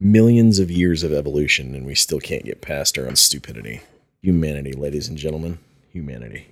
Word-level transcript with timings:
millions 0.00 0.58
of 0.58 0.70
years 0.70 1.02
of 1.02 1.12
evolution, 1.12 1.74
and 1.74 1.84
we 1.84 1.94
still 1.94 2.20
can't 2.20 2.44
get 2.44 2.62
past 2.62 2.96
our 2.96 3.06
own 3.06 3.16
stupidity. 3.16 3.82
Humanity, 4.22 4.72
ladies 4.72 5.08
and 5.08 5.18
gentlemen, 5.18 5.58
humanity. 5.92 6.48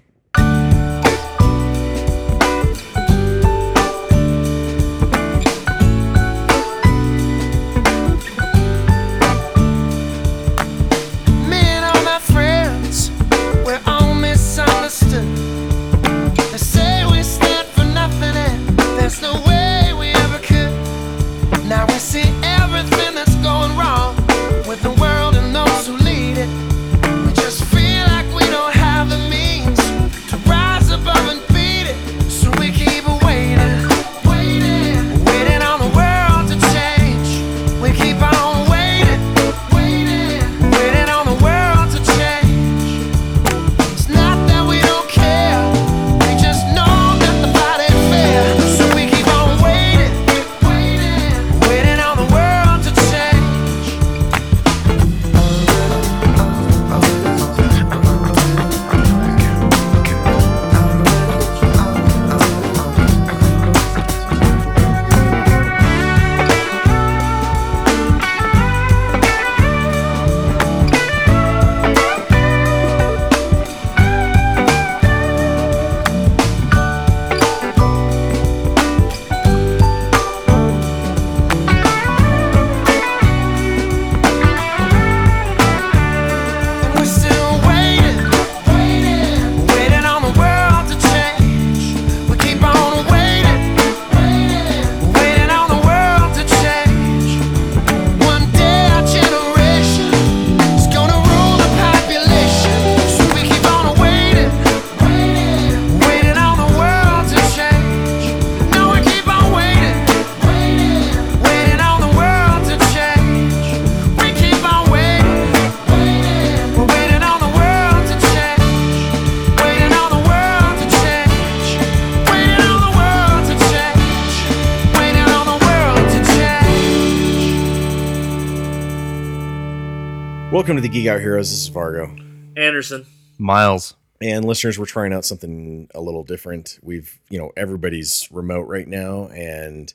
Welcome 130.68 130.82
to 130.82 130.86
the 130.86 130.92
Geek 130.92 131.06
Out 131.06 131.20
Heroes. 131.20 131.48
This 131.48 131.62
is 131.62 131.70
Vargo. 131.70 132.14
Anderson. 132.54 133.06
Miles. 133.38 133.94
And 134.20 134.44
listeners, 134.44 134.78
we're 134.78 134.84
trying 134.84 135.14
out 135.14 135.24
something 135.24 135.88
a 135.94 136.00
little 136.02 136.24
different. 136.24 136.78
We've, 136.82 137.18
you 137.30 137.38
know, 137.38 137.52
everybody's 137.56 138.28
remote 138.30 138.68
right 138.68 138.86
now. 138.86 139.28
And, 139.28 139.90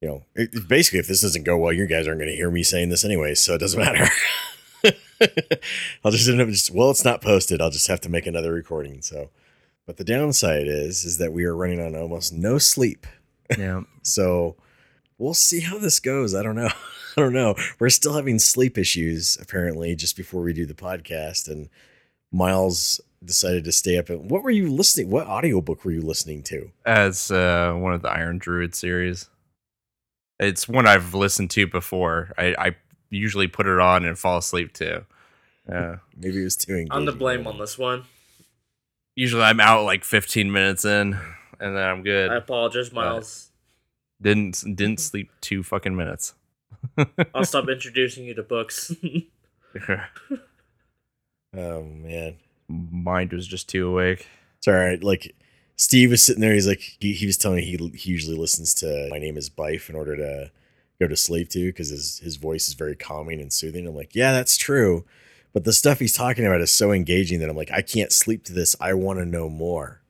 you 0.00 0.08
know, 0.08 0.24
it, 0.34 0.52
it- 0.52 0.66
basically, 0.66 0.98
if 0.98 1.06
this 1.06 1.20
doesn't 1.20 1.44
go 1.44 1.56
well, 1.56 1.72
you 1.72 1.86
guys 1.86 2.08
aren't 2.08 2.18
going 2.18 2.28
to 2.28 2.34
hear 2.34 2.50
me 2.50 2.64
saying 2.64 2.88
this 2.88 3.04
anyway. 3.04 3.36
So 3.36 3.54
it 3.54 3.58
doesn't 3.58 3.78
matter. 3.80 4.08
I'll 6.04 6.10
just 6.10 6.28
end 6.28 6.40
up 6.40 6.48
just, 6.48 6.72
well, 6.72 6.90
it's 6.90 7.04
not 7.04 7.22
posted. 7.22 7.60
I'll 7.60 7.70
just 7.70 7.86
have 7.86 8.00
to 8.00 8.08
make 8.08 8.26
another 8.26 8.52
recording. 8.52 9.00
So, 9.00 9.30
but 9.86 9.96
the 9.96 10.02
downside 10.02 10.66
is, 10.66 11.04
is 11.04 11.18
that 11.18 11.32
we 11.32 11.44
are 11.44 11.54
running 11.54 11.80
on 11.80 11.94
almost 11.94 12.32
no 12.32 12.58
sleep. 12.58 13.06
Yeah. 13.56 13.82
So 14.02 14.56
we'll 15.18 15.34
see 15.34 15.60
how 15.60 15.78
this 15.78 16.00
goes. 16.00 16.34
I 16.34 16.42
don't 16.42 16.56
know. 16.56 16.70
I 17.16 17.20
don't 17.20 17.32
know. 17.32 17.54
We're 17.78 17.90
still 17.90 18.14
having 18.14 18.38
sleep 18.38 18.76
issues 18.76 19.38
apparently 19.40 19.94
just 19.94 20.16
before 20.16 20.42
we 20.42 20.52
do 20.52 20.66
the 20.66 20.74
podcast 20.74 21.48
and 21.48 21.68
Miles 22.32 23.00
decided 23.24 23.64
to 23.64 23.72
stay 23.72 23.96
up 23.96 24.10
and 24.10 24.30
what 24.30 24.42
were 24.42 24.50
you 24.50 24.70
listening 24.70 25.08
what 25.08 25.26
audiobook 25.26 25.84
were 25.84 25.92
you 25.92 26.02
listening 26.02 26.42
to? 26.44 26.70
As 26.84 27.30
uh, 27.30 27.72
one 27.74 27.94
of 27.94 28.02
the 28.02 28.10
Iron 28.10 28.38
Druid 28.38 28.74
series. 28.74 29.28
It's 30.40 30.68
one 30.68 30.86
I've 30.86 31.14
listened 31.14 31.50
to 31.52 31.66
before. 31.68 32.32
I, 32.36 32.54
I 32.58 32.76
usually 33.08 33.46
put 33.46 33.66
it 33.66 33.78
on 33.78 34.04
and 34.04 34.18
fall 34.18 34.38
asleep 34.38 34.72
to. 34.74 35.06
Yeah. 35.68 35.96
Maybe 36.16 36.40
it 36.40 36.44
was 36.44 36.56
too 36.56 36.72
engaging. 36.72 36.92
I'm 36.92 37.04
the 37.04 37.12
blame 37.12 37.46
on 37.46 37.58
this 37.58 37.78
one. 37.78 38.04
usually 39.14 39.42
I'm 39.44 39.60
out 39.60 39.84
like 39.84 40.04
15 40.04 40.50
minutes 40.50 40.84
in 40.84 41.16
and 41.60 41.76
then 41.76 41.82
I'm 41.82 42.02
good. 42.02 42.30
I 42.30 42.36
apologize, 42.36 42.92
Miles. 42.92 43.50
didn't 44.20 44.64
didn't 44.76 45.00
sleep 45.00 45.30
two 45.40 45.62
fucking 45.62 45.94
minutes. 45.94 46.34
I'll 47.34 47.44
stop 47.44 47.68
introducing 47.68 48.24
you 48.24 48.34
to 48.34 48.42
books. 48.42 48.92
Oh 51.56 51.82
man. 51.84 52.36
Mind 52.68 53.32
was 53.32 53.46
just 53.46 53.68
too 53.68 53.88
awake. 53.88 54.26
It's 54.58 54.68
all 54.68 54.74
right. 54.74 55.02
Like 55.02 55.34
Steve 55.76 56.10
was 56.10 56.24
sitting 56.24 56.40
there. 56.40 56.52
He's 56.52 56.66
like, 56.66 56.96
he, 57.00 57.12
he 57.12 57.26
was 57.26 57.36
telling 57.36 57.58
me 57.58 57.64
he, 57.64 57.76
he 57.96 58.10
usually 58.10 58.36
listens 58.36 58.74
to 58.74 59.08
My 59.10 59.18
Name 59.18 59.36
is 59.36 59.50
Byf 59.50 59.88
in 59.88 59.96
order 59.96 60.16
to 60.16 60.50
go 61.00 61.08
to 61.08 61.16
sleep 61.16 61.48
to 61.50 61.66
because 61.66 61.90
his, 61.90 62.18
his 62.18 62.36
voice 62.36 62.68
is 62.68 62.74
very 62.74 62.96
calming 62.96 63.40
and 63.40 63.52
soothing. 63.52 63.86
I'm 63.86 63.94
like, 63.94 64.14
yeah, 64.14 64.32
that's 64.32 64.56
true. 64.56 65.04
But 65.52 65.64
the 65.64 65.72
stuff 65.72 66.00
he's 66.00 66.12
talking 66.12 66.46
about 66.46 66.60
is 66.60 66.72
so 66.72 66.90
engaging 66.90 67.38
that 67.40 67.48
I'm 67.48 67.56
like, 67.56 67.70
I 67.70 67.82
can't 67.82 68.12
sleep 68.12 68.44
to 68.44 68.52
this. 68.52 68.74
I 68.80 68.94
want 68.94 69.20
to 69.20 69.24
know 69.24 69.48
more. 69.48 70.00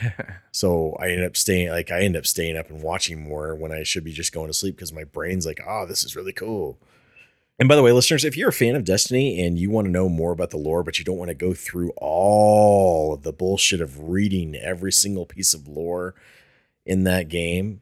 So 0.52 0.96
I 1.00 1.08
ended 1.08 1.26
up 1.26 1.36
staying, 1.36 1.70
like, 1.70 1.90
I 1.90 2.02
end 2.02 2.16
up 2.16 2.26
staying 2.26 2.56
up 2.56 2.70
and 2.70 2.80
watching 2.80 3.20
more 3.20 3.56
when 3.56 3.72
I 3.72 3.82
should 3.82 4.04
be 4.04 4.12
just 4.12 4.32
going 4.32 4.46
to 4.46 4.54
sleep 4.54 4.76
because 4.76 4.92
my 4.92 5.02
brain's 5.02 5.46
like, 5.46 5.60
oh, 5.66 5.84
this 5.84 6.04
is 6.04 6.14
really 6.14 6.32
cool. 6.32 6.78
And 7.58 7.68
by 7.68 7.74
the 7.74 7.82
way, 7.82 7.90
listeners, 7.90 8.24
if 8.24 8.36
you're 8.36 8.50
a 8.50 8.52
fan 8.52 8.76
of 8.76 8.84
Destiny 8.84 9.40
and 9.44 9.58
you 9.58 9.70
want 9.70 9.86
to 9.86 9.90
know 9.90 10.08
more 10.08 10.30
about 10.30 10.50
the 10.50 10.56
lore, 10.56 10.84
but 10.84 10.98
you 10.98 11.04
don't 11.04 11.18
want 11.18 11.30
to 11.30 11.34
go 11.34 11.54
through 11.54 11.90
all 11.96 13.14
of 13.14 13.22
the 13.22 13.32
bullshit 13.32 13.80
of 13.80 14.08
reading 14.08 14.54
every 14.54 14.92
single 14.92 15.26
piece 15.26 15.54
of 15.54 15.66
lore 15.66 16.14
in 16.86 17.04
that 17.04 17.28
game, 17.28 17.80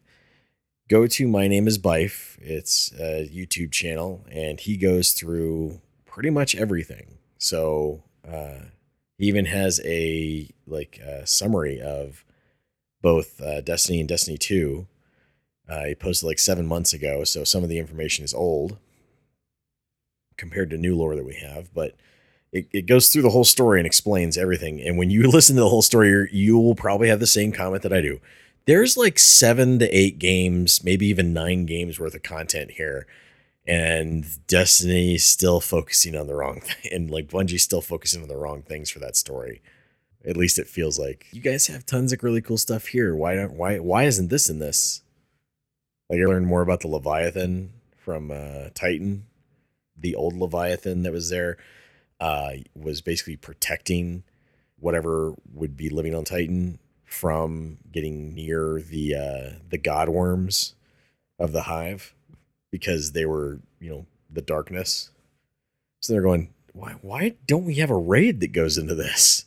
go 0.89 1.07
to 1.07 1.29
My 1.29 1.49
Name 1.49 1.67
is 1.67 1.79
Byf. 1.79 2.39
It's 2.41 2.93
a 2.99 3.29
YouTube 3.29 3.73
channel, 3.73 4.25
and 4.31 4.61
he 4.61 4.77
goes 4.77 5.13
through 5.13 5.81
pretty 6.05 6.31
much 6.31 6.55
everything. 6.55 7.19
So 7.39 8.03
uh, 8.27 8.67
he 9.23 9.29
even 9.29 9.45
has 9.45 9.81
a 9.85 10.49
like 10.67 11.01
uh, 11.07 11.25
summary 11.25 11.81
of 11.81 12.25
both 13.03 13.41
uh, 13.41 13.61
Destiny 13.61 14.01
and 14.01 14.09
Destiny 14.09 14.37
2. 14.37 14.85
Uh, 15.69 15.85
he 15.85 15.95
posted 15.95 16.27
like 16.27 16.41
seven 16.41 16.67
months 16.67 16.93
ago, 16.93 17.23
so 17.23 17.45
some 17.45 17.63
of 17.63 17.69
the 17.69 17.79
information 17.79 18.25
is 18.25 18.35
old 18.35 18.79
compared 20.37 20.71
to 20.71 20.77
new 20.77 20.97
lore 20.97 21.15
that 21.15 21.25
we 21.25 21.37
have, 21.37 21.73
but 21.73 21.95
it, 22.51 22.67
it 22.73 22.87
goes 22.87 23.11
through 23.11 23.23
the 23.23 23.31
whole 23.31 23.45
story 23.45 23.79
and 23.79 23.87
explains 23.87 24.37
everything. 24.37 24.83
And 24.83 24.99
when 24.99 25.09
you 25.09 25.23
listen 25.31 25.55
to 25.55 25.63
the 25.63 25.69
whole 25.69 25.83
story, 25.83 26.29
you 26.33 26.59
will 26.59 26.75
probably 26.75 27.07
have 27.07 27.21
the 27.21 27.27
same 27.29 27.53
comment 27.53 27.85
that 27.85 27.93
I 27.93 28.01
do. 28.01 28.21
There's 28.67 28.97
like 28.97 29.21
seven 29.21 29.79
to 29.79 29.97
eight 29.97 30.19
games, 30.19 30.83
maybe 30.83 31.07
even 31.07 31.33
nine 31.33 31.65
games 31.65 32.01
worth 32.01 32.17
of 32.17 32.25
content 32.25 32.73
here. 32.73 33.07
And 33.67 34.25
Destiny 34.47 35.19
still 35.19 35.61
focusing 35.61 36.17
on 36.17 36.27
the 36.27 36.35
wrong 36.35 36.61
thing. 36.63 36.93
And 36.93 37.11
like 37.11 37.29
Bungie's 37.29 37.63
still 37.63 37.81
focusing 37.81 38.23
on 38.23 38.29
the 38.29 38.37
wrong 38.37 38.63
things 38.63 38.91
for 38.91 38.99
that 38.99 39.17
story. 39.17 39.63
At 40.25 40.37
least 40.37 40.59
it 40.59 40.69
feels 40.69 40.99
like 40.99 41.27
you 41.33 41.41
guys 41.41 41.67
have 41.67 41.85
tons 41.85 42.13
of 42.13 42.23
really 42.23 42.41
cool 42.41 42.59
stuff 42.59 42.89
here. 42.89 43.15
Why 43.15 43.35
don't 43.35 43.55
why 43.55 43.79
why 43.79 44.05
isn't 44.05 44.29
this 44.29 44.49
in 44.49 44.61
this? 44.61 45.03
Like 46.09 46.21
I 46.21 46.25
learned 46.25 46.47
more 46.47 46.63
about 46.63 46.81
the 46.81 46.89
Leviathan 46.89 47.73
from 47.97 48.31
uh, 48.31 48.69
Titan. 48.75 49.27
The 49.97 50.15
old 50.15 50.37
Leviathan 50.37 51.03
that 51.03 51.13
was 51.13 51.31
there 51.31 51.57
uh, 52.21 52.53
was 52.75 53.01
basically 53.01 53.37
protecting 53.37 54.23
whatever 54.79 55.35
would 55.53 55.77
be 55.77 55.89
living 55.89 56.15
on 56.15 56.25
Titan 56.25 56.79
from 57.05 57.79
getting 57.91 58.35
near 58.35 58.81
the 58.81 59.15
uh, 59.15 59.59
the 59.69 59.79
god 59.79 60.09
worms 60.09 60.75
of 61.39 61.53
the 61.53 61.63
hive. 61.63 62.15
Because 62.73 63.13
they 63.13 63.25
were, 63.25 63.61
you 63.79 63.91
know, 63.91 64.07
the 64.29 64.43
darkness. 64.43 65.11
So 66.01 66.13
they're 66.13 66.23
going, 66.23 66.53
why 66.73 66.97
why 67.03 67.35
don't 67.47 67.65
we 67.65 67.75
have 67.77 67.91
a 67.91 67.97
raid 67.97 68.41
that 68.41 68.53
goes 68.53 68.77
into 68.77 68.97
this? 68.97 69.45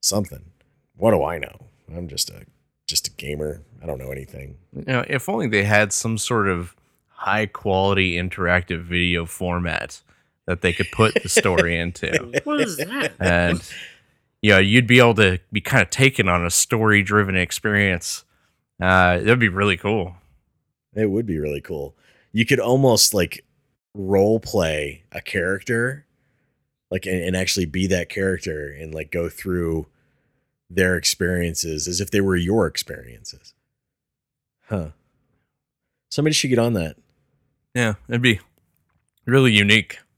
Something. 0.00 0.46
What 0.96 1.12
do 1.12 1.22
I 1.22 1.38
know? 1.38 1.66
I'm 1.94 2.08
just 2.08 2.30
a 2.30 2.46
just 2.86 3.06
a 3.06 3.10
gamer. 3.12 3.62
I 3.80 3.86
don't 3.86 3.98
know 3.98 4.10
anything. 4.10 4.56
You 4.74 4.84
know, 4.86 5.04
if 5.08 5.28
only 5.28 5.46
they 5.46 5.62
had 5.64 5.92
some 5.92 6.18
sort 6.18 6.48
of 6.48 6.74
high 7.08 7.46
quality 7.46 8.16
interactive 8.16 8.82
video 8.82 9.24
format 9.24 10.00
that 10.46 10.62
they 10.62 10.72
could 10.72 10.90
put 10.92 11.14
the 11.22 11.28
story 11.28 11.78
into. 11.78 12.40
what 12.44 12.60
is 12.60 12.76
that? 12.78 13.12
And 13.20 13.62
you 14.42 14.50
know, 14.50 14.58
you'd 14.58 14.86
be 14.86 14.98
able 14.98 15.14
to 15.14 15.38
be 15.52 15.60
kind 15.60 15.82
of 15.82 15.90
taken 15.90 16.28
on 16.28 16.44
a 16.44 16.50
story 16.50 17.02
driven 17.02 17.36
experience. 17.36 18.24
Uh, 18.80 19.18
that'd 19.18 19.38
be 19.38 19.48
really 19.48 19.76
cool. 19.76 20.16
It 20.94 21.10
would 21.10 21.26
be 21.26 21.38
really 21.38 21.60
cool. 21.60 21.94
You 22.34 22.44
could 22.44 22.58
almost 22.58 23.14
like 23.14 23.44
role 23.94 24.40
play 24.40 25.04
a 25.12 25.22
character, 25.22 26.04
like 26.90 27.06
and, 27.06 27.22
and 27.22 27.36
actually 27.36 27.66
be 27.66 27.86
that 27.86 28.08
character 28.08 28.68
and 28.68 28.92
like 28.92 29.12
go 29.12 29.28
through 29.28 29.86
their 30.68 30.96
experiences 30.96 31.86
as 31.86 32.00
if 32.00 32.10
they 32.10 32.20
were 32.20 32.34
your 32.34 32.66
experiences. 32.66 33.54
Huh. 34.66 34.88
Somebody 36.10 36.34
should 36.34 36.50
get 36.50 36.58
on 36.58 36.72
that. 36.72 36.96
Yeah, 37.72 37.94
it'd 38.08 38.20
be 38.20 38.40
really 39.26 39.52
unique. 39.52 39.98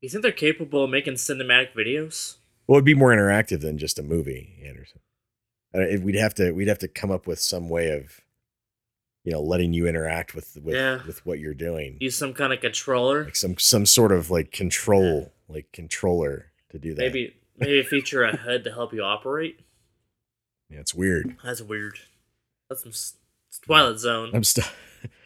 You 0.00 0.08
think 0.08 0.22
they're 0.22 0.32
capable 0.32 0.84
of 0.84 0.90
making 0.90 1.14
cinematic 1.14 1.74
videos? 1.74 2.36
Well, 2.70 2.76
it'd 2.76 2.84
be 2.84 2.94
more 2.94 3.10
interactive 3.10 3.62
than 3.62 3.78
just 3.78 3.98
a 3.98 4.02
movie, 4.04 4.62
Anderson. 4.64 5.00
If 5.74 6.02
we'd 6.02 6.14
have 6.14 6.34
to, 6.34 6.52
we'd 6.52 6.68
have 6.68 6.78
to 6.78 6.86
come 6.86 7.10
up 7.10 7.26
with 7.26 7.40
some 7.40 7.68
way 7.68 7.90
of, 7.90 8.20
you 9.24 9.32
know, 9.32 9.42
letting 9.42 9.72
you 9.72 9.88
interact 9.88 10.36
with 10.36 10.56
with 10.62 10.76
Yeah. 10.76 11.04
with 11.04 11.26
what 11.26 11.40
you're 11.40 11.52
doing, 11.52 11.96
Use 12.00 12.16
some 12.16 12.32
kind 12.32 12.52
of 12.52 12.60
controller? 12.60 13.24
like 13.24 13.34
some 13.34 13.58
some 13.58 13.86
sort 13.86 14.12
of 14.12 14.30
like 14.30 14.52
control, 14.52 15.32
like 15.48 15.72
controller 15.72 16.52
to 16.70 16.78
do 16.78 16.94
that. 16.94 17.00
Maybe 17.00 17.34
maybe 17.58 17.82
feature 17.82 18.22
a 18.22 18.36
HUD 18.36 18.62
to 18.62 18.70
help 18.72 18.92
you 18.94 19.02
operate? 19.02 19.58
yeah, 20.68 20.78
it's 20.78 20.94
weird. 20.94 21.36
That's 21.42 21.62
weird. 21.62 21.98
That's 22.68 22.84
some 22.84 22.92
Twilight 23.62 23.98
Zone. 23.98 24.30
I'm 24.32 24.44
still, 24.44 24.62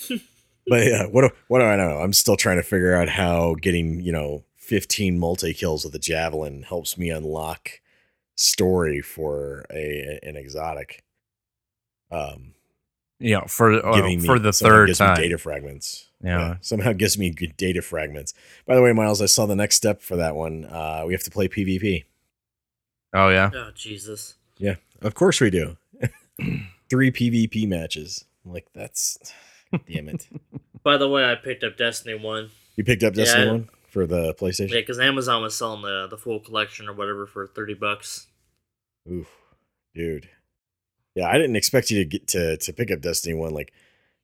but 0.66 0.86
yeah, 0.86 1.04
what 1.08 1.28
do, 1.28 1.30
what 1.48 1.58
do 1.58 1.66
I 1.66 1.76
know? 1.76 1.98
I'm 1.98 2.14
still 2.14 2.36
trying 2.36 2.56
to 2.56 2.62
figure 2.62 2.94
out 2.94 3.10
how 3.10 3.54
getting 3.60 4.00
you 4.00 4.12
know 4.12 4.44
15 4.64 5.18
multi 5.18 5.52
kills 5.52 5.84
with 5.84 5.94
a 5.94 5.98
javelin 5.98 6.62
helps 6.62 6.96
me 6.96 7.10
unlock 7.10 7.80
story 8.34 9.00
for 9.00 9.64
a 9.70 10.18
an 10.22 10.36
exotic. 10.36 11.04
Um, 12.10 12.54
you 13.18 13.34
know, 13.34 13.44
for 13.46 13.86
uh, 13.86 14.02
me 14.02 14.18
for 14.20 14.38
the 14.38 14.52
third 14.52 14.86
gives 14.86 15.00
me 15.00 15.06
time. 15.06 15.16
data 15.16 15.38
fragments. 15.38 16.08
Yeah. 16.22 16.56
somehow 16.62 16.92
gives 16.94 17.18
me 17.18 17.30
good 17.30 17.56
data 17.56 17.82
fragments. 17.82 18.32
By 18.66 18.74
the 18.74 18.82
way, 18.82 18.92
Miles, 18.92 19.20
I 19.20 19.26
saw 19.26 19.44
the 19.44 19.54
next 19.54 19.76
step 19.76 20.00
for 20.00 20.16
that 20.16 20.34
one. 20.34 20.64
Uh, 20.64 21.04
we 21.06 21.12
have 21.12 21.22
to 21.24 21.30
play 21.30 21.48
PvP. 21.48 22.04
Oh 23.12 23.28
yeah. 23.28 23.50
Oh 23.54 23.70
Jesus! 23.74 24.34
Yeah, 24.58 24.76
of 25.02 25.14
course 25.14 25.40
we 25.40 25.50
do. 25.50 25.76
Three 26.90 27.10
PvP 27.10 27.68
matches. 27.68 28.24
I'm 28.44 28.52
like 28.52 28.66
that's, 28.74 29.18
damn 29.88 30.08
it. 30.08 30.26
By 30.82 30.96
the 30.96 31.08
way, 31.08 31.30
I 31.30 31.34
picked 31.34 31.62
up 31.64 31.76
Destiny 31.76 32.14
One. 32.14 32.50
You 32.76 32.84
picked 32.84 33.02
up 33.02 33.14
Destiny 33.14 33.44
Yeah. 33.44 33.52
one 33.52 33.68
for 33.94 34.08
the 34.08 34.34
PlayStation. 34.34 34.70
Yeah, 34.70 34.80
because 34.80 34.98
Amazon 34.98 35.40
was 35.40 35.56
selling 35.56 35.82
the 35.82 36.08
the 36.10 36.18
full 36.18 36.40
collection 36.40 36.88
or 36.88 36.92
whatever 36.92 37.26
for 37.26 37.46
thirty 37.46 37.74
bucks. 37.74 38.26
Oof, 39.10 39.28
dude. 39.94 40.28
Yeah, 41.14 41.28
I 41.28 41.38
didn't 41.38 41.54
expect 41.54 41.92
you 41.92 42.00
to 42.00 42.04
get 42.04 42.26
to 42.28 42.56
to 42.56 42.72
pick 42.72 42.90
up 42.90 43.00
Destiny 43.00 43.34
one. 43.34 43.54
Like, 43.54 43.72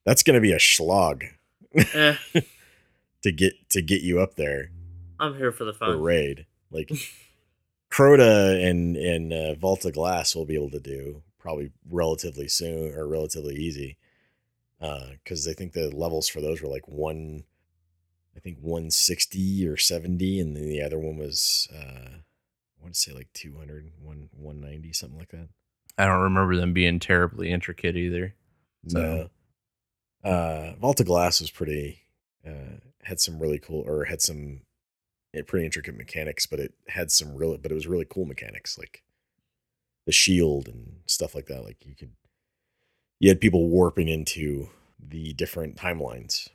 that's 0.05 0.23
gonna 0.23 0.41
be 0.41 0.51
a 0.51 0.59
slog 0.59 1.23
eh, 1.73 2.17
to 3.23 3.31
get 3.31 3.53
to 3.69 3.81
get 3.81 4.01
you 4.01 4.19
up 4.19 4.35
there 4.35 4.71
I'm 5.17 5.37
here 5.37 5.53
for 5.53 5.63
the 5.63 5.73
for 5.73 5.93
fun. 5.93 6.01
raid. 6.01 6.45
Like, 6.69 6.91
Crota 7.91 8.61
and 8.69 8.97
and 8.97 9.31
uh, 9.31 9.55
Vault 9.55 9.85
of 9.85 9.93
Glass 9.93 10.35
will 10.35 10.45
be 10.45 10.55
able 10.55 10.71
to 10.71 10.81
do 10.81 11.23
probably 11.39 11.71
relatively 11.89 12.49
soon 12.49 12.93
or 12.93 13.07
relatively 13.07 13.55
easy, 13.55 13.97
because 14.79 15.47
I 15.47 15.53
think 15.53 15.71
the 15.71 15.89
levels 15.95 16.27
for 16.27 16.41
those 16.41 16.61
were 16.61 16.69
like 16.69 16.87
one, 16.89 17.45
I 18.35 18.39
think 18.39 18.57
one 18.61 18.91
sixty 18.91 19.67
or 19.67 19.77
seventy, 19.77 20.39
and 20.39 20.55
then 20.55 20.69
the 20.69 20.81
other 20.81 20.97
one 20.99 21.17
was 21.17 21.67
uh, 21.73 22.21
I 22.81 22.83
want 22.83 22.95
to 22.95 22.99
say 22.99 23.11
like 23.13 23.31
200, 23.33 23.91
one 24.01 24.29
190, 24.35 24.93
something 24.93 25.19
like 25.19 25.29
that. 25.29 25.49
I 25.97 26.05
don't 26.05 26.21
remember 26.21 26.55
them 26.55 26.73
being 26.73 26.99
terribly 26.99 27.51
intricate 27.51 27.95
either. 27.95 28.33
No. 28.83 29.29
Uh, 30.23 30.73
Vault 30.79 30.99
of 30.99 31.05
Glass 31.05 31.41
was 31.41 31.51
pretty, 31.51 31.99
uh, 32.47 32.79
had 33.03 33.19
some 33.19 33.39
really 33.39 33.59
cool, 33.59 33.83
or 33.85 34.05
had 34.05 34.21
some 34.21 34.61
eh, 35.35 35.41
pretty 35.45 35.65
intricate 35.65 35.95
mechanics, 35.95 36.47
but 36.47 36.59
it 36.59 36.73
had 36.87 37.11
some 37.11 37.35
really, 37.35 37.57
but 37.57 37.71
it 37.71 37.75
was 37.75 37.87
really 37.87 38.07
cool 38.09 38.25
mechanics, 38.25 38.79
like 38.79 39.03
the 40.07 40.11
shield 40.11 40.67
and 40.67 41.01
stuff 41.05 41.35
like 41.35 41.45
that. 41.47 41.63
Like 41.63 41.85
you 41.85 41.93
could, 41.93 42.13
you 43.19 43.29
had 43.29 43.41
people 43.41 43.69
warping 43.69 44.07
into 44.07 44.69
the 44.99 45.33
different 45.33 45.75
timelines 45.75 46.47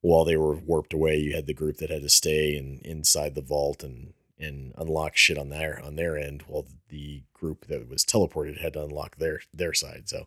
while 0.00 0.24
they 0.24 0.36
were 0.36 0.56
warped 0.56 0.92
away. 0.92 1.16
You 1.16 1.34
had 1.34 1.46
the 1.46 1.54
group 1.54 1.78
that 1.78 1.90
had 1.90 2.02
to 2.02 2.08
stay 2.08 2.56
and 2.56 2.80
inside 2.82 3.34
the 3.34 3.42
vault 3.42 3.82
and 3.82 4.14
and 4.38 4.72
unlock 4.78 5.16
shit 5.16 5.36
on 5.38 5.50
their 5.50 5.80
on 5.84 5.96
their 5.96 6.16
end, 6.16 6.44
while 6.46 6.66
the 6.88 7.22
group 7.34 7.66
that 7.66 7.88
was 7.88 8.04
teleported 8.04 8.60
had 8.60 8.72
to 8.74 8.84
unlock 8.84 9.16
their 9.16 9.40
their 9.52 9.74
side. 9.74 10.08
So 10.08 10.26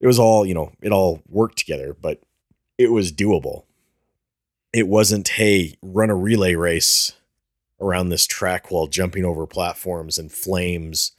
it 0.00 0.06
was 0.06 0.18
all 0.18 0.46
you 0.46 0.54
know 0.54 0.72
it 0.80 0.92
all 0.92 1.22
worked 1.28 1.58
together 1.58 1.96
but 1.98 2.20
it 2.76 2.90
was 2.90 3.12
doable 3.12 3.64
it 4.72 4.86
wasn't 4.86 5.28
hey 5.28 5.76
run 5.82 6.10
a 6.10 6.14
relay 6.14 6.54
race 6.54 7.12
around 7.80 8.08
this 8.08 8.26
track 8.26 8.70
while 8.70 8.86
jumping 8.86 9.24
over 9.24 9.46
platforms 9.46 10.18
and 10.18 10.32
flames 10.32 11.12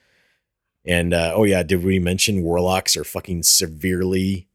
and 0.86 1.14
uh, 1.14 1.32
oh 1.36 1.44
yeah 1.44 1.64
did 1.64 1.84
we 1.84 2.00
mention 2.00 2.44
warlocks 2.44 2.96
are 2.96 3.04
fucking 3.04 3.44
severely 3.44 4.48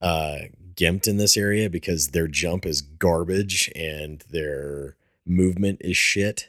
uh 0.00 0.38
gimped 0.76 1.08
in 1.08 1.16
this 1.16 1.36
area 1.36 1.70
because 1.70 2.08
their 2.08 2.28
jump 2.28 2.66
is 2.66 2.80
garbage 2.80 3.70
and 3.74 4.24
their 4.30 4.96
movement 5.24 5.80
is 5.80 5.96
shit 5.96 6.48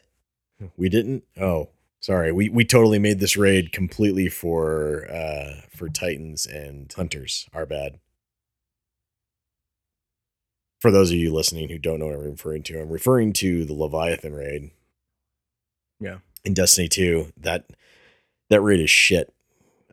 we 0.76 0.90
didn't 0.90 1.24
oh 1.40 1.70
Sorry, 2.00 2.32
we, 2.32 2.48
we 2.48 2.64
totally 2.64 3.00
made 3.00 3.20
this 3.20 3.36
raid 3.36 3.72
completely 3.72 4.30
for 4.30 5.08
uh 5.12 5.62
for 5.76 5.90
Titans 5.90 6.46
and 6.46 6.92
Hunters. 6.94 7.50
Our 7.54 7.66
bad. 7.66 8.00
For 10.80 10.92
those 10.92 11.10
of 11.10 11.18
you 11.18 11.34
listening 11.34 11.70
who 11.70 11.80
don't 11.80 12.00
know 12.00 12.06
what 12.06 12.16
I'm 12.16 12.32
referring 12.32 12.64
to, 12.64 12.80
I'm 12.80 12.90
referring 12.90 13.34
to 13.34 13.66
the 13.66 13.74
Leviathan 13.74 14.34
raid. 14.34 14.72
Yeah. 16.00 16.20
In 16.46 16.54
Destiny 16.54 16.88
2, 16.88 17.34
that 17.38 17.66
that 18.50 18.62
raid 18.62 18.80
is 18.80 18.90
shit, 18.90 19.34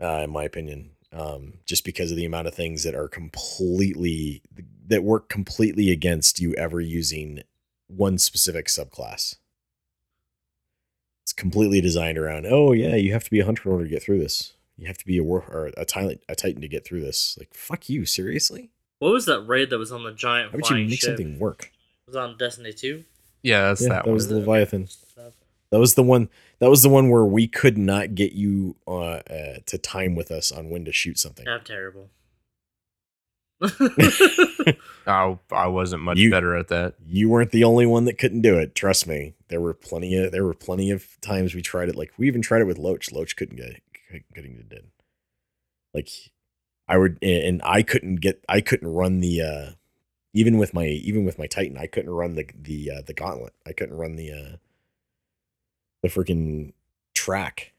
uh, 0.00 0.22
in 0.24 0.30
my 0.30 0.44
opinion. 0.44 0.90
Um, 1.14 1.54
just 1.64 1.84
because 1.84 2.10
of 2.10 2.16
the 2.16 2.24
amount 2.24 2.48
of 2.48 2.54
things 2.54 2.82
that 2.82 2.96
are 2.96 3.06
completely 3.06 4.42
that 4.86 5.04
work 5.04 5.28
completely 5.28 5.90
against 5.90 6.40
you 6.40 6.54
ever 6.54 6.80
using 6.80 7.42
one 7.86 8.18
specific 8.18 8.66
subclass. 8.66 9.36
It's 11.22 11.32
completely 11.32 11.80
designed 11.80 12.18
around. 12.18 12.46
Oh 12.46 12.72
yeah, 12.72 12.96
you 12.96 13.12
have 13.12 13.24
to 13.24 13.30
be 13.30 13.38
a 13.38 13.44
hunter 13.44 13.62
in 13.68 13.72
order 13.72 13.84
to 13.84 13.90
get 13.90 14.02
through 14.02 14.18
this. 14.18 14.54
You 14.76 14.88
have 14.88 14.98
to 14.98 15.06
be 15.06 15.16
a 15.16 15.22
war 15.22 15.44
or 15.48 15.70
a 15.76 15.84
titan, 15.84 16.18
a 16.28 16.34
titan 16.34 16.60
to 16.62 16.68
get 16.68 16.84
through 16.84 17.02
this. 17.02 17.36
Like 17.38 17.54
fuck 17.54 17.88
you, 17.88 18.04
seriously? 18.06 18.70
What 18.98 19.12
was 19.12 19.26
that 19.26 19.42
raid 19.42 19.70
that 19.70 19.78
was 19.78 19.92
on 19.92 20.02
the 20.02 20.12
giant 20.12 20.50
How 20.50 20.56
would 20.56 20.68
you 20.70 20.86
make 20.88 21.00
ship? 21.00 21.10
something 21.10 21.38
work? 21.38 21.70
It 22.06 22.10
was 22.10 22.16
on 22.16 22.36
Destiny 22.36 22.72
Two. 22.72 23.04
Yeah, 23.42 23.68
that's 23.68 23.82
Yeah, 23.82 23.90
that, 23.90 24.04
that 24.06 24.10
was 24.10 24.28
the 24.28 24.36
Leviathan. 24.36 24.88
That 25.70 25.78
was 25.80 25.94
the 25.94 26.02
one. 26.02 26.28
That 26.64 26.70
was 26.70 26.82
the 26.82 26.88
one 26.88 27.10
where 27.10 27.26
we 27.26 27.46
could 27.46 27.76
not 27.76 28.14
get 28.14 28.32
you 28.32 28.76
uh, 28.88 29.16
uh, 29.20 29.56
to 29.66 29.76
time 29.76 30.14
with 30.14 30.30
us 30.30 30.50
on 30.50 30.70
when 30.70 30.86
to 30.86 30.92
shoot 30.92 31.18
something. 31.18 31.46
I'm 31.46 31.62
terrible. 31.62 32.08
I, 35.06 35.36
I 35.52 35.66
wasn't 35.66 36.00
much 36.04 36.16
You- 36.16 36.30
better 36.30 36.56
at 36.56 36.68
that. 36.68 36.94
You 37.06 37.28
weren't 37.28 37.50
the 37.50 37.64
only 37.64 37.84
one 37.84 38.06
that 38.06 38.16
couldn't 38.16 38.40
do 38.40 38.58
it. 38.58 38.74
Trust 38.74 39.06
me. 39.06 39.34
There 39.48 39.60
were 39.60 39.74
plenty 39.74 40.16
of 40.16 40.32
there 40.32 40.42
were 40.42 40.54
plenty 40.54 40.90
of 40.90 41.20
times 41.20 41.54
we 41.54 41.60
tried 41.60 41.90
it. 41.90 41.96
Like 41.96 42.12
we 42.16 42.26
even 42.28 42.40
tried 42.40 42.62
it 42.62 42.66
with 42.66 42.78
Loach. 42.78 43.12
Loach 43.12 43.36
couldn't 43.36 43.56
get 43.56 43.66
it. 43.66 43.82
Couldn't 44.34 44.68
get 44.70 44.78
it. 44.78 44.86
Like 45.92 46.08
I 46.88 46.96
would, 46.96 47.18
and 47.22 47.60
I 47.62 47.82
couldn't 47.82 48.16
get. 48.22 48.42
I 48.48 48.62
couldn't 48.62 48.88
run 48.88 49.20
the. 49.20 49.42
uh 49.42 49.70
even 50.32 50.56
with 50.56 50.72
my 50.72 50.86
even 50.86 51.26
with 51.26 51.38
my 51.38 51.46
Titan, 51.46 51.76
I 51.76 51.88
couldn't 51.88 52.10
run 52.10 52.36
the 52.36 52.46
the 52.58 52.90
uh, 52.90 53.02
the 53.06 53.12
gauntlet. 53.12 53.52
I 53.66 53.72
couldn't 53.72 53.98
run 53.98 54.16
the 54.16 54.32
uh 54.32 54.56
the 56.04 56.10
freaking 56.10 56.72
track 57.14 57.72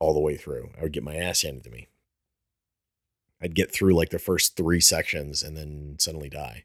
all 0.00 0.12
the 0.12 0.20
way 0.20 0.36
through. 0.36 0.70
I 0.78 0.82
would 0.82 0.92
get 0.92 1.04
my 1.04 1.14
ass 1.16 1.42
handed 1.42 1.62
to 1.64 1.70
me. 1.70 1.86
I'd 3.40 3.54
get 3.54 3.72
through 3.72 3.94
like 3.94 4.10
the 4.10 4.18
first 4.18 4.56
three 4.56 4.80
sections 4.80 5.42
and 5.44 5.56
then 5.56 5.96
suddenly 5.98 6.28
die. 6.28 6.64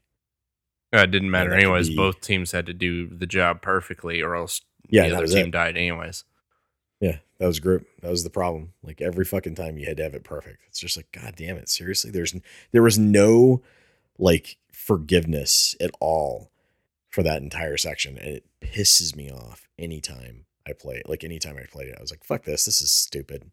Uh, 0.92 0.98
It 1.02 1.10
didn't 1.12 1.30
matter 1.30 1.54
anyways. 1.54 1.90
be- 1.90 1.96
Both 1.96 2.20
teams 2.20 2.50
had 2.52 2.66
to 2.66 2.74
do 2.74 3.06
the 3.08 3.26
job 3.26 3.62
perfectly, 3.62 4.20
or 4.22 4.34
else 4.34 4.60
Yeah, 4.88 5.08
the 5.08 5.16
other 5.16 5.26
team 5.28 5.46
it. 5.46 5.50
died 5.52 5.76
anyways. 5.76 6.24
Yeah, 7.00 7.18
That 7.38 7.46
was 7.46 7.60
group. 7.60 7.86
That 8.00 8.10
was 8.10 8.24
the 8.24 8.30
problem. 8.30 8.72
Like 8.82 9.00
every 9.00 9.24
fucking 9.24 9.54
time 9.54 9.78
you 9.78 9.86
had 9.86 9.96
to 9.98 10.02
have 10.02 10.14
it 10.14 10.24
perfect. 10.24 10.62
It's 10.68 10.80
just 10.80 10.96
like, 10.96 11.10
God 11.12 11.34
damn 11.36 11.56
it. 11.56 11.68
Seriously? 11.68 12.10
There's 12.10 12.34
there 12.72 12.82
was 12.82 12.98
no 12.98 13.62
like 14.18 14.56
forgiveness 14.72 15.76
at 15.80 15.90
all 16.00 16.50
for 17.08 17.22
that 17.22 17.42
entire 17.42 17.76
section. 17.76 18.16
And 18.18 18.28
it 18.36 18.44
pisses 18.60 19.14
me 19.14 19.30
off 19.30 19.68
anytime 19.78 20.46
I 20.66 20.72
play 20.72 20.96
it. 20.96 21.08
Like 21.08 21.24
anytime 21.24 21.56
I 21.56 21.66
played 21.70 21.88
it, 21.88 21.96
I 21.98 22.00
was 22.00 22.10
like, 22.10 22.24
fuck 22.24 22.44
this. 22.44 22.64
This 22.64 22.80
is 22.80 22.90
stupid. 22.90 23.50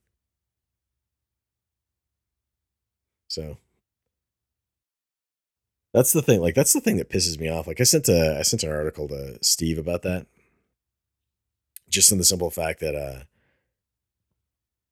So 3.27 3.57
that's 5.93 6.13
the 6.13 6.21
thing. 6.21 6.41
Like 6.41 6.55
that's 6.55 6.73
the 6.73 6.81
thing 6.81 6.97
that 6.97 7.09
pisses 7.09 7.39
me 7.39 7.49
off. 7.49 7.67
Like 7.67 7.81
I 7.81 7.83
sent 7.83 8.07
a 8.09 8.37
I 8.39 8.43
sent 8.43 8.63
an 8.63 8.71
article 8.71 9.07
to 9.09 9.37
Steve 9.43 9.77
about 9.77 10.03
that. 10.03 10.25
Just 11.89 12.11
in 12.11 12.17
the 12.17 12.23
simple 12.23 12.49
fact 12.49 12.79
that 12.79 12.95
uh 12.95 13.23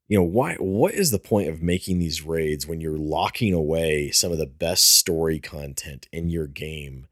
you 0.07 0.17
know 0.17 0.23
why 0.23 0.55
what 0.55 0.93
is 0.93 1.11
the 1.11 1.19
point 1.19 1.47
of 1.47 1.61
making 1.61 1.99
these 1.99 2.23
raids 2.23 2.67
when 2.67 2.81
you're 2.81 2.97
locking 2.97 3.53
away 3.53 4.09
some 4.11 4.31
of 4.31 4.37
the 4.37 4.47
best 4.47 4.97
story 4.97 5.39
content 5.39 6.07
in 6.11 6.29
your 6.29 6.47
game 6.47 7.07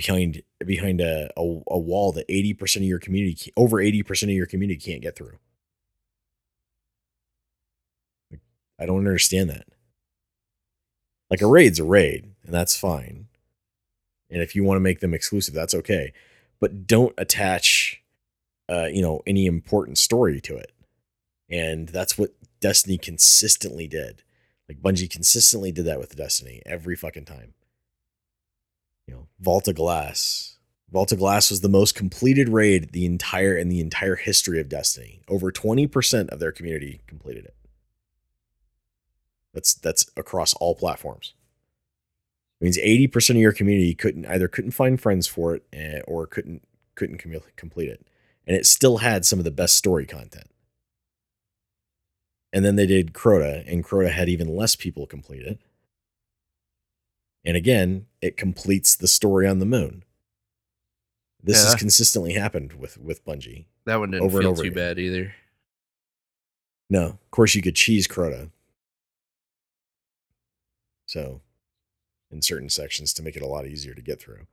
behind 0.00 0.42
behind 0.64 1.00
a 1.00 1.30
a, 1.36 1.60
a 1.68 1.78
wall 1.78 2.10
that 2.12 2.26
80% 2.28 2.76
of 2.76 2.82
your 2.82 2.98
community 2.98 3.52
over 3.54 3.76
80% 3.76 4.22
of 4.24 4.30
your 4.30 4.46
community 4.46 4.80
can't 4.80 5.02
get 5.02 5.14
through. 5.14 5.38
I 8.78 8.86
don't 8.86 8.98
understand 8.98 9.50
that. 9.50 9.66
Like 11.28 11.42
a 11.42 11.46
raid's 11.46 11.78
a 11.78 11.84
raid 11.84 12.32
and 12.44 12.54
that's 12.54 12.78
fine. 12.78 13.26
And 14.30 14.40
if 14.40 14.56
you 14.56 14.64
want 14.64 14.76
to 14.76 14.80
make 14.80 15.00
them 15.00 15.12
exclusive 15.12 15.54
that's 15.54 15.74
okay. 15.74 16.14
But 16.60 16.86
don't 16.86 17.14
attach 17.18 18.02
uh 18.70 18.86
you 18.90 19.02
know 19.02 19.20
any 19.26 19.44
important 19.44 19.98
story 19.98 20.40
to 20.40 20.56
it. 20.56 20.72
And 21.50 21.88
that's 21.90 22.16
what 22.16 22.30
Destiny 22.60 22.96
consistently 22.96 23.86
did. 23.86 24.22
Like 24.66 24.80
Bungie 24.80 25.10
consistently 25.10 25.72
did 25.72 25.84
that 25.84 25.98
with 25.98 26.16
Destiny 26.16 26.62
every 26.64 26.96
fucking 26.96 27.26
time. 27.26 27.52
You 29.10 29.16
know, 29.16 29.26
Vault 29.40 29.66
of 29.66 29.74
Glass. 29.74 30.56
Vault 30.92 31.10
of 31.10 31.18
Glass 31.18 31.50
was 31.50 31.62
the 31.62 31.68
most 31.68 31.96
completed 31.96 32.48
raid 32.48 32.92
the 32.92 33.04
entire 33.04 33.56
in 33.56 33.68
the 33.68 33.80
entire 33.80 34.14
history 34.14 34.60
of 34.60 34.68
Destiny. 34.68 35.20
Over 35.26 35.50
20% 35.50 36.28
of 36.28 36.38
their 36.38 36.52
community 36.52 37.00
completed 37.08 37.46
it. 37.46 37.56
That's 39.52 39.74
that's 39.74 40.08
across 40.16 40.54
all 40.54 40.76
platforms. 40.76 41.34
It 42.60 42.64
means 42.66 42.78
80% 42.78 43.30
of 43.30 43.36
your 43.38 43.52
community 43.52 43.94
couldn't 43.94 44.26
either 44.26 44.46
couldn't 44.46 44.70
find 44.70 45.00
friends 45.00 45.26
for 45.26 45.56
it 45.56 45.64
eh, 45.72 46.02
or 46.06 46.28
couldn't 46.28 46.62
couldn't 46.94 47.18
complete 47.56 47.88
it. 47.88 48.06
And 48.46 48.56
it 48.56 48.64
still 48.64 48.98
had 48.98 49.24
some 49.24 49.40
of 49.40 49.44
the 49.44 49.50
best 49.50 49.74
story 49.74 50.06
content. 50.06 50.48
And 52.52 52.64
then 52.64 52.76
they 52.76 52.86
did 52.86 53.12
Crota, 53.12 53.64
and 53.66 53.84
Crota 53.84 54.12
had 54.12 54.28
even 54.28 54.54
less 54.54 54.76
people 54.76 55.08
complete 55.08 55.42
it. 55.42 55.58
And 57.44 57.56
again, 57.56 58.06
it 58.20 58.36
completes 58.36 58.94
the 58.94 59.08
story 59.08 59.46
on 59.46 59.58
the 59.58 59.66
moon. 59.66 60.04
This 61.42 61.64
has 61.64 61.74
consistently 61.74 62.34
happened 62.34 62.74
with 62.74 62.98
with 62.98 63.24
Bungie. 63.24 63.64
That 63.86 63.96
one 63.96 64.10
didn't 64.10 64.24
Over 64.24 64.40
feel 64.40 64.50
over 64.50 64.62
too 64.62 64.68
again. 64.68 64.74
bad 64.74 64.98
either. 64.98 65.34
No, 66.90 67.04
of 67.06 67.30
course 67.30 67.54
you 67.54 67.62
could 67.62 67.76
cheese 67.76 68.06
Crota. 68.06 68.50
So, 71.06 71.40
in 72.30 72.42
certain 72.42 72.68
sections 72.68 73.12
to 73.14 73.22
make 73.22 73.36
it 73.36 73.42
a 73.42 73.46
lot 73.46 73.66
easier 73.66 73.94
to 73.94 74.02
get 74.02 74.20
through. 74.20 74.46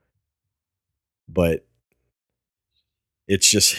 But 1.27 1.65
it's 3.27 3.49
just 3.49 3.77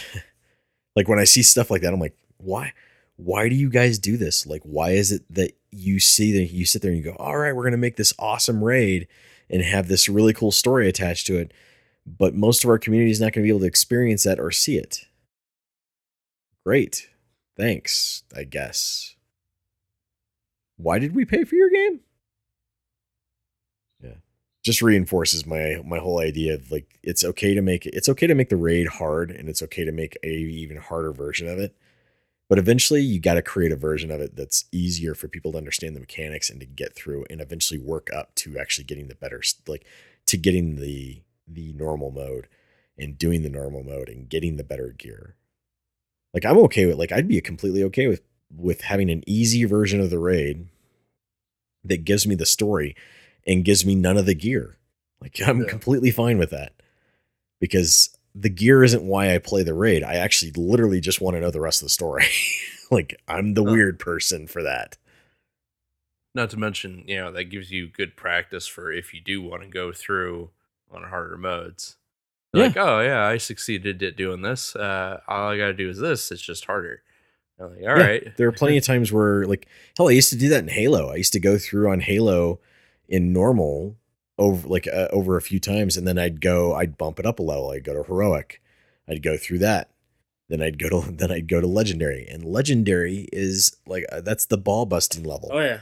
like 0.97 1.09
when 1.09 1.19
I 1.19 1.25
see 1.25 1.43
stuff 1.43 1.71
like 1.71 1.83
that, 1.83 1.95
I'm 1.95 2.01
like, 2.01 2.17
why? 2.37 2.73
Why 3.17 3.49
do 3.49 3.55
you 3.57 3.69
guys 3.71 3.99
do 3.99 4.17
this? 4.17 4.47
Like, 4.47 4.63
why 4.63 4.91
is 4.91 5.11
it 5.13 5.23
that 5.31 5.58
you 5.71 6.01
see 6.01 6.33
that 6.33 6.53
you 6.53 6.65
sit 6.65 6.83
there 6.83 6.91
and 6.91 6.99
you 6.99 7.05
go, 7.05 7.17
all 7.19 7.37
right, 7.37 7.55
we're 7.55 7.65
gonna 7.65 7.77
make 7.77 7.97
this 7.97 8.15
awesome 8.19 8.63
raid 8.63 9.09
and 9.51 9.63
have 9.63 9.89
this 9.89 10.09
really 10.09 10.33
cool 10.33 10.53
story 10.53 10.89
attached 10.89 11.27
to 11.27 11.39
it, 11.39 11.53
but 12.07 12.35
most 12.35 12.65
of 12.65 12.71
our 12.71 12.79
community 12.79 13.11
is 13.11 13.21
not 13.21 13.33
gonna 13.33 13.45
be 13.45 13.51
able 13.51 13.61
to 13.61 13.67
experience 13.67 14.25
that 14.25 14.41
or 14.41 14.51
see 14.51 14.77
it. 14.77 15.07
Great. 16.65 17.09
Thanks, 17.57 18.23
I 18.37 18.45
guess. 18.45 19.17
Why 20.77 20.99
did 20.99 21.15
we 21.15 21.25
pay 21.25 21.45
for 21.45 21.57
your 21.57 21.71
game? 21.71 22.01
Yeah. 24.03 24.15
Just 24.65 24.81
reinforces 24.81 25.45
my 25.45 25.83
my 25.85 25.99
whole 25.99 26.21
idea 26.21 26.55
of 26.55 26.71
like 26.71 26.99
it's 27.03 27.25
okay 27.25 27.55
to 27.55 27.61
make 27.61 27.85
it's 27.87 28.09
okay 28.09 28.27
to 28.27 28.35
make 28.35 28.49
the 28.49 28.57
raid 28.57 28.87
hard 28.87 29.31
and 29.31 29.49
it's 29.49 29.63
okay 29.63 29.85
to 29.85 29.93
make 29.93 30.17
a 30.23 30.29
even 30.29 30.77
harder 30.77 31.13
version 31.13 31.49
of 31.49 31.59
it. 31.59 31.77
But 32.49 32.59
eventually 32.59 33.03
you 33.03 33.21
got 33.21 33.35
to 33.35 33.43
create 33.43 33.73
a 33.73 33.77
version 33.77 34.11
of 34.11 34.21
it 34.21 34.35
that's 34.35 34.65
easier 34.73 35.15
for 35.15 35.29
people 35.29 35.53
to 35.53 35.59
understand 35.59 35.95
the 35.95 36.01
mechanics 36.01 36.49
and 36.49 36.59
to 36.61 36.67
get 36.67 36.95
through 36.95 37.27
and 37.29 37.41
eventually 37.41 37.79
work 37.79 38.09
up 38.13 38.35
to 38.37 38.59
actually 38.59 38.85
getting 38.85 39.09
the 39.09 39.15
better 39.15 39.43
like 39.67 39.85
to 40.27 40.37
getting 40.37 40.77
the 40.77 41.23
the 41.47 41.73
normal 41.75 42.11
mode 42.11 42.49
and 42.99 43.19
doing 43.19 43.43
the 43.43 43.51
normal 43.51 43.83
mode 43.83 44.09
and 44.09 44.29
getting 44.29 44.57
the 44.57 44.65
better 44.65 44.95
gear. 44.97 45.35
Like 46.33 46.45
I'm 46.47 46.59
okay 46.65 46.87
with 46.87 46.97
like 46.97 47.13
I'd 47.13 47.29
be 47.29 47.41
completely 47.41 47.83
okay 47.85 48.07
with 48.07 48.23
with 48.57 48.81
having 48.83 49.11
an 49.11 49.23
easy 49.27 49.65
version 49.65 50.01
of 50.01 50.09
the 50.11 50.19
raid 50.19 50.69
that 51.85 52.05
gives 52.05 52.27
me 52.27 52.35
the 52.35 52.47
story 52.47 52.97
and 53.47 53.65
gives 53.65 53.85
me 53.85 53.95
none 53.95 54.17
of 54.17 54.27
the 54.27 54.35
gear. 54.35 54.77
Like 55.21 55.39
I'm 55.47 55.61
Yeah. 55.63 55.69
completely 55.69 56.11
fine 56.11 56.39
with 56.39 56.51
that. 56.51 56.73
Because 57.61 58.17
the 58.35 58.49
gear 58.51 58.85
isn't 58.85 59.03
why 59.03 59.35
I 59.35 59.39
play 59.39 59.63
the 59.63 59.75
raid. 59.75 60.03
I 60.03 60.15
actually 60.15 60.53
literally 60.53 61.01
just 61.01 61.21
want 61.21 61.37
to 61.37 61.41
know 61.41 61.51
the 61.51 61.61
rest 61.61 61.83
of 61.83 61.87
the 61.87 61.91
story. 61.91 62.27
like 62.91 63.21
I'm 63.29 63.55
the 63.55 63.65
Huh. 63.65 63.73
weird 63.73 63.99
person 63.99 64.47
for 64.47 64.63
that. 64.63 64.97
Not 66.35 66.51
to 66.51 66.57
mention, 66.59 67.05
you 67.07 67.17
know, 67.17 67.33
that 67.33 67.45
gives 67.45 67.71
you 67.71 67.89
good 67.89 68.17
practice 68.17 68.67
for 68.67 68.93
if 68.93 69.13
you 69.15 69.21
do 69.21 69.43
want 69.43 69.63
to 69.63 69.69
go 69.69 69.93
through 69.93 70.51
on 70.91 71.05
harder 71.05 71.37
modes. 71.37 71.97
Yeah. 72.53 72.65
Like, 72.65 72.77
oh 72.77 73.01
yeah, 73.01 73.27
I 73.27 73.39
succeeded 73.39 74.03
at 74.03 74.17
doing 74.17 74.43
this. 74.43 74.75
Uh, 74.77 75.21
all 75.27 75.49
I 75.49 75.57
gotta 75.59 75.75
do 75.75 75.89
is 75.89 75.99
this. 75.99 76.31
It's 76.31 76.43
just 76.43 76.67
harder. 76.67 77.03
I'm 77.59 77.71
like, 77.71 77.79
all 77.81 77.85
Yeah, 77.99 78.07
right. 78.07 78.37
There 78.37 78.47
are 78.49 78.53
plenty 78.53 78.77
of 78.79 78.85
times 78.85 79.13
where, 79.13 79.45
like, 79.47 79.67
hell, 79.97 80.09
I 80.09 80.13
used 80.13 80.31
to 80.31 80.39
do 80.39 80.49
that 80.51 80.63
in 80.63 80.69
Halo. 80.69 81.11
I 81.11 81.17
used 81.17 81.33
to 81.33 81.41
go 81.41 81.59
through 81.59 81.91
on 81.91 82.01
Halo 82.01 82.61
in 83.09 83.33
normal 83.33 83.97
over 84.39 84.69
like 84.69 84.87
uh, 84.87 85.09
over 85.11 85.37
a 85.37 85.43
few 85.43 85.61
times, 85.61 85.97
and 85.97 86.07
then 86.07 86.19
I'd 86.19 86.41
go, 86.41 86.75
I'd 86.75 86.97
bump 86.97 87.19
it 87.19 87.27
up 87.27 87.39
a 87.39 87.43
level. 87.43 87.71
I'd 87.71 87.85
go 87.85 87.95
to 87.95 88.03
heroic. 88.03 88.63
I'd 89.09 89.23
go 89.23 89.37
through 89.37 89.59
that. 89.59 89.91
Then 90.49 90.63
I'd 90.63 90.79
go 90.79 90.89
to 90.89 91.11
then 91.13 91.31
I'd 91.31 91.49
go 91.49 91.61
to 91.61 91.67
legendary, 91.67 92.27
and 92.29 92.45
legendary 92.45 93.29
is 93.33 93.77
like 93.87 94.05
uh, 94.11 94.21
that's 94.21 94.47
the 94.47 94.59
ball 94.59 94.87
busting 94.87 95.25
level 95.25 95.51
Oh 95.53 95.61
yeah, 95.61 95.81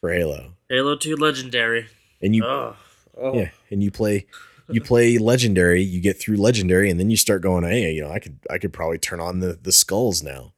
for 0.00 0.12
Halo. 0.12 0.52
Halo 0.68 0.96
Two 0.96 1.16
Legendary. 1.16 1.86
And 2.22 2.34
you 2.34 2.44
oh, 2.44 2.76
oh. 3.20 3.34
yeah, 3.34 3.50
and 3.70 3.82
you 3.82 3.90
play 3.90 4.26
you 4.68 4.80
play 4.80 5.18
legendary, 5.18 5.82
you 5.82 6.00
get 6.00 6.18
through 6.18 6.36
legendary, 6.36 6.90
and 6.90 6.98
then 6.98 7.10
you 7.10 7.16
start 7.16 7.42
going, 7.42 7.64
hey, 7.64 7.92
you 7.92 8.02
know, 8.02 8.10
I 8.10 8.18
could 8.18 8.38
I 8.50 8.58
could 8.58 8.72
probably 8.72 8.98
turn 8.98 9.20
on 9.20 9.40
the 9.40 9.58
the 9.60 9.72
skulls 9.72 10.22
now. 10.22 10.52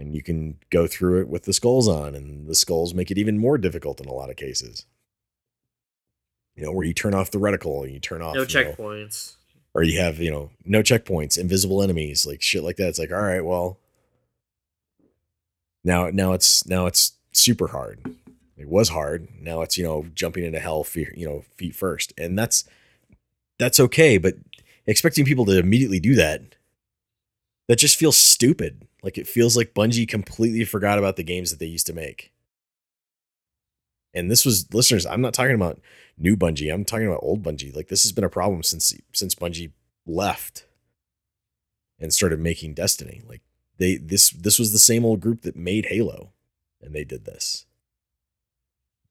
And 0.00 0.14
you 0.14 0.22
can 0.22 0.56
go 0.70 0.86
through 0.86 1.20
it 1.20 1.28
with 1.28 1.44
the 1.44 1.52
skulls 1.52 1.86
on, 1.86 2.14
and 2.14 2.48
the 2.48 2.54
skulls 2.54 2.94
make 2.94 3.10
it 3.10 3.18
even 3.18 3.38
more 3.38 3.58
difficult 3.58 4.00
in 4.00 4.08
a 4.08 4.12
lot 4.12 4.30
of 4.30 4.36
cases. 4.36 4.86
You 6.56 6.64
know, 6.64 6.72
where 6.72 6.86
you 6.86 6.94
turn 6.94 7.14
off 7.14 7.30
the 7.30 7.38
reticle 7.38 7.84
and 7.84 7.92
you 7.92 8.00
turn 8.00 8.22
off 8.22 8.34
no 8.34 8.42
you 8.42 8.46
know, 8.46 8.72
checkpoints. 8.72 9.36
or 9.74 9.82
you 9.82 10.00
have, 10.00 10.18
you 10.18 10.30
know, 10.30 10.50
no 10.64 10.82
checkpoints, 10.82 11.38
invisible 11.38 11.82
enemies, 11.82 12.26
like 12.26 12.42
shit 12.42 12.64
like 12.64 12.76
that. 12.76 12.88
It's 12.88 12.98
like, 12.98 13.12
all 13.12 13.20
right, 13.20 13.44
well, 13.44 13.78
now 15.84 16.10
now 16.10 16.32
it's 16.32 16.66
now 16.66 16.86
it's 16.86 17.12
super 17.32 17.68
hard. 17.68 18.14
It 18.56 18.68
was 18.68 18.90
hard. 18.90 19.28
Now 19.40 19.62
it's 19.62 19.78
you 19.78 19.84
know 19.84 20.06
jumping 20.14 20.44
into 20.44 20.60
hell, 20.60 20.84
feet, 20.84 21.08
you 21.16 21.26
know, 21.26 21.44
feet 21.56 21.74
first, 21.74 22.12
and 22.18 22.38
that's 22.38 22.64
that's 23.58 23.80
okay. 23.80 24.18
But 24.18 24.34
expecting 24.86 25.24
people 25.24 25.46
to 25.46 25.58
immediately 25.58 26.00
do 26.00 26.14
that, 26.16 26.56
that 27.68 27.76
just 27.76 27.98
feels 27.98 28.16
stupid. 28.16 28.86
Like 29.02 29.18
it 29.18 29.26
feels 29.26 29.56
like 29.56 29.74
Bungie 29.74 30.08
completely 30.08 30.64
forgot 30.64 30.98
about 30.98 31.16
the 31.16 31.22
games 31.22 31.50
that 31.50 31.58
they 31.58 31.66
used 31.66 31.86
to 31.86 31.92
make. 31.92 32.32
And 34.12 34.30
this 34.30 34.44
was 34.44 34.72
listeners. 34.74 35.06
I'm 35.06 35.20
not 35.20 35.34
talking 35.34 35.54
about 35.54 35.80
new 36.18 36.36
Bungie. 36.36 36.72
I'm 36.72 36.84
talking 36.84 37.06
about 37.06 37.22
old 37.22 37.42
Bungie. 37.42 37.74
Like 37.74 37.88
this 37.88 38.02
has 38.02 38.12
been 38.12 38.24
a 38.24 38.30
problem 38.30 38.62
since 38.62 38.94
since 39.12 39.34
Bungie 39.34 39.72
left 40.06 40.66
and 41.98 42.12
started 42.12 42.40
making 42.40 42.74
Destiny. 42.74 43.22
Like 43.26 43.42
they 43.78 43.96
this 43.96 44.30
this 44.30 44.58
was 44.58 44.72
the 44.72 44.78
same 44.78 45.04
old 45.04 45.20
group 45.20 45.42
that 45.42 45.56
made 45.56 45.86
Halo, 45.86 46.32
and 46.80 46.94
they 46.94 47.04
did 47.04 47.24
this. 47.24 47.66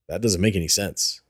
That 0.08 0.22
doesn't 0.22 0.42
make 0.42 0.56
any 0.56 0.68
sense. 0.68 1.22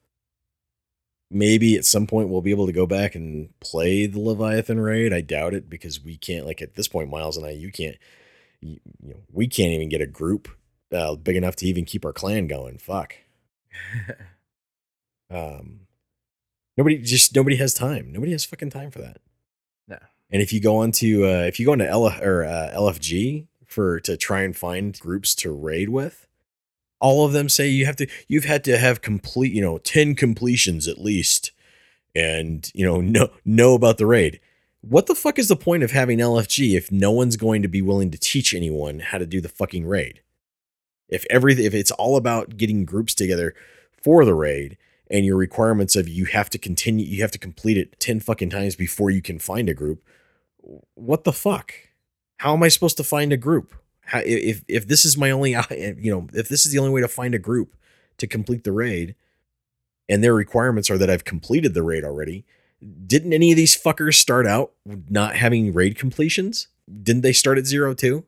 Maybe 1.31 1.77
at 1.77 1.85
some 1.85 2.07
point 2.07 2.29
we'll 2.29 2.41
be 2.41 2.49
able 2.49 2.65
to 2.65 2.73
go 2.73 2.87
back 2.87 3.13
and 3.13 3.49
play 3.59 4.07
the 4.07 4.19
Leviathan 4.19 4.79
raid. 4.79 5.13
I 5.13 5.21
doubt 5.21 5.53
it 5.53 5.69
because 5.69 6.03
we 6.03 6.17
can't. 6.17 6.45
Like 6.45 6.61
at 6.61 6.73
this 6.73 6.87
point, 6.87 7.11
Miles 7.11 7.37
and 7.37 7.45
I, 7.45 7.51
you 7.51 7.71
can't. 7.71 7.97
You, 8.61 8.79
you 9.01 9.13
know, 9.13 9.21
we 9.31 9.47
can't 9.47 9.71
even 9.71 9.89
get 9.89 10.01
a 10.01 10.07
group 10.07 10.49
uh, 10.93 11.15
big 11.15 11.35
enough 11.35 11.55
to 11.57 11.65
even 11.65 11.85
keep 11.85 12.05
our 12.05 12.13
clan 12.13 12.47
going. 12.47 12.77
Fuck. 12.77 13.15
Um, 15.31 15.81
nobody 16.77 16.97
just 16.97 17.35
nobody 17.35 17.55
has 17.57 17.73
time. 17.73 18.11
Nobody 18.11 18.31
has 18.31 18.45
fucking 18.45 18.71
time 18.71 18.91
for 18.91 18.99
that. 18.99 19.17
No. 19.87 19.97
And 20.31 20.41
if 20.41 20.51
you 20.51 20.59
go 20.59 20.77
onto 20.77 21.25
uh, 21.25 21.43
if 21.43 21.59
you 21.59 21.65
go 21.65 21.73
into 21.73 21.87
L 21.87 22.07
or 22.07 22.43
uh, 22.43 22.71
LFG 22.75 23.47
for 23.65 23.99
to 24.01 24.17
try 24.17 24.41
and 24.41 24.55
find 24.55 24.99
groups 24.99 25.35
to 25.35 25.51
raid 25.51 25.89
with, 25.89 26.27
all 26.99 27.25
of 27.25 27.33
them 27.33 27.49
say 27.49 27.67
you 27.69 27.85
have 27.85 27.95
to 27.97 28.07
you've 28.27 28.45
had 28.45 28.63
to 28.63 28.77
have 28.77 29.01
complete 29.01 29.53
you 29.53 29.61
know 29.61 29.77
ten 29.77 30.15
completions 30.15 30.87
at 30.87 30.97
least, 30.99 31.51
and 32.15 32.71
you 32.73 32.85
know 32.85 33.01
know 33.01 33.29
know 33.45 33.73
about 33.73 33.97
the 33.97 34.07
raid. 34.07 34.39
What 34.81 35.07
the 35.07 35.15
fuck 35.15 35.37
is 35.37 35.49
the 35.49 35.55
point 35.55 35.83
of 35.83 35.91
having 35.91 36.19
LFG 36.19 36.75
if 36.75 36.91
no 36.91 37.11
one's 37.11 37.35
going 37.35 37.61
to 37.61 37.67
be 37.67 37.81
willing 37.81 38.11
to 38.11 38.17
teach 38.17 38.53
anyone 38.53 38.99
how 38.99 39.17
to 39.17 39.25
do 39.25 39.41
the 39.41 39.49
fucking 39.49 39.85
raid? 39.85 40.21
If 41.09 41.25
everything 41.29 41.65
if 41.65 41.73
it's 41.73 41.91
all 41.91 42.15
about 42.15 42.55
getting 42.55 42.85
groups 42.85 43.13
together 43.13 43.53
for 44.01 44.23
the 44.23 44.33
raid 44.33 44.77
and 45.09 45.25
your 45.25 45.37
requirements 45.37 45.95
of 45.95 46.07
you 46.07 46.25
have 46.25 46.49
to 46.51 46.57
continue 46.57 47.05
you 47.05 47.21
have 47.21 47.31
to 47.31 47.39
complete 47.39 47.77
it 47.77 47.99
10 47.99 48.19
fucking 48.19 48.49
times 48.49 48.75
before 48.75 49.09
you 49.09 49.21
can 49.21 49.39
find 49.39 49.69
a 49.69 49.73
group 49.73 50.03
what 50.93 51.23
the 51.23 51.33
fuck 51.33 51.73
how 52.37 52.53
am 52.53 52.63
i 52.63 52.67
supposed 52.67 52.97
to 52.97 53.03
find 53.03 53.33
a 53.33 53.37
group 53.37 53.75
how, 54.05 54.21
if 54.23 54.63
if 54.67 54.87
this 54.87 55.05
is 55.05 55.17
my 55.17 55.31
only 55.31 55.51
you 55.71 56.11
know 56.11 56.27
if 56.33 56.47
this 56.47 56.65
is 56.65 56.71
the 56.71 56.79
only 56.79 56.91
way 56.91 57.01
to 57.01 57.07
find 57.07 57.33
a 57.33 57.39
group 57.39 57.75
to 58.17 58.27
complete 58.27 58.63
the 58.63 58.71
raid 58.71 59.15
and 60.07 60.23
their 60.23 60.33
requirements 60.33 60.89
are 60.89 60.97
that 60.97 61.09
i've 61.09 61.25
completed 61.25 61.73
the 61.73 61.83
raid 61.83 62.03
already 62.03 62.45
didn't 63.05 63.33
any 63.33 63.51
of 63.51 63.57
these 63.57 63.75
fuckers 63.75 64.15
start 64.15 64.45
out 64.47 64.71
not 65.09 65.35
having 65.35 65.73
raid 65.73 65.97
completions 65.97 66.67
didn't 67.03 67.21
they 67.21 67.33
start 67.33 67.57
at 67.57 67.65
zero 67.65 67.93
too 67.93 68.25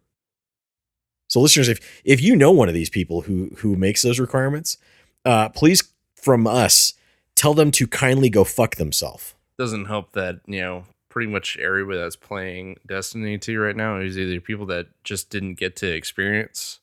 so 1.27 1.39
listeners 1.39 1.67
if 1.69 1.79
if 2.03 2.21
you 2.21 2.35
know 2.35 2.51
one 2.51 2.67
of 2.67 2.73
these 2.73 2.89
people 2.89 3.21
who 3.21 3.51
who 3.59 3.75
makes 3.75 4.01
those 4.01 4.19
requirements 4.19 4.77
uh 5.25 5.49
please 5.49 5.83
from 6.15 6.45
us 6.45 6.93
tell 7.35 7.53
them 7.53 7.71
to 7.71 7.87
kindly 7.87 8.29
go 8.29 8.43
fuck 8.43 8.75
themselves 8.75 9.33
Doesn't 9.57 9.85
help 9.85 10.11
that 10.13 10.41
you 10.45 10.61
know 10.61 10.83
pretty 11.09 11.31
much 11.31 11.57
everybody 11.57 11.97
that's 11.99 12.15
playing 12.15 12.77
Destiny 12.87 13.37
2 13.37 13.59
right 13.59 13.75
now 13.75 13.97
is 13.97 14.17
either 14.17 14.39
people 14.39 14.65
that 14.67 14.87
just 15.03 15.29
didn't 15.29 15.55
get 15.55 15.75
to 15.77 15.87
experience 15.91 16.79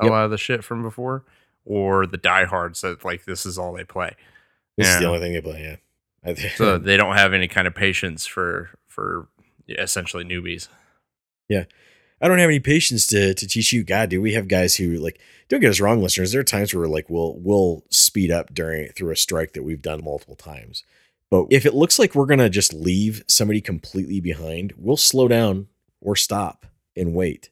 a 0.00 0.04
Yep. 0.04 0.10
lot 0.10 0.24
of 0.24 0.30
the 0.30 0.38
shit 0.38 0.62
from 0.64 0.82
before, 0.82 1.24
or 1.66 2.06
the 2.06 2.16
diehards 2.16 2.80
that 2.82 3.04
like 3.04 3.24
this 3.26 3.44
is 3.46 3.58
all 3.58 3.72
they 3.74 3.84
play. 3.84 4.16
this 4.78 4.88
is 4.88 4.98
the 4.98 5.04
only 5.06 5.18
thing 5.20 5.32
they 5.34 5.40
play 5.42 5.62
yeah 5.62 5.76
So 6.56 6.78
they 6.78 6.96
don't 6.96 7.16
have 7.16 7.32
any 7.32 7.48
kind 7.48 7.66
of 7.66 7.74
patience 7.74 8.26
for 8.26 8.70
for 8.86 9.28
essentially 9.68 10.24
newbies. 10.24 10.68
Yeah. 11.48 11.64
I 12.22 12.28
don't 12.28 12.38
have 12.38 12.50
any 12.50 12.60
patience 12.60 13.06
to 13.08 13.32
to 13.34 13.48
teach 13.48 13.72
you. 13.72 13.82
God, 13.82 14.10
do 14.10 14.20
we 14.20 14.34
have 14.34 14.48
guys 14.48 14.76
who 14.76 14.98
like? 14.98 15.20
Don't 15.48 15.60
get 15.60 15.70
us 15.70 15.80
wrong, 15.80 16.02
listeners. 16.02 16.32
There 16.32 16.40
are 16.40 16.44
times 16.44 16.72
where 16.74 16.82
we're 16.82 16.94
like 16.94 17.08
we'll 17.08 17.36
we'll 17.38 17.84
speed 17.88 18.30
up 18.30 18.52
during 18.52 18.88
through 18.88 19.10
a 19.12 19.16
strike 19.16 19.54
that 19.54 19.62
we've 19.62 19.82
done 19.82 20.04
multiple 20.04 20.36
times. 20.36 20.84
But 21.30 21.46
if 21.50 21.64
it 21.64 21.74
looks 21.74 21.98
like 21.98 22.14
we're 22.14 22.26
gonna 22.26 22.50
just 22.50 22.74
leave 22.74 23.22
somebody 23.26 23.60
completely 23.60 24.20
behind, 24.20 24.74
we'll 24.76 24.96
slow 24.98 25.28
down 25.28 25.68
or 26.00 26.14
stop 26.14 26.66
and 26.94 27.14
wait. 27.14 27.50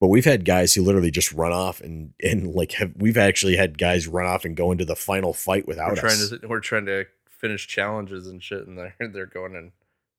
But 0.00 0.08
we've 0.08 0.24
had 0.24 0.44
guys 0.44 0.74
who 0.74 0.82
literally 0.82 1.10
just 1.10 1.32
run 1.32 1.52
off 1.52 1.80
and 1.80 2.12
and 2.22 2.54
like 2.54 2.72
have 2.72 2.92
we've 2.96 3.18
actually 3.18 3.56
had 3.56 3.78
guys 3.78 4.06
run 4.06 4.26
off 4.26 4.44
and 4.44 4.56
go 4.56 4.70
into 4.70 4.84
the 4.84 4.94
final 4.94 5.32
fight 5.32 5.66
without 5.66 5.90
We're 5.90 5.96
trying 5.96 6.12
us. 6.12 6.30
to 6.30 6.46
we're 6.46 6.60
trying 6.60 6.86
to 6.86 7.06
finish 7.38 7.66
challenges 7.66 8.26
and 8.26 8.42
shit, 8.42 8.66
and 8.66 8.76
they're 8.76 8.94
they're 9.12 9.26
going 9.26 9.56
and 9.56 9.72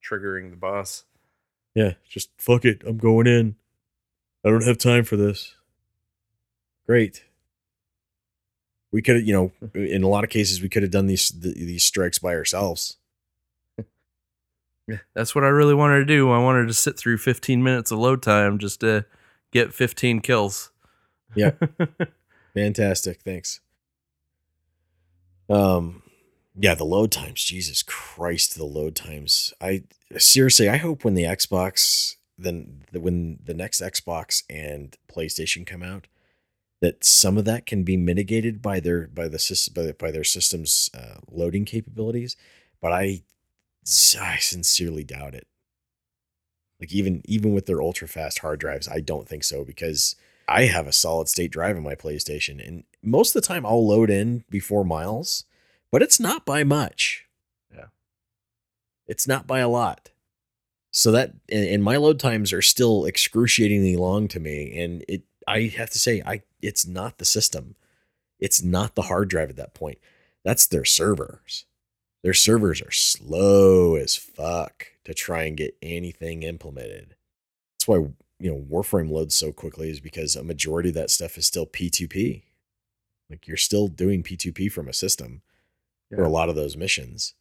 triggering 0.03 0.49
the 0.49 0.57
boss. 0.57 1.03
Yeah, 1.75 1.93
just 2.09 2.29
fuck 2.37 2.65
it. 2.65 2.81
I'm 2.85 2.97
going 2.97 3.27
in. 3.27 3.55
I 4.43 4.49
don't 4.49 4.65
have 4.65 4.77
time 4.77 5.03
for 5.03 5.17
this. 5.17 5.55
Great. 6.87 7.25
We 8.91 9.01
could 9.03 9.27
you 9.27 9.33
know, 9.33 9.51
in 9.79 10.03
a 10.03 10.07
lot 10.07 10.23
of 10.23 10.29
cases, 10.29 10.61
we 10.61 10.69
could 10.69 10.83
have 10.83 10.91
done 10.91 11.07
these 11.07 11.29
th- 11.29 11.55
these 11.55 11.83
strikes 11.83 12.19
by 12.19 12.33
ourselves. 12.33 12.97
Yeah, 14.87 14.97
that's 15.13 15.35
what 15.35 15.43
I 15.43 15.49
really 15.49 15.75
wanted 15.75 15.99
to 15.99 16.05
do. 16.05 16.31
I 16.31 16.39
wanted 16.39 16.65
to 16.67 16.73
sit 16.73 16.97
through 16.97 17.19
15 17.19 17.61
minutes 17.61 17.91
of 17.91 17.99
load 17.99 18.23
time 18.23 18.57
just 18.57 18.79
to 18.79 19.05
get 19.51 19.71
15 19.71 20.19
kills. 20.21 20.71
Yeah. 21.35 21.51
Fantastic. 22.55 23.21
Thanks. 23.21 23.59
Um, 25.47 26.01
yeah, 26.57 26.75
the 26.75 26.85
load 26.85 27.11
times. 27.11 27.43
Jesus 27.43 27.83
Christ, 27.83 28.55
the 28.55 28.65
load 28.65 28.95
times. 28.95 29.53
I 29.61 29.83
seriously, 30.17 30.69
I 30.69 30.77
hope 30.77 31.03
when 31.03 31.13
the 31.13 31.23
Xbox, 31.23 32.15
then 32.37 32.83
the, 32.91 32.99
when 32.99 33.39
the 33.43 33.53
next 33.53 33.81
Xbox 33.81 34.43
and 34.49 34.95
PlayStation 35.11 35.65
come 35.65 35.83
out, 35.83 36.07
that 36.81 37.03
some 37.03 37.37
of 37.37 37.45
that 37.45 37.65
can 37.65 37.83
be 37.83 37.97
mitigated 37.97 38.61
by 38.61 38.79
their 38.79 39.07
by 39.07 39.27
the 39.27 39.39
system 39.39 39.73
by, 39.73 39.91
by 39.91 40.11
their 40.11 40.23
systems 40.23 40.89
uh, 40.93 41.19
loading 41.29 41.65
capabilities. 41.65 42.35
But 42.81 42.93
I, 42.93 43.23
I 44.19 44.37
sincerely 44.37 45.03
doubt 45.03 45.35
it. 45.35 45.47
Like 46.79 46.93
even 46.93 47.21
even 47.25 47.53
with 47.53 47.65
their 47.65 47.81
ultra 47.81 48.07
fast 48.07 48.39
hard 48.39 48.59
drives, 48.59 48.87
I 48.87 49.01
don't 49.01 49.27
think 49.27 49.43
so 49.43 49.65
because 49.65 50.15
I 50.47 50.63
have 50.63 50.87
a 50.87 50.93
solid 50.93 51.27
state 51.27 51.51
drive 51.51 51.77
on 51.77 51.83
my 51.83 51.95
PlayStation, 51.95 52.65
and 52.65 52.83
most 53.03 53.35
of 53.35 53.41
the 53.41 53.47
time 53.47 53.65
I'll 53.65 53.85
load 53.85 54.09
in 54.09 54.45
before 54.49 54.83
miles, 54.83 55.43
but 55.91 56.01
it's 56.01 56.19
not 56.19 56.45
by 56.45 56.63
much. 56.63 57.25
Yeah. 57.73 57.87
It's 59.07 59.27
not 59.27 59.47
by 59.47 59.59
a 59.59 59.69
lot. 59.69 60.11
So 60.91 61.11
that 61.11 61.33
and, 61.49 61.67
and 61.67 61.83
my 61.83 61.97
load 61.97 62.19
times 62.19 62.51
are 62.51 62.61
still 62.61 63.05
excruciatingly 63.05 63.95
long 63.95 64.27
to 64.29 64.39
me, 64.39 64.79
and 64.79 65.03
it 65.07 65.23
I 65.47 65.71
have 65.77 65.89
to 65.91 65.99
say 65.99 66.21
I 66.25 66.41
it's 66.61 66.85
not 66.85 67.17
the 67.17 67.25
system, 67.25 67.75
it's 68.39 68.63
not 68.63 68.95
the 68.95 69.03
hard 69.03 69.29
drive 69.29 69.49
at 69.49 69.55
that 69.57 69.73
point. 69.73 69.99
That's 70.43 70.65
their 70.65 70.85
servers. 70.85 71.65
Their 72.23 72.33
servers 72.33 72.81
are 72.81 72.91
slow 72.91 73.95
as 73.95 74.15
fuck 74.15 74.87
to 75.05 75.13
try 75.13 75.43
and 75.43 75.55
get 75.55 75.77
anything 75.81 76.43
implemented. 76.43 77.15
That's 77.75 77.87
why 77.87 77.97
you 78.39 78.51
know 78.51 78.65
Warframe 78.69 79.11
loads 79.11 79.35
so 79.35 79.51
quickly 79.51 79.89
is 79.91 79.99
because 79.99 80.35
a 80.35 80.43
majority 80.43 80.89
of 80.89 80.95
that 80.95 81.11
stuff 81.11 81.37
is 81.37 81.45
still 81.45 81.67
P2P. 81.67 82.43
Like 83.29 83.47
you're 83.47 83.57
still 83.57 83.87
doing 83.87 84.23
P2P 84.23 84.71
from 84.71 84.87
a 84.87 84.93
system 84.93 85.43
for 86.09 86.23
a 86.23 86.29
lot 86.29 86.49
of 86.49 86.55
those 86.55 86.77
missions. 86.77 87.33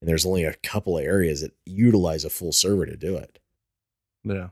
And 0.00 0.08
there's 0.08 0.26
only 0.26 0.44
a 0.44 0.54
couple 0.54 0.98
of 0.98 1.04
areas 1.04 1.40
that 1.40 1.52
utilize 1.64 2.24
a 2.24 2.30
full 2.30 2.52
server 2.52 2.86
to 2.86 2.96
do 2.96 3.16
it. 3.16 3.38
Yeah. 4.24 4.48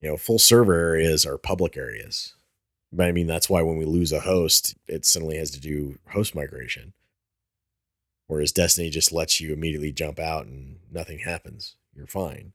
You 0.00 0.10
know, 0.10 0.16
full 0.16 0.38
server 0.38 0.74
areas 0.74 1.26
are 1.26 1.38
public 1.38 1.76
areas. 1.76 2.34
But 2.92 3.06
I 3.06 3.12
mean, 3.12 3.26
that's 3.26 3.50
why 3.50 3.62
when 3.62 3.76
we 3.76 3.84
lose 3.84 4.12
a 4.12 4.20
host, 4.20 4.76
it 4.86 5.04
suddenly 5.04 5.36
has 5.36 5.50
to 5.50 5.60
do 5.60 5.98
host 6.10 6.34
migration. 6.34 6.94
Whereas 8.26 8.52
Destiny 8.52 8.90
just 8.90 9.12
lets 9.12 9.40
you 9.40 9.52
immediately 9.52 9.92
jump 9.92 10.18
out 10.18 10.46
and 10.46 10.78
nothing 10.90 11.20
happens. 11.20 11.76
You're 11.94 12.06
fine. 12.06 12.52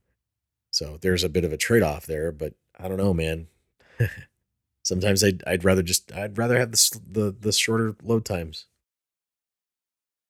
So 0.71 0.97
there's 1.01 1.23
a 1.23 1.29
bit 1.29 1.43
of 1.43 1.53
a 1.53 1.57
trade 1.57 1.83
off 1.83 2.05
there, 2.05 2.31
but 2.31 2.53
I 2.79 2.87
don't 2.87 2.97
know, 2.97 3.13
man. 3.13 3.47
Sometimes 4.83 5.23
I'd, 5.23 5.43
I'd 5.45 5.63
rather 5.63 5.83
just 5.83 6.11
I'd 6.13 6.37
rather 6.37 6.57
have 6.57 6.71
the, 6.71 6.99
the 7.09 7.35
the 7.39 7.51
shorter 7.51 7.95
load 8.01 8.25
times. 8.25 8.65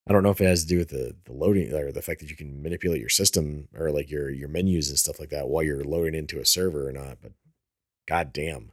I 0.08 0.12
don't 0.12 0.24
know 0.24 0.32
if 0.32 0.42
it 0.42 0.46
has 0.46 0.64
to 0.64 0.68
do 0.68 0.78
with 0.80 0.90
the 0.90 1.16
the 1.26 1.34
loading 1.34 1.74
or 1.74 1.92
the 1.92 2.02
fact 2.02 2.20
that 2.20 2.30
you 2.30 2.36
can 2.36 2.62
manipulate 2.62 3.00
your 3.00 3.10
system 3.10 3.70
or 3.78 3.92
like 3.92 4.10
your 4.10 4.30
your 4.30 4.50
menus 4.50 4.90
and 4.90 5.00
stuff 5.00 5.20
like 5.20 5.30
that 5.30 5.48
while 5.48 5.64
you're 5.64 5.84
loading 5.84 6.16
into 6.16 6.40
a 6.40 6.46
server 6.46 6.88
or 6.88 6.92
not, 6.92 7.20
but 7.22 7.32
god 8.08 8.34
damn. 8.34 8.72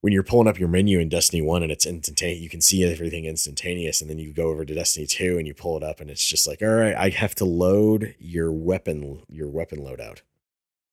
When 0.00 0.12
you're 0.12 0.22
pulling 0.22 0.46
up 0.46 0.58
your 0.58 0.68
menu 0.68 1.00
in 1.00 1.08
Destiny 1.08 1.42
1 1.42 1.64
and 1.64 1.72
it's 1.72 1.86
instantaneous, 1.86 2.40
you 2.40 2.48
can 2.48 2.60
see 2.60 2.84
everything 2.84 3.24
instantaneous, 3.24 4.00
and 4.00 4.08
then 4.08 4.18
you 4.18 4.32
go 4.32 4.48
over 4.48 4.64
to 4.64 4.74
Destiny 4.74 5.06
2 5.06 5.38
and 5.38 5.46
you 5.48 5.54
pull 5.54 5.76
it 5.76 5.82
up 5.82 6.00
and 6.00 6.10
it's 6.10 6.24
just 6.24 6.46
like, 6.46 6.62
all 6.62 6.68
right, 6.68 6.94
I 6.94 7.08
have 7.08 7.34
to 7.36 7.44
load 7.44 8.14
your 8.18 8.52
weapon, 8.52 9.22
your 9.28 9.48
weapon 9.48 9.80
loadout. 9.80 10.20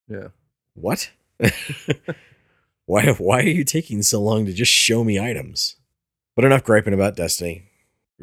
Yeah. 0.08 0.30
What? 0.74 1.12
why 2.86 3.12
why 3.12 3.40
are 3.40 3.44
you 3.44 3.64
taking 3.64 4.02
so 4.04 4.22
long 4.22 4.46
to 4.46 4.54
just 4.54 4.72
show 4.72 5.04
me 5.04 5.20
items? 5.20 5.76
But 6.36 6.46
enough 6.46 6.64
griping 6.64 6.94
about 6.94 7.16
Destiny. 7.16 7.70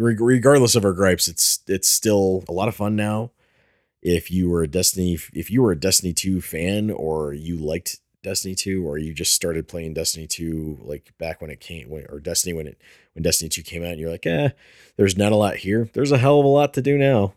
Reg- 0.00 0.20
regardless 0.20 0.74
of 0.74 0.84
our 0.84 0.92
gripes, 0.92 1.28
it's 1.28 1.60
it's 1.66 1.88
still 1.88 2.44
a 2.48 2.52
lot 2.52 2.68
of 2.68 2.76
fun 2.76 2.96
now. 2.96 3.30
If 4.02 4.30
you 4.30 4.48
were 4.48 4.62
a 4.62 4.68
Destiny 4.68 5.18
if 5.34 5.50
you 5.50 5.62
were 5.62 5.72
a 5.72 5.78
Destiny 5.78 6.12
2 6.12 6.40
fan 6.40 6.90
or 6.90 7.34
you 7.34 7.56
liked 7.56 8.00
Destiny 8.22 8.54
2 8.54 8.86
or 8.86 8.96
you 8.96 9.12
just 9.12 9.34
started 9.34 9.68
playing 9.68 9.94
Destiny 9.94 10.26
2 10.26 10.78
like 10.82 11.12
back 11.18 11.40
when 11.40 11.50
it 11.50 11.60
came 11.60 11.90
when, 11.90 12.06
or 12.08 12.18
Destiny 12.18 12.54
when 12.54 12.66
it 12.66 12.80
when 13.12 13.22
Destiny 13.22 13.48
2 13.50 13.62
came 13.62 13.82
out 13.82 13.90
and 13.90 14.00
you're 14.00 14.10
like, 14.10 14.26
"Eh, 14.26 14.50
there's 14.96 15.18
not 15.18 15.32
a 15.32 15.36
lot 15.36 15.56
here. 15.56 15.90
There's 15.92 16.12
a 16.12 16.18
hell 16.18 16.38
of 16.38 16.46
a 16.46 16.48
lot 16.48 16.72
to 16.74 16.82
do 16.82 16.96
now." 16.96 17.34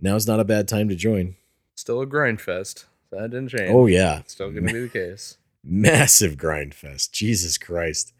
Now's 0.00 0.26
not 0.26 0.40
a 0.40 0.44
bad 0.44 0.66
time 0.68 0.88
to 0.88 0.94
join. 0.94 1.36
Still 1.74 2.00
a 2.00 2.06
grind 2.06 2.40
fest. 2.40 2.86
That 3.10 3.30
didn't 3.30 3.48
change. 3.48 3.70
Oh 3.70 3.86
yeah. 3.86 4.22
Still 4.26 4.50
going 4.50 4.66
to 4.66 4.72
be 4.72 4.80
the 4.80 4.88
case. 4.88 5.36
massive 5.64 6.38
grind 6.38 6.74
fest. 6.74 7.12
Jesus 7.12 7.58
Christ. 7.58 8.12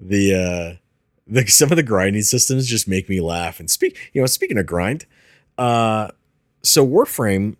The 0.00 0.34
uh 0.34 0.87
the 1.28 1.46
some 1.48 1.70
of 1.70 1.76
the 1.76 1.82
grinding 1.82 2.22
systems 2.22 2.66
just 2.66 2.88
make 2.88 3.08
me 3.08 3.20
laugh. 3.20 3.60
And 3.60 3.70
speak, 3.70 3.96
you 4.12 4.20
know, 4.20 4.26
speaking 4.26 4.58
of 4.58 4.66
grind, 4.66 5.06
uh 5.56 6.08
so 6.62 6.86
Warframe 6.86 7.56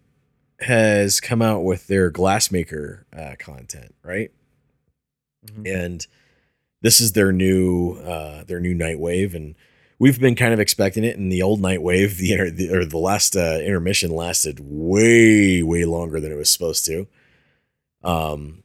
has 0.61 1.21
come 1.21 1.41
out 1.41 1.63
with 1.63 1.87
their 1.87 2.11
glassmaker 2.11 3.05
uh 3.17 3.35
content, 3.39 3.95
right? 4.03 4.31
Mhm. 5.47 5.85
And 5.85 6.07
this 6.83 7.01
is 7.01 7.13
their 7.13 7.33
new 7.33 7.95
uh 7.99 8.45
their 8.45 8.61
new 8.61 8.75
Nightwave 8.75 9.35
and 9.35 9.55
we've 9.99 10.21
been 10.21 10.35
kind 10.37 10.55
of 10.55 10.61
expecting 10.61 11.05
it. 11.05 11.19
And 11.19 11.31
the 11.31 11.43
old 11.43 11.61
night 11.61 11.83
wave, 11.83 12.17
the, 12.19 12.33
inter, 12.33 12.51
the 12.51 12.73
or 12.73 12.85
the 12.85 12.99
last 12.99 13.37
uh, 13.37 13.59
intermission 13.63 14.11
lasted 14.11 14.61
way 14.61 15.63
way 15.63 15.85
longer 15.85 16.21
than 16.21 16.33
it 16.33 16.37
was 16.37 16.51
supposed 16.51 16.85
to. 16.87 17.07
Um, 18.05 18.63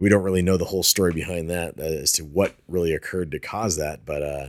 we 0.00 0.08
don't 0.08 0.22
really 0.22 0.42
know 0.42 0.56
the 0.56 0.64
whole 0.64 0.82
story 0.82 1.12
behind 1.12 1.48
that 1.50 1.78
uh, 1.78 1.82
as 1.82 2.12
to 2.12 2.24
what 2.24 2.56
really 2.66 2.92
occurred 2.92 3.30
to 3.30 3.38
cause 3.38 3.76
that, 3.76 4.04
but 4.04 4.22
uh, 4.22 4.46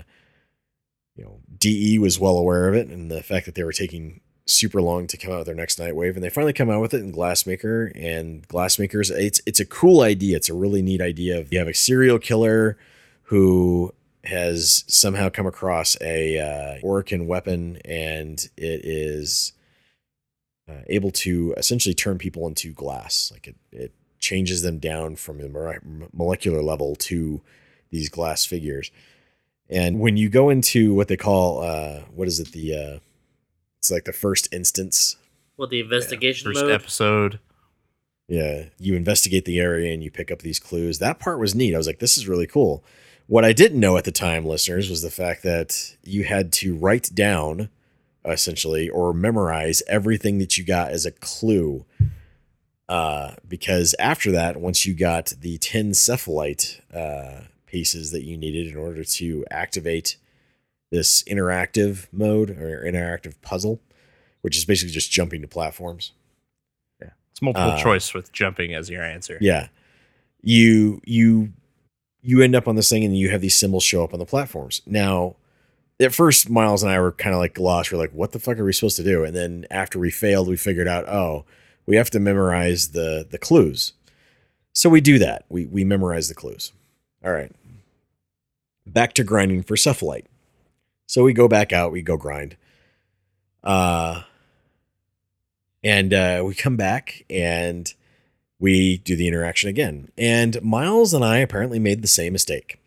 you 1.16 1.24
know, 1.24 1.40
DE 1.58 2.00
was 2.00 2.20
well 2.20 2.38
aware 2.38 2.68
of 2.68 2.74
it 2.74 2.88
and 2.88 3.12
the 3.12 3.22
fact 3.22 3.46
that 3.46 3.54
they 3.54 3.64
were 3.64 3.74
taking 3.74 4.22
super 4.48 4.82
long 4.82 5.08
to 5.08 5.18
come 5.18 5.32
out 5.32 5.40
with 5.40 5.46
their 5.46 5.56
next 5.56 5.78
night 5.78 5.96
wave 5.96 6.16
and 6.16 6.24
they 6.24 6.30
finally 6.30 6.54
come 6.54 6.70
out 6.70 6.82
with 6.82 6.94
it 6.94 7.02
in 7.02 7.14
glassmaker 7.14 7.92
and 7.96 8.48
glassmakers 8.48 9.12
it's 9.12 9.40
it's 9.46 9.60
a 9.60 9.66
cool 9.66 10.02
idea 10.02 10.36
it's 10.36 10.50
a 10.50 10.54
really 10.54 10.82
neat 10.82 11.00
idea 11.00 11.40
of 11.40 11.54
you 11.54 11.60
have 11.60 11.68
a 11.68 11.74
serial 11.74 12.18
killer 12.18 12.76
who 13.26 13.94
has 14.24 14.84
somehow 14.88 15.30
come 15.30 15.46
across 15.46 15.96
a 16.02 16.40
uh, 16.40 16.86
Orokin 16.86 17.28
weapon 17.28 17.78
and 17.86 18.50
it 18.58 18.84
is 18.84 19.54
uh, 20.68 20.82
able 20.88 21.12
to 21.12 21.54
essentially 21.56 21.94
turn 21.94 22.18
people 22.18 22.48
into 22.48 22.74
glass 22.74 23.32
like 23.32 23.48
it, 23.48 23.56
it 23.72 23.94
changes 24.22 24.62
them 24.62 24.78
down 24.78 25.16
from 25.16 25.40
the 25.40 26.10
molecular 26.14 26.62
level 26.62 26.96
to 26.96 27.42
these 27.90 28.08
glass 28.08 28.46
figures 28.46 28.92
and 29.70 30.00
when 30.00 30.16
you 30.16 30.30
go 30.30 30.50
into 30.50 30.94
what 30.94 31.08
they 31.10 31.18
call 31.18 31.62
uh, 31.62 32.02
what 32.14 32.28
is 32.28 32.40
it 32.40 32.52
the 32.54 32.76
uh, 32.76 33.00
it's 33.82 33.90
like 33.90 34.04
the 34.04 34.14
first 34.14 34.48
instance. 34.54 35.16
Well, 35.58 35.68
the 35.68 35.80
investigation 35.80 36.52
First 36.52 36.66
mode? 36.66 36.72
episode. 36.72 37.40
Yeah, 38.28 38.66
you 38.78 38.96
investigate 38.96 39.46
the 39.46 39.60
area 39.60 39.92
and 39.92 40.04
you 40.04 40.12
pick 40.12 40.30
up 40.32 40.40
these 40.40 40.60
clues. 40.60 41.00
That 41.00 41.18
part 41.18 41.40
was 41.40 41.56
neat. 41.56 41.74
I 41.74 41.78
was 41.78 41.88
like, 41.88 41.98
this 41.98 42.16
is 42.16 42.28
really 42.28 42.46
cool. 42.46 42.84
What 43.26 43.44
I 43.44 43.54
didn't 43.54 43.80
know 43.80 43.98
at 43.98 44.04
the 44.04 44.12
time, 44.12 44.46
listeners, 44.46 44.88
was 44.88 45.02
the 45.02 45.10
fact 45.10 45.42
that 45.44 45.96
you 46.04 46.24
had 46.24 46.54
to 46.54 46.76
write 46.76 47.10
down 47.16 47.70
essentially 48.24 48.88
or 48.88 49.14
memorize 49.14 49.82
everything 49.88 50.38
that 50.38 50.60
you 50.60 50.64
got 50.64 50.92
as 50.92 51.08
a 51.08 51.12
clue. 51.12 51.84
Uh, 52.92 53.36
because 53.48 53.96
after 54.00 54.34
that, 54.34 54.58
once 54.58 54.86
you 54.86 54.94
got 54.94 55.28
the 55.40 55.58
10 55.60 55.92
cephalite 55.92 56.82
uh, 56.94 57.46
pieces 57.66 58.12
that 58.12 58.24
you 58.24 58.36
needed 58.38 58.68
in 58.68 58.76
order 58.76 59.06
to 59.06 59.46
activate 59.50 60.18
this 60.92 61.24
interactive 61.24 62.08
mode 62.12 62.50
or 62.50 62.84
interactive 62.86 63.36
puzzle, 63.42 63.80
which 64.42 64.58
is 64.58 64.66
basically 64.66 64.92
just 64.92 65.10
jumping 65.10 65.42
to 65.42 65.48
platforms. 65.48 66.12
Yeah. 67.02 67.12
It's 67.32 67.42
multiple 67.42 67.72
Uh, 67.72 67.82
choice 67.82 68.14
with 68.14 68.34
jumping 68.34 68.74
as 68.74 68.90
your 68.90 69.04
answer. 69.04 69.38
Yeah. 69.40 69.70
You 70.42 71.00
you 71.06 71.54
you 72.22 72.42
end 72.42 72.56
up 72.56 72.68
on 72.68 72.76
this 72.76 72.90
thing 72.90 73.06
and 73.06 73.18
you 73.18 73.30
have 73.30 73.40
these 73.40 73.56
symbols 73.56 73.86
show 73.86 74.04
up 74.04 74.12
on 74.12 74.20
the 74.20 74.26
platforms. 74.26 74.82
Now, 74.86 75.38
at 75.98 76.14
first 76.14 76.50
Miles 76.50 76.84
and 76.84 76.92
I 76.92 77.00
were 77.00 77.14
kind 77.14 77.34
of 77.34 77.40
like 77.40 77.58
lost. 77.58 77.90
We're 77.90 77.98
like, 78.00 78.12
what 78.12 78.34
the 78.34 78.40
fuck 78.40 78.60
are 78.60 78.66
we 78.66 78.74
supposed 78.74 78.98
to 78.98 79.04
do? 79.04 79.24
And 79.24 79.34
then 79.34 79.66
after 79.72 79.98
we 79.98 80.12
failed, 80.12 80.50
we 80.50 80.58
figured 80.58 80.90
out, 80.90 81.08
oh, 81.08 81.46
we 81.86 81.96
have 81.96 82.10
to 82.12 82.20
memorize 82.20 82.90
the 82.90 83.28
the 83.30 83.38
clues. 83.38 83.94
So 84.74 84.90
we 84.90 85.02
do 85.02 85.20
that. 85.20 85.46
We 85.50 85.66
we 85.66 85.84
memorize 85.84 86.28
the 86.28 86.36
clues. 86.36 86.72
All 87.24 87.32
right. 87.32 87.52
Back 88.86 89.14
to 89.14 89.24
grinding 89.24 89.64
for 89.64 89.76
cephalite. 89.76 90.26
So 91.08 91.24
we 91.24 91.34
go 91.34 91.48
back 91.48 91.74
out, 91.74 91.92
we 91.92 92.02
go 92.02 92.18
grind. 92.18 92.56
Uh 93.64 94.24
and 95.84 96.14
uh 96.14 96.44
we 96.46 96.56
come 96.56 96.78
back 96.78 97.26
and 97.30 97.94
we 98.60 98.98
do 99.00 99.16
the 99.16 99.28
interaction 99.28 99.70
again. 99.70 100.10
And 100.18 100.62
Miles 100.62 101.14
and 101.14 101.26
I 101.26 101.38
apparently 101.38 101.80
made 101.80 102.02
the 102.02 102.08
same 102.08 102.34
mistake 102.34 102.80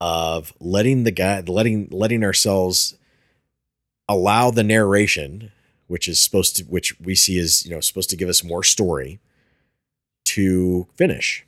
of 0.00 0.52
letting 0.60 1.04
the 1.04 1.10
guy 1.10 1.40
letting 1.40 1.88
letting 1.90 2.24
ourselves 2.24 2.96
allow 4.08 4.50
the 4.50 4.64
narration, 4.64 5.52
which 5.88 6.06
is 6.06 6.20
supposed 6.20 6.56
to 6.56 6.64
which 6.64 6.98
we 7.00 7.14
see 7.14 7.38
is, 7.38 7.66
you 7.66 7.74
know, 7.74 7.80
supposed 7.80 8.10
to 8.10 8.16
give 8.16 8.28
us 8.28 8.44
more 8.44 8.62
story 8.62 9.18
to 10.26 10.86
finish. 10.96 11.44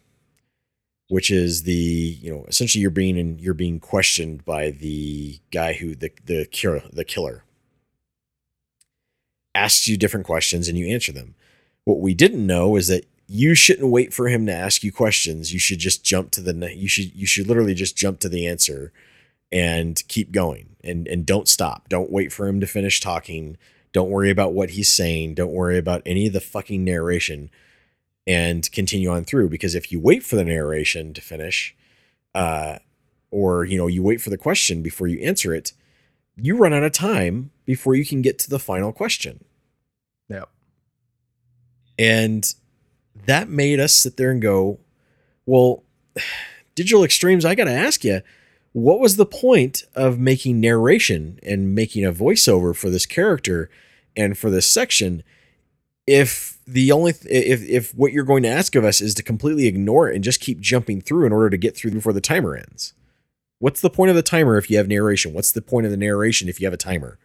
Which 1.09 1.31
is 1.31 1.64
the, 1.64 1.72
you 1.72 2.31
know, 2.33 2.44
essentially 2.46 2.83
you're 2.83 2.90
being 2.90 3.16
in, 3.16 3.38
you're 3.38 3.53
being 3.53 3.81
questioned 3.81 4.44
by 4.44 4.70
the 4.70 5.40
guy 5.50 5.72
who 5.72 5.94
the 5.94 6.12
the 6.24 6.46
killer 6.46 6.83
the 6.92 7.05
killer 7.05 7.44
asks 9.55 9.88
you 9.88 9.96
different 9.96 10.26
questions 10.26 10.68
and 10.68 10.79
you 10.79 10.87
answer 10.87 11.12
them. 11.12 11.35
What 11.85 12.00
we 12.00 12.14
didn't 12.14 12.46
know 12.46 12.76
is 12.76 12.88
that 12.88 13.07
you 13.26 13.55
shouldn't 13.55 13.90
wait 13.90 14.12
for 14.12 14.29
him 14.29 14.46
to 14.46 14.53
ask 14.53 14.83
you 14.83 14.92
questions. 14.92 15.53
You 15.53 15.59
should 15.59 15.79
just 15.79 16.05
jump 16.05 16.31
to 16.33 16.40
the 16.40 16.74
you 16.74 16.88
should 16.88 17.14
you 17.14 17.26
should 17.26 17.46
literally 17.46 17.74
just 17.74 17.96
jump 17.96 18.20
to 18.20 18.29
the 18.29 18.46
answer 18.46 18.92
and 19.53 20.03
keep 20.09 20.33
going 20.33 20.76
and 20.83 21.07
and 21.07 21.26
don't 21.26 21.48
stop. 21.48 21.88
Don't 21.88 22.11
wait 22.11 22.33
for 22.33 22.46
him 22.46 22.61
to 22.61 22.66
finish 22.66 23.00
talking. 23.00 23.57
Don't 23.92 24.11
worry 24.11 24.31
about 24.31 24.53
what 24.53 24.70
he's 24.70 24.92
saying. 24.92 25.35
Don't 25.35 25.53
worry 25.53 25.79
about 25.79 26.03
any 26.07 26.26
of 26.26 26.33
the 26.33 26.40
fucking 26.40 26.85
narration 26.85 27.50
and 28.26 28.70
continue 28.70 29.11
on 29.11 29.24
through 29.24 29.48
because 29.48 29.74
if 29.74 29.90
you 29.90 29.98
wait 29.98 30.22
for 30.22 30.37
the 30.37 30.44
narration 30.44 31.12
to 31.14 31.20
finish 31.20 31.74
uh 32.35 32.79
or 33.31 33.64
you 33.64 33.76
know 33.76 33.87
you 33.87 34.03
wait 34.03 34.20
for 34.20 34.31
the 34.31 34.37
question 34.37 34.83
before 34.83 35.09
you 35.09 35.18
answer 35.20 35.55
it, 35.55 35.72
you 36.37 36.57
run 36.57 36.72
out 36.72 36.83
of 36.83 36.92
time 36.92 37.50
before 37.64 37.94
you 37.94 38.05
can 38.05 38.22
get 38.22 38.38
to 38.38 38.50
the 38.50 38.59
final 38.59 38.92
question. 38.92 39.44
Yep. 40.29 40.48
And 41.98 42.55
that 43.26 43.48
made 43.48 43.81
us 43.81 43.94
sit 43.94 44.16
there 44.16 44.31
and 44.31 44.40
go, 44.40 44.81
well, 45.46 45.85
Digital 46.74 47.05
Extremes, 47.05 47.44
I 47.44 47.55
got 47.55 47.64
to 47.64 47.72
ask 47.72 48.05
you, 48.05 48.22
what 48.72 49.00
was 49.00 49.16
the 49.16 49.26
point 49.26 49.83
of 49.94 50.18
making 50.18 50.61
narration 50.61 51.38
and 51.42 51.74
making 51.74 52.04
a 52.04 52.12
voiceover 52.12 52.74
for 52.74 52.90
this 52.90 53.06
character 53.06 53.70
and 54.16 54.38
for 54.38 54.50
this 54.50 54.66
section 54.66 55.22
if 56.06 56.59
the 56.66 56.92
only 56.92 57.12
th- 57.12 57.26
if 57.33 57.62
if 57.68 57.94
what 57.94 58.12
you're 58.12 58.24
going 58.24 58.42
to 58.42 58.48
ask 58.48 58.74
of 58.74 58.85
us 58.85 59.00
is 59.00 59.14
to 59.14 59.22
completely 59.22 59.66
ignore 59.66 60.09
it 60.09 60.14
and 60.14 60.24
just 60.24 60.40
keep 60.40 60.61
jumping 60.61 61.00
through 61.00 61.26
in 61.26 61.33
order 61.33 61.50
to 61.50 61.56
get 61.56 61.76
through 61.76 61.90
before 61.90 62.12
the 62.12 62.20
timer 62.20 62.54
ends? 62.54 62.94
What's 63.59 63.80
the 63.80 63.90
point 63.90 64.11
of 64.11 64.16
the 64.16 64.22
timer 64.22 64.56
if 64.56 64.70
you 64.70 64.78
have 64.78 64.88
narration? 64.88 65.35
What's 65.35 65.52
the 65.52 65.62
point 65.62 65.85
of 65.85 65.90
the 65.90 65.96
narration 65.96 66.48
if 66.48 66.61
you 66.61 66.66
have 66.66 66.74
a 66.74 66.78
timer? 66.78 67.18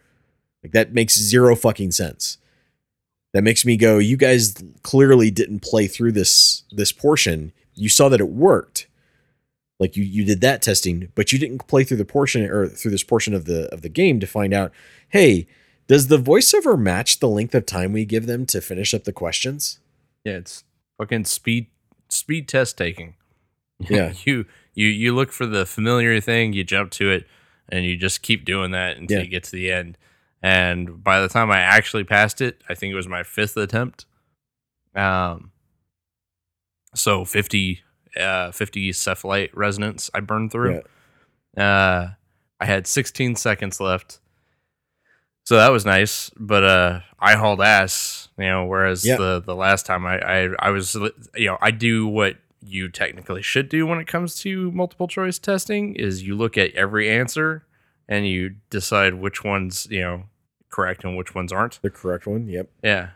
Like 0.62 0.72
that 0.72 0.92
makes 0.92 1.18
zero 1.18 1.56
fucking 1.56 1.92
sense 1.92 2.38
that 3.36 3.42
makes 3.42 3.66
me 3.66 3.76
go 3.76 3.98
you 3.98 4.16
guys 4.16 4.54
clearly 4.82 5.30
didn't 5.30 5.60
play 5.60 5.86
through 5.86 6.10
this 6.10 6.64
this 6.72 6.90
portion 6.90 7.52
you 7.74 7.86
saw 7.86 8.08
that 8.08 8.18
it 8.18 8.30
worked 8.30 8.86
like 9.78 9.96
you 9.96 10.04
you 10.04 10.24
did 10.24 10.40
that 10.40 10.62
testing 10.62 11.08
but 11.14 11.32
you 11.32 11.38
didn't 11.38 11.66
play 11.68 11.84
through 11.84 11.96
the 11.96 12.04
portion 12.04 12.42
or 12.50 12.66
through 12.66 12.90
this 12.90 13.02
portion 13.04 13.34
of 13.34 13.44
the 13.44 13.72
of 13.72 13.82
the 13.82 13.88
game 13.88 14.18
to 14.20 14.26
find 14.26 14.52
out 14.54 14.72
hey 15.10 15.46
does 15.86 16.08
the 16.08 16.18
voiceover 16.18 16.78
match 16.78 17.20
the 17.20 17.28
length 17.28 17.54
of 17.54 17.64
time 17.66 17.92
we 17.92 18.04
give 18.04 18.26
them 18.26 18.44
to 18.46 18.60
finish 18.60 18.92
up 18.94 19.04
the 19.04 19.12
questions 19.12 19.78
Yeah, 20.24 20.38
it's 20.38 20.64
fucking 20.98 21.24
speed 21.26 21.66
speed 22.08 22.48
test 22.48 22.76
taking. 22.78 23.14
Yeah. 23.78 24.14
you 24.24 24.46
you 24.74 24.86
you 24.88 25.14
look 25.14 25.30
for 25.32 25.44
the 25.46 25.66
familiar 25.66 26.18
thing, 26.20 26.54
you 26.54 26.64
jump 26.64 26.90
to 26.92 27.10
it, 27.10 27.26
and 27.68 27.84
you 27.84 27.96
just 27.98 28.22
keep 28.22 28.44
doing 28.46 28.70
that 28.70 28.96
until 28.96 29.18
Yeah. 29.18 29.24
you 29.24 29.30
get 29.30 29.44
to 29.44 29.52
the 29.52 29.70
end. 29.70 29.98
And 30.42 31.02
by 31.04 31.20
the 31.20 31.28
time 31.28 31.50
I 31.50 31.58
actually 31.60 32.04
passed 32.04 32.40
it, 32.40 32.62
I 32.70 32.74
think 32.74 32.92
it 32.92 32.96
was 32.96 33.06
my 33.08 33.22
fifth 33.22 33.56
attempt. 33.58 34.06
Um 34.94 35.50
so 36.94 37.24
50 37.26 37.80
uh 38.18 38.50
50 38.52 38.90
cephalite 38.92 39.50
resonance 39.54 40.10
I 40.14 40.20
burned 40.20 40.52
through. 40.52 40.82
Uh 41.56 42.08
I 42.58 42.64
had 42.64 42.86
16 42.86 43.36
seconds 43.36 43.80
left. 43.80 44.18
So 45.44 45.56
that 45.56 45.70
was 45.70 45.84
nice, 45.84 46.30
but 46.38 46.64
uh 46.64 47.00
I 47.18 47.34
hauled 47.36 47.60
ass, 47.60 48.28
you 48.38 48.44
know, 48.46 48.64
whereas 48.66 49.04
Yeah. 49.04 49.16
the 49.16 49.40
the 49.44 49.54
last 49.54 49.86
time 49.86 50.04
I, 50.06 50.18
I 50.20 50.48
I 50.58 50.70
was 50.70 50.94
you 50.94 51.46
know, 51.46 51.58
I 51.60 51.70
do 51.70 52.06
what 52.06 52.36
you 52.62 52.88
technically 52.88 53.42
should 53.42 53.68
do 53.68 53.86
when 53.86 54.00
it 54.00 54.06
comes 54.08 54.34
to 54.40 54.72
multiple 54.72 55.06
choice 55.06 55.38
testing 55.38 55.94
is 55.94 56.24
you 56.26 56.34
look 56.34 56.58
at 56.58 56.72
every 56.74 57.08
answer 57.08 57.64
and 58.08 58.26
you 58.26 58.56
decide 58.70 59.14
which 59.14 59.44
ones, 59.44 59.86
you 59.90 60.00
know, 60.00 60.24
correct 60.70 61.04
and 61.04 61.16
which 61.16 61.32
ones 61.34 61.52
aren't. 61.52 61.80
the 61.82 61.90
correct 61.90 62.26
one 62.26 62.48
yep 62.48 62.68
Yeah. 62.82 63.10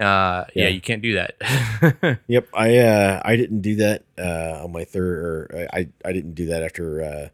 Uh 0.00 0.44
yeah, 0.54 0.64
Yeah. 0.64 0.68
you 0.68 0.80
can't 0.80 1.02
do 1.02 1.14
that. 1.14 2.20
Yep, 2.26 2.48
I 2.54 2.78
uh 2.78 3.22
I 3.24 3.36
didn't 3.36 3.60
do 3.62 3.76
that 3.76 4.04
uh 4.18 4.64
on 4.64 4.72
my 4.72 4.84
third 4.84 5.18
or 5.18 5.68
I 5.72 5.88
I 6.04 6.12
didn't 6.12 6.34
do 6.34 6.46
that 6.46 6.62
after 6.62 7.02
uh 7.02 7.28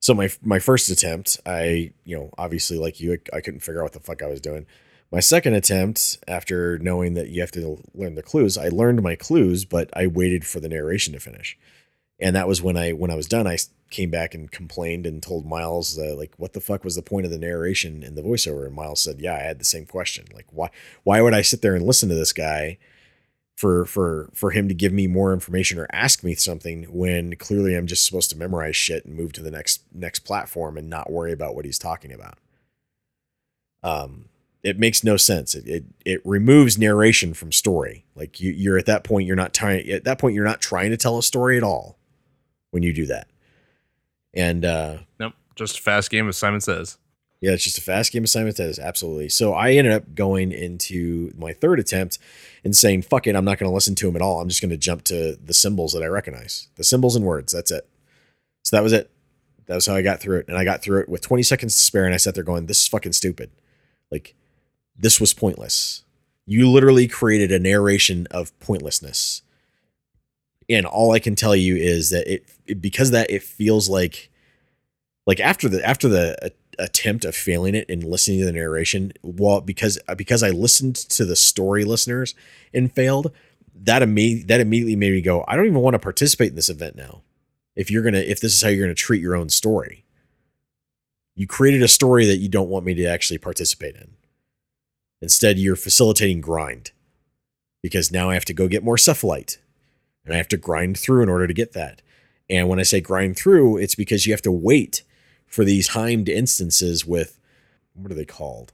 so 0.00 0.14
my 0.14 0.28
my 0.42 0.58
first 0.58 0.90
attempt, 0.90 1.38
I 1.46 1.92
you 2.04 2.16
know, 2.16 2.30
obviously 2.36 2.76
like 2.76 3.00
you 3.00 3.18
I 3.32 3.40
couldn't 3.40 3.60
figure 3.60 3.80
out 3.80 3.84
what 3.84 3.92
the 3.92 4.00
fuck 4.00 4.22
I 4.22 4.26
was 4.26 4.40
doing. 4.40 4.66
My 5.12 5.20
second 5.20 5.54
attempt 5.54 6.18
after 6.26 6.78
knowing 6.78 7.14
that 7.14 7.28
you 7.28 7.40
have 7.42 7.52
to 7.52 7.82
learn 7.94 8.14
the 8.14 8.22
clues, 8.22 8.56
I 8.58 8.68
learned 8.68 9.02
my 9.02 9.14
clues, 9.14 9.64
but 9.64 9.90
I 9.94 10.06
waited 10.06 10.44
for 10.46 10.58
the 10.58 10.68
narration 10.70 11.12
to 11.12 11.20
finish. 11.20 11.56
And 12.22 12.36
that 12.36 12.46
was 12.46 12.62
when 12.62 12.76
I 12.76 12.92
when 12.92 13.10
I 13.10 13.16
was 13.16 13.26
done, 13.26 13.48
I 13.48 13.58
came 13.90 14.10
back 14.10 14.32
and 14.32 14.50
complained 14.50 15.06
and 15.06 15.22
told 15.22 15.44
Miles 15.44 15.98
uh, 15.98 16.14
like 16.16 16.32
what 16.36 16.52
the 16.52 16.60
fuck 16.60 16.84
was 16.84 16.94
the 16.94 17.02
point 17.02 17.26
of 17.26 17.32
the 17.32 17.38
narration 17.38 18.02
in 18.04 18.14
the 18.14 18.22
voiceover 18.22 18.64
and 18.64 18.74
Miles 18.74 19.00
said, 19.00 19.20
"Yeah, 19.20 19.34
I 19.34 19.40
had 19.40 19.58
the 19.58 19.64
same 19.64 19.86
question. 19.86 20.26
Like 20.32 20.46
why 20.50 20.70
why 21.02 21.20
would 21.20 21.34
I 21.34 21.42
sit 21.42 21.62
there 21.62 21.74
and 21.74 21.84
listen 21.84 22.08
to 22.10 22.14
this 22.14 22.32
guy 22.32 22.78
for 23.56 23.84
for 23.84 24.30
for 24.34 24.52
him 24.52 24.68
to 24.68 24.74
give 24.74 24.92
me 24.92 25.08
more 25.08 25.32
information 25.32 25.78
or 25.78 25.88
ask 25.92 26.22
me 26.22 26.34
something 26.34 26.84
when 26.84 27.34
clearly 27.36 27.74
I'm 27.74 27.88
just 27.88 28.06
supposed 28.06 28.30
to 28.30 28.38
memorize 28.38 28.76
shit 28.76 29.04
and 29.04 29.16
move 29.16 29.32
to 29.32 29.42
the 29.42 29.50
next 29.50 29.82
next 29.92 30.20
platform 30.20 30.78
and 30.78 30.88
not 30.88 31.10
worry 31.10 31.32
about 31.32 31.56
what 31.56 31.64
he's 31.64 31.78
talking 31.78 32.12
about. 32.12 32.38
Um, 33.82 34.26
it 34.62 34.78
makes 34.78 35.02
no 35.02 35.16
sense. 35.16 35.56
It 35.56 35.66
it, 35.66 35.84
it 36.04 36.22
removes 36.24 36.78
narration 36.78 37.34
from 37.34 37.50
story. 37.50 38.04
Like 38.14 38.40
you, 38.40 38.52
you're 38.52 38.78
at 38.78 38.86
that 38.86 39.02
point, 39.02 39.26
you're 39.26 39.34
not 39.34 39.52
trying. 39.52 39.90
At 39.90 40.04
that 40.04 40.20
point, 40.20 40.36
you're 40.36 40.44
not 40.44 40.60
trying 40.60 40.90
to 40.92 40.96
tell 40.96 41.18
a 41.18 41.22
story 41.22 41.56
at 41.56 41.64
all 41.64 41.98
when 42.72 42.82
you 42.82 42.92
do 42.92 43.06
that. 43.06 43.28
And 44.34 44.64
uh, 44.64 44.98
Nope. 45.20 45.34
Just 45.54 45.78
a 45.78 45.82
fast 45.82 46.10
game, 46.10 46.28
as 46.28 46.36
Simon 46.36 46.60
says. 46.60 46.98
yeah, 47.40 47.52
it's 47.52 47.64
just 47.64 47.76
a 47.78 47.82
fast 47.82 48.12
game 48.12 48.24
assignment. 48.24 48.56
That 48.56 48.68
is 48.68 48.78
absolutely. 48.78 49.28
So 49.28 49.52
I 49.52 49.72
ended 49.72 49.92
up 49.92 50.14
going 50.14 50.50
into 50.50 51.30
my 51.36 51.52
third 51.52 51.78
attempt 51.78 52.18
and 52.64 52.74
saying, 52.76 53.02
"Fuck 53.02 53.26
it, 53.26 53.36
I'm 53.36 53.44
not 53.44 53.58
going 53.58 53.70
to 53.70 53.74
listen 53.74 53.94
to 53.96 54.08
him 54.08 54.16
at 54.16 54.22
all. 54.22 54.40
I'm 54.40 54.48
just 54.48 54.62
going 54.62 54.70
to 54.70 54.76
jump 54.78 55.04
to 55.04 55.36
the 55.36 55.52
symbols 55.54 55.92
that 55.92 56.02
I 56.02 56.06
recognize, 56.06 56.68
the 56.76 56.84
symbols 56.84 57.14
and 57.14 57.24
words. 57.24 57.52
That's 57.52 57.70
it." 57.70 57.86
So 58.64 58.76
that 58.76 58.82
was 58.82 58.92
it. 58.94 59.10
That 59.66 59.74
was 59.74 59.86
how 59.86 59.94
I 59.94 60.02
got 60.02 60.20
through 60.20 60.38
it, 60.38 60.48
and 60.48 60.56
I 60.56 60.64
got 60.64 60.82
through 60.82 61.00
it 61.00 61.08
with 61.08 61.20
20 61.20 61.42
seconds 61.42 61.74
to 61.74 61.80
spare. 61.80 62.06
And 62.06 62.14
I 62.14 62.16
sat 62.16 62.34
there 62.34 62.44
going, 62.44 62.66
"This 62.66 62.80
is 62.80 62.88
fucking 62.88 63.12
stupid. 63.12 63.50
Like, 64.10 64.34
this 64.96 65.20
was 65.20 65.34
pointless. 65.34 66.04
You 66.46 66.70
literally 66.70 67.08
created 67.08 67.52
a 67.52 67.58
narration 67.58 68.26
of 68.30 68.58
pointlessness." 68.58 69.42
And 70.70 70.86
all 70.86 71.12
I 71.12 71.18
can 71.18 71.34
tell 71.34 71.54
you 71.54 71.76
is 71.76 72.08
that 72.10 72.32
it, 72.32 72.46
it 72.61 72.61
because 72.80 73.10
that 73.10 73.30
it 73.30 73.42
feels 73.42 73.88
like 73.88 74.30
like 75.26 75.40
after 75.40 75.68
the 75.68 75.86
after 75.86 76.08
the 76.08 76.36
uh, 76.44 76.48
attempt 76.78 77.24
of 77.24 77.34
failing 77.34 77.74
it 77.74 77.88
and 77.88 78.02
listening 78.02 78.40
to 78.40 78.44
the 78.44 78.52
narration 78.52 79.12
well 79.22 79.60
because 79.60 79.98
uh, 80.08 80.14
because 80.14 80.42
I 80.42 80.50
listened 80.50 80.96
to 80.96 81.24
the 81.24 81.36
story 81.36 81.84
listeners 81.84 82.34
and 82.72 82.92
failed 82.92 83.32
that 83.74 84.02
imme- 84.02 84.46
that 84.48 84.60
immediately 84.60 84.96
made 84.96 85.12
me 85.12 85.20
go 85.20 85.44
I 85.46 85.56
don't 85.56 85.66
even 85.66 85.80
want 85.80 85.94
to 85.94 85.98
participate 85.98 86.50
in 86.50 86.56
this 86.56 86.70
event 86.70 86.96
now. 86.96 87.22
If 87.74 87.90
you're 87.90 88.02
going 88.02 88.14
to 88.14 88.30
if 88.30 88.40
this 88.40 88.54
is 88.54 88.62
how 88.62 88.68
you're 88.68 88.84
going 88.86 88.94
to 88.94 89.00
treat 89.00 89.22
your 89.22 89.36
own 89.36 89.48
story. 89.48 90.04
You 91.34 91.46
created 91.46 91.82
a 91.82 91.88
story 91.88 92.26
that 92.26 92.36
you 92.36 92.48
don't 92.48 92.68
want 92.68 92.84
me 92.84 92.92
to 92.94 93.06
actually 93.06 93.38
participate 93.38 93.96
in. 93.96 94.16
Instead 95.22 95.58
you're 95.58 95.76
facilitating 95.76 96.40
grind 96.40 96.92
because 97.82 98.12
now 98.12 98.28
I 98.30 98.34
have 98.34 98.44
to 98.46 98.54
go 98.54 98.68
get 98.68 98.84
more 98.84 98.96
cephalite 98.96 99.58
and 100.24 100.34
I 100.34 100.36
have 100.36 100.48
to 100.48 100.56
grind 100.56 100.98
through 100.98 101.22
in 101.22 101.28
order 101.28 101.46
to 101.46 101.54
get 101.54 101.72
that 101.72 102.02
and 102.50 102.68
when 102.68 102.78
I 102.78 102.82
say 102.82 103.00
grind 103.00 103.36
through, 103.36 103.78
it's 103.78 103.94
because 103.94 104.26
you 104.26 104.32
have 104.32 104.42
to 104.42 104.52
wait 104.52 105.02
for 105.46 105.64
these 105.64 105.88
heimed 105.88 106.28
instances 106.28 107.06
with 107.06 107.38
what 107.94 108.10
are 108.10 108.14
they 108.14 108.24
called? 108.24 108.72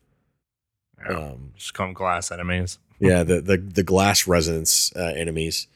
Um, 1.09 1.53
Just 1.57 1.75
call 1.75 1.87
them 1.87 1.95
glass 1.95 2.31
enemies. 2.31 2.79
yeah, 2.99 3.23
the 3.23 3.41
the 3.41 3.57
the 3.57 3.83
glass 3.83 4.27
resonance 4.27 4.93
uh, 4.97 5.13
enemies 5.17 5.69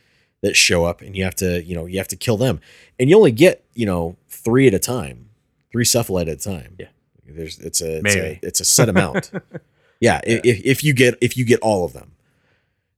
that 0.43 0.57
show 0.57 0.85
up, 0.85 1.01
and 1.01 1.17
you 1.17 1.25
have 1.25 1.37
to 1.37 1.63
you 1.63 1.75
know 1.75 1.87
you 1.87 1.99
have 1.99 2.09
to 2.09 2.17
kill 2.17 2.37
them, 2.37 2.61
and 2.99 3.09
you 3.09 3.17
only 3.17 3.33
get 3.33 3.65
you 3.75 3.87
know 3.87 4.17
three 4.29 4.67
at 4.67 4.75
a 4.75 4.79
time, 4.79 5.31
three 5.71 5.85
cephalite 5.85 6.23
at 6.23 6.29
a 6.29 6.37
time. 6.37 6.77
Yeah. 6.79 6.87
there's 7.27 7.59
it's 7.59 7.81
a 7.81 7.97
it's, 7.97 8.03
Maybe. 8.03 8.21
a 8.21 8.39
it's 8.43 8.61
a 8.61 8.65
set 8.65 8.89
amount. 8.89 9.31
yeah, 10.01 10.17
i 10.17 10.41
If, 10.45 10.65
if 10.65 10.85
you 10.85 10.93
get 10.93 11.17
if 11.21 11.37
you 11.37 11.45
get 11.45 11.61
all 11.61 11.85
of 11.85 11.93
them, 11.93 12.13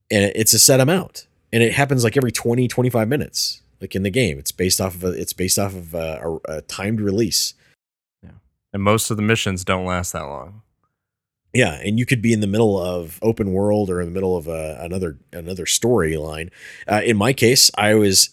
and 0.09 0.31
it's 0.35 0.53
a 0.53 0.59
set 0.59 0.79
amount, 0.79 1.27
and 1.53 1.61
it 1.61 1.73
happens 1.73 2.03
like 2.03 2.17
every 2.17 2.31
20 2.31 2.67
25 2.67 3.07
minutes, 3.07 3.61
like 3.81 3.95
in 3.95 4.03
the 4.03 4.09
game. 4.09 4.39
It's 4.39 4.51
based 4.51 4.81
off 4.81 4.95
of 4.95 5.03
a, 5.03 5.09
it's 5.09 5.33
based 5.33 5.59
off 5.59 5.75
of 5.75 5.93
a, 5.93 6.39
a, 6.47 6.57
a 6.57 6.61
timed 6.63 7.01
release. 7.01 7.53
Yeah, 8.23 8.31
and 8.73 8.83
most 8.83 9.11
of 9.11 9.17
the 9.17 9.23
missions 9.23 9.63
don't 9.63 9.85
last 9.85 10.13
that 10.13 10.23
long. 10.23 10.61
Yeah, 11.53 11.79
and 11.85 11.97
you 11.97 12.05
could 12.05 12.21
be 12.21 12.33
in 12.33 12.41
the 12.41 12.47
middle 12.47 12.77
of 12.77 13.17
open 13.21 13.53
world 13.53 13.89
or 13.89 14.01
in 14.01 14.07
the 14.07 14.13
middle 14.13 14.35
of 14.35 14.47
a, 14.47 14.77
another 14.81 15.17
another 15.31 15.65
storyline. 15.65 16.49
Uh, 16.85 17.01
in 17.05 17.15
my 17.15 17.31
case, 17.31 17.71
I 17.77 17.93
was 17.93 18.29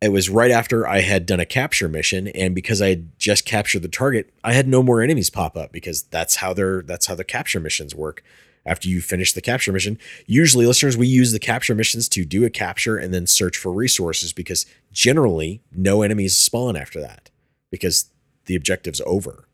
it 0.00 0.10
was 0.10 0.30
right 0.30 0.50
after 0.50 0.86
I 0.86 1.00
had 1.00 1.26
done 1.26 1.40
a 1.40 1.46
capture 1.46 1.88
mission, 1.88 2.28
and 2.28 2.54
because 2.54 2.80
I 2.80 2.88
had 2.88 3.18
just 3.18 3.44
captured 3.44 3.82
the 3.82 3.88
target, 3.88 4.32
I 4.42 4.54
had 4.54 4.66
no 4.66 4.82
more 4.82 5.02
enemies 5.02 5.30
pop 5.30 5.56
up 5.56 5.72
because 5.72 6.04
that's 6.04 6.36
how 6.36 6.52
their 6.52 6.82
that's 6.82 7.06
how 7.06 7.14
the 7.14 7.24
capture 7.24 7.60
missions 7.60 7.94
work. 7.94 8.24
After 8.70 8.88
you 8.88 9.00
finish 9.00 9.32
the 9.32 9.40
capture 9.40 9.72
mission, 9.72 9.98
usually 10.26 10.64
listeners 10.64 10.96
we 10.96 11.08
use 11.08 11.32
the 11.32 11.38
capture 11.38 11.74
missions 11.74 12.08
to 12.10 12.24
do 12.24 12.44
a 12.44 12.50
capture 12.50 12.96
and 12.96 13.12
then 13.12 13.26
search 13.26 13.56
for 13.56 13.72
resources 13.72 14.32
because 14.32 14.64
generally 14.92 15.60
no 15.72 16.02
enemies 16.02 16.36
spawn 16.36 16.76
after 16.76 17.00
that 17.00 17.30
because 17.70 18.10
the 18.46 18.54
objective's 18.54 19.02
over 19.04 19.48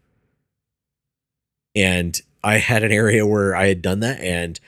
and 1.76 2.20
I 2.42 2.57
had 2.57 2.83
an 2.83 2.90
area 2.90 3.26
where 3.26 3.55
I 3.55 3.66
had 3.66 3.83
done 3.83 4.00
that, 4.00 4.18
and 4.20 4.59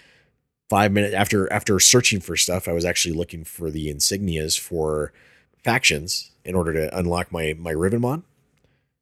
five 0.68 0.92
minutes 0.92 1.14
after 1.14 1.50
after 1.50 1.80
searching 1.80 2.20
for 2.20 2.36
stuff, 2.36 2.68
I 2.68 2.72
was 2.72 2.84
actually 2.84 3.14
looking 3.14 3.44
for 3.44 3.70
the 3.70 3.92
insignias 3.92 4.60
for 4.60 5.12
factions 5.64 6.32
in 6.44 6.54
order 6.54 6.72
to 6.74 6.96
unlock 6.96 7.32
my 7.32 7.54
my 7.58 7.74
mod. 7.74 8.22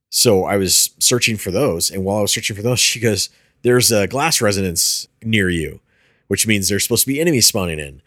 So 0.09 0.45
I 0.45 0.57
was 0.57 0.91
searching 1.01 1.37
for 1.37 1.51
those, 1.51 1.91
and 1.91 2.05
while 2.05 2.19
I 2.19 2.23
was 2.23 2.33
searching 2.33 2.55
for 2.55 2.63
those, 2.63 2.79
she 2.93 3.01
goes, 3.01 3.29
"There's 3.63 3.91
a 3.93 4.07
glass 4.07 4.41
resonance 4.41 5.09
near 5.23 5.51
you, 5.51 5.81
which 6.29 6.47
means 6.47 6.69
there's 6.69 6.85
supposed 6.85 7.05
to 7.05 7.13
be 7.13 7.21
enemies 7.21 7.47
spawning 7.47 7.79
in." 7.79 8.03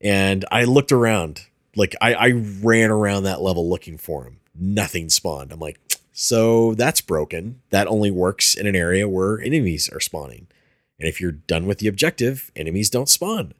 And 0.00 0.44
I 0.50 0.64
looked 0.64 0.92
around, 0.92 1.42
like 1.74 1.94
I, 2.00 2.14
I 2.14 2.30
ran 2.62 2.90
around 2.90 3.22
that 3.24 3.40
level 3.40 3.68
looking 3.68 3.98
for 3.98 4.24
them. 4.24 4.40
Nothing 4.54 5.08
spawned. 5.08 5.52
I'm 5.52 5.60
like, 5.60 5.78
so 6.12 6.74
that's 6.74 7.00
broken. 7.00 7.60
That 7.70 7.86
only 7.88 8.10
works 8.10 8.54
in 8.54 8.66
an 8.66 8.76
area 8.76 9.08
where 9.08 9.40
enemies 9.40 9.88
are 9.92 10.00
spawning. 10.00 10.46
And 10.98 11.08
if 11.08 11.20
you're 11.20 11.32
done 11.32 11.66
with 11.66 11.78
the 11.78 11.88
objective, 11.88 12.50
enemies 12.56 12.88
don't 12.90 13.08
spawn. 13.08 13.52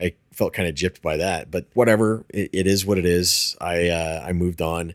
I 0.00 0.14
felt 0.32 0.52
kind 0.52 0.68
of 0.68 0.74
gypped 0.74 1.02
by 1.02 1.16
that, 1.16 1.50
but 1.50 1.66
whatever. 1.74 2.24
It, 2.28 2.50
it 2.52 2.66
is 2.66 2.86
what 2.86 2.98
it 2.98 3.06
is. 3.06 3.56
I 3.60 3.88
uh, 3.88 4.24
I 4.26 4.32
moved 4.32 4.62
on. 4.62 4.94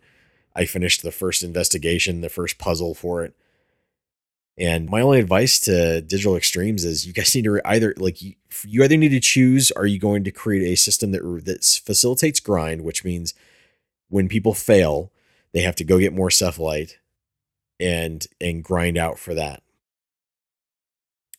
I 0.56 0.66
finished 0.66 1.02
the 1.02 1.12
first 1.12 1.44
investigation, 1.44 2.22
the 2.22 2.30
first 2.30 2.58
puzzle 2.58 2.94
for 2.94 3.24
it. 3.24 3.34
And 4.58 4.90
my 4.90 5.02
only 5.02 5.20
advice 5.20 5.60
to 5.62 6.02
Digital 6.02 6.36
Extremes 6.36 6.84
is 6.84 7.08
you 7.08 7.14
guys 7.14 7.34
need 7.34 7.46
to 7.46 7.62
either 7.66 7.94
like 7.98 8.22
you, 8.22 8.34
you 8.66 8.84
either 8.84 8.98
need 8.98 9.10
to 9.10 9.20
choose 9.20 9.72
are 9.72 9.86
you 9.86 9.98
going 9.98 10.24
to 10.26 10.32
create 10.32 10.72
a 10.72 10.76
system 10.76 11.12
that 11.12 11.22
that 11.46 11.64
facilitates 11.64 12.40
grind, 12.40 12.82
which 12.82 13.04
means 13.06 13.34
when 14.10 14.28
people 14.28 14.54
fail, 14.54 15.12
they 15.54 15.62
have 15.62 15.76
to 15.78 15.84
go 15.84 15.98
get 15.98 16.14
more 16.14 16.30
cephalite 16.30 16.96
and 17.80 18.28
and 18.40 18.64
grind 18.64 18.98
out 18.98 19.18
for 19.18 19.34
that. 19.34 19.64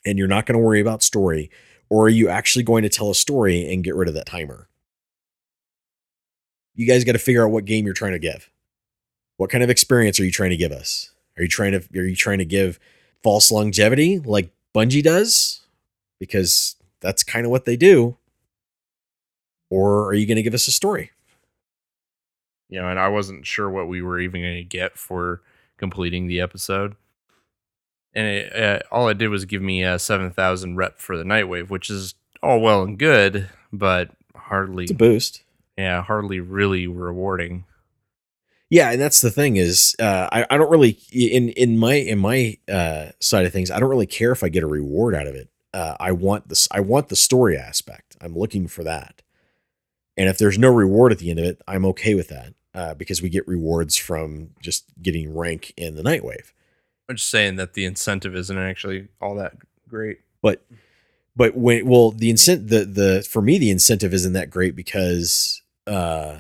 And 0.04 0.18
you're 0.18 0.26
not 0.26 0.46
going 0.46 0.58
to 0.58 0.64
worry 0.64 0.80
about 0.80 1.02
story, 1.02 1.50
or 1.88 2.06
are 2.06 2.10
you 2.10 2.28
actually 2.28 2.64
going 2.64 2.82
to 2.82 2.88
tell 2.88 3.10
a 3.10 3.14
story 3.14 3.70
and 3.72 3.84
get 3.84 3.94
rid 3.94 4.08
of 4.08 4.14
that 4.14 4.26
timer? 4.26 4.68
You 6.74 6.86
guys 6.86 7.04
got 7.04 7.12
to 7.12 7.18
figure 7.18 7.44
out 7.44 7.52
what 7.52 7.66
game 7.66 7.84
you're 7.84 7.94
trying 7.94 8.12
to 8.12 8.18
give. 8.18 8.50
What 9.36 9.50
kind 9.50 9.62
of 9.62 9.70
experience 9.70 10.18
are 10.18 10.24
you 10.24 10.32
trying 10.32 10.50
to 10.50 10.56
give 10.56 10.72
us? 10.72 11.12
Are 11.36 11.42
you 11.42 11.48
trying 11.48 11.72
to 11.72 11.78
are 11.98 12.04
you 12.04 12.16
trying 12.16 12.38
to 12.38 12.44
give 12.44 12.80
false 13.22 13.50
longevity 13.50 14.18
like 14.18 14.50
Bungie 14.74 15.02
does? 15.02 15.60
Because 16.18 16.76
that's 17.00 17.22
kind 17.22 17.44
of 17.44 17.50
what 17.50 17.64
they 17.64 17.76
do. 17.76 18.16
Or 19.70 20.06
are 20.06 20.14
you 20.14 20.26
going 20.26 20.36
to 20.36 20.42
give 20.42 20.54
us 20.54 20.68
a 20.68 20.72
story? 20.72 21.10
You 22.68 22.80
know, 22.80 22.88
and 22.88 22.98
I 22.98 23.08
wasn't 23.08 23.46
sure 23.46 23.68
what 23.70 23.88
we 23.88 24.02
were 24.02 24.18
even 24.20 24.40
going 24.42 24.56
to 24.56 24.64
get 24.64 24.98
for 24.98 25.42
completing 25.78 26.26
the 26.26 26.40
episode. 26.40 26.94
And 28.14 28.26
it, 28.26 28.54
uh, 28.56 28.78
all 28.90 29.08
it 29.08 29.18
did 29.18 29.28
was 29.28 29.44
give 29.46 29.62
me 29.62 29.82
a 29.82 29.98
7,000 29.98 30.76
rep 30.76 30.98
for 30.98 31.16
the 31.16 31.24
Nightwave, 31.24 31.70
which 31.70 31.90
is 31.90 32.14
all 32.42 32.60
well 32.60 32.82
and 32.82 32.98
good, 32.98 33.48
but 33.72 34.10
hardly, 34.36 34.84
It's 34.84 34.92
a 34.92 34.96
boost. 34.96 35.42
yeah, 35.78 36.02
hardly 36.02 36.40
really 36.40 36.86
rewarding. 36.86 37.64
Yeah, 38.72 38.90
and 38.90 38.98
that's 38.98 39.20
the 39.20 39.30
thing 39.30 39.56
is, 39.56 39.94
uh, 39.98 40.30
I 40.32 40.46
I 40.48 40.56
don't 40.56 40.70
really 40.70 40.98
in 41.12 41.50
in 41.50 41.78
my 41.78 41.92
in 41.92 42.18
my 42.18 42.56
uh, 42.66 43.10
side 43.20 43.44
of 43.44 43.52
things, 43.52 43.70
I 43.70 43.78
don't 43.78 43.90
really 43.90 44.06
care 44.06 44.32
if 44.32 44.42
I 44.42 44.48
get 44.48 44.62
a 44.62 44.66
reward 44.66 45.14
out 45.14 45.26
of 45.26 45.34
it. 45.34 45.50
Uh, 45.74 45.94
I 46.00 46.12
want 46.12 46.48
this. 46.48 46.68
I 46.70 46.80
want 46.80 47.10
the 47.10 47.16
story 47.16 47.54
aspect. 47.54 48.16
I'm 48.22 48.34
looking 48.34 48.66
for 48.66 48.82
that. 48.84 49.20
And 50.16 50.26
if 50.26 50.38
there's 50.38 50.56
no 50.56 50.70
reward 50.72 51.12
at 51.12 51.18
the 51.18 51.28
end 51.28 51.38
of 51.38 51.44
it, 51.44 51.60
I'm 51.68 51.84
okay 51.84 52.14
with 52.14 52.28
that 52.28 52.54
uh, 52.74 52.94
because 52.94 53.20
we 53.20 53.28
get 53.28 53.46
rewards 53.46 53.98
from 53.98 54.52
just 54.62 54.86
getting 55.02 55.36
rank 55.36 55.74
in 55.76 55.94
the 55.94 56.02
Nightwave. 56.02 56.52
I'm 57.10 57.16
just 57.16 57.28
saying 57.28 57.56
that 57.56 57.74
the 57.74 57.84
incentive 57.84 58.34
isn't 58.34 58.56
actually 58.56 59.08
all 59.20 59.34
that 59.34 59.52
great. 59.86 60.20
But 60.40 60.64
but 61.36 61.54
when 61.54 61.86
well 61.86 62.10
the 62.10 62.30
incent 62.30 62.70
the 62.70 62.86
the 62.86 63.22
for 63.28 63.42
me 63.42 63.58
the 63.58 63.70
incentive 63.70 64.14
isn't 64.14 64.32
that 64.32 64.48
great 64.48 64.74
because 64.74 65.60
uh 65.86 66.36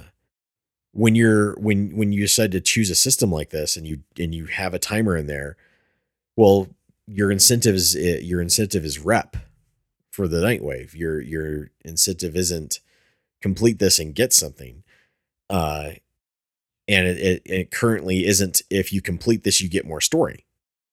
when 0.92 1.14
you're 1.14 1.54
when 1.54 1.96
when 1.96 2.12
you 2.12 2.22
decide 2.22 2.52
to 2.52 2.60
choose 2.60 2.90
a 2.90 2.94
system 2.94 3.30
like 3.30 3.50
this 3.50 3.76
and 3.76 3.86
you 3.86 4.00
and 4.18 4.34
you 4.34 4.46
have 4.46 4.74
a 4.74 4.78
timer 4.78 5.16
in 5.16 5.26
there 5.26 5.56
well 6.36 6.68
your 7.06 7.30
incentive 7.30 7.74
is 7.74 7.96
eh, 7.96 8.18
your 8.20 8.40
incentive 8.40 8.84
is 8.84 8.98
rep 8.98 9.36
for 10.10 10.28
the 10.28 10.38
nightwave 10.38 10.94
your 10.94 11.20
your 11.20 11.70
incentive 11.84 12.36
isn't 12.36 12.80
complete 13.40 13.78
this 13.78 13.98
and 13.98 14.14
get 14.14 14.32
something 14.32 14.82
uh 15.48 15.90
and 16.88 17.06
it, 17.06 17.18
it, 17.18 17.42
it 17.46 17.70
currently 17.70 18.26
isn't 18.26 18.62
if 18.68 18.92
you 18.92 19.00
complete 19.00 19.44
this 19.44 19.60
you 19.60 19.68
get 19.68 19.86
more 19.86 20.00
story 20.00 20.44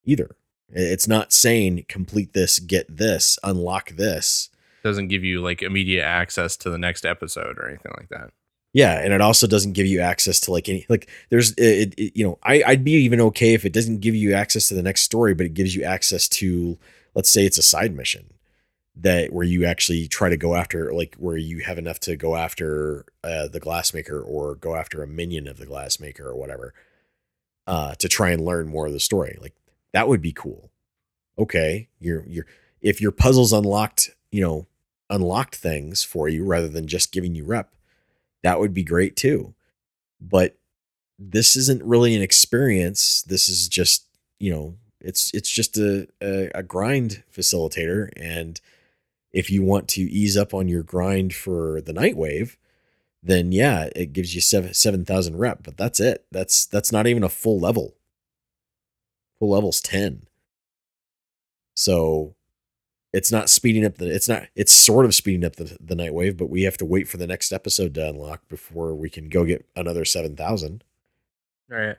either. 0.05 0.35
It's 0.71 1.07
not 1.07 1.33
saying 1.33 1.85
complete 1.87 2.33
this 2.33 2.59
get 2.59 2.97
this 2.97 3.39
unlock 3.43 3.91
this. 3.91 4.49
Doesn't 4.83 5.07
give 5.07 5.23
you 5.23 5.41
like 5.41 5.61
immediate 5.61 6.05
access 6.05 6.55
to 6.57 6.69
the 6.69 6.77
next 6.77 7.05
episode 7.05 7.57
or 7.57 7.67
anything 7.67 7.91
like 7.97 8.09
that. 8.09 8.31
Yeah, 8.73 8.99
and 8.99 9.13
it 9.13 9.21
also 9.21 9.47
doesn't 9.47 9.73
give 9.73 9.87
you 9.87 9.99
access 9.99 10.39
to 10.41 10.51
like 10.51 10.69
any 10.69 10.85
like 10.89 11.09
there's 11.29 11.51
it, 11.53 11.93
it, 11.97 12.15
you 12.15 12.23
know 12.25 12.37
I 12.43 12.63
I'd 12.65 12.83
be 12.83 12.91
even 12.91 13.19
okay 13.21 13.53
if 13.53 13.65
it 13.65 13.73
doesn't 13.73 13.99
give 13.99 14.15
you 14.15 14.33
access 14.33 14.67
to 14.67 14.75
the 14.75 14.83
next 14.83 15.03
story, 15.03 15.33
but 15.33 15.45
it 15.47 15.53
gives 15.55 15.75
you 15.75 15.83
access 15.83 16.27
to 16.29 16.77
let's 17.15 17.29
say 17.29 17.45
it's 17.45 17.57
a 17.57 17.63
side 17.63 17.95
mission 17.95 18.31
that 18.95 19.31
where 19.33 19.45
you 19.45 19.65
actually 19.65 20.07
try 20.07 20.29
to 20.29 20.37
go 20.37 20.55
after 20.55 20.93
like 20.93 21.15
where 21.15 21.37
you 21.37 21.59
have 21.59 21.77
enough 21.77 21.99
to 22.01 22.15
go 22.15 22.35
after 22.35 23.05
uh, 23.23 23.47
the 23.47 23.59
glassmaker 23.59 24.23
or 24.25 24.55
go 24.55 24.75
after 24.75 25.01
a 25.01 25.07
minion 25.07 25.47
of 25.47 25.57
the 25.57 25.65
glassmaker 25.65 26.21
or 26.21 26.35
whatever 26.35 26.73
uh, 27.65 27.95
to 27.95 28.07
try 28.07 28.31
and 28.31 28.43
learn 28.45 28.67
more 28.67 28.87
of 28.87 28.93
the 28.93 28.99
story. 28.99 29.37
Like 29.41 29.55
that 29.93 30.07
would 30.07 30.21
be 30.21 30.33
cool. 30.33 30.69
Okay, 31.39 31.89
you're 31.99 32.23
you're 32.27 32.45
if 32.81 33.01
your 33.01 33.11
puzzles 33.11 33.53
unlocked, 33.53 34.11
you 34.31 34.41
know, 34.41 34.67
unlocked 35.09 35.55
things 35.55 36.03
for 36.03 36.29
you 36.29 36.45
rather 36.45 36.67
than 36.67 36.87
just 36.87 37.11
giving 37.11 37.33
you 37.35 37.45
rep 37.45 37.73
that 38.43 38.59
would 38.59 38.73
be 38.73 38.83
great 38.83 39.15
too. 39.15 39.53
But 40.21 40.57
this 41.17 41.55
isn't 41.55 41.83
really 41.83 42.15
an 42.15 42.21
experience. 42.21 43.21
This 43.23 43.49
is 43.49 43.67
just, 43.67 44.05
you 44.39 44.51
know, 44.51 44.75
it's 45.01 45.31
it's 45.33 45.49
just 45.49 45.77
a, 45.77 46.07
a, 46.21 46.49
a 46.55 46.63
grind 46.63 47.23
facilitator. 47.33 48.09
And 48.17 48.59
if 49.31 49.49
you 49.49 49.61
want 49.63 49.87
to 49.89 50.01
ease 50.01 50.35
up 50.37 50.53
on 50.53 50.67
your 50.67 50.83
grind 50.83 51.33
for 51.33 51.81
the 51.81 51.93
night 51.93 52.17
wave, 52.17 52.57
then 53.21 53.51
yeah, 53.51 53.89
it 53.95 54.13
gives 54.13 54.33
you 54.33 54.41
seven 54.41 54.73
seven 54.73 55.05
thousand 55.05 55.37
rep, 55.37 55.63
but 55.63 55.77
that's 55.77 55.99
it. 55.99 56.25
That's 56.31 56.65
that's 56.65 56.91
not 56.91 57.07
even 57.07 57.23
a 57.23 57.29
full 57.29 57.59
level. 57.59 57.95
Full 59.39 59.49
level's 59.51 59.81
ten. 59.81 60.23
So 61.75 62.35
it's 63.13 63.31
not 63.31 63.49
speeding 63.49 63.85
up 63.85 63.97
the 63.97 64.13
it's 64.13 64.29
not 64.29 64.43
it's 64.55 64.71
sort 64.71 65.05
of 65.05 65.15
speeding 65.15 65.43
up 65.43 65.55
the, 65.55 65.77
the 65.79 65.95
night 65.95 66.13
wave 66.13 66.37
but 66.37 66.49
we 66.49 66.63
have 66.63 66.77
to 66.77 66.85
wait 66.85 67.07
for 67.07 67.17
the 67.17 67.27
next 67.27 67.51
episode 67.51 67.93
to 67.93 68.07
unlock 68.07 68.47
before 68.47 68.95
we 68.95 69.09
can 69.09 69.29
go 69.29 69.45
get 69.45 69.65
another 69.75 70.05
7000 70.05 70.83
All 71.71 71.77
right. 71.77 71.97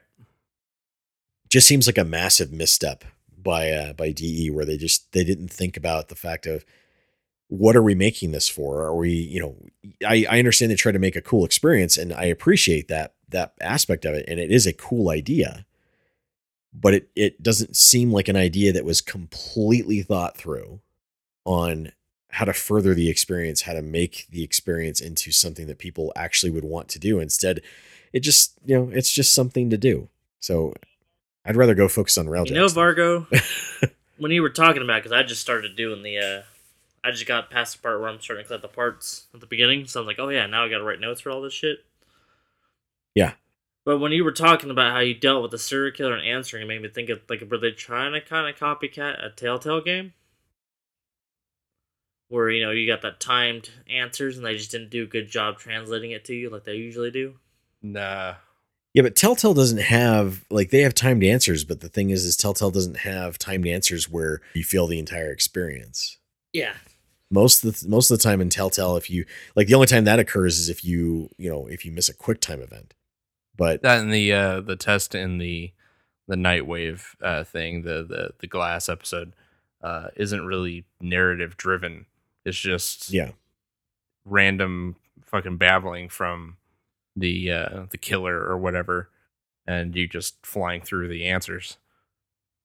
just 1.49 1.67
seems 1.67 1.87
like 1.87 1.97
a 1.97 2.05
massive 2.05 2.51
misstep 2.51 3.03
by 3.37 3.71
uh 3.71 3.93
by 3.93 4.11
de 4.11 4.49
where 4.49 4.65
they 4.65 4.77
just 4.77 5.11
they 5.11 5.23
didn't 5.23 5.49
think 5.49 5.75
about 5.75 6.09
the 6.09 6.15
fact 6.15 6.45
of 6.45 6.65
what 7.47 7.75
are 7.75 7.83
we 7.83 7.93
making 7.95 8.31
this 8.31 8.47
for? 8.47 8.81
Are 8.83 8.95
we 8.95 9.11
you 9.11 9.41
know 9.41 9.55
i 10.07 10.25
i 10.29 10.39
understand 10.39 10.71
they 10.71 10.75
try 10.75 10.91
to 10.91 10.99
make 10.99 11.17
a 11.17 11.21
cool 11.21 11.43
experience 11.43 11.97
and 11.97 12.13
i 12.13 12.23
appreciate 12.23 12.87
that 12.87 13.15
that 13.27 13.53
aspect 13.59 14.05
of 14.05 14.13
it 14.13 14.23
and 14.27 14.39
it 14.39 14.51
is 14.51 14.65
a 14.65 14.73
cool 14.73 15.09
idea. 15.09 15.65
But 16.73 16.93
it 16.93 17.09
it 17.15 17.43
doesn't 17.43 17.75
seem 17.75 18.13
like 18.13 18.29
an 18.29 18.37
idea 18.37 18.71
that 18.71 18.85
was 18.85 19.01
completely 19.01 20.01
thought 20.03 20.37
through 20.37 20.79
on 21.45 21.91
how 22.29 22.45
to 22.45 22.53
further 22.53 22.93
the 22.93 23.09
experience, 23.09 23.63
how 23.63 23.73
to 23.73 23.81
make 23.81 24.27
the 24.29 24.43
experience 24.43 25.01
into 25.01 25.31
something 25.31 25.67
that 25.67 25.77
people 25.77 26.13
actually 26.15 26.49
would 26.49 26.63
want 26.63 26.87
to 26.89 26.99
do. 26.99 27.19
Instead, 27.19 27.61
it 28.13 28.21
just, 28.21 28.57
you 28.65 28.75
know, 28.75 28.89
it's 28.89 29.11
just 29.11 29.33
something 29.33 29.69
to 29.69 29.77
do. 29.77 30.07
So 30.39 30.73
I'd 31.45 31.57
rather 31.57 31.75
go 31.75 31.87
focus 31.87 32.17
on 32.17 32.27
Railjack. 32.27 32.49
You 32.49 32.55
know, 32.55 32.67
Vargo, 32.67 33.25
when 34.17 34.31
you 34.31 34.41
were 34.41 34.49
talking 34.49 34.81
about, 34.81 35.03
because 35.03 35.11
I 35.11 35.23
just 35.23 35.41
started 35.41 35.75
doing 35.75 36.03
the, 36.03 36.17
uh, 36.19 36.41
I 37.03 37.11
just 37.11 37.25
got 37.25 37.49
past 37.49 37.75
the 37.75 37.81
part 37.81 37.99
where 37.99 38.09
I'm 38.09 38.21
starting 38.21 38.43
to 38.43 38.47
collect 38.47 38.61
the 38.61 38.69
parts 38.69 39.27
at 39.33 39.39
the 39.41 39.45
beginning. 39.45 39.85
So 39.87 39.99
I'm 39.99 40.07
like, 40.07 40.19
oh 40.19 40.29
yeah, 40.29 40.45
now 40.45 40.63
I 40.63 40.69
got 40.69 40.77
to 40.77 40.83
write 40.83 41.01
notes 41.01 41.21
for 41.21 41.31
all 41.31 41.41
this 41.41 41.53
shit. 41.53 41.79
Yeah. 43.13 43.33
But 43.83 43.97
when 43.97 44.11
you 44.11 44.23
were 44.23 44.31
talking 44.31 44.69
about 44.69 44.91
how 44.91 44.99
you 44.99 45.15
dealt 45.15 45.41
with 45.41 45.51
the 45.51 45.57
serial 45.57 45.91
killer 45.91 46.15
and 46.15 46.25
answering, 46.25 46.63
it 46.63 46.67
made 46.67 46.81
me 46.81 46.89
think 46.89 47.09
of 47.09 47.21
like, 47.27 47.41
were 47.49 47.57
they 47.57 47.71
trying 47.71 48.13
to 48.13 48.21
kind 48.21 48.47
of 48.47 48.55
copycat 48.55 49.25
a 49.25 49.31
Telltale 49.31 49.81
game? 49.81 50.13
Where 52.31 52.49
you 52.49 52.63
know 52.65 52.71
you 52.71 52.87
got 52.87 53.01
that 53.01 53.19
timed 53.19 53.69
answers 53.89 54.37
and 54.37 54.45
they 54.45 54.55
just 54.55 54.71
didn't 54.71 54.89
do 54.89 55.03
a 55.03 55.07
good 55.07 55.29
job 55.29 55.59
translating 55.59 56.11
it 56.11 56.23
to 56.25 56.33
you 56.33 56.49
like 56.49 56.63
they 56.63 56.75
usually 56.75 57.11
do. 57.11 57.35
Nah. 57.81 58.35
Yeah, 58.93 59.03
but 59.03 59.17
Telltale 59.17 59.53
doesn't 59.53 59.81
have 59.81 60.45
like 60.49 60.69
they 60.69 60.81
have 60.81 60.93
timed 60.93 61.23
answers, 61.25 61.65
but 61.65 61.81
the 61.81 61.89
thing 61.89 62.09
is, 62.09 62.23
is 62.23 62.37
Telltale 62.37 62.71
doesn't 62.71 62.99
have 62.99 63.37
timed 63.37 63.67
answers 63.67 64.09
where 64.09 64.41
you 64.53 64.63
feel 64.63 64.87
the 64.87 64.97
entire 64.99 65.31
experience. 65.31 66.17
Yeah, 66.53 66.75
Most 67.29 67.65
of 67.65 67.81
the 67.81 67.89
most 67.89 68.11
of 68.11 68.17
the 68.17 68.23
time 68.23 68.39
in 68.39 68.49
Telltale, 68.49 68.95
if 68.95 69.09
you 69.09 69.25
like, 69.55 69.67
the 69.67 69.75
only 69.75 69.87
time 69.87 70.05
that 70.05 70.19
occurs 70.19 70.57
is 70.57 70.69
if 70.69 70.85
you 70.85 71.29
you 71.37 71.49
know 71.49 71.67
if 71.67 71.85
you 71.85 71.91
miss 71.91 72.07
a 72.09 72.13
quick 72.13 72.39
time 72.39 72.61
event. 72.61 72.93
But 73.57 73.81
That 73.81 73.99
and 73.99 74.13
the 74.13 74.31
uh 74.33 74.61
the 74.61 74.77
test 74.77 75.15
in 75.15 75.37
the 75.37 75.73
the 76.27 76.37
night 76.37 76.65
wave 76.65 77.15
uh 77.21 77.43
thing, 77.43 77.81
the 77.83 78.03
the 78.03 78.31
the 78.39 78.47
glass 78.47 78.89
episode, 78.89 79.33
uh, 79.81 80.07
isn't 80.15 80.45
really 80.45 80.85
narrative 80.99 81.57
driven. 81.57 82.05
It's 82.45 82.57
just 82.57 83.11
yeah, 83.11 83.31
random 84.25 84.95
fucking 85.25 85.57
babbling 85.57 86.09
from 86.09 86.57
the 87.15 87.51
uh 87.51 87.85
the 87.89 87.97
killer 87.97 88.39
or 88.39 88.57
whatever 88.57 89.09
and 89.67 89.95
you 89.95 90.07
just 90.07 90.45
flying 90.45 90.81
through 90.81 91.07
the 91.07 91.25
answers. 91.25 91.77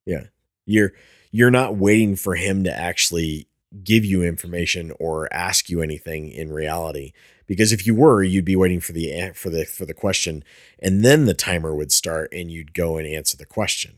Yeah, 0.05 0.25
you're 0.65 0.93
you're 1.31 1.51
not 1.51 1.75
waiting 1.75 2.15
for 2.15 2.35
him 2.35 2.63
to 2.63 2.73
actually 2.73 3.47
give 3.83 4.05
you 4.05 4.23
information 4.23 4.93
or 4.99 5.31
ask 5.33 5.69
you 5.69 5.81
anything 5.81 6.29
in 6.29 6.51
reality 6.51 7.11
because 7.47 7.73
if 7.73 7.85
you 7.85 7.93
were 7.93 8.23
you'd 8.23 8.45
be 8.45 8.55
waiting 8.55 8.79
for 8.79 8.93
the 8.93 9.31
for 9.35 9.49
the 9.49 9.65
for 9.65 9.85
the 9.85 9.93
question 9.93 10.43
and 10.79 11.03
then 11.03 11.25
the 11.25 11.33
timer 11.33 11.75
would 11.75 11.91
start 11.91 12.31
and 12.31 12.49
you'd 12.49 12.73
go 12.73 12.97
and 12.97 13.05
answer 13.05 13.35
the 13.35 13.45
question 13.45 13.97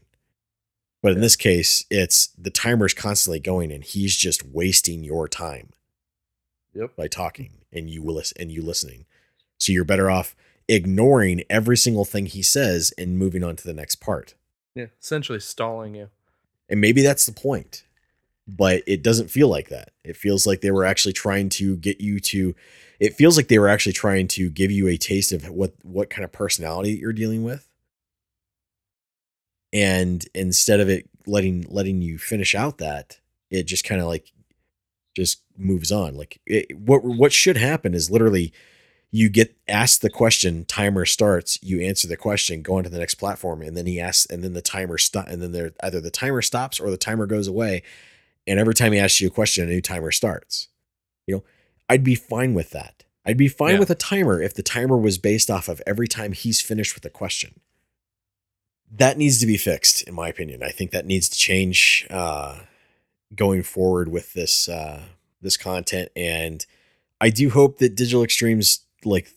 but 1.01 1.11
in 1.13 1.21
this 1.21 1.35
case 1.35 1.85
it's 1.89 2.27
the 2.37 2.51
timer's 2.51 2.93
constantly 2.93 3.39
going 3.39 3.71
and 3.71 3.83
he's 3.83 4.15
just 4.15 4.45
wasting 4.45 5.03
your 5.03 5.27
time 5.27 5.69
Yep. 6.73 6.95
by 6.95 7.07
talking 7.07 7.51
and 7.73 7.89
you 7.89 8.01
will 8.03 8.21
and 8.37 8.51
you 8.51 8.61
listening 8.61 9.05
so 9.57 9.71
you're 9.71 9.83
better 9.83 10.09
off 10.09 10.35
ignoring 10.67 11.43
every 11.49 11.75
single 11.77 12.05
thing 12.05 12.27
he 12.27 12.43
says 12.43 12.93
and 12.97 13.17
moving 13.17 13.43
on 13.43 13.55
to 13.55 13.63
the 13.63 13.73
next 13.73 13.95
part 13.95 14.35
Yeah, 14.75 14.87
essentially 15.01 15.39
stalling 15.39 15.95
you. 15.95 16.09
and 16.69 16.79
maybe 16.79 17.01
that's 17.01 17.25
the 17.25 17.31
point. 17.31 17.83
But 18.47 18.81
it 18.87 19.03
doesn't 19.03 19.29
feel 19.29 19.47
like 19.47 19.69
that. 19.69 19.91
It 20.03 20.17
feels 20.17 20.47
like 20.47 20.61
they 20.61 20.71
were 20.71 20.83
actually 20.85 21.13
trying 21.13 21.49
to 21.49 21.75
get 21.77 22.01
you 22.01 22.19
to 22.21 22.55
it 22.99 23.13
feels 23.13 23.37
like 23.37 23.47
they 23.47 23.59
were 23.59 23.67
actually 23.67 23.93
trying 23.93 24.27
to 24.29 24.49
give 24.49 24.71
you 24.71 24.87
a 24.87 24.97
taste 24.97 25.31
of 25.31 25.47
what 25.49 25.73
what 25.83 26.09
kind 26.09 26.23
of 26.25 26.31
personality 26.31 26.93
you're 26.93 27.13
dealing 27.13 27.43
with. 27.43 27.68
And 29.71 30.25
instead 30.33 30.79
of 30.79 30.89
it 30.89 31.09
letting 31.27 31.65
letting 31.69 32.01
you 32.01 32.17
finish 32.17 32.55
out 32.55 32.77
that, 32.79 33.19
it 33.51 33.63
just 33.63 33.83
kind 33.83 34.01
of 34.01 34.07
like 34.07 34.31
just 35.15 35.41
moves 35.57 35.91
on. 35.91 36.15
Like 36.15 36.39
it, 36.45 36.77
what 36.77 37.03
what 37.03 37.33
should 37.33 37.57
happen 37.57 37.93
is 37.93 38.09
literally 38.09 38.51
you 39.11 39.27
get 39.29 39.57
asked 39.67 40.01
the 40.03 40.09
question, 40.09 40.65
timer 40.65 41.03
starts, 41.03 41.57
you 41.63 41.81
answer 41.81 42.07
the 42.07 42.15
question, 42.17 42.61
go 42.61 42.75
on 42.77 42.83
to 42.83 42.89
the 42.89 42.99
next 42.99 43.15
platform, 43.15 43.61
and 43.63 43.75
then 43.75 43.87
he 43.87 43.99
asks, 43.99 44.27
and 44.27 44.43
then 44.43 44.53
the 44.53 44.61
timer 44.61 44.99
stop, 44.99 45.27
and 45.27 45.41
then 45.41 45.51
there 45.51 45.71
either 45.81 45.99
the 45.99 46.11
timer 46.11 46.43
stops 46.43 46.79
or 46.79 46.91
the 46.91 46.97
timer 46.97 47.25
goes 47.25 47.47
away, 47.47 47.81
and 48.45 48.59
every 48.59 48.75
time 48.75 48.91
he 48.91 48.99
asks 48.99 49.19
you 49.19 49.27
a 49.27 49.31
question, 49.31 49.63
a 49.67 49.71
new 49.71 49.81
timer 49.81 50.11
starts. 50.11 50.67
You 51.25 51.37
know, 51.37 51.43
I'd 51.89 52.03
be 52.03 52.13
fine 52.13 52.53
with 52.53 52.69
that. 52.69 53.03
I'd 53.25 53.35
be 53.37 53.47
fine 53.47 53.73
Yeah. 53.73 53.79
with 53.79 53.89
a 53.89 53.95
timer 53.95 54.41
if 54.43 54.53
the 54.53 54.61
timer 54.63 54.97
was 54.97 55.17
based 55.17 55.49
off 55.49 55.67
of 55.69 55.81
every 55.87 56.07
time 56.07 56.31
he's 56.33 56.61
finished 56.61 56.93
with 56.93 57.03
a 57.05 57.09
question. 57.09 57.59
That 58.91 59.17
needs 59.17 59.39
to 59.39 59.45
be 59.45 59.57
fixed, 59.57 60.03
in 60.03 60.13
my 60.13 60.29
opinion. 60.29 60.63
I 60.63 60.69
think 60.69 60.91
that 60.91 61.05
needs 61.05 61.29
to 61.29 61.37
change 61.37 62.07
uh, 62.09 62.61
going 63.35 63.63
forward 63.63 64.09
with 64.09 64.33
this 64.33 64.67
uh, 64.67 65.03
this 65.41 65.57
content, 65.57 66.09
and 66.15 66.65
I 67.21 67.29
do 67.29 67.49
hope 67.49 67.77
that 67.77 67.95
Digital 67.95 68.23
Extremes 68.23 68.85
like 69.05 69.29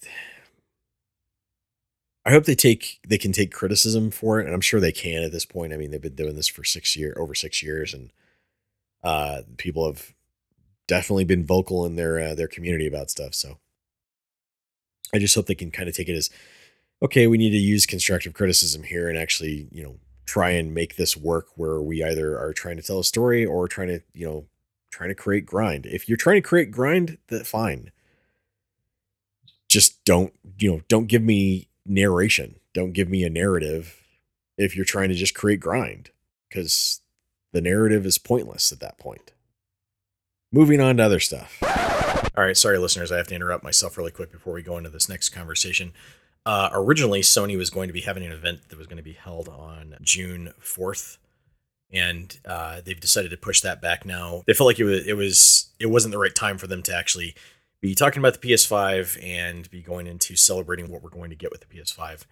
I 2.24 2.30
hope 2.30 2.44
they 2.44 2.54
take 2.54 3.00
they 3.06 3.18
can 3.18 3.32
take 3.32 3.52
criticism 3.52 4.10
for 4.10 4.40
it, 4.40 4.46
and 4.46 4.54
I'm 4.54 4.60
sure 4.60 4.80
they 4.80 4.92
can 4.92 5.22
at 5.22 5.32
this 5.32 5.44
point. 5.44 5.72
I 5.72 5.76
mean, 5.76 5.90
they've 5.90 6.00
been 6.00 6.14
doing 6.14 6.36
this 6.36 6.48
for 6.48 6.64
six 6.64 6.96
year 6.96 7.14
over 7.18 7.34
six 7.34 7.62
years, 7.62 7.92
and 7.92 8.10
uh, 9.02 9.42
people 9.56 9.86
have 9.86 10.14
definitely 10.86 11.24
been 11.24 11.44
vocal 11.44 11.84
in 11.84 11.96
their 11.96 12.20
uh, 12.20 12.34
their 12.34 12.48
community 12.48 12.86
about 12.86 13.10
stuff. 13.10 13.34
So 13.34 13.58
I 15.12 15.18
just 15.18 15.34
hope 15.34 15.46
they 15.46 15.54
can 15.54 15.72
kind 15.72 15.88
of 15.88 15.96
take 15.96 16.08
it 16.08 16.16
as 16.16 16.30
okay. 17.02 17.26
We 17.26 17.38
need 17.38 17.50
to 17.50 17.58
use 17.58 17.86
constructive 17.86 18.32
criticism 18.32 18.84
here 18.84 19.08
and 19.08 19.18
actually, 19.18 19.68
you 19.70 19.82
know, 19.82 19.96
try 20.24 20.50
and 20.50 20.72
make 20.72 20.96
this 20.96 21.16
work 21.16 21.48
where 21.56 21.82
we 21.82 22.02
either 22.02 22.38
are 22.38 22.52
trying 22.52 22.76
to 22.76 22.82
tell 22.82 23.00
a 23.00 23.04
story 23.04 23.44
or 23.44 23.68
trying 23.68 23.88
to, 23.88 24.00
you 24.14 24.26
know, 24.26 24.46
trying 24.90 25.10
to 25.10 25.14
create 25.14 25.44
grind. 25.44 25.84
If 25.86 26.08
you're 26.08 26.16
trying 26.16 26.36
to 26.36 26.48
create 26.48 26.70
grind, 26.70 27.18
that 27.28 27.46
fine 27.46 27.90
just 29.72 30.04
don't 30.04 30.34
you 30.58 30.70
know 30.70 30.82
don't 30.86 31.06
give 31.06 31.22
me 31.22 31.66
narration 31.86 32.56
don't 32.74 32.92
give 32.92 33.08
me 33.08 33.24
a 33.24 33.30
narrative 33.30 34.02
if 34.58 34.76
you're 34.76 34.84
trying 34.84 35.08
to 35.08 35.14
just 35.14 35.34
create 35.34 35.60
grind 35.60 36.10
because 36.48 37.00
the 37.52 37.60
narrative 37.62 38.04
is 38.04 38.18
pointless 38.18 38.70
at 38.70 38.80
that 38.80 38.98
point 38.98 39.32
moving 40.52 40.78
on 40.78 40.98
to 40.98 41.02
other 41.02 41.18
stuff 41.18 41.58
all 42.36 42.44
right 42.44 42.56
sorry 42.58 42.76
listeners 42.76 43.10
i 43.10 43.16
have 43.16 43.26
to 43.26 43.34
interrupt 43.34 43.64
myself 43.64 43.96
really 43.96 44.10
quick 44.10 44.30
before 44.30 44.52
we 44.52 44.62
go 44.62 44.76
into 44.76 44.90
this 44.90 45.08
next 45.08 45.30
conversation 45.30 45.94
uh, 46.46 46.70
originally 46.72 47.20
sony 47.20 47.56
was 47.56 47.70
going 47.70 47.88
to 47.88 47.92
be 47.92 48.00
having 48.02 48.24
an 48.24 48.32
event 48.32 48.68
that 48.68 48.78
was 48.78 48.86
going 48.86 48.96
to 48.96 49.02
be 49.02 49.12
held 49.12 49.48
on 49.48 49.96
june 50.02 50.52
4th 50.60 51.18
and 51.92 52.38
uh, 52.46 52.80
they've 52.84 52.98
decided 52.98 53.30
to 53.30 53.36
push 53.36 53.60
that 53.60 53.82
back 53.82 54.06
now. 54.06 54.42
They 54.46 54.54
felt 54.54 54.66
like 54.66 54.78
it 54.78 54.84
was 54.84 55.06
it 55.06 55.14
was 55.14 55.70
it 55.78 55.86
wasn't 55.86 56.12
the 56.12 56.18
right 56.18 56.34
time 56.34 56.58
for 56.58 56.66
them 56.66 56.82
to 56.84 56.96
actually 56.96 57.34
be 57.80 57.94
talking 57.94 58.20
about 58.20 58.40
the 58.40 58.48
PS5 58.48 59.22
and 59.22 59.70
be 59.70 59.82
going 59.82 60.06
into 60.06 60.36
celebrating 60.36 60.90
what 60.90 61.02
we're 61.02 61.10
going 61.10 61.30
to 61.30 61.36
get 61.36 61.50
with 61.50 61.60
the 61.60 61.66
PS5, 61.66 62.24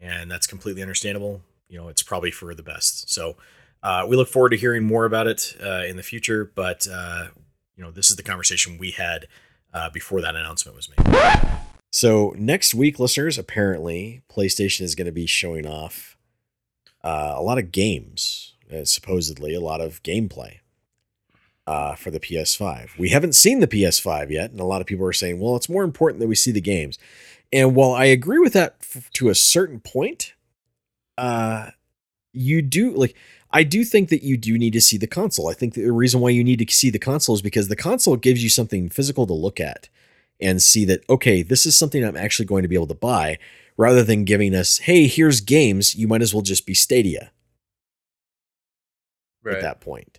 and 0.00 0.30
that's 0.30 0.46
completely 0.46 0.82
understandable. 0.82 1.40
You 1.68 1.78
know, 1.78 1.88
it's 1.88 2.02
probably 2.02 2.30
for 2.30 2.54
the 2.54 2.62
best. 2.62 3.10
So 3.10 3.36
uh, 3.82 4.04
we 4.08 4.16
look 4.16 4.28
forward 4.28 4.50
to 4.50 4.56
hearing 4.56 4.84
more 4.84 5.04
about 5.04 5.26
it 5.26 5.56
uh, 5.62 5.84
in 5.86 5.96
the 5.96 6.02
future. 6.02 6.50
But 6.54 6.86
uh, 6.90 7.28
you 7.76 7.82
know, 7.82 7.90
this 7.90 8.10
is 8.10 8.16
the 8.16 8.22
conversation 8.22 8.76
we 8.78 8.90
had 8.90 9.26
uh, 9.72 9.90
before 9.90 10.20
that 10.20 10.36
announcement 10.36 10.76
was 10.76 10.90
made. 10.90 11.65
So 11.90 12.34
next 12.36 12.74
week, 12.74 12.98
listeners, 12.98 13.38
apparently 13.38 14.22
PlayStation 14.30 14.82
is 14.82 14.94
going 14.94 15.06
to 15.06 15.12
be 15.12 15.26
showing 15.26 15.66
off 15.66 16.16
uh, 17.02 17.34
a 17.36 17.42
lot 17.42 17.58
of 17.58 17.72
games, 17.72 18.54
uh, 18.72 18.84
supposedly 18.84 19.54
a 19.54 19.60
lot 19.60 19.80
of 19.80 20.02
gameplay 20.02 20.58
uh, 21.66 21.94
for 21.94 22.10
the 22.10 22.20
PS5. 22.20 22.98
We 22.98 23.10
haven't 23.10 23.34
seen 23.34 23.60
the 23.60 23.66
PS5 23.66 24.30
yet, 24.30 24.50
and 24.50 24.60
a 24.60 24.64
lot 24.64 24.80
of 24.80 24.86
people 24.86 25.06
are 25.06 25.12
saying, 25.12 25.40
"Well, 25.40 25.56
it's 25.56 25.68
more 25.68 25.84
important 25.84 26.20
that 26.20 26.28
we 26.28 26.34
see 26.34 26.52
the 26.52 26.60
games." 26.60 26.98
And 27.52 27.74
while 27.74 27.92
I 27.92 28.06
agree 28.06 28.38
with 28.38 28.52
that 28.54 28.76
f- 28.80 29.10
to 29.14 29.28
a 29.28 29.34
certain 29.34 29.80
point, 29.80 30.34
uh, 31.16 31.70
you 32.32 32.62
do 32.62 32.92
like. 32.92 33.14
I 33.52 33.62
do 33.62 33.84
think 33.84 34.10
that 34.10 34.22
you 34.22 34.36
do 34.36 34.58
need 34.58 34.72
to 34.74 34.80
see 34.80 34.98
the 34.98 35.06
console. 35.06 35.48
I 35.48 35.54
think 35.54 35.74
the 35.74 35.90
reason 35.90 36.20
why 36.20 36.30
you 36.30 36.44
need 36.44 36.58
to 36.58 36.74
see 36.74 36.90
the 36.90 36.98
console 36.98 37.34
is 37.36 37.42
because 37.42 37.68
the 37.68 37.76
console 37.76 38.16
gives 38.16 38.42
you 38.42 38.50
something 38.50 38.90
physical 38.90 39.26
to 39.26 39.32
look 39.32 39.60
at 39.60 39.88
and 40.40 40.62
see 40.62 40.84
that 40.84 41.08
okay, 41.08 41.42
this 41.42 41.66
is 41.66 41.76
something 41.76 42.04
I'm 42.04 42.16
actually 42.16 42.46
going 42.46 42.62
to 42.62 42.68
be 42.68 42.74
able 42.74 42.86
to 42.88 42.94
buy 42.94 43.38
rather 43.76 44.02
than 44.02 44.24
giving 44.24 44.54
us, 44.54 44.78
hey, 44.78 45.06
here's 45.06 45.40
games, 45.40 45.94
you 45.94 46.08
might 46.08 46.22
as 46.22 46.32
well 46.32 46.42
just 46.42 46.66
be 46.66 46.74
Stadia 46.74 47.30
at 49.46 49.60
that 49.60 49.80
point. 49.80 50.18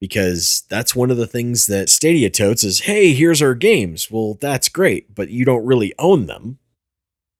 Because 0.00 0.64
that's 0.68 0.94
one 0.94 1.10
of 1.10 1.16
the 1.16 1.26
things 1.26 1.66
that 1.68 1.88
Stadia 1.88 2.28
totes 2.28 2.62
is, 2.62 2.80
hey, 2.80 3.14
here's 3.14 3.40
our 3.40 3.54
games. 3.54 4.10
Well, 4.10 4.36
that's 4.38 4.68
great, 4.68 5.14
but 5.14 5.30
you 5.30 5.44
don't 5.44 5.64
really 5.64 5.94
own 5.98 6.26
them. 6.26 6.58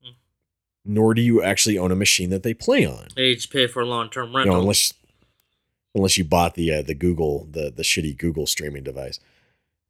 Mm. 0.05 0.15
Nor 0.87 1.13
do 1.13 1.21
you 1.21 1.43
actually 1.43 1.77
own 1.77 1.93
a 1.93 1.97
machine 1.97 2.31
that 2.31 2.43
they 2.43 2.55
play 2.55 2.87
on. 2.87 3.09
They 3.15 3.25
each 3.27 3.51
pay 3.51 3.67
for 3.67 3.83
a 3.83 3.87
long 3.87 4.09
term 4.09 4.31
You 4.31 4.39
rental. 4.39 4.55
know, 4.55 4.61
unless 4.61 4.95
unless 5.95 6.17
you 6.17 6.25
bought 6.25 6.55
the 6.55 6.73
uh, 6.73 6.83
the 6.83 6.95
Google 6.95 7.47
the 7.51 7.71
the 7.71 7.83
shitty 7.83 8.17
Google 8.17 8.47
streaming 8.47 8.85
device. 8.85 9.21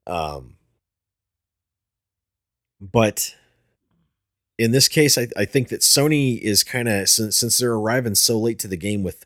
Um, 0.09 0.56
but 2.81 3.35
in 4.59 4.71
this 4.71 4.89
case, 4.89 5.19
I, 5.19 5.29
I 5.37 5.45
think 5.45 5.69
that 5.69 5.81
Sony 5.81 6.39
is 6.41 6.65
kind 6.65 6.89
of 6.89 7.09
since 7.09 7.39
since 7.39 7.59
they're 7.59 7.75
arriving 7.75 8.15
so 8.15 8.39
late 8.39 8.59
to 8.61 8.69
the 8.69 8.77
game 8.77 9.03
with 9.03 9.25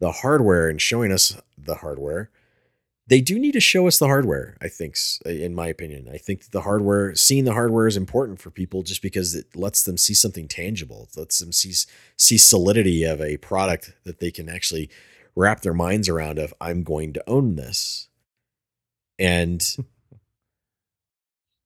the 0.00 0.10
hardware 0.10 0.68
and 0.68 0.80
showing 0.80 1.12
us 1.12 1.40
the 1.56 1.76
hardware, 1.76 2.30
they 3.06 3.20
do 3.20 3.38
need 3.38 3.52
to 3.52 3.60
show 3.60 3.86
us 3.86 3.98
the 3.98 4.06
hardware. 4.06 4.56
I 4.60 4.68
think, 4.68 4.96
in 5.26 5.54
my 5.54 5.68
opinion, 5.68 6.08
I 6.12 6.18
think 6.18 6.50
the 6.50 6.62
hardware, 6.62 7.14
seeing 7.14 7.44
the 7.44 7.52
hardware, 7.52 7.86
is 7.86 7.96
important 7.96 8.40
for 8.40 8.50
people 8.50 8.82
just 8.82 9.02
because 9.02 9.34
it 9.34 9.54
lets 9.54 9.82
them 9.82 9.96
see 9.96 10.14
something 10.14 10.48
tangible. 10.48 11.08
It 11.10 11.18
lets 11.18 11.38
them 11.38 11.52
see 11.52 11.72
see 12.16 12.38
solidity 12.38 13.04
of 13.04 13.20
a 13.20 13.36
product 13.36 13.94
that 14.04 14.20
they 14.20 14.30
can 14.30 14.48
actually 14.48 14.90
wrap 15.36 15.60
their 15.60 15.74
minds 15.74 16.08
around. 16.08 16.38
Of 16.38 16.54
I'm 16.60 16.82
going 16.82 17.12
to 17.12 17.24
own 17.28 17.56
this, 17.56 18.08
and 19.18 19.64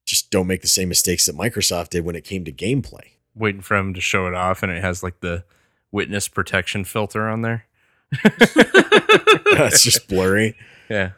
just 0.08 0.30
don't 0.30 0.46
make 0.46 0.62
the 0.62 0.68
same 0.68 0.88
mistakes 0.88 1.26
that 1.26 1.36
Microsoft 1.36 1.90
did 1.90 2.04
when 2.04 2.16
it 2.16 2.24
came 2.24 2.44
to 2.44 2.52
gameplay. 2.52 3.10
Waiting 3.34 3.60
for 3.60 3.76
him 3.76 3.92
to 3.94 4.00
show 4.00 4.26
it 4.26 4.34
off, 4.34 4.62
and 4.62 4.72
it 4.72 4.82
has 4.82 5.02
like 5.02 5.20
the 5.20 5.44
witness 5.92 6.28
protection 6.28 6.84
filter 6.84 7.28
on 7.28 7.42
there. 7.42 7.66
That's 8.24 9.82
just 9.84 10.08
blurry. 10.08 10.56
yeah. 10.88 11.10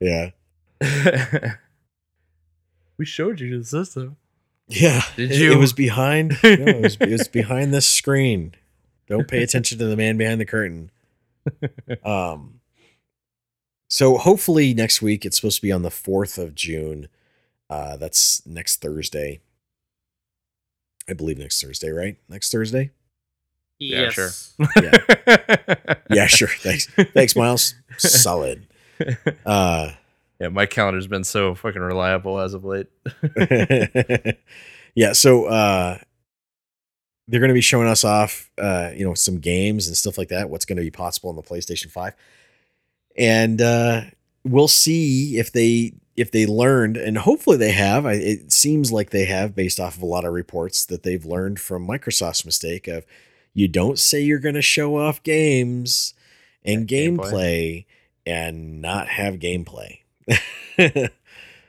Yeah. 0.00 0.30
we 2.98 3.04
showed 3.04 3.40
you 3.40 3.58
the 3.58 3.64
system. 3.64 4.16
Yeah. 4.68 5.02
Did 5.16 5.30
It- 5.32 5.38
you? 5.38 5.52
It 5.52 5.56
was 5.58 5.72
behind. 5.72 6.30
no, 6.42 6.50
it, 6.50 6.82
was, 6.82 6.96
it 7.00 7.10
was 7.10 7.28
behind 7.28 7.72
this 7.72 7.86
screen. 7.86 8.54
Don't 9.08 9.28
pay 9.28 9.42
attention 9.42 9.78
to 9.78 9.86
the 9.86 9.96
man 9.96 10.16
behind 10.16 10.40
the 10.40 10.44
curtain. 10.46 10.90
Um. 12.04 12.60
So 13.88 14.16
hopefully 14.18 14.74
next 14.74 15.00
week 15.00 15.24
it's 15.24 15.36
supposed 15.36 15.56
to 15.56 15.62
be 15.62 15.70
on 15.70 15.82
the 15.82 15.92
fourth 15.92 16.38
of 16.38 16.56
June. 16.56 17.06
Uh, 17.68 17.96
that's 17.96 18.44
next 18.46 18.80
Thursday. 18.80 19.40
I 21.08 21.12
believe 21.12 21.38
next 21.38 21.62
Thursday, 21.62 21.90
right? 21.90 22.16
Next 22.28 22.50
Thursday. 22.50 22.90
Yeah, 23.78 24.10
yes. 24.10 24.12
sure. 24.14 24.30
Yeah, 26.10 26.26
sure. 26.26 26.48
Thanks. 26.58 26.86
Thanks, 26.86 27.36
Miles. 27.36 27.74
Solid. 27.98 28.66
Uh. 29.44 29.92
yeah, 30.40 30.48
my 30.48 30.64
calendar's 30.64 31.06
been 31.06 31.22
so 31.22 31.54
fucking 31.54 31.82
reliable 31.82 32.40
as 32.40 32.54
of 32.54 32.64
late. 32.64 32.86
yeah, 34.94 35.12
so 35.12 35.44
uh 35.44 35.98
they're 37.28 37.40
going 37.40 37.48
to 37.48 37.54
be 37.54 37.60
showing 37.60 37.88
us 37.88 38.04
off 38.04 38.50
uh 38.56 38.90
you 38.96 39.04
know 39.04 39.12
some 39.12 39.38
games 39.38 39.86
and 39.86 39.94
stuff 39.98 40.16
like 40.16 40.28
that, 40.28 40.48
what's 40.48 40.64
going 40.64 40.78
to 40.78 40.82
be 40.82 40.90
possible 40.90 41.28
on 41.28 41.36
the 41.36 41.42
PlayStation 41.42 41.90
5. 41.90 42.14
And 43.18 43.60
uh 43.60 44.00
we'll 44.44 44.66
see 44.66 45.36
if 45.36 45.52
they 45.52 45.92
if 46.16 46.30
they 46.30 46.46
learned 46.46 46.96
and 46.96 47.18
hopefully 47.18 47.56
they 47.56 47.72
have. 47.72 48.06
I, 48.06 48.14
it 48.14 48.52
seems 48.52 48.90
like 48.92 49.10
they 49.10 49.26
have 49.26 49.54
based 49.54 49.78
off 49.80 49.96
of 49.96 50.02
a 50.02 50.06
lot 50.06 50.24
of 50.24 50.32
reports 50.32 50.84
that 50.86 51.02
they've 51.02 51.24
learned 51.24 51.60
from 51.60 51.86
Microsoft's 51.86 52.44
mistake 52.46 52.88
of 52.88 53.04
you 53.54 53.68
don't 53.68 53.98
say 53.98 54.20
you're 54.22 54.38
going 54.38 54.54
to 54.54 54.62
show 54.62 54.96
off 54.98 55.22
games 55.22 56.14
and 56.64 56.90
Yeah, 56.90 56.98
gameplay. 57.08 57.16
gameplay 57.32 57.84
and 58.26 58.80
not 58.82 59.08
have 59.08 59.34
gameplay. 59.36 60.00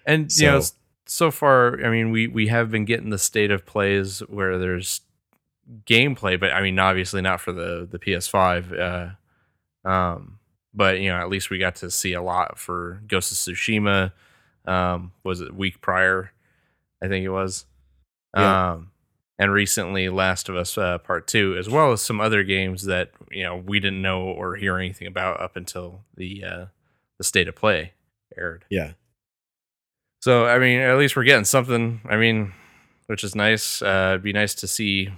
And 0.06 0.32
you 0.38 0.48
know, 0.48 0.60
So- 0.62 0.74
so 1.10 1.32
far, 1.32 1.86
I 1.86 1.89
mean, 1.89 2.12
we 2.12 2.28
we 2.28 2.48
have 2.48 2.70
been 2.70 2.84
getting 2.84 3.12
the 3.12 3.18
state 3.18 3.50
of 3.52 3.66
plays 3.66 4.20
where 4.28 4.58
there's 4.58 5.00
gameplay, 5.86 6.38
but 6.38 6.52
I 6.52 6.62
mean, 6.62 6.78
obviously 6.80 7.22
not 7.22 7.39
for 7.39 7.52
the 7.54 7.88
the 7.89 7.98
PS5. 8.00 9.16
Uh, 9.86 9.89
um, 9.89 10.39
but 10.74 11.00
you 11.00 11.10
know, 11.10 11.16
at 11.16 11.30
least 11.30 11.50
we 11.50 11.60
got 11.60 11.76
to 11.78 11.89
see 11.91 12.12
a 12.14 12.22
lot 12.22 12.60
for 12.60 13.02
Ghost 13.08 13.32
of 13.32 13.38
Tsushima. 13.38 14.12
Um, 14.68 15.13
was 15.24 15.41
it 15.41 15.55
week 15.55 15.82
prior? 15.82 16.32
I 17.01 17.07
think 17.07 17.24
it 17.26 17.30
was. 17.30 17.65
Yeah. 18.36 18.74
Um, 18.74 18.91
and 19.39 19.51
recently, 19.51 20.09
Last 20.09 20.49
of 20.49 20.55
Us 20.55 20.78
uh, 20.78 20.97
Part 20.97 21.28
Two, 21.28 21.55
as 21.57 21.70
well 21.70 21.91
as 21.91 22.01
some 22.01 22.20
other 22.20 22.43
games 22.43 22.84
that 22.86 23.11
you 23.32 23.43
know 23.43 23.55
we 23.55 23.80
didn't 23.80 24.01
know 24.01 24.22
or 24.24 24.55
hear 24.55 24.78
anything 24.78 25.07
about 25.07 25.39
up 25.39 25.55
until 25.55 26.01
the 26.15 26.43
uh, 26.43 26.65
the 27.18 27.24
state 27.24 27.47
of 27.47 27.55
play 27.55 27.93
aired. 28.38 28.65
yeah. 28.70 28.93
So 30.22 30.45
I 30.45 30.57
mean, 30.57 30.80
at 30.80 30.97
least 30.97 31.15
we're 31.15 31.24
getting 31.24 31.45
something. 31.45 32.01
I 32.09 32.18
mean, 32.18 32.53
which 33.05 33.24
is 33.24 33.36
nice. 33.36 33.82
Uh, 33.82 34.09
it'd 34.11 34.24
be 34.24 34.34
nice 34.34 34.55
to 34.55 34.68
see, 34.68 35.09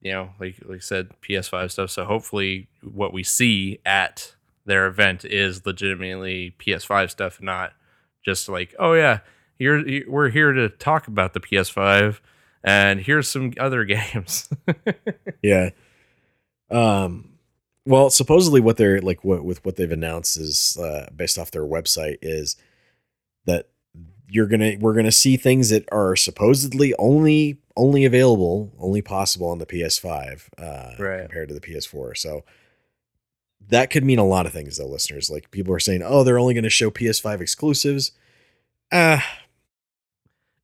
you 0.00 0.12
know, 0.12 0.30
like 0.40 0.56
like 0.66 0.78
I 0.78 0.80
said, 0.80 1.10
PS5 1.22 1.70
stuff. 1.70 1.90
So 1.90 2.04
hopefully, 2.04 2.68
what 2.82 3.12
we 3.12 3.22
see 3.22 3.78
at 3.86 4.34
their 4.66 4.86
event 4.86 5.24
is 5.24 5.64
legitimately 5.64 6.56
PS5 6.58 7.10
stuff, 7.10 7.40
not 7.40 7.72
just 8.24 8.48
like, 8.48 8.74
oh 8.78 8.92
yeah, 8.94 9.20
here 9.58 10.04
we're 10.08 10.28
here 10.30 10.52
to 10.52 10.68
talk 10.68 11.08
about 11.08 11.34
the 11.34 11.40
PS5, 11.40 12.20
and 12.64 13.00
here's 13.00 13.28
some 13.28 13.52
other 13.58 13.84
games. 13.84 14.48
Yeah. 15.42 15.70
Um 16.70 17.30
well, 17.86 18.10
supposedly 18.10 18.60
what 18.60 18.76
they're 18.76 19.00
like 19.00 19.24
what 19.24 19.44
with 19.44 19.64
what 19.64 19.76
they've 19.76 19.90
announced 19.90 20.36
is 20.36 20.76
uh 20.76 21.08
based 21.14 21.38
off 21.38 21.50
their 21.50 21.64
website 21.64 22.18
is 22.20 22.56
that 23.46 23.68
you're 24.30 24.46
to 24.46 24.76
we're 24.76 24.92
going 24.92 25.06
to 25.06 25.12
see 25.12 25.38
things 25.38 25.70
that 25.70 25.88
are 25.90 26.14
supposedly 26.14 26.92
only 26.98 27.58
only 27.76 28.04
available, 28.04 28.70
only 28.78 29.00
possible 29.00 29.48
on 29.48 29.58
the 29.58 29.64
PS5 29.66 30.48
uh 30.58 30.90
Right. 31.02 31.20
compared 31.22 31.48
to 31.48 31.54
the 31.54 31.60
PS4. 31.62 32.16
So 32.16 32.44
that 33.68 33.90
could 33.90 34.04
mean 34.04 34.18
a 34.18 34.24
lot 34.24 34.46
of 34.46 34.52
things 34.52 34.76
though, 34.78 34.86
listeners. 34.86 35.28
Like 35.30 35.50
people 35.50 35.74
are 35.74 35.78
saying, 35.80 36.02
"Oh, 36.04 36.24
they're 36.24 36.38
only 36.38 36.54
going 36.54 36.64
to 36.64 36.70
show 36.70 36.90
PS5 36.90 37.40
exclusives." 37.40 38.12
Ah, 38.92 39.24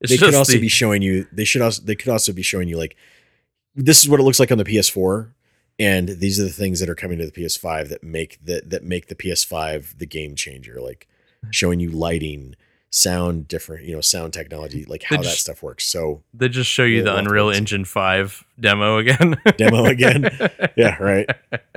it's 0.00 0.10
they 0.10 0.16
could 0.18 0.34
also 0.34 0.52
the- 0.54 0.60
be 0.60 0.68
showing 0.68 1.02
you 1.02 1.26
they 1.32 1.44
should 1.44 1.62
also 1.62 1.82
they 1.82 1.94
could 1.94 2.08
also 2.10 2.32
be 2.32 2.42
showing 2.42 2.68
you 2.68 2.76
like 2.78 2.96
this 3.74 4.02
is 4.02 4.08
what 4.08 4.20
it 4.20 4.22
looks 4.22 4.38
like 4.40 4.52
on 4.52 4.58
the 4.58 4.64
PS4 4.64 5.30
and 5.78 6.08
these 6.08 6.38
are 6.38 6.44
the 6.44 6.50
things 6.50 6.78
that 6.80 6.88
are 6.88 6.94
coming 6.94 7.18
to 7.18 7.26
the 7.26 7.32
PS5 7.32 7.88
that 7.88 8.02
make 8.04 8.38
that 8.44 8.70
that 8.70 8.82
make 8.84 9.08
the 9.08 9.14
PS5 9.14 9.98
the 9.98 10.06
game 10.06 10.34
changer 10.36 10.80
like 10.80 11.06
showing 11.50 11.80
you 11.80 11.90
lighting 11.90 12.54
sound 12.90 13.48
different 13.48 13.84
you 13.84 13.94
know 13.94 14.00
sound 14.00 14.32
technology 14.32 14.84
like 14.86 15.02
how 15.02 15.16
that 15.16 15.24
stuff 15.26 15.62
works 15.62 15.84
so 15.84 16.22
they 16.32 16.48
just 16.48 16.70
show 16.70 16.84
you 16.84 17.02
the 17.02 17.06
we'll 17.10 17.16
have 17.16 17.24
to 17.24 17.28
Unreal 17.30 17.52
see. 17.52 17.58
Engine 17.58 17.84
5 17.84 18.44
demo 18.60 18.98
again. 18.98 19.36
Demo 19.58 19.84
again? 19.84 20.30
yeah 20.76 20.96
right 21.02 21.28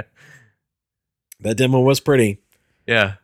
that 1.40 1.58
demo 1.58 1.80
was 1.80 2.00
pretty 2.00 2.40
Yeah. 2.86 3.16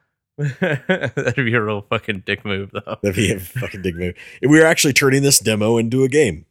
That'd 0.36 1.36
be 1.36 1.54
a 1.54 1.62
real 1.62 1.82
fucking 1.82 2.24
dick 2.26 2.44
move, 2.44 2.72
though. 2.72 2.98
that'd 3.02 3.14
be 3.14 3.32
a 3.32 3.38
fucking 3.38 3.82
big 3.82 3.94
move 3.94 4.16
if 4.42 4.50
we 4.50 4.58
were 4.58 4.66
actually 4.66 4.92
turning 4.92 5.22
this 5.22 5.38
demo 5.38 5.76
into 5.76 6.02
a 6.02 6.08
game 6.08 6.44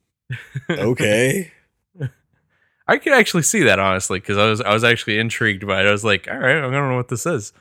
okay 0.69 1.51
I 2.87 2.97
could 2.97 3.13
actually 3.13 3.43
see 3.43 3.63
that 3.63 3.79
honestly 3.79 4.19
because 4.19 4.37
I 4.37 4.49
was 4.49 4.61
I 4.61 4.73
was 4.73 4.83
actually 4.83 5.17
intrigued 5.17 5.65
by 5.65 5.81
it. 5.81 5.87
I 5.87 5.91
was 5.91 6.03
like, 6.03 6.27
all 6.29 6.37
right, 6.37 6.57
I 6.57 6.61
don't 6.61 6.71
know 6.89 6.97
what 6.97 7.07
this 7.07 7.25
is. 7.25 7.53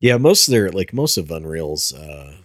Yeah, 0.00 0.16
most 0.16 0.46
of 0.46 0.52
their 0.52 0.70
like 0.70 0.92
most 0.92 1.16
of 1.16 1.30
Unreal's 1.30 1.92
uh 1.92 2.36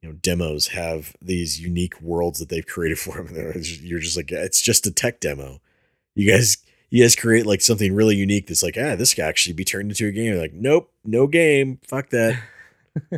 you 0.00 0.08
know 0.08 0.14
demos 0.22 0.68
have 0.68 1.16
these 1.20 1.60
unique 1.60 2.00
worlds 2.00 2.38
that 2.38 2.48
they've 2.48 2.66
created 2.66 2.98
for 2.98 3.22
them. 3.22 3.34
You're 3.80 3.98
just 3.98 4.16
like 4.16 4.30
it's 4.30 4.60
just 4.60 4.86
a 4.86 4.92
tech 4.92 5.20
demo. 5.20 5.60
You 6.14 6.30
guys 6.30 6.58
you 6.94 7.02
guys 7.02 7.16
create 7.16 7.44
like 7.44 7.60
something 7.60 7.92
really 7.92 8.14
unique 8.14 8.46
that's 8.46 8.62
like, 8.62 8.76
ah, 8.80 8.94
this 8.94 9.14
could 9.14 9.24
actually 9.24 9.52
be 9.52 9.64
turned 9.64 9.90
into 9.90 10.06
a 10.06 10.12
game. 10.12 10.26
You're 10.26 10.40
like, 10.40 10.52
nope, 10.52 10.92
no 11.04 11.26
game. 11.26 11.80
Fuck 11.82 12.10
that. 12.10 12.40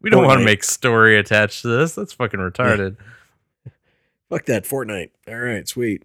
we 0.00 0.08
don't 0.08 0.24
want 0.24 0.38
to 0.38 0.44
make 0.46 0.64
story 0.64 1.18
attached 1.18 1.60
to 1.60 1.68
this. 1.68 1.94
That's 1.94 2.14
fucking 2.14 2.40
retarded. 2.40 2.96
Fuck 4.30 4.46
that 4.46 4.64
Fortnite. 4.64 5.10
All 5.28 5.36
right, 5.36 5.68
sweet. 5.68 6.04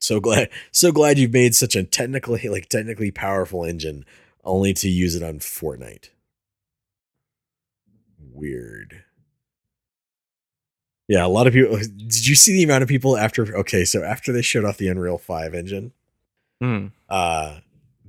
So 0.00 0.18
glad 0.18 0.50
so 0.72 0.90
glad 0.90 1.16
you've 1.16 1.32
made 1.32 1.54
such 1.54 1.76
a 1.76 1.84
technically 1.84 2.48
like 2.48 2.68
technically 2.68 3.12
powerful 3.12 3.64
engine 3.64 4.04
only 4.42 4.74
to 4.74 4.88
use 4.88 5.14
it 5.14 5.22
on 5.22 5.38
Fortnite. 5.38 6.08
Weird. 8.32 9.04
Yeah, 11.08 11.24
a 11.24 11.28
lot 11.28 11.46
of 11.46 11.54
people 11.54 11.78
did 11.78 12.26
you 12.26 12.34
see 12.34 12.52
the 12.52 12.62
amount 12.64 12.82
of 12.82 12.88
people 12.88 13.16
after 13.16 13.56
okay, 13.58 13.84
so 13.84 14.02
after 14.02 14.32
they 14.32 14.42
showed 14.42 14.64
off 14.64 14.76
the 14.76 14.88
Unreal 14.88 15.18
5 15.18 15.54
engine, 15.54 15.92
Hmm. 16.60 16.86
uh 17.08 17.60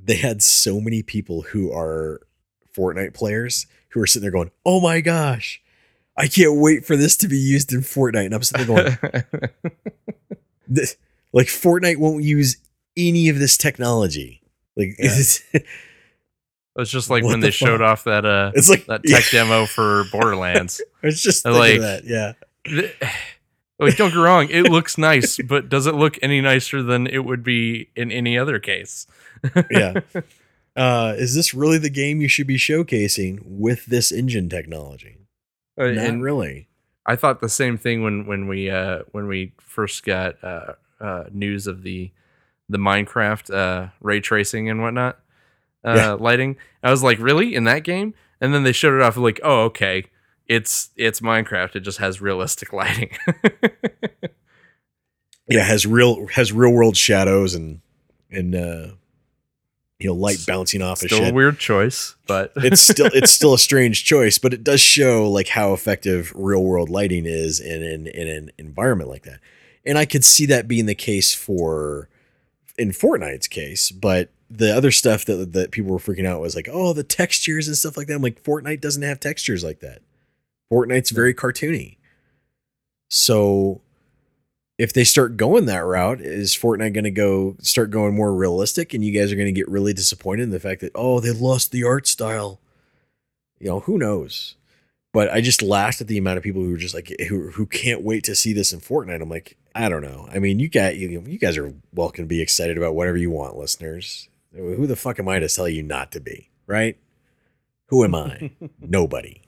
they 0.02 0.16
had 0.16 0.42
so 0.44 0.80
many 0.82 1.02
people 1.04 1.44
who 1.44 1.72
are 1.72 2.22
Fortnite 2.76 3.14
players 3.14 3.68
who 3.90 4.02
are 4.02 4.08
sitting 4.08 4.24
there 4.24 4.32
going, 4.32 4.52
"Oh 4.66 4.82
my 4.82 5.02
gosh, 5.02 5.62
I 6.18 6.28
can't 6.28 6.60
wait 6.60 6.86
for 6.86 6.96
this 6.98 7.16
to 7.18 7.28
be 7.28 7.38
used 7.38 7.72
in 7.74 7.82
Fortnite." 7.82 8.26
And 8.26 8.34
I'm 8.36 8.44
sitting 8.44 8.68
there 8.76 9.00
going, 9.02 9.24
this, 10.68 10.98
like 11.34 11.48
Fortnite 11.48 11.98
won't 11.98 12.24
use 12.24 12.58
any 12.98 13.30
of 13.30 13.40
this 13.40 13.58
technology. 13.58 14.42
Like 14.76 14.96
Yeah. 15.00 15.06
it's, 15.12 15.42
It's 16.78 16.92
just 16.92 17.10
like 17.10 17.24
when 17.24 17.40
the 17.40 17.48
they 17.48 17.52
showed 17.52 17.82
off 17.82 18.04
that 18.06 18.26
uh 18.26 18.52
it's 18.56 18.70
like 18.70 18.86
that 18.88 19.02
yeah, 19.04 19.18
tech 19.20 19.32
demo 19.32 19.66
for 19.66 20.06
Borderlands. 20.12 20.82
it's 21.04 21.22
just 21.22 21.46
like- 21.46 21.80
that. 21.82 22.04
Yeah, 22.06 22.34
Th- 22.76 22.96
like 23.80 23.96
don't 23.98 24.10
get 24.12 24.18
wrong, 24.18 24.48
it 24.50 24.64
looks 24.64 24.98
nice, 24.98 25.38
but 25.38 25.70
does 25.70 25.88
it 25.88 25.96
look 25.96 26.18
any 26.22 26.42
nicer 26.42 26.84
than 26.84 27.08
it 27.08 27.20
would 27.26 27.44
be 27.44 27.90
in 27.96 28.12
any 28.12 28.38
other 28.38 28.60
case? 28.60 29.08
yeah. 29.72 30.02
Uh, 30.76 31.14
is 31.18 31.36
this 31.36 31.54
really 31.54 31.78
the 31.80 31.90
game 31.90 32.22
you 32.22 32.30
should 32.30 32.48
be 32.48 32.56
showcasing 32.56 33.40
with 33.44 33.86
this 33.88 34.14
engine 34.14 34.48
technology? 34.48 35.18
Uh, 35.78 35.88
Not 35.88 36.06
and 36.06 36.24
really. 36.24 36.70
I 37.06 37.18
thought 37.18 37.42
the 37.42 37.50
same 37.50 37.78
thing 37.78 38.02
when 38.02 38.26
when 38.28 38.48
we 38.48 38.70
uh 38.70 39.00
when 39.12 39.28
we 39.28 39.52
first 39.60 40.06
got 40.06 40.42
uh, 40.42 40.74
uh 41.02 41.24
news 41.34 41.68
of 41.68 41.84
the 41.84 42.12
the 42.70 42.78
Minecraft 42.78 43.54
uh 43.54 43.88
ray 44.00 44.22
tracing 44.22 44.70
and 44.70 44.82
whatnot 44.82 45.20
uh 45.84 45.96
Yeah. 45.96 46.12
lighting. 46.14 46.56
I 46.82 46.92
was 46.92 47.04
like, 47.04 47.20
really 47.20 47.56
in 47.56 47.66
that 47.66 47.84
game? 47.84 48.14
And 48.40 48.54
then 48.54 48.64
they 48.64 48.72
showed 48.72 48.96
it 48.96 49.02
off 49.02 49.18
like, 49.18 49.42
oh 49.44 49.64
okay, 49.64 50.06
it's 50.50 50.90
it's 50.98 51.22
Minecraft. 51.22 51.78
It 51.78 51.82
just 51.82 52.00
has 52.00 52.20
realistic 52.20 52.74
lighting. 52.74 53.12
Yeah, 55.50 55.64
has 55.64 55.86
real 55.86 56.28
has 56.28 56.54
real 56.54 56.72
world 56.72 56.96
shadows 56.96 57.56
and 57.56 57.82
and 58.30 58.54
uh, 58.54 58.88
you 59.98 60.08
know 60.08 60.14
light 60.14 60.44
bouncing 60.46 60.82
off 60.82 61.02
of 61.02 61.10
Still 61.10 61.26
a 61.26 61.34
weird 61.34 61.58
choice, 61.58 62.16
but 62.28 62.52
it's 62.58 62.82
still 62.82 63.10
it's 63.14 63.32
still 63.32 63.54
a 63.56 63.60
strange 63.70 64.06
choice, 64.06 64.38
but 64.38 64.54
it 64.54 64.64
does 64.64 64.80
show 64.80 65.30
like 65.30 65.48
how 65.48 65.74
effective 65.74 66.32
real 66.36 66.64
world 66.64 66.90
lighting 66.90 67.26
is 67.26 67.60
in 67.60 67.82
in, 67.82 68.08
in 68.08 68.28
an 68.28 68.52
environment 68.60 69.10
like 69.10 69.24
that. 69.24 69.40
And 69.86 69.98
I 69.98 70.06
could 70.06 70.24
see 70.24 70.46
that 70.48 70.68
being 70.68 70.86
the 70.86 70.96
case 70.96 71.34
for 71.34 72.10
in 72.78 72.92
Fortnite's 72.92 73.48
case, 73.48 73.92
but 73.92 74.30
the 74.52 74.76
other 74.76 74.92
stuff 74.92 75.26
that 75.26 75.54
that 75.54 75.72
people 75.72 75.92
were 75.92 75.98
freaking 75.98 76.28
out 76.28 76.42
was 76.42 76.56
like, 76.56 76.70
oh, 76.72 76.94
the 76.94 77.04
textures 77.04 77.68
and 77.68 77.76
stuff 77.76 77.98
like 77.98 78.06
that. 78.06 78.14
I'm 78.14 78.22
like, 78.22 78.44
Fortnite 78.44 78.82
doesn't 78.82 79.02
have 79.02 79.20
textures 79.20 79.64
like 79.64 79.80
that. 79.80 80.04
Fortnite's 80.72 81.12
very 81.12 81.34
cartoony. 81.34 81.98
So 83.10 83.82
if 84.78 84.94
they 84.94 85.04
start 85.04 85.36
going 85.36 85.66
that 85.66 85.80
route, 85.80 86.22
is 86.22 86.56
Fortnite 86.56 86.94
going 86.94 87.04
to 87.04 87.12
go 87.12 87.58
start 87.60 87.92
going 87.92 88.16
more 88.16 88.34
realistic, 88.34 88.94
and 88.94 89.04
you 89.04 89.12
guys 89.12 89.32
are 89.32 89.36
going 89.36 89.48
to 89.48 89.52
get 89.52 89.68
really 89.68 89.94
disappointed 89.94 90.44
in 90.44 90.52
the 90.52 90.60
fact 90.60 90.82
that 90.82 90.92
oh 90.96 91.20
they 91.20 91.32
lost 91.32 91.72
the 91.72 91.84
art 91.84 92.08
style? 92.08 92.62
You 93.60 93.68
know 93.68 93.80
who 93.82 93.98
knows. 93.98 94.56
But 95.12 95.32
I 95.32 95.42
just 95.42 95.64
laughed 95.64 96.02
at 96.02 96.08
the 96.08 96.20
amount 96.20 96.38
of 96.38 96.44
people 96.44 96.62
who 96.62 96.72
were 96.72 96.78
just 96.78 96.94
like 96.94 97.14
who 97.28 97.50
who 97.50 97.66
can't 97.66 98.04
wait 98.04 98.24
to 98.26 98.36
see 98.36 98.54
this 98.54 98.72
in 98.72 98.80
Fortnite. 98.80 99.22
I'm 99.22 99.30
like, 99.30 99.58
I 99.76 99.90
don't 99.90 100.04
know. 100.04 100.30
I 100.32 100.40
mean, 100.40 100.60
you 100.60 100.70
got 100.70 100.96
you, 100.98 101.24
you 101.26 101.40
guys 101.40 101.58
are 101.58 101.74
welcome 101.94 102.26
to 102.26 102.30
be 102.30 102.42
excited 102.42 102.78
about 102.78 102.96
whatever 102.96 103.18
you 103.18 103.32
want, 103.32 103.58
listeners. 103.58 104.30
Who 104.56 104.88
the 104.88 104.96
fuck 104.96 105.20
am 105.20 105.28
I 105.28 105.40
to 105.40 105.50
tell 105.50 105.68
you 105.68 105.84
not 105.84 106.12
to 106.14 106.20
be, 106.20 106.50
right? 106.68 106.98
Who 107.88 108.04
am 108.04 108.16
I? 108.16 108.52
Nobody. 108.80 109.42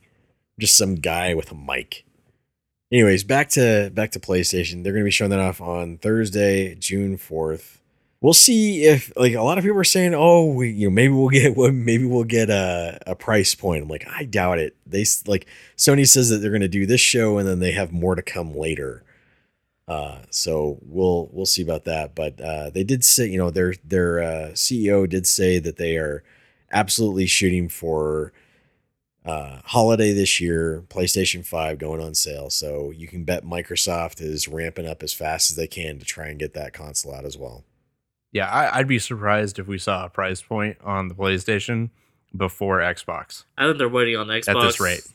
Just 0.61 0.77
some 0.77 0.93
guy 0.95 1.33
with 1.33 1.51
a 1.51 1.55
mic. 1.55 2.05
Anyways, 2.91 3.23
back 3.23 3.49
to 3.49 3.89
back 3.91 4.11
to 4.11 4.19
PlayStation. 4.19 4.83
They're 4.83 4.93
going 4.93 5.03
to 5.03 5.07
be 5.07 5.11
showing 5.11 5.31
that 5.31 5.39
off 5.39 5.59
on 5.59 5.97
Thursday, 5.97 6.75
June 6.75 7.17
fourth. 7.17 7.81
We'll 8.21 8.33
see 8.33 8.83
if 8.83 9.11
like 9.15 9.33
a 9.33 9.41
lot 9.41 9.57
of 9.57 9.63
people 9.63 9.79
are 9.79 9.83
saying, 9.83 10.13
oh, 10.13 10.45
we, 10.45 10.69
you 10.69 10.87
know, 10.87 10.93
maybe 10.93 11.13
we'll 11.13 11.29
get 11.29 11.57
maybe 11.73 12.05
we'll 12.05 12.25
get 12.25 12.51
a, 12.51 12.99
a 13.07 13.15
price 13.15 13.55
point. 13.55 13.81
I'm 13.81 13.89
like, 13.89 14.05
I 14.07 14.25
doubt 14.25 14.59
it. 14.59 14.75
They 14.85 15.03
like 15.25 15.47
Sony 15.77 16.07
says 16.07 16.29
that 16.29 16.37
they're 16.37 16.51
going 16.51 16.61
to 16.61 16.67
do 16.67 16.85
this 16.85 17.01
show 17.01 17.39
and 17.39 17.47
then 17.47 17.57
they 17.57 17.71
have 17.71 17.91
more 17.91 18.13
to 18.13 18.21
come 18.21 18.53
later. 18.53 19.03
Uh, 19.87 20.19
so 20.29 20.77
we'll 20.83 21.27
we'll 21.31 21.47
see 21.47 21.63
about 21.63 21.85
that. 21.85 22.13
But 22.13 22.39
uh, 22.39 22.69
they 22.69 22.83
did 22.83 23.03
say, 23.03 23.25
you 23.25 23.39
know, 23.39 23.49
their 23.49 23.73
their 23.83 24.21
uh, 24.21 24.49
CEO 24.51 25.09
did 25.09 25.25
say 25.25 25.57
that 25.57 25.77
they 25.77 25.97
are 25.97 26.23
absolutely 26.71 27.25
shooting 27.25 27.67
for 27.67 28.31
uh, 29.25 29.59
holiday 29.65 30.13
this 30.13 30.39
year, 30.39 30.83
PlayStation 30.89 31.45
5 31.45 31.77
going 31.77 32.01
on 32.01 32.15
sale. 32.15 32.49
So 32.49 32.91
you 32.91 33.07
can 33.07 33.23
bet 33.23 33.43
Microsoft 33.43 34.21
is 34.21 34.47
ramping 34.47 34.87
up 34.87 35.03
as 35.03 35.13
fast 35.13 35.51
as 35.51 35.55
they 35.55 35.67
can 35.67 35.99
to 35.99 36.05
try 36.05 36.27
and 36.27 36.39
get 36.39 36.53
that 36.53 36.73
console 36.73 37.13
out 37.13 37.25
as 37.25 37.37
well. 37.37 37.63
yeah, 38.31 38.49
I, 38.49 38.79
I'd 38.79 38.87
be 38.87 38.99
surprised 38.99 39.59
if 39.59 39.67
we 39.67 39.77
saw 39.77 40.05
a 40.05 40.09
price 40.09 40.41
point 40.41 40.77
on 40.83 41.07
the 41.07 41.15
PlayStation 41.15 41.89
before 42.35 42.79
Xbox. 42.79 43.43
I 43.57 43.65
think 43.65 43.77
they're 43.77 43.89
waiting 43.89 44.15
on 44.15 44.27
the 44.27 44.35
Xbox 44.35 44.55
At 44.55 44.61
this 44.61 44.79
rate. 44.79 45.07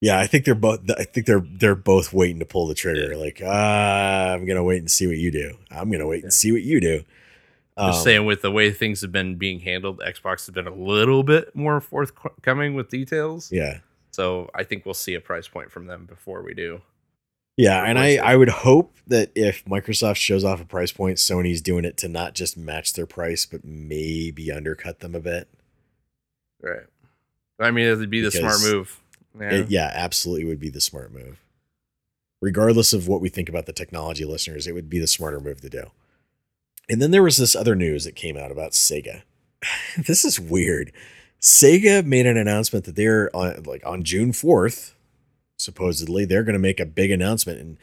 Yeah, 0.00 0.18
I 0.20 0.26
think 0.26 0.44
they're 0.44 0.54
both. 0.54 0.88
I 0.96 1.02
think 1.04 1.26
they're 1.26 1.44
they're 1.44 1.74
both 1.74 2.12
waiting 2.12 2.38
to 2.38 2.44
pull 2.44 2.68
the 2.68 2.74
trigger. 2.74 3.16
Like, 3.16 3.42
ah, 3.44 4.32
I'm 4.32 4.46
gonna 4.46 4.62
wait 4.62 4.78
and 4.78 4.90
see 4.90 5.08
what 5.08 5.16
you 5.16 5.32
do. 5.32 5.56
I'm 5.72 5.90
gonna 5.90 6.06
wait 6.06 6.22
and 6.22 6.32
see 6.32 6.52
what 6.52 6.62
you 6.62 6.80
do. 6.80 7.02
Just 7.78 7.98
Um, 8.00 8.04
saying, 8.04 8.26
with 8.26 8.42
the 8.42 8.50
way 8.50 8.72
things 8.72 9.00
have 9.02 9.12
been 9.12 9.36
being 9.36 9.60
handled, 9.60 10.00
Xbox 10.00 10.46
has 10.46 10.50
been 10.50 10.66
a 10.66 10.74
little 10.74 11.22
bit 11.22 11.54
more 11.54 11.80
forthcoming 11.80 12.74
with 12.74 12.88
details. 12.90 13.52
Yeah, 13.52 13.78
So 14.10 14.50
I 14.54 14.64
think 14.64 14.84
we'll 14.84 14.94
see 14.94 15.14
a 15.14 15.20
price 15.20 15.46
point 15.46 15.70
from 15.70 15.86
them 15.86 16.04
before 16.06 16.42
we 16.42 16.54
do. 16.54 16.80
yeah, 17.56 17.82
and 17.84 17.98
I 17.98 18.16
I 18.16 18.34
would 18.36 18.48
hope 18.48 18.96
that 19.06 19.30
if 19.36 19.64
Microsoft 19.64 20.16
shows 20.16 20.42
off 20.44 20.60
a 20.60 20.64
price 20.64 20.90
point, 20.92 21.18
Sony's 21.18 21.60
doing 21.62 21.84
it 21.84 21.96
to 21.98 22.08
not 22.08 22.34
just 22.34 22.56
match 22.56 22.94
their 22.94 23.06
price, 23.06 23.46
but 23.46 23.64
maybe 23.64 24.50
undercut 24.50 24.98
them 25.00 25.14
a 25.14 25.20
bit. 25.20 25.48
Right. 26.60 26.86
I 27.60 27.70
mean, 27.70 27.86
it'd 27.86 28.10
be 28.10 28.20
the 28.20 28.30
smart 28.32 28.60
move. 28.62 29.00
Yeah. 29.38 29.50
It- 29.52 29.70
yeah, 29.70 29.90
absolutely 29.94 30.44
would 30.46 30.60
be 30.60 30.70
the 30.70 30.80
smart 30.80 31.12
move. 31.12 31.38
Regardless 32.40 32.92
of 32.92 33.08
what 33.08 33.20
we 33.20 33.28
think 33.28 33.48
about 33.48 33.66
the 33.66 33.72
technology, 33.72 34.24
listeners, 34.24 34.66
it 34.66 34.72
would 34.72 34.88
be 34.90 34.98
the 35.00 35.06
smarter 35.08 35.40
move 35.40 35.60
to 35.60 35.68
do. 35.68 35.90
And 36.88 37.02
then 37.02 37.10
there 37.10 37.22
was 37.22 37.36
this 37.36 37.54
other 37.54 37.74
news 37.74 38.04
that 38.04 38.16
came 38.16 38.36
out 38.36 38.50
about 38.50 38.72
Sega. 38.72 39.22
this 40.06 40.24
is 40.24 40.40
weird. 40.40 40.92
Sega 41.40 42.04
made 42.04 42.26
an 42.26 42.36
announcement 42.36 42.84
that 42.86 42.96
they're 42.96 43.34
on 43.34 43.62
like 43.64 43.84
on 43.86 44.02
June 44.02 44.32
4th, 44.32 44.92
supposedly, 45.56 46.24
they're 46.24 46.42
going 46.42 46.54
to 46.54 46.58
make 46.58 46.80
a 46.80 46.86
big 46.86 47.10
announcement. 47.10 47.60
And 47.60 47.78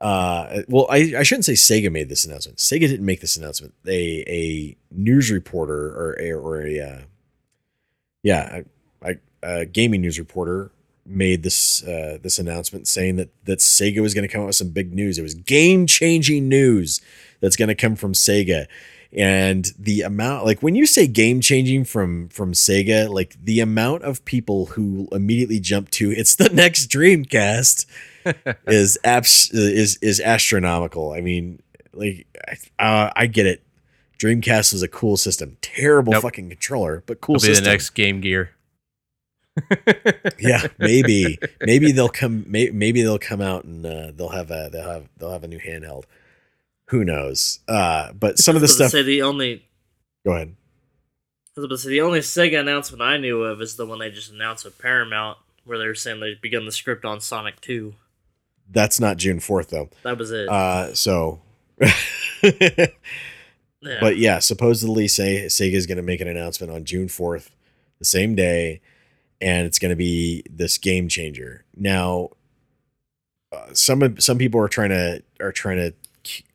uh, 0.00 0.62
well, 0.68 0.86
I, 0.90 1.14
I 1.18 1.22
shouldn't 1.22 1.44
say 1.44 1.52
Sega 1.52 1.90
made 1.90 2.08
this 2.08 2.24
announcement. 2.24 2.58
Sega 2.58 2.80
didn't 2.80 3.06
make 3.06 3.20
this 3.20 3.36
announcement. 3.36 3.74
They 3.82 4.24
a 4.26 4.76
news 4.90 5.30
reporter 5.30 5.88
or 5.88 6.16
a, 6.20 6.32
or 6.32 6.62
a 6.62 6.80
uh, 6.80 7.00
yeah, 8.22 8.62
a, 9.02 9.10
a, 9.10 9.16
a 9.42 9.66
gaming 9.66 10.00
news 10.00 10.18
reporter 10.18 10.70
made 11.06 11.42
this 11.42 11.82
uh, 11.84 12.18
this 12.22 12.38
announcement 12.38 12.88
saying 12.88 13.16
that 13.16 13.30
that 13.44 13.58
Sega 13.58 14.00
was 14.00 14.14
going 14.14 14.26
to 14.26 14.32
come 14.32 14.42
out 14.42 14.46
with 14.46 14.56
some 14.56 14.70
big 14.70 14.94
news. 14.94 15.18
It 15.18 15.22
was 15.22 15.34
game 15.34 15.86
changing 15.86 16.48
news 16.48 17.00
that's 17.44 17.56
going 17.56 17.68
to 17.68 17.74
come 17.74 17.94
from 17.94 18.14
Sega, 18.14 18.66
and 19.12 19.70
the 19.78 20.00
amount 20.00 20.44
like 20.46 20.62
when 20.62 20.74
you 20.74 20.86
say 20.86 21.06
game 21.06 21.40
changing 21.40 21.84
from 21.84 22.28
from 22.30 22.52
Sega, 22.52 23.08
like 23.08 23.36
the 23.42 23.60
amount 23.60 24.02
of 24.02 24.24
people 24.24 24.66
who 24.66 25.08
immediately 25.12 25.60
jump 25.60 25.90
to 25.90 26.10
it's 26.10 26.34
the 26.36 26.48
next 26.48 26.90
Dreamcast 26.90 27.86
is 28.66 28.98
abs- 29.04 29.50
is 29.52 29.96
is 30.02 30.20
astronomical. 30.20 31.12
I 31.12 31.20
mean, 31.20 31.60
like 31.92 32.26
uh, 32.78 33.10
I 33.14 33.26
get 33.26 33.46
it. 33.46 33.60
Dreamcast 34.18 34.72
was 34.72 34.82
a 34.82 34.88
cool 34.88 35.16
system. 35.16 35.56
Terrible 35.60 36.12
Nope. 36.12 36.22
fucking 36.22 36.48
controller, 36.48 37.02
but 37.06 37.20
cool 37.20 37.34
It'll 37.36 37.42
be 37.46 37.48
system. 37.48 37.64
the 37.64 37.70
next 37.70 37.90
Game 37.90 38.20
Gear. 38.20 38.50
yeah, 40.40 40.66
maybe 40.78 41.38
maybe 41.60 41.92
they'll 41.92 42.08
come 42.08 42.44
may, 42.48 42.70
maybe 42.70 43.02
they'll 43.02 43.18
come 43.18 43.40
out 43.40 43.64
and 43.64 43.84
uh, 43.86 44.10
they'll 44.14 44.30
have 44.30 44.50
a 44.50 44.68
they'll 44.72 44.88
have 44.90 45.08
they'll 45.18 45.30
have 45.30 45.44
a 45.44 45.48
new 45.48 45.60
handheld. 45.60 46.04
Who 46.88 47.04
knows? 47.04 47.60
Uh, 47.66 48.12
but 48.12 48.38
some 48.38 48.56
of 48.56 48.62
the 48.62 48.66
I 48.66 48.68
was 48.68 48.76
stuff. 48.76 48.90
Say 48.90 49.02
the 49.02 49.22
only. 49.22 49.66
Go 50.24 50.32
ahead. 50.32 50.54
I 51.56 51.60
was 51.60 51.64
about 51.64 51.74
to 51.76 51.78
say 51.78 51.90
the 51.90 52.00
only 52.00 52.20
Sega 52.20 52.60
announcement 52.60 53.02
I 53.02 53.16
knew 53.16 53.42
of 53.42 53.60
is 53.60 53.76
the 53.76 53.86
one 53.86 54.00
they 54.00 54.10
just 54.10 54.32
announced 54.32 54.64
with 54.64 54.78
Paramount, 54.78 55.38
where 55.64 55.78
they 55.78 55.86
were 55.86 55.94
saying 55.94 56.20
they'd 56.20 56.40
begun 56.40 56.66
the 56.66 56.72
script 56.72 57.04
on 57.04 57.20
Sonic 57.20 57.60
Two. 57.60 57.94
That's 58.70 58.98
not 58.98 59.18
June 59.18 59.40
fourth 59.40 59.70
though. 59.70 59.88
That 60.02 60.18
was 60.18 60.30
it. 60.30 60.48
Uh, 60.48 60.94
so. 60.94 61.40
yeah. 63.84 64.00
But 64.00 64.16
yeah, 64.16 64.38
supposedly 64.38 65.08
say 65.08 65.44
Sega 65.46 65.74
is 65.74 65.86
going 65.86 65.96
to 65.96 66.02
make 66.02 66.20
an 66.20 66.28
announcement 66.28 66.72
on 66.72 66.84
June 66.84 67.08
4th, 67.08 67.50
the 67.98 68.04
same 68.04 68.34
day, 68.34 68.80
and 69.40 69.66
it's 69.66 69.78
going 69.78 69.90
to 69.90 69.96
be 69.96 70.42
this 70.48 70.78
game 70.78 71.08
changer. 71.08 71.64
Now, 71.76 72.30
uh, 73.52 73.72
some 73.72 74.18
some 74.20 74.38
people 74.38 74.60
are 74.60 74.68
trying 74.68 74.90
to 74.90 75.22
are 75.40 75.52
trying 75.52 75.76
to 75.78 75.94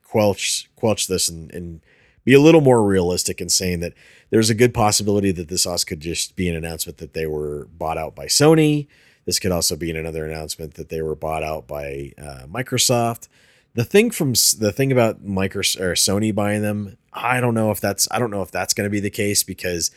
quelch 0.09 0.69
quelch 0.75 1.07
this 1.07 1.29
and, 1.29 1.51
and 1.51 1.81
be 2.25 2.33
a 2.33 2.39
little 2.39 2.61
more 2.61 2.83
realistic 2.83 3.41
in 3.41 3.49
saying 3.49 3.79
that 3.79 3.93
there's 4.29 4.49
a 4.49 4.55
good 4.55 4.73
possibility 4.73 5.31
that 5.31 5.47
this 5.47 5.65
also 5.65 5.85
could 5.85 5.99
just 5.99 6.35
be 6.35 6.47
an 6.47 6.55
announcement 6.55 6.97
that 6.97 7.13
they 7.13 7.25
were 7.25 7.67
bought 7.77 7.97
out 7.97 8.15
by 8.15 8.25
Sony. 8.25 8.87
This 9.25 9.39
could 9.39 9.51
also 9.51 9.75
be 9.75 9.91
another 9.91 10.25
announcement 10.25 10.75
that 10.75 10.89
they 10.89 11.01
were 11.01 11.15
bought 11.15 11.43
out 11.43 11.67
by 11.67 12.13
uh, 12.17 12.45
Microsoft 12.47 13.27
the 13.73 13.83
thing 13.83 14.11
from 14.11 14.33
the 14.57 14.73
thing 14.75 14.91
about 14.91 15.23
Microsoft 15.23 15.79
or 15.79 15.93
Sony 15.93 16.33
buying 16.33 16.61
them, 16.61 16.97
I 17.13 17.39
don't 17.39 17.53
know 17.53 17.71
if 17.71 17.79
that's 17.79 18.07
I 18.11 18.19
don't 18.19 18.31
know 18.31 18.41
if 18.41 18.51
that's 18.51 18.73
going 18.73 18.85
to 18.85 18.91
be 18.91 18.99
the 18.99 19.09
case 19.09 19.43
because 19.43 19.91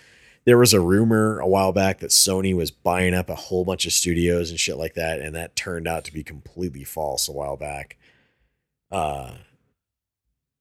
there 0.45 0.59
was 0.59 0.73
a 0.73 0.81
rumor 0.81 1.39
a 1.39 1.47
while 1.47 1.73
back 1.73 2.01
that 2.01 2.11
Sony 2.11 2.55
was 2.55 2.71
buying 2.71 3.15
up 3.15 3.31
a 3.31 3.35
whole 3.35 3.65
bunch 3.65 3.87
of 3.87 3.93
studios 3.93 4.51
and 4.51 4.59
shit 4.59 4.77
like 4.77 4.95
that, 4.95 5.21
and 5.21 5.35
that 5.35 5.57
turned 5.57 5.89
out 5.89 6.05
to 6.05 6.13
be 6.13 6.23
completely 6.23 6.85
false 6.85 7.29
a 7.29 7.33
while 7.33 7.57
back. 7.57 7.97
Uh, 8.91 9.33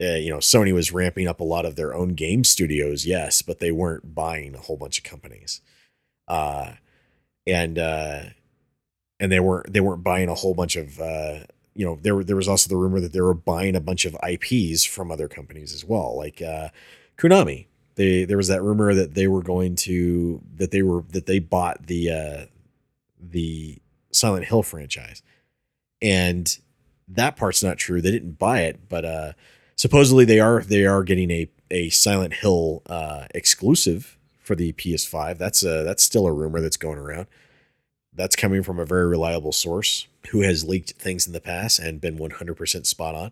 uh, 0.02 0.16
you 0.16 0.32
know, 0.32 0.38
Sony 0.38 0.74
was 0.74 0.91
ramping 0.91 1.28
up 1.28 1.39
a 1.39 1.45
lot 1.45 1.66
of 1.66 1.76
their 1.76 1.93
own 1.93 2.10
game 2.10 2.43
studios, 2.43 3.06
yes, 3.06 3.41
but 3.41 3.60
they 3.60 3.72
weren't 3.72 4.16
buying 4.16 4.56
a 4.56 4.60
whole 4.60 4.78
bunch 4.78 4.97
of 4.97 5.04
companies. 5.04 5.62
Uh, 6.28 6.74
and 7.45 7.78
uh, 7.78 8.22
and 9.20 9.32
they 9.32 9.39
weren't 9.39 9.72
they 9.72 9.80
weren't 9.80 10.04
buying 10.04 10.30
a 10.30 10.36
whole 10.36 10.54
bunch 10.54 10.76
of 10.76 10.99
uh, 10.99 11.39
you 11.76 11.86
know 11.86 11.99
there 12.02 12.24
there 12.24 12.36
was 12.36 12.47
also 12.47 12.70
the 12.70 12.78
rumor 12.78 12.99
that 12.99 13.14
they 13.14 13.22
were 13.22 13.34
buying 13.34 13.76
a 13.76 13.82
bunch 13.82 14.06
of 14.06 14.18
IPs 14.28 14.84
from 14.84 15.12
other 15.12 15.28
companies 15.28 15.74
as 15.74 15.86
well, 15.86 16.18
like 16.18 16.41
uh, 16.41 16.70
Konami. 17.18 17.68
They 17.95 18.26
there 18.26 18.38
was 18.38 18.47
that 18.47 18.64
rumor 18.64 18.93
that 18.93 19.14
they 19.14 19.28
were 19.28 19.43
going 19.43 19.76
to 19.78 20.41
that 20.56 20.72
they 20.72 20.82
were 20.82 21.04
that 21.10 21.26
they 21.26 21.39
bought 21.39 21.88
the 21.88 22.12
uh, 22.12 22.45
the 23.20 23.78
Silent 24.12 24.45
Hill 24.45 24.64
franchise, 24.64 25.22
and 26.02 26.58
that 27.08 27.36
part's 27.36 27.64
not 27.64 27.78
true. 27.78 28.02
They 28.02 28.12
didn't 28.12 28.39
buy 28.39 28.62
it, 28.62 28.89
but 28.89 29.06
uh, 29.06 29.34
supposedly 29.82 30.26
they 30.26 30.40
are 30.40 30.62
they 30.62 30.86
are 30.86 31.04
getting 31.04 31.32
a 31.32 31.50
a 31.72 31.90
Silent 31.90 32.36
Hill 32.36 32.84
uh, 32.86 33.26
exclusive 33.34 34.16
for 34.40 34.56
the 34.56 34.74
PS5. 34.74 35.40
That's 35.40 35.64
a 35.64 35.84
that's 35.84 36.04
still 36.04 36.28
a 36.28 36.34
rumor 36.34 36.62
that's 36.62 36.78
going 36.78 37.00
around. 37.00 37.26
That's 38.14 38.36
coming 38.36 38.62
from 38.62 38.78
a 38.78 38.86
very 38.86 39.08
reliable 39.08 39.52
source 39.52 40.06
who 40.30 40.42
has 40.42 40.64
leaked 40.64 40.92
things 40.92 41.26
in 41.26 41.34
the 41.34 41.42
past 41.42 41.80
and 41.80 42.00
been 42.00 42.20
100% 42.20 42.86
spot 42.86 43.16
on. 43.16 43.32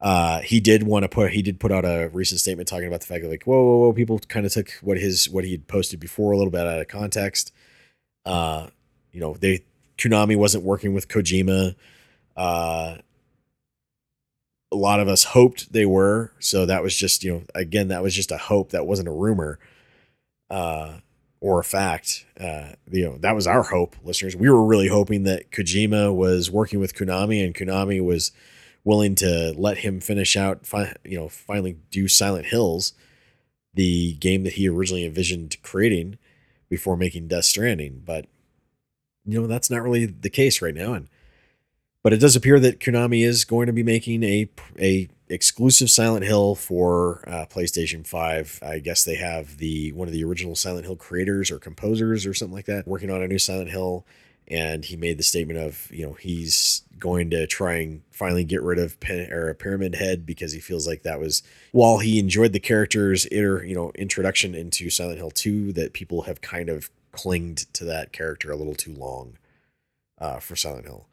Uh, 0.00 0.40
he 0.40 0.60
did 0.60 0.84
want 0.84 1.02
to 1.02 1.08
put 1.08 1.32
he 1.32 1.42
did 1.42 1.60
put 1.60 1.72
out 1.72 1.84
a 1.84 2.08
recent 2.14 2.40
statement 2.40 2.66
talking 2.66 2.86
about 2.86 3.00
the 3.00 3.06
fact 3.06 3.22
that 3.22 3.30
like 3.30 3.44
whoa 3.44 3.62
whoa 3.62 3.76
whoa 3.78 3.92
people 3.92 4.18
kind 4.20 4.46
of 4.46 4.52
took 4.52 4.70
what 4.80 4.96
his 4.96 5.28
what 5.28 5.44
he 5.44 5.50
had 5.50 5.68
posted 5.68 6.00
before 6.00 6.32
a 6.32 6.38
little 6.38 6.52
bit 6.52 6.66
out 6.66 6.80
of 6.80 6.88
context. 6.88 7.52
Uh, 8.24 8.68
you 9.12 9.20
know 9.20 9.34
they 9.34 9.64
Konami 9.98 10.36
wasn't 10.36 10.64
working 10.64 10.94
with 10.94 11.08
Kojima. 11.08 11.74
Uh, 12.36 12.98
a 14.70 14.76
lot 14.76 15.00
of 15.00 15.08
us 15.08 15.24
hoped 15.24 15.72
they 15.72 15.86
were, 15.86 16.32
so 16.38 16.66
that 16.66 16.82
was 16.82 16.96
just 16.96 17.24
you 17.24 17.32
know 17.32 17.42
again 17.54 17.88
that 17.88 18.02
was 18.02 18.14
just 18.14 18.30
a 18.30 18.38
hope 18.38 18.70
that 18.70 18.86
wasn't 18.86 19.08
a 19.08 19.12
rumor. 19.12 19.58
Uh, 20.50 20.98
or 21.40 21.60
a 21.60 21.64
fact. 21.64 22.26
Uh, 22.38 22.70
you 22.90 23.04
know, 23.04 23.16
that 23.18 23.34
was 23.34 23.46
our 23.46 23.62
hope, 23.64 23.96
listeners. 24.02 24.34
We 24.34 24.50
were 24.50 24.64
really 24.64 24.88
hoping 24.88 25.24
that 25.24 25.50
Kojima 25.50 26.14
was 26.14 26.50
working 26.50 26.80
with 26.80 26.94
Konami 26.94 27.44
and 27.44 27.54
Konami 27.54 28.04
was 28.04 28.32
willing 28.84 29.14
to 29.16 29.54
let 29.56 29.78
him 29.78 30.00
finish 30.00 30.36
out, 30.36 30.66
fi- 30.66 30.94
you 31.04 31.18
know, 31.18 31.28
finally 31.28 31.76
do 31.90 32.08
Silent 32.08 32.46
Hills, 32.46 32.92
the 33.74 34.14
game 34.14 34.44
that 34.44 34.54
he 34.54 34.68
originally 34.68 35.04
envisioned 35.04 35.60
creating 35.62 36.18
before 36.68 36.96
making 36.96 37.28
Death 37.28 37.44
Stranding. 37.44 38.02
But 38.04 38.26
you 39.24 39.40
know, 39.40 39.46
that's 39.46 39.70
not 39.70 39.82
really 39.82 40.06
the 40.06 40.30
case 40.30 40.62
right 40.62 40.74
now. 40.74 40.94
And 40.94 41.08
but 42.02 42.12
it 42.12 42.18
does 42.18 42.36
appear 42.36 42.60
that 42.60 42.80
Konami 42.80 43.24
is 43.24 43.44
going 43.44 43.66
to 43.66 43.72
be 43.72 43.82
making 43.82 44.22
a 44.22 44.48
a 44.78 45.08
exclusive 45.28 45.90
Silent 45.90 46.24
Hill 46.24 46.54
for 46.54 47.22
uh, 47.26 47.44
PlayStation 47.46 48.06
5. 48.06 48.60
I 48.62 48.78
guess 48.78 49.04
they 49.04 49.16
have 49.16 49.58
the 49.58 49.92
one 49.92 50.08
of 50.08 50.14
the 50.14 50.24
original 50.24 50.56
Silent 50.56 50.86
Hill 50.86 50.96
creators 50.96 51.50
or 51.50 51.58
composers 51.58 52.24
or 52.24 52.34
something 52.34 52.54
like 52.54 52.66
that 52.66 52.88
working 52.88 53.10
on 53.10 53.22
a 53.22 53.28
new 53.28 53.38
Silent 53.38 53.70
Hill 53.70 54.06
and 54.50 54.86
he 54.86 54.96
made 54.96 55.18
the 55.18 55.22
statement 55.22 55.58
of, 55.58 55.90
you 55.92 56.06
know, 56.06 56.14
he's 56.14 56.82
going 56.98 57.30
to 57.30 57.46
try 57.46 57.74
and 57.74 58.02
finally 58.10 58.44
get 58.44 58.62
rid 58.62 58.78
of 58.78 58.98
Pen- 58.98 59.30
or 59.30 59.52
Pyramid 59.54 59.94
Head 59.94 60.24
because 60.24 60.52
he 60.52 60.58
feels 60.58 60.86
like 60.86 61.02
that 61.02 61.20
was 61.20 61.42
while 61.72 61.98
he 61.98 62.18
enjoyed 62.18 62.52
the 62.52 62.60
character's 62.60 63.26
inter, 63.26 63.62
you 63.62 63.74
know, 63.74 63.92
introduction 63.94 64.54
into 64.54 64.88
Silent 64.90 65.18
Hill 65.18 65.30
2 65.30 65.72
that 65.74 65.92
people 65.92 66.22
have 66.22 66.40
kind 66.40 66.70
of 66.70 66.90
clinged 67.12 67.72
to 67.74 67.84
that 67.84 68.12
character 68.12 68.50
a 68.50 68.56
little 68.56 68.74
too 68.74 68.94
long 68.94 69.36
uh, 70.18 70.40
for 70.40 70.56
Silent 70.56 70.86
Hill. 70.86 71.06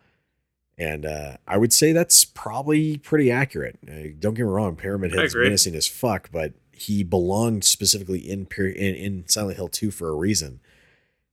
And 0.78 1.06
uh, 1.06 1.38
I 1.48 1.58
would 1.58 1.72
say 1.72 1.94
that's 1.94 2.26
probably 2.26 2.98
pretty 2.98 3.32
accurate. 3.32 3.80
Uh, 3.88 4.10
don't 4.20 4.34
get 4.34 4.44
me 4.44 4.50
wrong, 4.50 4.76
Pyramid 4.76 5.14
Head's 5.14 5.34
menacing 5.46 5.76
as 5.76 5.88
fuck, 5.88 6.30
but 6.32 6.54
he 6.72 7.04
belonged 7.04 7.64
specifically 7.64 8.20
in 8.20 8.48
in, 8.58 8.96
in 8.96 9.28
Silent 9.28 9.56
Hill 9.56 9.70
2 9.70 9.92
for 9.92 10.10
a 10.10 10.16
reason. 10.16 10.60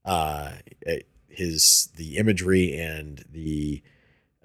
Uh, 0.05 0.53
his 1.29 1.91
the 1.97 2.19
imagery 2.19 2.79
and 2.79 3.25
the 3.31 3.83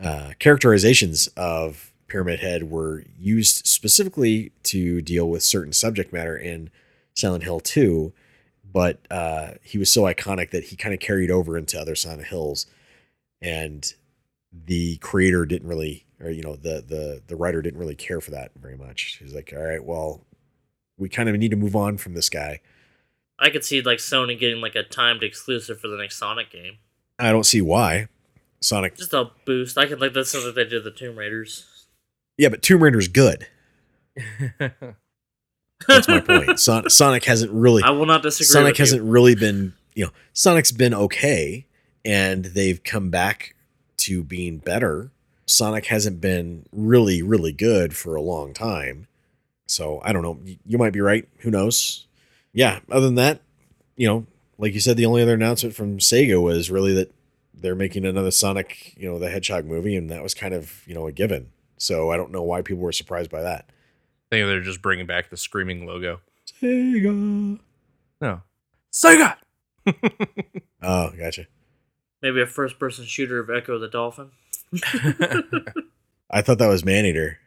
uh, 0.02 0.32
characterizations 0.40 1.28
of 1.38 1.94
Pyramid 2.08 2.40
Head 2.40 2.72
were 2.72 3.04
used 3.20 3.68
specifically 3.68 4.52
to 4.64 5.02
deal 5.02 5.30
with 5.30 5.44
certain 5.44 5.74
subject 5.74 6.14
matter 6.14 6.38
in 6.38 6.70
Silent 7.14 7.44
Hill 7.44 7.60
2, 7.60 8.14
but 8.72 9.00
uh, 9.12 9.52
he 9.62 9.78
was 9.78 9.92
so 9.92 10.04
iconic 10.04 10.52
that 10.52 10.66
he 10.66 10.76
kind 10.76 10.94
of 10.94 11.00
carried 11.00 11.30
over 11.32 11.58
into 11.58 11.80
other 11.80 11.96
Silent 11.96 12.28
Hills, 12.28 12.66
and 13.42 13.94
the 14.66 14.98
creator 14.98 15.46
didn't 15.46 15.68
really, 15.68 16.06
or 16.20 16.30
you 16.30 16.44
know, 16.44 16.56
the 16.56 16.84
the 16.88 17.22
the 17.28 17.36
writer 17.36 17.62
didn't 17.62 17.80
really 17.80 17.96
care 17.96 18.22
for 18.22 18.32
that 18.32 18.52
very 18.60 18.78
much. 18.78 19.18
He's 19.22 19.34
like, 19.34 19.54
all 19.56 19.64
right, 19.64 19.84
well, 19.84 20.26
we 20.98 21.10
kind 21.10 21.30
of 21.30 21.36
need 21.36 21.52
to 21.52 21.58
move 21.58 21.76
on 21.76 21.98
from 21.98 22.14
this 22.14 22.30
guy. 22.30 22.62
I 23.40 23.50
could 23.50 23.64
see 23.64 23.82
like 23.82 24.00
Sony 24.00 24.38
getting 24.40 24.62
like 24.62 24.76
a 24.76 24.84
timed 24.84 25.22
exclusive 25.24 25.80
for 25.80 25.88
the 25.88 25.98
next 25.98 26.18
Sonic 26.18 26.52
game. 26.52 26.78
I 27.20 27.32
don't 27.32 27.46
see 27.46 27.62
why. 27.62 28.08
Sonic, 28.60 28.96
Just 28.98 29.14
a 29.14 29.30
boost. 29.46 29.78
I 29.78 29.86
could 29.86 30.02
like 30.02 30.14
that's 30.14 30.32
something 30.32 30.56
they 30.56 30.66
did 30.66 30.84
the 30.84 30.90
Tomb 30.92 31.16
Raiders. 31.18 31.86
yeah, 32.38 32.50
but 32.50 32.62
Tomb 32.64 32.82
Raider's 32.82 33.08
good. 33.08 33.48
That's 35.88 36.08
my 36.08 36.20
point. 36.22 36.60
Son- 36.60 36.90
Sonic 36.90 37.24
hasn't 37.26 37.52
really 37.52 37.84
I 37.84 37.92
will 37.92 38.08
not 38.08 38.24
disagree. 38.24 38.48
Sonic 38.48 38.78
hasn't 38.78 39.04
really 39.04 39.36
been, 39.36 39.74
you 39.94 40.06
know, 40.06 40.12
Sonic's 40.34 40.72
been 40.72 40.94
okay 40.94 41.68
and 42.04 42.46
they've 42.46 42.84
come 42.84 43.10
back 43.12 43.54
to 44.08 44.24
being 44.24 44.58
better. 44.58 45.12
Sonic 45.46 45.86
hasn't 45.86 46.20
been 46.20 46.66
really, 46.72 47.22
really 47.22 47.52
good 47.52 47.96
for 47.96 48.16
a 48.16 48.22
long 48.22 48.54
time. 48.54 49.08
So 49.68 50.02
I 50.04 50.12
don't 50.14 50.24
know. 50.24 50.40
You 50.66 50.78
might 50.78 50.94
be 50.94 51.02
right. 51.02 51.28
Who 51.40 51.52
knows? 51.52 52.08
Yeah. 52.54 52.80
Other 52.92 53.06
than 53.06 53.16
that, 53.16 53.42
you 53.96 54.08
know, 54.08 54.26
like 54.58 54.74
you 54.74 54.80
said, 54.80 54.98
the 54.98 55.06
only 55.06 55.22
other 55.22 55.34
announcement 55.34 55.76
from 55.76 56.00
Sega 56.00 56.42
was 56.42 56.72
really 56.72 56.94
that 56.94 57.14
they're 57.54 57.76
making 57.76 58.06
another 58.06 58.32
Sonic, 58.32 58.94
you 58.98 59.10
know, 59.10 59.20
the 59.20 59.30
Hedgehog 59.30 59.66
movie, 59.66 59.96
and 59.96 60.10
that 60.10 60.24
was 60.24 60.34
kind 60.34 60.54
of, 60.54 60.84
you 60.86 60.94
know, 60.94 61.08
a 61.08 61.12
given. 61.12 61.50
So 61.78 62.12
I 62.12 62.18
don't 62.18 62.32
know 62.32 62.44
why 62.44 62.62
people 62.62 62.84
were 62.84 62.92
surprised 62.92 63.32
by 63.32 63.42
that. 63.42 63.66
I 63.70 64.36
think 64.36 64.48
they're 64.48 64.62
just 64.62 64.82
bringing 64.82 65.06
back 65.06 65.30
the 65.30 65.38
screaming 65.38 65.86
logo. 65.86 66.22
Sega. 66.62 67.60
No, 68.22 68.42
Sega. 68.92 69.36
Oh, 70.82 71.12
gotcha. 71.18 71.48
Maybe 72.22 72.42
a 72.42 72.48
first 72.48 72.80
person 72.80 73.06
shooter 73.06 73.40
of 73.40 73.50
Ecco 73.50 73.80
the 73.80 73.88
Dolphin. 73.88 74.32
I 76.30 76.42
thought 76.42 76.58
that 76.58 76.68
was 76.68 76.84
Maneater. 76.84 77.40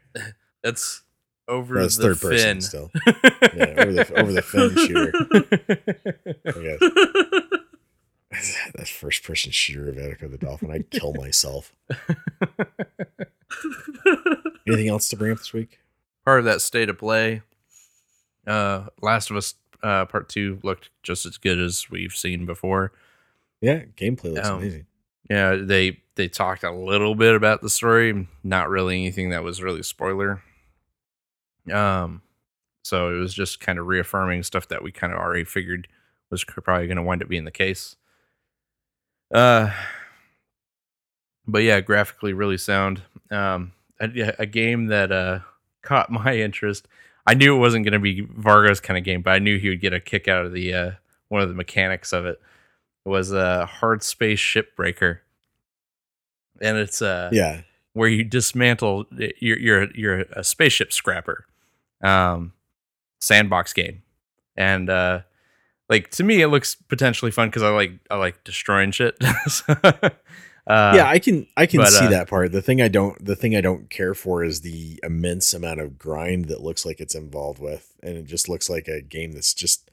That's 0.62 1.02
over 1.48 1.80
That's 1.80 1.96
the 1.96 2.14
third 2.14 2.18
fin. 2.18 2.30
person 2.30 2.60
still. 2.60 2.90
Yeah, 3.04 3.74
over 3.78 3.92
the 3.92 4.12
over 4.16 4.32
the 4.32 4.42
fin 4.42 4.70
shooter. 4.76 5.12
I 6.46 6.52
guess. 6.62 6.80
that 8.76 8.88
first 8.88 9.24
person 9.24 9.50
shooter 9.50 9.88
of 9.90 9.96
Ecco 9.98 10.28
the 10.28 10.38
Dolphin. 10.38 10.70
I'd 10.70 10.90
kill 10.90 11.12
myself. 11.14 11.72
Anything 14.66 14.88
else 14.88 15.08
to 15.08 15.16
bring 15.16 15.32
up 15.32 15.38
this 15.38 15.52
week? 15.52 15.80
Part 16.24 16.38
of 16.38 16.44
that 16.44 16.60
state 16.60 16.88
of 16.88 16.98
play. 16.98 17.42
Uh, 18.46 18.84
Last 19.02 19.30
of 19.30 19.36
Us 19.36 19.54
uh, 19.82 20.04
Part 20.06 20.28
Two 20.28 20.60
looked 20.62 20.90
just 21.02 21.26
as 21.26 21.36
good 21.38 21.58
as 21.58 21.90
we've 21.90 22.12
seen 22.12 22.46
before. 22.46 22.92
Yeah, 23.60 23.82
gameplay 23.96 24.34
looks 24.34 24.48
Um, 24.48 24.58
amazing. 24.58 24.86
Yeah, 25.28 25.56
they 25.56 26.00
they 26.16 26.28
talked 26.28 26.64
a 26.64 26.72
little 26.72 27.14
bit 27.14 27.34
about 27.34 27.62
the 27.62 27.70
story, 27.70 28.26
not 28.42 28.68
really 28.68 28.96
anything 28.96 29.30
that 29.30 29.42
was 29.42 29.62
really 29.62 29.82
spoiler. 29.82 30.42
Um, 31.72 32.22
so 32.82 33.14
it 33.14 33.18
was 33.18 33.32
just 33.34 33.60
kind 33.60 33.78
of 33.78 33.86
reaffirming 33.86 34.42
stuff 34.42 34.68
that 34.68 34.82
we 34.82 34.92
kind 34.92 35.12
of 35.12 35.18
already 35.18 35.44
figured 35.44 35.88
was 36.30 36.44
probably 36.44 36.86
going 36.86 36.96
to 36.96 37.02
wind 37.02 37.22
up 37.22 37.28
being 37.28 37.44
the 37.44 37.50
case. 37.50 37.96
Uh, 39.32 39.70
but 41.46 41.62
yeah, 41.62 41.80
graphically 41.80 42.32
really 42.32 42.58
sound. 42.58 43.02
Um, 43.30 43.72
a, 44.00 44.34
a 44.40 44.46
game 44.46 44.86
that 44.86 45.12
uh 45.12 45.40
caught 45.82 46.10
my 46.10 46.36
interest. 46.36 46.88
I 47.26 47.34
knew 47.34 47.54
it 47.54 47.58
wasn't 47.58 47.84
going 47.84 47.92
to 47.92 47.98
be 47.98 48.22
Vargo's 48.22 48.80
kind 48.80 48.98
of 48.98 49.04
game, 49.04 49.22
but 49.22 49.30
I 49.32 49.38
knew 49.38 49.58
he 49.58 49.68
would 49.68 49.80
get 49.80 49.92
a 49.92 50.00
kick 50.00 50.26
out 50.26 50.44
of 50.44 50.52
the 50.52 50.74
uh 50.74 50.90
one 51.28 51.42
of 51.42 51.48
the 51.48 51.54
mechanics 51.54 52.12
of 52.12 52.26
it. 52.26 52.40
Was 53.04 53.32
a 53.32 53.68
Hardspace: 53.80 54.38
Shipbreaker, 54.38 55.18
and 56.60 56.76
it's 56.76 57.00
uh 57.00 57.30
Yeah, 57.32 57.62
where 57.92 58.08
you 58.08 58.24
dismantle 58.24 59.06
you're 59.10 59.58
you're 59.58 59.90
you're 59.94 60.18
a 60.32 60.44
spaceship 60.44 60.92
scrapper 60.92 61.46
um 62.02 62.52
sandbox 63.20 63.72
game 63.72 64.02
and 64.56 64.88
uh 64.88 65.20
like 65.88 66.10
to 66.10 66.24
me 66.24 66.40
it 66.40 66.48
looks 66.48 66.74
potentially 66.74 67.30
fun 67.30 67.48
because 67.48 67.62
i 67.62 67.68
like 67.68 67.92
i 68.10 68.16
like 68.16 68.42
destroying 68.44 68.90
shit 68.90 69.16
So, 69.48 69.74
uh, 70.66 70.92
yeah, 70.94 71.08
I 71.08 71.18
can 71.18 71.46
I 71.56 71.66
can 71.66 71.80
but, 71.80 71.88
see 71.88 72.06
uh, 72.06 72.10
that 72.10 72.28
part. 72.28 72.52
The 72.52 72.62
thing 72.62 72.80
I 72.80 72.86
don't 72.86 73.24
the 73.24 73.34
thing 73.34 73.56
I 73.56 73.60
don't 73.60 73.90
care 73.90 74.14
for 74.14 74.44
is 74.44 74.60
the 74.60 75.00
immense 75.02 75.52
amount 75.52 75.80
of 75.80 75.98
grind 75.98 76.44
that 76.44 76.60
looks 76.60 76.86
like 76.86 77.00
it's 77.00 77.14
involved 77.14 77.58
with, 77.58 77.96
and 78.02 78.16
it 78.16 78.26
just 78.26 78.48
looks 78.48 78.70
like 78.70 78.86
a 78.86 79.00
game 79.00 79.32
that's 79.32 79.52
just. 79.52 79.89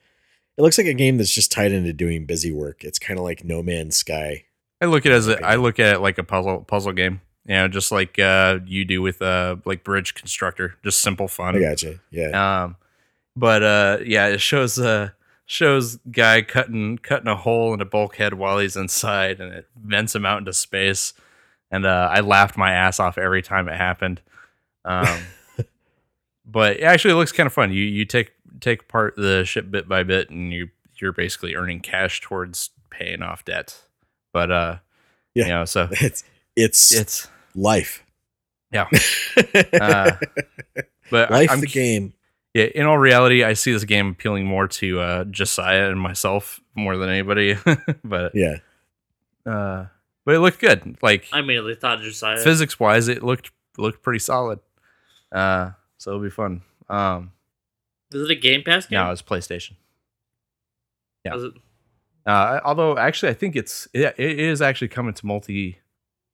It 0.58 0.62
looks 0.62 0.76
like 0.76 0.88
a 0.88 0.94
game 0.94 1.16
that's 1.18 1.32
just 1.32 1.52
tied 1.52 1.70
into 1.72 1.92
doing 1.92 2.26
busy 2.26 2.50
work. 2.52 2.82
It's 2.84 2.98
kind 2.98 3.16
of 3.18 3.24
like 3.24 3.44
No 3.44 3.62
Man's 3.62 3.96
Sky. 3.96 4.44
i 4.82 4.86
look 4.86 5.06
at 5.06 5.12
it 5.12 5.14
as 5.14 5.28
a, 5.28 5.42
i 5.44 5.54
look 5.56 5.78
at 5.78 5.94
it 5.94 6.00
like 6.00 6.18
a 6.18 6.24
puzzle 6.24 6.60
puzzle 6.64 6.92
game 6.92 7.20
you 7.46 7.54
know 7.54 7.66
just 7.68 7.90
like 7.90 8.18
uh 8.18 8.58
you 8.66 8.84
do 8.84 9.00
with 9.02 9.20
uh 9.22 9.56
like 9.64 9.82
bridge 9.82 10.14
constructor 10.14 10.74
just 10.84 11.00
simple 11.00 11.26
fun 11.28 11.56
I 11.56 11.60
gotcha. 11.60 12.00
Yeah, 12.10 12.62
Um, 12.64 12.76
but 13.36 13.62
uh, 13.62 13.98
yeah, 14.04 14.26
it 14.26 14.40
shows 14.40 14.78
uh 14.78 15.10
shows 15.46 15.96
guy 16.10 16.42
cutting 16.42 16.98
cutting 16.98 17.28
a 17.28 17.36
hole 17.36 17.72
in 17.72 17.80
a 17.80 17.84
bulkhead 17.86 18.34
while 18.34 18.58
he's 18.58 18.76
inside, 18.76 19.40
and 19.40 19.52
it 19.54 19.66
vents 19.80 20.14
him 20.14 20.26
out 20.26 20.38
into 20.38 20.52
space. 20.52 21.12
And 21.70 21.86
uh, 21.86 22.08
I 22.12 22.20
laughed 22.20 22.56
my 22.56 22.72
ass 22.72 22.98
off 23.00 23.16
every 23.18 23.42
time 23.42 23.68
it 23.68 23.76
happened. 23.76 24.20
Um, 24.84 25.20
but 26.44 26.78
it 26.78 26.82
actually 26.82 27.12
it 27.12 27.16
looks 27.16 27.32
kind 27.32 27.46
of 27.46 27.52
fun. 27.52 27.72
You 27.72 27.82
you 27.84 28.04
take 28.04 28.32
take 28.60 28.82
apart 28.82 29.14
the 29.16 29.44
ship 29.44 29.70
bit 29.70 29.88
by 29.88 30.02
bit, 30.02 30.30
and 30.30 30.52
you 30.52 30.68
you're 31.00 31.12
basically 31.12 31.54
earning 31.54 31.80
cash 31.80 32.20
towards 32.20 32.70
paying 32.90 33.22
off 33.22 33.44
debt. 33.44 33.80
But 34.32 34.50
uh, 34.50 34.76
Yeah. 35.34 35.44
you 35.44 35.50
know, 35.50 35.64
so 35.64 35.88
it's 35.92 36.24
it's 36.56 36.92
it's 36.92 37.28
life. 37.54 38.04
Yeah. 38.72 38.88
Uh, 39.80 40.12
but 41.10 41.30
I- 41.30 41.34
life 41.40 41.50
I'm 41.50 41.60
the 41.60 41.66
game. 41.66 42.12
Yeah, 42.54 42.64
in 42.74 42.86
all 42.86 42.98
reality, 42.98 43.44
I 43.44 43.52
see 43.52 43.72
this 43.72 43.84
game 43.84 44.08
appealing 44.08 44.44
more 44.46 44.66
to 44.68 45.00
uh, 45.00 45.24
Josiah 45.24 45.90
and 45.90 46.00
myself 46.00 46.60
more 46.74 46.96
than 46.96 47.08
anybody. 47.08 47.56
but 48.04 48.32
Yeah, 48.34 48.56
uh, 49.46 49.86
but 50.24 50.34
it 50.34 50.40
looked 50.40 50.58
good. 50.58 50.96
Like 51.02 51.26
I 51.32 51.38
immediately 51.40 51.74
thought 51.76 52.00
Josiah. 52.00 52.38
physics 52.38 52.80
wise, 52.80 53.06
it 53.08 53.22
looked 53.22 53.52
looked 53.76 54.02
pretty 54.02 54.18
solid. 54.18 54.58
Uh, 55.30 55.72
so 55.98 56.10
it'll 56.12 56.22
be 56.22 56.30
fun. 56.30 56.62
Um, 56.88 57.32
Is 58.12 58.22
it 58.22 58.30
a 58.30 58.34
Game 58.40 58.62
Pass 58.62 58.86
game? 58.86 58.98
no, 58.98 59.10
it's 59.10 59.22
PlayStation. 59.22 59.72
yeah. 61.24 61.34
Was 61.34 61.44
it- 61.44 61.54
Uh, 62.26 62.60
although 62.64 62.96
actually, 62.98 63.30
I 63.30 63.34
think 63.34 63.56
it's 63.56 63.88
it, 63.94 64.14
it 64.18 64.38
is 64.38 64.60
actually 64.62 64.88
coming 64.88 65.14
to 65.14 65.26
multi 65.26 65.78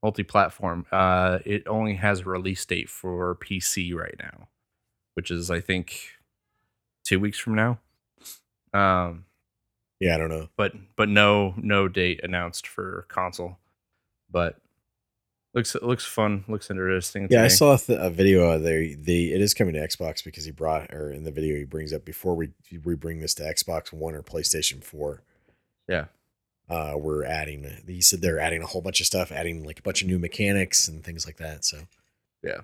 multi 0.03 0.23
platform. 0.25 0.87
Uh, 0.93 1.39
it 1.45 1.67
only 1.69 1.95
has 1.95 2.21
a 2.21 2.25
release 2.25 2.65
date 2.65 2.89
for 2.91 3.37
PC 3.37 3.95
right 3.95 4.17
now, 4.19 4.49
which 5.15 5.31
is 5.31 5.51
I 5.51 5.61
think 5.61 6.11
two 7.05 7.21
weeks 7.21 7.39
from 7.39 7.55
now. 7.55 7.79
Um, 8.73 9.25
yeah. 10.01 10.15
I 10.17 10.19
don't 10.19 10.31
know. 10.31 10.49
but 10.57 10.73
but 10.97 11.09
no 11.09 11.55
no 11.57 11.87
date 11.89 12.21
announced 12.25 12.67
for 12.67 13.07
console. 13.09 13.59
But 14.31 14.59
looks 15.55 15.75
looks 15.83 16.05
fun, 16.05 16.45
looks 16.49 16.71
interesting. 16.71 17.29
Yeah, 17.31 17.45
I 17.45 17.49
saw 17.49 17.75
a, 17.75 17.79
th- 17.79 17.99
a 18.01 18.11
video 18.11 18.51
of 18.51 18.63
there. 18.63 18.81
The 18.95 19.33
it 19.33 19.41
is 19.41 19.55
coming 19.55 19.75
to 19.75 19.81
Xbox 19.81 20.23
because 20.25 20.45
he 20.45 20.51
brought, 20.51 20.93
or 20.93 21.11
in 21.11 21.25
the 21.25 21.31
video 21.31 21.57
he 21.57 21.65
brings 21.65 21.93
up 21.93 22.05
before 22.05 22.35
we 22.35 22.51
we 22.85 22.95
bring 22.95 23.21
this 23.21 23.35
to 23.35 23.43
Xbox 23.43 23.93
One 23.93 24.15
or 24.15 24.23
PlayStation 24.23 24.83
Four. 24.83 25.23
Yeah. 25.89 26.07
uh, 26.71 26.95
we're 26.97 27.25
adding. 27.25 27.83
He 27.87 28.01
said 28.01 28.21
they're 28.23 28.39
adding 28.39 28.63
a 28.63 28.67
whole 28.67 28.81
bunch 28.83 29.01
of 29.01 29.07
stuff, 29.07 29.31
adding 29.31 29.65
like 29.65 29.79
a 29.79 29.83
bunch 29.83 30.01
of 30.03 30.09
new 30.09 30.19
mechanics 30.19 30.89
and 30.89 31.05
things 31.05 31.27
like 31.27 31.37
that. 31.37 31.65
So 31.65 31.79
Yeah. 32.43 32.61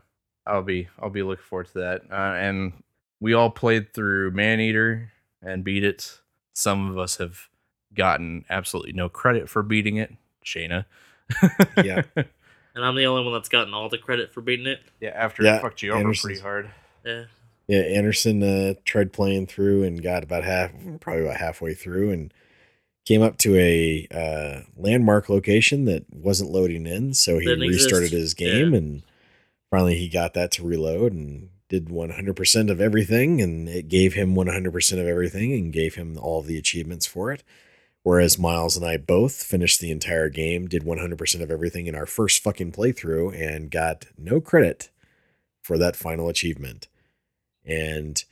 I'll 0.47 0.62
be 0.62 0.88
I'll 0.99 1.11
be 1.11 1.22
looking 1.22 1.45
forward 1.45 1.66
to 1.68 1.78
that. 1.80 2.03
Uh, 2.11 2.34
and 2.36 2.72
we 3.20 3.34
all 3.34 3.51
played 3.51 3.93
through 3.93 4.30
Maneater 4.30 5.12
and 5.43 5.62
beat 5.62 5.84
it. 5.84 6.18
Some 6.55 6.91
of 6.91 6.97
us 6.99 7.18
have 7.18 7.49
gotten 7.95 8.47
absolutely 8.49 8.93
no 8.95 9.09
credit 9.11 9.49
for 9.51 9.62
beating 9.62 9.97
it. 9.99 10.12
Shayna. 10.45 10.86
Yeah. 11.84 12.03
and 12.81 12.89
I'm 12.89 12.97
the 12.97 13.07
only 13.07 13.22
one 13.24 13.33
that's 13.33 13.49
gotten 13.49 13.74
all 13.74 13.89
the 13.89 13.99
credit 13.99 14.33
for 14.33 14.41
beating 14.41 14.66
it. 14.66 14.81
yeah. 15.01 15.11
After 15.11 15.43
Yeah, 15.43 15.57
it 15.57 15.62
fucked 15.62 15.83
you 15.83 15.91
over 15.91 16.01
Anderson's- 16.01 16.22
pretty 16.24 16.41
hard. 16.41 16.70
Yeah. 17.05 17.24
yeah, 17.68 17.81
Anderson 17.81 18.43
uh, 18.43 18.74
tried 18.85 19.12
playing 19.12 19.47
through 19.47 19.85
and 19.85 20.03
got 20.03 20.22
about 20.24 20.45
half, 20.45 20.72
probably 21.01 21.24
about 21.24 21.37
halfway 21.37 21.74
through, 21.74 22.11
and 22.11 22.33
came 23.07 23.22
up 23.22 23.39
to 23.39 23.57
a 23.57 24.07
uh, 24.11 24.61
landmark 24.76 25.28
location 25.28 25.85
that 25.87 26.05
wasn't 26.12 26.51
loading 26.51 26.87
in. 26.87 27.14
So 27.14 27.39
he 27.39 27.47
Didn't 27.47 27.64
exist. 27.64 27.85
restarted 27.87 28.11
his 28.12 28.35
game, 28.35 28.72
Yeah. 28.72 28.78
and 28.78 29.03
finally 29.70 29.97
he 29.97 30.09
got 30.09 30.35
that 30.35 30.51
to 30.53 30.62
reload 30.64 31.12
and 31.12 31.49
did 31.68 31.87
100% 31.89 32.70
of 32.70 32.81
everything, 32.81 33.41
and 33.41 33.68
it 33.68 33.89
gave 33.89 34.14
him 34.14 34.35
100% 34.35 35.01
of 35.01 35.07
everything 35.07 35.53
and 35.53 35.72
gave 35.72 35.95
him 35.95 36.18
all 36.18 36.43
the 36.43 36.59
achievements 36.59 37.07
for 37.07 37.33
it. 37.33 37.43
Whereas 38.03 38.38
Miles 38.38 38.76
and 38.76 38.86
I 38.86 38.96
both 38.96 39.42
finished 39.42 39.80
the 39.80 39.90
entire 39.90 40.30
game, 40.30 40.68
did 40.68 40.84
100% 40.84 41.42
of 41.42 41.51
everything 41.51 41.86
in 41.86 41.94
our 41.94 42.07
first 42.07 42.42
fucking 42.42 42.72
playthrough, 42.72 43.38
and 43.38 43.70
got 43.70 44.07
no 44.16 44.40
credit 44.40 44.90
for 45.62 45.76
that 45.78 45.96
final 45.96 46.28
achievement. 46.28 46.88
And 47.64 48.22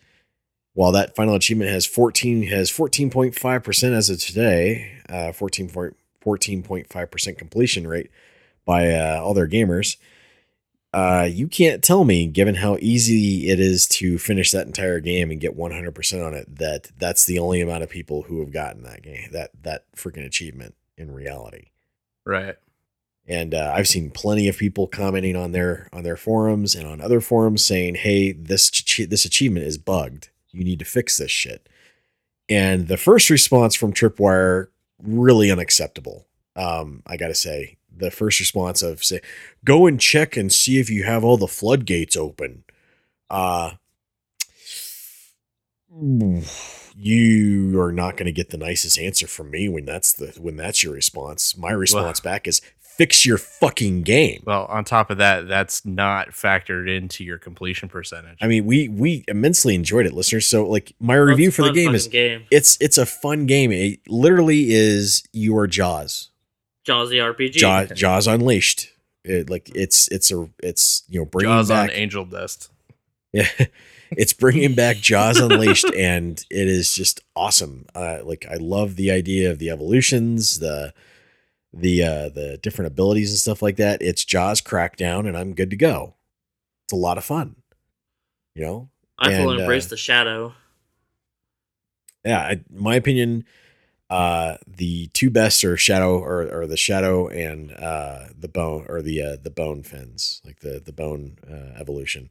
while 0.73 0.93
that 0.93 1.15
final 1.15 1.35
achievement 1.35 1.71
has 1.71 1.87
14 1.87 2.45
has 2.45 2.71
14.5% 2.71 3.93
as 3.93 4.09
of 4.09 4.21
today, 4.21 4.93
uh 5.09 5.33
14.5% 5.33 7.39
completion 7.39 7.87
rate 7.87 8.11
by 8.65 8.93
uh, 8.93 9.21
all 9.23 9.35
their 9.35 9.49
gamers, 9.49 9.97
uh, 10.93 11.29
you 11.31 11.49
can't 11.49 11.83
tell 11.83 12.05
me, 12.05 12.27
given 12.27 12.57
how 12.57 12.79
easy 12.81 13.49
it 13.51 13.61
is 13.61 13.87
to 13.87 14.19
finish 14.19 14.51
that 14.53 14.67
entire 14.67 15.01
game 15.01 15.31
and 15.31 15.41
get 15.41 15.57
100% 15.57 16.27
on 16.27 16.35
it, 16.35 16.57
that 16.57 16.91
that's 16.99 17.27
the 17.27 17.39
only 17.39 17.61
amount 17.61 17.83
of 17.83 17.91
people 17.91 18.23
who 18.23 18.41
have 18.41 18.53
gotten 18.53 18.83
that 18.85 19.03
game, 19.03 19.29
that 19.33 19.51
that 19.63 19.85
freaking 19.95 20.25
achievement 20.25 20.75
in 20.97 21.13
reality. 21.13 21.67
Right. 22.25 22.57
And 23.27 23.55
uh, 23.55 23.73
I've 23.75 23.89
seen 23.89 24.11
plenty 24.11 24.49
of 24.49 24.57
people 24.57 24.87
commenting 24.87 25.37
on 25.37 25.53
their 25.53 25.89
on 25.93 26.03
their 26.03 26.17
forums 26.17 26.75
and 26.75 26.87
on 26.87 27.01
other 27.01 27.21
forums 27.21 27.65
saying, 27.65 27.97
"Hey, 27.97 28.33
this 28.33 28.71
ch- 28.71 29.07
this 29.09 29.27
achievement 29.27 29.67
is 29.67 29.77
bugged. 29.77 30.31
You 30.51 30.65
need 30.65 30.79
to 30.79 30.85
fix 30.87 31.19
this 31.19 31.31
shit." 31.31 31.69
And 32.49 32.89
the 32.89 32.97
first 32.97 33.29
response 33.29 33.75
from 33.75 33.93
Tripwire 33.93 34.69
really 35.03 35.51
unacceptable. 35.51 36.27
Um, 36.57 37.03
I 37.07 37.19
gotta 37.19 37.35
say, 37.35 37.77
the 37.99 38.11
first 38.11 38.41
response 38.41 38.83
of 38.83 39.05
say, 39.05 39.21
"Go 39.65 39.87
and 39.87 40.01
check 40.01 40.37
and 40.37 40.53
see 40.53 40.79
if 40.79 40.89
you 40.91 41.05
have 41.05 41.25
all 41.25 41.37
the 41.37 41.47
floodgates 41.49 42.17
open." 42.17 42.65
Uh 43.31 43.73
you 46.97 47.79
are 47.81 47.93
not 47.93 48.17
going 48.17 48.27
to 48.27 48.33
get 48.33 48.51
the 48.51 48.59
nicest 48.59 48.99
answer 48.99 49.27
from 49.27 49.51
me 49.51 49.69
when 49.69 49.85
that's 49.85 50.13
the 50.13 50.27
when 50.41 50.57
that's 50.57 50.83
your 50.83 50.93
response. 50.93 51.57
My 51.57 51.71
response 51.71 52.21
back 52.21 52.47
is 52.47 52.61
fix 52.81 53.25
your 53.25 53.39
fucking 53.39 54.03
game. 54.03 54.43
Well, 54.45 54.67
on 54.67 54.85
top 54.85 55.11
of 55.11 55.19
that, 55.19 55.47
that's 55.49 55.87
not 55.87 56.31
factored 56.31 56.95
into 56.95 57.25
your 57.25 57.39
completion 57.39 57.89
percentage. 57.89 58.39
I 58.41 58.49
mean, 58.49 58.67
we 58.67 58.89
we 58.89 59.25
immensely 59.29 59.75
enjoyed 59.75 60.07
it, 60.07 60.13
listeners. 60.15 60.47
So 60.47 60.67
like 60.69 60.93
my 61.01 61.15
Well, 61.15 61.25
review 61.27 61.49
it's 61.49 61.57
for 61.57 61.63
a 61.63 61.67
the 61.67 61.73
game 61.73 61.95
is 61.95 62.07
game. 62.09 62.45
it's 62.51 62.77
it's 62.81 62.99
a 62.99 63.07
fun 63.07 63.47
game. 63.47 63.73
It 63.73 64.01
literally 64.09 64.73
is 64.73 65.23
your 65.33 65.67
Jaws. 65.67 66.31
Jaws 66.89 67.11
the 67.11 67.19
RPG. 67.19 67.53
Jaws, 67.53 67.91
Jaws 67.91 68.27
Unleashed. 68.27 68.89
It, 69.23 69.51
like 69.51 69.71
it's 69.75 70.09
it's 70.09 70.33
a 70.33 70.49
it's 70.63 71.03
you 71.07 71.21
know 71.21 71.27
bringing 71.27 71.53
Jaws 71.53 71.69
back 71.69 71.91
on 71.91 71.97
Angel 71.97 72.25
Dust. 72.25 72.71
Yeah, 73.31 73.47
it's 74.13 74.33
bringing 74.33 74.75
back 74.75 74.97
Jaws 74.97 75.39
Unleashed, 75.39 75.85
and 75.95 76.43
it 76.51 76.67
is 76.67 76.95
just 76.95 77.21
awesome. 77.37 77.85
Uh, 77.95 78.21
like 78.25 78.47
I 78.51 78.55
love 78.55 78.97
the 78.97 79.11
idea 79.11 79.51
of 79.51 79.59
the 79.59 79.69
evolutions, 79.69 80.61
the 80.61 80.95
the 81.75 82.03
uh, 82.03 82.29
the 82.31 82.59
different 82.63 82.87
abilities 82.87 83.31
and 83.31 83.39
stuff 83.39 83.61
like 83.61 83.77
that. 83.77 84.01
It's 84.01 84.25
Jaws 84.25 84.63
Crackdown, 84.63 85.29
and 85.29 85.37
I'm 85.37 85.53
good 85.53 85.69
to 85.69 85.77
go. 85.77 86.15
It's 86.87 86.95
a 86.95 86.97
lot 86.97 87.19
of 87.19 87.25
fun. 87.25 87.57
You 88.55 88.63
know, 88.65 88.89
I 89.19 89.37
fully 89.37 89.57
and, 89.57 89.61
uh, 89.61 89.63
embrace 89.65 89.89
the 89.89 89.99
shadow. 89.99 90.55
yeah. 92.25 92.41
I, 92.41 92.61
my 92.71 92.95
opinion, 92.95 93.45
Uh, 94.11 94.57
the 94.67 95.09
two 95.09 95.29
best 95.29 95.63
are 95.65 95.77
shadow 95.77 96.19
or, 96.19 96.43
or 96.51 96.67
the 96.67 96.79
shadow 96.79 97.29
and 97.29 97.73
uh, 97.73 98.25
the 98.39 98.49
bone 98.49 98.87
or 98.89 99.03
the 99.03 99.21
uh, 99.21 99.37
the 99.43 99.51
bone 99.51 99.83
fins, 99.83 100.41
like 100.45 100.61
the 100.61 100.81
the 100.85 100.93
bone 100.93 101.37
uh, 101.49 101.79
evolution. 101.79 102.31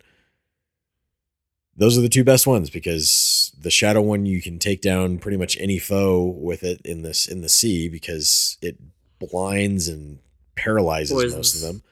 Those 1.75 1.95
are 1.95 2.01
the 2.01 2.09
two 2.09 2.23
best 2.23 2.47
ones 2.47 2.71
because 2.71 3.51
the 3.59 3.69
shadow 3.69 4.01
one 4.01 4.25
you 4.25 4.41
can 4.41 4.57
take 4.57 4.81
down 4.81 5.19
pretty 5.19 5.37
much 5.37 5.55
any 5.59 5.77
foe 5.77 6.23
with 6.25 6.63
it 6.63 6.81
in 6.83 7.03
this 7.03 7.27
in 7.27 7.41
the 7.41 7.49
sea 7.49 7.87
because 7.87 8.57
it 8.61 8.77
blinds 9.19 9.87
and 9.87 10.17
paralyzes 10.55 11.35
most 11.35 11.55
of 11.55 11.61
them. 11.61 11.83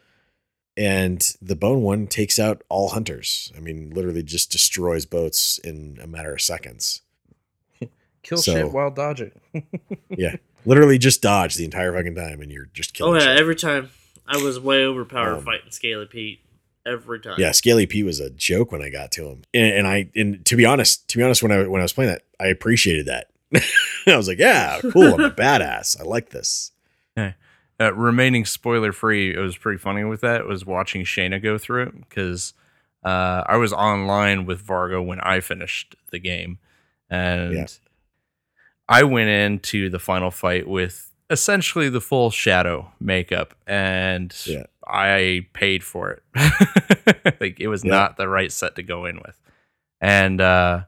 And 0.78 1.22
the 1.42 1.56
bone 1.56 1.84
one 1.84 2.08
takes 2.08 2.38
out 2.38 2.64
all 2.68 2.90
hunters. 2.90 3.54
I 3.56 3.60
mean, 3.60 3.92
literally 3.92 4.24
just 4.24 4.52
destroys 4.52 5.06
boats 5.06 5.58
in 5.60 6.00
a 6.02 6.08
matter 6.08 6.34
of 6.34 6.42
seconds. 6.42 7.02
Kill 8.26 8.38
So- 8.40 8.54
shit 8.54 8.72
while 8.72 8.92
dodging. 8.92 9.32
Yeah. 10.10 10.36
literally 10.66 10.98
just 10.98 11.22
dodge 11.22 11.56
the 11.56 11.64
entire 11.66 11.94
fucking 11.94 12.16
time 12.16 12.42
and 12.42 12.52
you're 12.52 12.70
just 12.74 12.94
killing. 12.94 13.14
Oh 13.14 13.16
yeah, 13.16 13.28
shit. 13.34 13.40
every 13.40 13.56
time 13.56 13.90
I 14.28 14.38
was 14.38 14.60
way 14.60 14.84
overpowered 14.84 15.36
Um, 15.38 15.44
fighting 15.46 15.70
Scaly 15.72 16.08
Pete. 16.08 16.40
Every 16.88 17.20
time. 17.20 17.36
Yeah, 17.40 17.52
Scaly 17.52 17.86
Pete 17.88 18.06
was 18.06 18.20
a 18.20 18.30
joke 18.30 18.72
when 18.72 18.82
I 18.82 18.90
got 18.90 19.12
to 19.14 19.26
him, 19.28 19.42
and, 19.56 19.74
and 19.74 19.88
I 19.88 20.10
and 20.16 20.46
to 20.46 20.56
be 20.56 20.66
honest, 20.66 21.08
to 21.10 21.18
be 21.18 21.24
honest, 21.24 21.42
when 21.44 21.52
I 21.52 21.66
when 21.68 21.82
I 21.82 21.84
was 21.84 21.94
playing 21.94 22.12
that, 22.12 22.22
I 22.40 22.48
appreciated 22.48 23.08
that. 23.08 23.28
I 24.08 24.16
was 24.18 24.28
like, 24.28 24.38
yeah, 24.38 24.80
cool, 24.92 25.14
I'm 25.16 25.20
a 25.22 25.32
badass. 25.46 26.00
I 26.00 26.04
like 26.04 26.30
this. 26.30 26.72
uh, 27.18 27.32
remaining 27.94 28.46
spoiler 28.46 28.92
free, 28.92 29.34
it 29.34 29.40
was 29.40 29.58
pretty 29.58 29.80
funny 29.80 30.04
with 30.04 30.22
that. 30.22 30.46
Was 30.46 30.64
watching 30.66 31.04
Shayna 31.06 31.42
go 31.42 31.58
through 31.58 31.84
it 31.88 32.00
because 32.02 32.54
uh, 33.04 33.44
I 33.48 33.58
was 33.58 33.74
online 33.74 34.46
with 34.46 34.66
Vargo 34.66 35.04
when 35.04 35.20
I 35.22 35.40
finished 35.40 35.96
the 36.12 36.20
game, 36.20 36.60
and 37.10 37.54
Yeah. 37.54 37.66
I 38.88 39.04
went 39.04 39.30
into 39.30 39.90
the 39.90 40.00
final 40.00 40.32
fight 40.32 40.68
with 40.68 41.12
essentially 41.30 41.90
the 41.90 42.02
full 42.02 42.30
shadow 42.32 42.92
makeup, 43.00 43.56
and 43.66 44.36
Yeah. 44.46 44.64
I 44.88 45.48
paid 45.54 45.84
for 45.84 46.12
it. 46.12 46.24
like 47.42 47.60
it 47.60 47.68
was 47.68 47.84
Yeah. 47.84 47.92
not 47.92 48.18
the 48.18 48.28
right 48.28 48.52
set 48.52 48.76
to 48.76 48.84
go 48.84 49.06
in 49.06 49.18
with, 49.18 49.40
and 50.02 50.40
uh, 50.40 50.82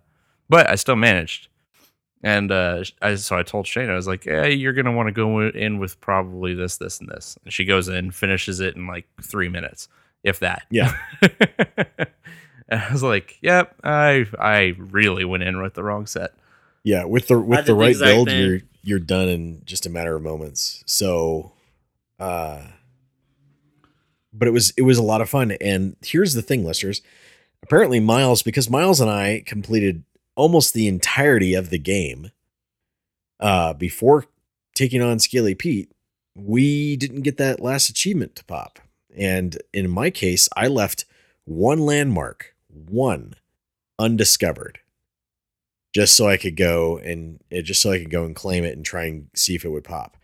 but 0.49 0.69
I 0.69 0.75
still 0.75 0.95
managed. 0.95 1.47
And 2.23 2.51
uh, 2.51 2.83
I, 3.01 3.13
so 3.15 3.37
I 3.37 3.43
told 3.43 3.67
Shane, 3.67 3.89
I 3.91 3.95
was 3.95 4.07
like, 4.07 4.25
"Yeah, 4.25 4.45
you're 4.45 4.73
gonna 4.73 4.91
want 4.91 5.07
to 5.07 5.11
go 5.11 5.39
in 5.49 5.77
with 5.79 5.99
probably 6.01 6.53
this, 6.55 6.77
this, 6.77 6.99
and 6.99 7.07
this." 7.09 7.37
And 7.43 7.53
she 7.53 7.63
goes 7.65 7.87
in, 7.87 8.11
finishes 8.11 8.59
it 8.59 8.75
in 8.75 8.87
like 8.87 9.07
three 9.21 9.49
minutes, 9.49 9.87
if 10.23 10.39
that. 10.39 10.63
Yeah. 10.71 10.95
and 12.69 12.81
I 12.81 12.91
was 12.91 13.03
like, 13.03 13.37
"Yep, 13.41 13.75
I 13.83 14.25
I 14.39 14.75
really 14.77 15.25
went 15.25 15.43
in 15.43 15.61
with 15.61 15.73
the 15.75 15.83
wrong 15.83 16.05
set." 16.07 16.33
Yeah, 16.87 17.03
with 17.03 17.27
the 17.27 17.37
with 17.37 17.65
the 17.65 17.73
the 17.73 17.75
right 17.75 17.99
build, 17.99 18.29
thing. 18.29 18.41
you're 18.41 18.59
you're 18.81 18.99
done 18.99 19.27
in 19.27 19.61
just 19.65 19.85
a 19.85 19.89
matter 19.89 20.15
of 20.15 20.23
moments. 20.23 20.85
So, 20.85 21.51
uh, 22.17 22.61
but 24.31 24.47
it 24.47 24.51
was 24.51 24.71
it 24.77 24.83
was 24.83 24.97
a 24.97 25.03
lot 25.03 25.19
of 25.19 25.29
fun. 25.29 25.51
And 25.59 25.97
here's 26.01 26.33
the 26.33 26.41
thing, 26.41 26.63
listeners. 26.63 27.01
Apparently, 27.61 27.99
Miles, 27.99 28.41
because 28.41 28.69
Miles 28.69 29.01
and 29.01 29.11
I 29.11 29.43
completed 29.45 30.05
almost 30.35 30.73
the 30.73 30.87
entirety 30.87 31.53
of 31.55 31.71
the 31.71 31.77
game, 31.77 32.31
uh, 33.41 33.73
before 33.73 34.23
taking 34.73 35.01
on 35.01 35.19
Scaly 35.19 35.55
Pete, 35.55 35.91
we 36.35 36.95
didn't 36.95 37.23
get 37.23 37.35
that 37.35 37.59
last 37.59 37.89
achievement 37.89 38.37
to 38.37 38.45
pop. 38.45 38.79
And 39.13 39.57
in 39.73 39.89
my 39.89 40.09
case, 40.09 40.47
I 40.55 40.67
left 40.67 41.03
one 41.43 41.79
landmark, 41.79 42.55
one 42.69 43.33
undiscovered 43.99 44.79
just 45.93 46.15
so 46.15 46.27
I 46.27 46.37
could 46.37 46.55
go 46.55 46.97
and 46.97 47.39
uh, 47.55 47.61
just 47.61 47.81
so 47.81 47.91
I 47.91 47.99
could 47.99 48.11
go 48.11 48.23
and 48.25 48.35
claim 48.35 48.63
it 48.63 48.75
and 48.75 48.85
try 48.85 49.05
and 49.05 49.29
see 49.35 49.55
if 49.55 49.65
it 49.65 49.69
would 49.69 49.83
pop. 49.83 50.17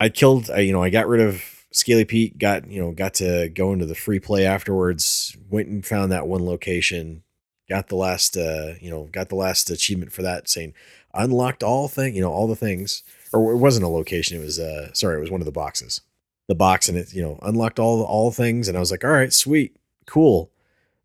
I 0.00 0.08
killed, 0.08 0.50
I, 0.50 0.60
you 0.60 0.72
know, 0.72 0.82
I 0.82 0.90
got 0.90 1.08
rid 1.08 1.20
of 1.20 1.42
Scaly 1.72 2.04
Pete, 2.04 2.38
got, 2.38 2.70
you 2.70 2.80
know, 2.80 2.92
got 2.92 3.14
to 3.14 3.48
go 3.48 3.72
into 3.72 3.86
the 3.86 3.94
free 3.94 4.20
play 4.20 4.46
afterwards, 4.46 5.36
went 5.50 5.68
and 5.68 5.84
found 5.84 6.12
that 6.12 6.26
one 6.26 6.44
location, 6.44 7.24
got 7.68 7.88
the 7.88 7.96
last, 7.96 8.36
uh, 8.36 8.74
you 8.80 8.90
know, 8.90 9.08
got 9.12 9.28
the 9.28 9.34
last 9.36 9.70
achievement 9.70 10.12
for 10.12 10.22
that 10.22 10.48
saying 10.48 10.72
unlocked 11.14 11.62
all 11.62 11.88
thing, 11.88 12.14
you 12.14 12.20
know, 12.20 12.32
all 12.32 12.46
the 12.46 12.56
things, 12.56 13.02
or 13.32 13.52
it 13.52 13.56
wasn't 13.56 13.84
a 13.84 13.88
location. 13.88 14.40
It 14.40 14.44
was, 14.44 14.58
uh, 14.58 14.92
sorry, 14.94 15.18
it 15.18 15.20
was 15.20 15.30
one 15.30 15.40
of 15.40 15.46
the 15.46 15.52
boxes, 15.52 16.00
the 16.46 16.54
box 16.54 16.88
and 16.88 16.96
it, 16.96 17.12
you 17.12 17.22
know, 17.22 17.38
unlocked 17.42 17.78
all, 17.78 18.02
all 18.02 18.30
things. 18.30 18.68
And 18.68 18.76
I 18.76 18.80
was 18.80 18.90
like, 18.90 19.04
all 19.04 19.10
right, 19.10 19.32
sweet, 19.32 19.76
cool. 20.06 20.50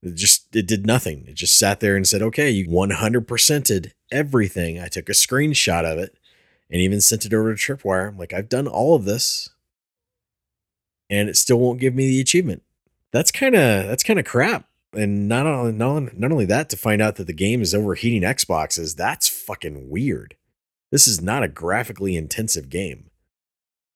It 0.03 0.15
just 0.15 0.53
it 0.55 0.67
did 0.67 0.85
nothing. 0.85 1.25
It 1.27 1.35
just 1.35 1.57
sat 1.57 1.79
there 1.79 1.95
and 1.95 2.07
said, 2.07 2.21
"Okay, 2.21 2.49
you 2.51 2.67
100%ed 2.69 3.93
everything." 4.11 4.79
I 4.79 4.87
took 4.89 5.07
a 5.07 5.13
screenshot 5.13 5.85
of 5.85 5.97
it 5.97 6.17
and 6.69 6.81
even 6.81 6.99
sent 6.99 7.25
it 7.25 7.33
over 7.33 7.55
to 7.55 7.59
Tripwire. 7.59 8.09
I'm 8.09 8.17
like, 8.17 8.33
"I've 8.33 8.49
done 8.49 8.67
all 8.67 8.95
of 8.95 9.05
this." 9.05 9.49
And 11.09 11.29
it 11.29 11.37
still 11.37 11.59
won't 11.59 11.79
give 11.79 11.95
me 11.95 12.07
the 12.07 12.19
achievement. 12.19 12.63
That's 13.11 13.31
kind 13.31 13.55
of 13.55 13.87
that's 13.87 14.03
kind 14.03 14.19
of 14.19 14.25
crap. 14.25 14.67
And 14.93 15.27
not 15.27 15.45
only 15.47 15.71
not, 15.71 16.17
not 16.17 16.31
only 16.31 16.45
that 16.45 16.69
to 16.69 16.77
find 16.77 17.01
out 17.01 17.15
that 17.15 17.27
the 17.27 17.33
game 17.33 17.61
is 17.61 17.73
overheating 17.73 18.23
Xboxes, 18.23 18.95
that's 18.95 19.29
fucking 19.29 19.89
weird. 19.89 20.35
This 20.91 21.07
is 21.07 21.21
not 21.21 21.43
a 21.43 21.47
graphically 21.47 22.15
intensive 22.15 22.69
game. 22.69 23.09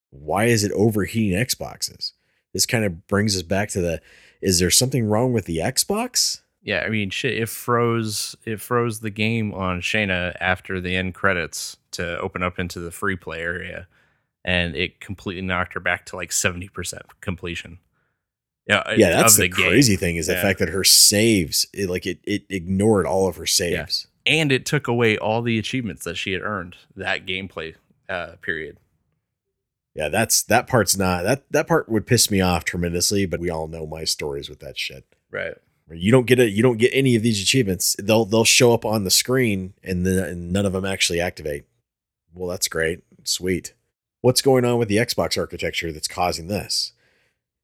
Why 0.10 0.45
is 0.45 0.64
it 0.64 0.72
overheating 0.72 1.38
Xboxes? 1.38 2.14
This 2.58 2.66
kind 2.66 2.84
of 2.84 3.05
brings 3.05 3.36
us 3.36 3.43
back 3.43 3.70
to 3.70 3.82
the 3.82 4.01
is 4.41 4.60
there 4.60 4.72
something 4.72 5.05
wrong 5.05 5.32
with 5.32 5.45
the 5.45 5.58
Xbox? 5.58 6.41
Yeah, 6.64 6.80
I 6.84 6.89
mean, 6.89 7.12
shit, 7.12 7.38
it 7.38 7.49
froze. 7.49 8.36
It 8.45 8.60
froze 8.60 9.01
the 9.01 9.12
game 9.12 9.53
on 9.53 9.80
Shayna 9.80 10.36
after 10.41 10.82
the 10.82 10.95
end 10.95 11.14
credits 11.14 11.78
to 11.91 12.18
open 12.20 12.41
up 12.41 12.58
into 12.58 12.80
the 12.80 12.89
free 12.89 13.16
play 13.16 13.41
area, 13.41 13.86
and 14.43 14.76
it 14.76 14.99
completely 14.99 15.43
knocked 15.43 15.76
her 15.76 15.80
back 15.80 16.08
to 16.08 16.16
like 16.16 16.32
seventy 16.32 16.68
percent 16.68 17.03
completion. 17.22 17.78
Yeah, 18.68 18.82
Yeah, 18.95 19.10
that's 19.12 19.38
the, 19.38 19.49
game. 19.49 19.70
crazy 19.70 19.95
thing 19.95 20.16
is 20.16 20.26
the 20.26 20.34
fact 20.34 20.58
that 20.58 20.70
her 20.70 20.84
saves, 20.84 21.68
it, 21.76 21.91
like 21.91 22.08
it, 22.08 22.22
it 22.24 22.43
ignored 22.49 23.05
all 23.05 23.28
of 23.28 23.36
her 23.36 23.45
saves. 23.45 24.08
and 24.26 24.51
it 24.51 24.66
took 24.66 24.88
away 24.88 25.16
all 25.16 25.43
the 25.43 25.60
achievements 25.60 26.03
that 26.05 26.16
she 26.18 26.32
had 26.32 26.41
earned 26.41 26.76
that 26.95 27.28
gameplay 27.28 27.76
uh, 28.10 28.32
period. 28.41 28.78
Yeah, 29.98 30.10
that's 30.10 30.43
that 30.43 30.68
part's 30.68 30.95
not 30.95 31.24
that 31.24 31.52
that 31.52 31.68
part 31.68 31.89
would 31.89 32.06
piss 32.06 32.30
me 32.30 32.39
off 32.39 32.64
tremendously. 32.66 33.26
But 33.26 33.39
we 33.39 33.50
all 33.50 33.68
know 33.68 33.88
my 33.88 34.04
stories 34.04 34.48
with 34.48 34.60
that 34.60 34.78
shit. 34.78 35.06
Right. 35.32 35.56
You 35.89 36.12
don't 36.12 36.28
get 36.28 36.39
it. 36.39 36.54
You 36.54 36.62
don't 36.62 36.78
get 36.78 36.91
any 36.93 37.16
of 37.16 37.24
these 37.24 37.41
achievements. 37.41 37.95
They'll 37.98 38.26
they'll 38.26 38.43
show 38.43 38.74
up 38.74 38.86
on 38.86 39.06
the 39.06 39.10
screen 39.10 39.74
and 39.84 40.06
then 40.06 40.24
and 40.24 40.54
none 40.54 40.68
of 40.68 40.74
them 40.74 40.86
actually 40.86 41.20
activate. 41.20 41.66
Well, 42.32 42.48
that's 42.48 42.68
great, 42.68 43.00
sweet. 43.24 43.74
What's 44.22 44.43
going 44.43 44.66
on 44.66 44.78
with 44.78 44.88
the 44.88 44.98
Xbox 44.98 45.36
architecture 45.36 45.91
that's 45.91 46.08
causing 46.08 46.48
this? 46.48 46.93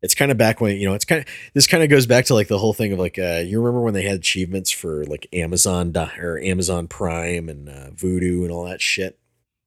It's 0.01 0.15
kind 0.15 0.31
of 0.31 0.37
back 0.37 0.59
when 0.59 0.77
you 0.77 0.87
know. 0.87 0.95
It's 0.95 1.05
kind 1.05 1.21
of 1.21 1.27
this 1.53 1.67
kind 1.67 1.83
of 1.83 1.89
goes 1.89 2.07
back 2.07 2.25
to 2.25 2.33
like 2.33 2.47
the 2.47 2.57
whole 2.57 2.73
thing 2.73 2.93
of 2.93 2.99
like 2.99 3.19
uh, 3.19 3.43
you 3.45 3.59
remember 3.59 3.81
when 3.81 3.93
they 3.93 4.03
had 4.03 4.15
achievements 4.15 4.71
for 4.71 5.05
like 5.05 5.27
Amazon 5.33 5.95
or 6.17 6.39
Amazon 6.39 6.87
Prime 6.87 7.47
and 7.47 7.69
uh, 7.69 7.91
Vudu 7.91 8.41
and 8.41 8.51
all 8.51 8.65
that 8.65 8.81
shit. 8.81 9.19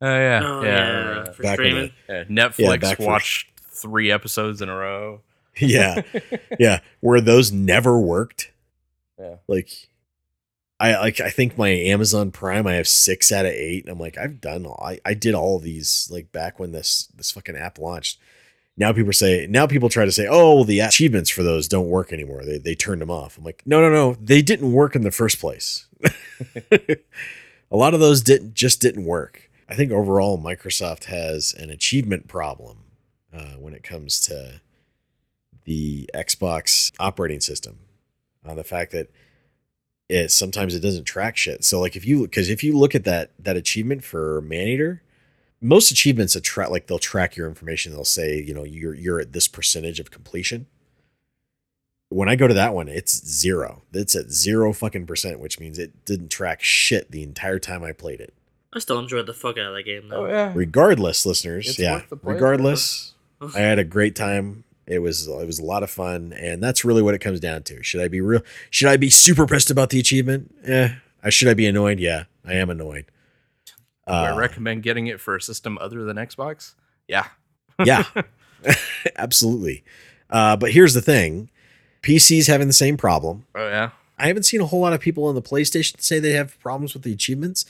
Oh 0.03 0.07
yeah, 0.07 0.41
Oh 0.45 0.63
yeah. 0.63 1.15
Yeah, 1.25 1.33
for 1.33 1.43
Back 1.43 1.55
streaming. 1.55 1.91
that. 2.09 2.29
Yeah, 2.31 2.49
Netflix 2.49 2.81
back 2.81 2.97
for- 2.99 3.07
watched 3.07 3.49
three 3.71 4.11
episodes 4.11 4.61
in 4.63 4.69
a 4.69 4.77
row. 4.77 5.21
yeah, 5.59 6.03
yeah, 6.59 6.81
where 7.01 7.21
those 7.23 7.51
never 7.51 7.99
worked. 7.99 8.53
Yeah. 9.19 9.37
Like, 9.49 9.71
I 10.79 10.99
like 11.01 11.19
I 11.21 11.31
think 11.31 11.57
my 11.57 11.71
Amazon 11.71 12.31
Prime 12.31 12.67
I 12.67 12.75
have 12.75 12.87
six 12.87 13.33
out 13.33 13.47
of 13.47 13.53
eight. 13.53 13.85
And 13.85 13.93
I'm 13.93 13.99
like 13.99 14.19
I've 14.19 14.39
done 14.43 14.67
all 14.67 14.79
I, 14.85 15.01
I 15.07 15.15
did 15.15 15.35
all 15.35 15.57
of 15.57 15.63
these 15.63 16.11
like 16.13 16.31
back 16.31 16.59
when 16.61 16.73
this 16.73 17.09
this 17.17 17.31
fucking 17.31 17.57
app 17.57 17.79
launched. 17.79 18.19
Now 18.77 18.93
people 18.93 19.15
say 19.15 19.47
now 19.49 19.67
people 19.67 19.89
try 19.89 20.05
to 20.05 20.13
say 20.13 20.27
oh 20.29 20.57
well, 20.57 20.65
the 20.65 20.81
achievements 20.81 21.31
for 21.31 21.43
those 21.43 21.67
don't 21.69 21.89
work 21.89 22.13
anymore. 22.13 22.45
They 22.45 22.59
they 22.59 22.75
turned 22.75 23.01
them 23.01 23.11
off. 23.11 23.39
I'm 23.39 23.45
like 23.45 23.63
no 23.65 23.81
no 23.81 23.89
no 23.91 24.19
they 24.21 24.43
didn't 24.43 24.71
work 24.73 24.95
in 24.95 25.01
the 25.01 25.11
first 25.11 25.41
place. 25.41 25.87
A 27.71 27.77
lot 27.77 27.95
of 27.95 28.01
those 28.01 28.21
didn't 28.21 28.53
just 28.53 28.83
didn't 28.83 29.07
work. 29.07 29.46
I 29.69 29.75
think 29.75 29.91
overall 29.91 30.39
Microsoft 30.39 31.05
has 31.05 31.53
an 31.55 31.71
achievement 31.71 32.29
problem 32.29 32.85
uh, 33.33 33.55
when 33.59 33.75
it 33.75 33.83
comes 33.83 34.21
to 34.21 34.61
the 35.65 36.09
Xbox 36.15 36.93
operating 36.99 37.41
system. 37.41 37.81
Uh, 38.45 38.55
the 38.55 38.65
fact 38.65 38.93
that 38.93 39.11
it 40.09 40.31
sometimes 40.31 40.75
it 40.75 40.81
doesn't 40.81 41.05
track 41.05 41.37
shit. 41.37 41.65
So 41.65 41.81
like 41.81 41.97
if 41.97 42.07
you 42.07 42.23
because 42.23 42.49
if 42.49 42.63
you 42.63 42.79
look 42.79 42.95
at 42.95 43.05
that 43.05 43.33
that 43.41 43.57
achievement 43.57 44.05
for 44.05 44.41
Maneater, 44.43 45.03
most 45.61 45.91
achievements 45.91 46.37
attract 46.37 46.71
like 46.71 46.87
they'll 46.87 46.99
track 46.99 47.37
your 47.37 47.49
information. 47.49 47.93
They'll 47.93 48.05
say 48.05 48.41
you 48.41 48.55
know 48.55 48.63
you're 48.65 48.95
you're 48.95 49.21
at 49.21 49.33
this 49.33 49.49
percentage 49.49 49.99
of 49.99 50.13
completion. 50.13 50.67
When 52.09 52.29
I 52.29 52.37
go 52.37 52.47
to 52.47 52.55
that 52.55 52.73
one, 52.73 52.87
it's 52.87 53.27
zero. 53.27 53.83
It's 53.93 54.15
at 54.15 54.31
zero 54.31 54.73
fucking 54.73 55.07
percent, 55.07 55.41
which 55.41 55.59
means 55.59 55.77
it 55.77 56.05
didn't 56.05 56.29
track 56.29 56.63
shit 56.63 57.11
the 57.11 57.25
entire 57.25 57.59
time 57.59 57.83
I 57.83 57.91
played 57.91 58.21
it. 58.21 58.33
I 58.77 58.79
still 58.79 58.99
enjoyed 58.99 59.27
the 59.27 59.33
fuck 59.35 59.57
out 59.59 59.67
of 59.71 59.75
that 59.75 59.85
game 59.85 60.09
though. 60.09 60.27
yeah. 60.29 60.53
Regardless, 60.55 61.25
listeners, 61.25 61.67
It's 61.71 61.79
yeah. 61.79 61.95
worth 61.95 62.11
the 62.11 62.17
play, 62.17 62.35
Regardless, 62.35 63.15
I 63.55 63.61
had 63.61 63.79
a 63.79 63.85
great 63.85 64.15
time. 64.15 64.65
It 64.87 64.99
was 65.01 65.27
it 65.27 65.47
was 65.47 65.59
a 65.59 65.65
lot 65.65 65.83
of 65.83 65.91
fun, 65.91 66.33
and 66.35 66.63
that's 66.63 66.85
really 66.85 67.03
what 67.03 67.15
it 67.15 67.19
comes 67.21 67.41
down 67.41 67.63
to. 67.65 67.83
Should 67.83 68.01
I 68.03 68.09
be 68.09 68.21
real? 68.21 68.43
Should 68.71 68.89
I 68.89 68.97
be 68.97 69.11
super 69.11 69.47
pissed 69.47 69.71
about 69.71 69.91
the 69.91 69.99
achievement? 69.99 70.55
Eh. 70.65 70.91
I 71.25 71.31
should 71.31 71.49
I 71.49 71.55
be 71.55 71.67
annoyed? 71.67 71.99
Yeah, 71.99 72.25
I 72.45 72.53
am 72.55 72.71
annoyed. 72.71 73.07
Do 74.07 74.13
I 74.13 74.31
Uh, 74.31 74.37
recommend 74.37 74.85
getting 74.85 75.09
it 75.09 75.21
for 75.21 75.35
a 75.35 75.41
system 75.41 75.77
other 75.81 76.05
than 76.05 76.17
Xbox? 76.19 76.75
Yeah. 77.09 77.27
yeah, 77.85 78.05
absolutely. 79.17 79.83
Uh, 80.31 80.57
but 80.57 80.71
here's 80.73 80.95
the 80.95 81.03
thing: 81.03 81.51
PC's 82.03 82.47
having 82.47 82.67
the 82.69 82.73
same 82.73 82.97
problem. 82.97 83.45
Oh 83.55 83.67
yeah. 83.67 83.91
I 84.19 84.29
haven't 84.29 84.45
seen 84.45 84.61
a 84.61 84.67
whole 84.67 84.81
lot 84.81 84.93
of 84.93 85.01
people 85.01 85.25
on 85.25 85.35
the 85.35 85.43
PlayStation 85.43 86.01
say 86.01 86.19
they 86.19 86.33
have 86.33 86.59
problems 86.61 86.95
with 86.95 87.03
the 87.03 87.13
achievements, 87.13 87.67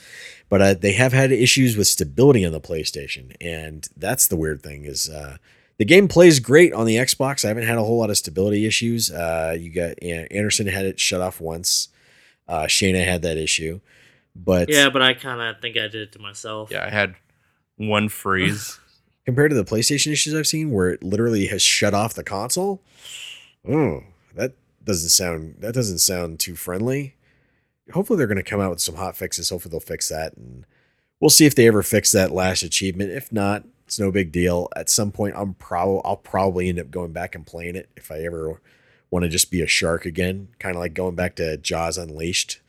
but 0.49 0.63
uh, 0.63 0.75
they 0.75 0.93
have 0.93 1.13
had 1.13 1.33
issues 1.33 1.77
with 1.77 1.89
stability 1.89 2.45
on 2.45 2.53
the 2.53 2.61
PlayStation, 2.61 3.35
and 3.41 3.89
that's 3.97 4.29
the 4.29 4.37
weird 4.37 4.63
thing. 4.63 4.85
Is 4.85 5.11
uh, 5.11 5.39
the 5.79 5.85
game 5.85 6.07
plays 6.07 6.39
great 6.39 6.73
on 6.73 6.87
the 6.87 6.97
Xbox? 6.97 7.45
I 7.45 7.49
haven't 7.49 7.67
had 7.67 7.79
a 7.79 7.83
whole 7.83 7.99
lot 7.99 8.11
of 8.11 8.17
stability 8.17 8.65
issues. 8.65 9.11
Uh, 9.11 9.57
you 9.59 9.71
got 9.71 10.01
An- 10.03 10.29
Anderson 10.31 10.69
had 10.69 10.87
it 10.87 11.01
shut 11.01 11.21
off 11.21 11.41
once. 11.41 11.89
Uh, 12.49 12.65
Shayna 12.65 13.05
had 13.05 13.23
that 13.23 13.37
issue, 13.37 13.81
but 14.37 14.69
Yeah, 14.69 14.89
but 14.89 15.03
I 15.03 15.15
kind 15.15 15.41
of 15.41 15.61
think 15.61 15.77
I 15.77 15.89
did 15.89 15.97
it 15.97 16.13
to 16.13 16.21
myself. 16.21 16.71
Yeah, 16.71 16.85
I 16.85 16.91
had 16.91 17.17
one 17.77 18.09
freeze. 18.09 18.79
compared 19.27 19.51
to 19.51 19.57
the 19.57 19.65
PlayStation 19.65 20.13
issues 20.13 20.33
I've 20.33 20.47
seen, 20.47 20.71
where 20.71 20.91
it 20.91 21.03
literally 21.03 21.49
has 21.49 21.61
shut 21.61 21.93
off 21.93 22.15
the 22.15 22.23
console, 22.23 22.81
oh, 23.69 24.05
that 24.37 24.53
doesn't 24.87 25.11
sound 25.11 25.57
that 25.59 25.75
doesn't 25.75 25.99
sound 25.99 26.41
too 26.41 26.55
friendly. 26.57 27.17
Hopefully, 27.93 28.17
they're 28.17 28.27
going 28.27 28.37
to 28.37 28.43
come 28.43 28.61
out 28.61 28.71
with 28.71 28.81
some 28.81 28.95
hot 28.97 29.17
fixes. 29.17 29.51
Hopefully, 29.51 29.71
they'll 29.71 29.81
fix 29.81 30.09
that, 30.09 30.35
and 30.37 30.65
we'll 31.21 31.29
see 31.31 31.45
if 31.47 31.55
they 31.55 31.67
ever 31.69 31.83
fix 31.83 32.11
that 32.13 32.33
last 32.33 32.63
achievement. 32.63 33.11
If 33.11 33.31
not, 33.31 33.65
it's 33.85 33.99
no 34.01 34.11
big 34.11 34.33
deal. 34.33 34.69
At 34.75 34.89
some 34.89 35.13
point, 35.13 35.35
I'm 35.37 35.55
probably 35.55 36.01
I'll 36.05 36.17
probably 36.17 36.69
end 36.69 36.79
up 36.81 36.91
going 36.91 37.13
back 37.13 37.35
and 37.35 37.47
playing 37.47 37.77
it 37.77 37.89
if 37.97 38.11
I 38.11 38.21
ever 38.21 38.61
want 39.11 39.25
to 39.25 39.29
just 39.29 39.51
be 39.53 39.61
a 39.63 39.67
shark 39.69 40.05
again, 40.07 40.49
kind 40.59 40.75
of 40.75 40.81
like 40.81 40.95
going 40.95 41.15
back 41.15 41.37
to 41.37 41.57
Jaws 41.59 41.97
Unleashed 41.97 42.61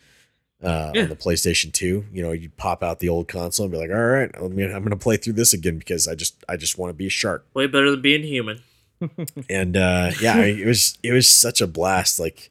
uh, 0.64 0.92
Yeah. 0.94 1.04
on 1.04 1.10
the 1.10 1.16
PlayStation 1.16 1.74
2. 1.74 2.06
You 2.14 2.22
know, 2.22 2.32
you 2.32 2.50
pop 2.56 2.84
out 2.84 3.00
the 3.00 3.10
old 3.10 3.28
console 3.28 3.64
and 3.66 3.72
be 3.72 3.80
like, 3.80 3.90
"All 3.90 3.96
right, 3.98 4.30
I 4.38 4.42
mean, 4.48 4.68
I'm 4.72 4.82
going 4.84 4.92
to 4.92 4.96
play 4.98 5.18
through 5.18 5.34
this 5.34 5.54
again 5.54 5.80
because 5.80 6.08
I 6.08 6.14
just 6.14 6.44
I 6.48 6.58
just 6.58 6.78
want 6.78 6.92
to 6.92 6.94
be 6.94 7.08
a 7.08 7.10
shark." 7.10 7.48
Way 7.56 7.66
better 7.66 7.90
than 7.90 8.02
being 8.02 8.22
human. 8.22 8.62
And 9.50 9.78
uh, 9.78 10.12
yeah, 10.22 10.36
I, 10.36 10.46
it 10.46 10.66
was 10.66 10.98
it 11.04 11.12
was 11.12 11.30
such 11.30 11.62
a 11.62 11.68
blast. 11.68 12.20
Like 12.20 12.50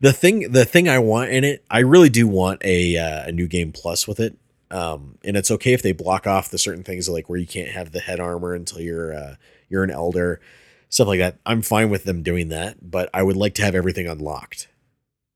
the 0.00 0.12
thing 0.12 0.52
the 0.52 0.64
thing 0.64 0.88
I 0.88 0.98
want 0.98 1.30
in 1.30 1.44
it, 1.44 1.64
I 1.70 1.80
really 1.80 2.08
do 2.08 2.26
want 2.28 2.62
a 2.64 2.96
uh, 2.96 3.28
a 3.28 3.32
new 3.32 3.46
game 3.46 3.72
plus 3.72 4.06
with 4.06 4.20
it. 4.20 4.36
Um, 4.70 5.16
and 5.24 5.36
it's 5.36 5.50
okay 5.50 5.72
if 5.72 5.82
they 5.82 5.92
block 5.92 6.26
off 6.26 6.50
the 6.50 6.58
certain 6.58 6.84
things 6.84 7.08
like 7.08 7.28
where 7.28 7.38
you 7.38 7.46
can't 7.46 7.70
have 7.70 7.92
the 7.92 8.00
head 8.00 8.20
armor 8.20 8.54
until 8.54 8.80
you're 8.80 9.14
uh, 9.14 9.36
you're 9.68 9.84
an 9.84 9.90
elder, 9.90 10.40
stuff 10.88 11.08
like 11.08 11.20
that. 11.20 11.38
I'm 11.46 11.62
fine 11.62 11.90
with 11.90 12.04
them 12.04 12.22
doing 12.22 12.48
that, 12.48 12.90
but 12.90 13.08
I 13.14 13.22
would 13.22 13.36
like 13.36 13.54
to 13.54 13.62
have 13.62 13.74
everything 13.74 14.06
unlocked, 14.06 14.68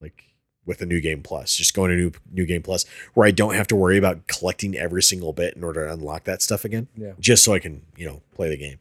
like 0.01 0.25
with 0.67 0.83
a 0.83 0.87
new 0.87 1.01
game 1.01 1.23
plus. 1.23 1.57
Just 1.57 1.75
going 1.75 1.91
to 1.91 1.97
new 1.97 2.13
new 2.31 2.47
game 2.47 2.63
plus 2.63 2.85
where 3.15 3.27
I 3.27 3.31
don't 3.31 3.55
have 3.55 3.67
to 3.69 3.77
worry 3.77 3.97
about 3.97 4.27
collecting 4.27 4.77
every 4.77 5.03
single 5.03 5.33
bit 5.33 5.57
in 5.57 5.65
order 5.65 5.87
to 5.87 5.93
unlock 5.93 6.25
that 6.25 6.43
stuff 6.43 6.65
again. 6.67 6.89
Yeah. 6.95 7.13
just 7.19 7.43
so 7.43 7.55
I 7.55 7.59
can 7.59 7.83
you 7.97 8.07
know 8.07 8.21
play 8.35 8.51
the 8.51 8.59
game. 8.59 8.79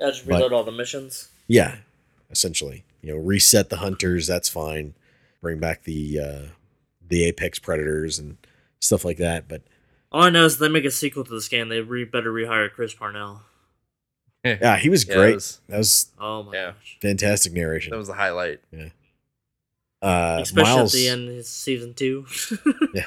I 0.00 0.10
just 0.10 0.26
But- 0.26 0.34
reload 0.36 0.52
all 0.52 0.64
the 0.64 0.72
missions. 0.72 1.28
Yeah, 1.46 1.78
essentially. 2.30 2.84
You 3.02 3.12
know, 3.14 3.18
reset 3.18 3.70
the 3.70 3.76
hunters. 3.78 4.26
That's 4.26 4.48
fine. 4.48 4.94
Bring 5.40 5.58
back 5.58 5.84
the 5.84 6.18
uh, 6.20 6.42
the 7.06 7.24
apex 7.24 7.58
predators 7.58 8.18
and 8.18 8.36
stuff 8.80 9.04
like 9.04 9.16
that. 9.18 9.48
But 9.48 9.62
All 10.12 10.24
I 10.24 10.30
know 10.30 10.44
is 10.44 10.58
they 10.58 10.68
make 10.68 10.84
a 10.84 10.90
sequel 10.90 11.24
to 11.24 11.30
this 11.30 11.48
game, 11.48 11.68
they 11.68 11.80
re- 11.80 12.04
better 12.04 12.32
rehire 12.32 12.70
Chris 12.72 12.92
Parnell. 12.94 13.42
yeah, 14.44 14.76
he 14.78 14.88
was 14.88 15.06
Yeah, 15.06 15.14
great. 15.14 15.28
that 15.30 15.34
was- 15.34 15.60
that 15.68 15.78
was 15.78 16.06
Oh 16.18 16.42
my 16.44 16.52
Yeah. 16.54 16.70
gosh. 16.72 16.98
fantastic 17.00 17.52
narration. 17.52 17.90
That 17.92 17.98
was 17.98 18.08
the 18.08 18.14
highlight. 18.14 18.60
uh, 20.02 20.38
Especially 20.42 20.62
Miles. 20.74 20.94
at 20.94 20.98
the 20.98 21.08
end 21.08 21.38
of 21.38 21.44
season 21.44 21.94
two. 21.94 22.26
yeah, 22.94 23.06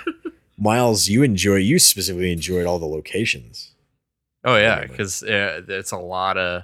Miles, 0.58 1.08
you 1.08 1.24
enjoy. 1.24 1.56
You 1.58 1.80
specifically 1.80 2.32
enjoyed 2.32 2.66
all 2.66 2.80
the 2.80 2.86
locations. 2.86 3.72
Oh 4.44 4.56
yeah, 4.58 4.86
because 4.86 5.24
uh, 5.24 5.62
it's 5.68 5.92
a 5.92 5.98
lot 5.98 6.38
of 6.38 6.64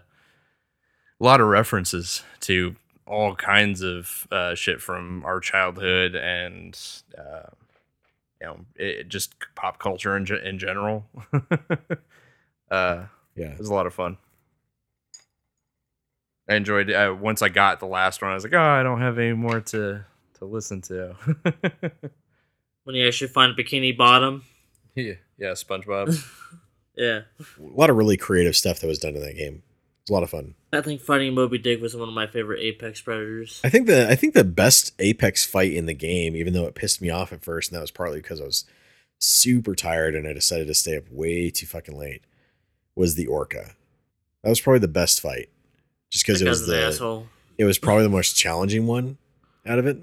a 1.19 1.23
lot 1.23 1.41
of 1.41 1.47
references 1.47 2.23
to 2.41 2.75
all 3.05 3.35
kinds 3.35 3.81
of 3.81 4.27
uh, 4.31 4.53
shit 4.55 4.81
from 4.81 5.23
our 5.25 5.39
childhood 5.39 6.15
and 6.15 6.77
uh, 7.17 7.49
you 8.41 8.47
know 8.47 8.59
it, 8.75 9.07
just 9.09 9.33
pop 9.55 9.79
culture 9.79 10.15
in, 10.17 10.25
ge- 10.25 10.31
in 10.43 10.59
general. 10.59 11.05
uh, 12.71 13.05
Yeah, 13.35 13.51
it 13.51 13.59
was 13.59 13.69
a 13.69 13.73
lot 13.73 13.87
of 13.87 13.93
fun. 13.93 14.17
I 16.49 16.55
enjoyed. 16.55 16.89
Uh, 16.91 17.15
once 17.19 17.41
I 17.41 17.49
got 17.49 17.79
the 17.79 17.87
last 17.87 18.21
one, 18.21 18.31
I 18.31 18.33
was 18.33 18.43
like, 18.43 18.53
oh, 18.53 18.59
I 18.61 18.81
don't 18.83 19.01
have 19.01 19.17
any 19.19 19.33
more 19.33 19.59
to 19.59 20.05
to 20.39 20.45
listen 20.45 20.81
to. 20.83 21.15
when 22.83 22.95
you 22.95 23.05
actually 23.07 23.27
find 23.29 23.57
Bikini 23.57 23.97
Bottom. 23.97 24.43
yeah, 24.95 25.13
yeah, 25.37 25.51
SpongeBob. 25.51 26.17
Yeah. 26.99 27.19
a 27.39 27.43
lot 27.59 27.91
of 27.91 27.95
really 27.95 28.17
creative 28.17 28.55
stuff 28.55 28.79
that 28.79 28.87
was 28.87 28.97
done 28.97 29.13
in 29.15 29.21
that 29.21 29.35
game. 29.37 29.61
It's 30.01 30.09
a 30.09 30.13
lot 30.13 30.23
of 30.23 30.31
fun. 30.31 30.55
I 30.73 30.81
think 30.81 31.01
fighting 31.01 31.33
Moby 31.33 31.57
Dick 31.57 31.81
was 31.81 31.95
one 31.95 32.09
of 32.09 32.13
my 32.13 32.27
favorite 32.27 32.59
Apex 32.61 32.99
Predators. 33.01 33.61
I 33.63 33.69
think 33.69 33.87
the 33.87 34.09
I 34.09 34.15
think 34.15 34.33
the 34.33 34.43
best 34.43 34.93
Apex 34.99 35.45
fight 35.45 35.73
in 35.73 35.85
the 35.85 35.93
game, 35.93 36.35
even 36.35 36.53
though 36.53 36.65
it 36.65 36.75
pissed 36.75 37.01
me 37.01 37.09
off 37.09 37.31
at 37.31 37.43
first, 37.43 37.71
and 37.71 37.77
that 37.77 37.81
was 37.81 37.91
partly 37.91 38.19
because 38.19 38.41
I 38.41 38.45
was 38.45 38.65
super 39.19 39.75
tired 39.75 40.13
and 40.13 40.27
I 40.27 40.33
decided 40.33 40.67
to 40.67 40.73
stay 40.73 40.97
up 40.97 41.09
way 41.09 41.49
too 41.49 41.65
fucking 41.65 41.97
late, 41.97 42.21
was 42.95 43.15
the 43.15 43.27
Orca. 43.27 43.75
That 44.43 44.49
was 44.49 44.61
probably 44.61 44.79
the 44.79 44.87
best 44.87 45.21
fight, 45.21 45.49
just 46.09 46.25
because 46.25 46.41
it 46.41 46.47
was 46.47 46.67
an 46.67 46.69
the 46.75 46.83
asshole. 46.83 47.27
it 47.57 47.65
was 47.65 47.77
probably 47.77 48.03
the 48.03 48.09
most 48.09 48.35
challenging 48.35 48.87
one 48.87 49.17
out 49.65 49.79
of 49.79 49.87
it. 49.87 49.97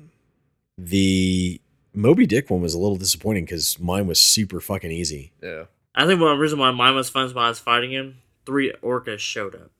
The 0.78 1.60
Moby 1.92 2.26
Dick 2.26 2.50
one 2.50 2.62
was 2.62 2.74
a 2.74 2.78
little 2.78 2.96
disappointing 2.96 3.44
because 3.44 3.78
mine 3.78 4.06
was 4.06 4.18
super 4.18 4.60
fucking 4.60 4.90
easy. 4.90 5.32
yeah. 5.42 5.64
I 5.94 6.06
think 6.06 6.20
one 6.20 6.38
reason 6.40 6.58
why 6.58 6.72
mine 6.72 6.96
was 6.96 7.08
fun 7.08 7.26
is 7.26 7.34
when 7.34 7.44
I 7.44 7.48
was 7.50 7.60
fighting 7.60 7.92
him, 7.92 8.16
three 8.44 8.72
orcas 8.82 9.20
showed 9.20 9.54
up. 9.54 9.70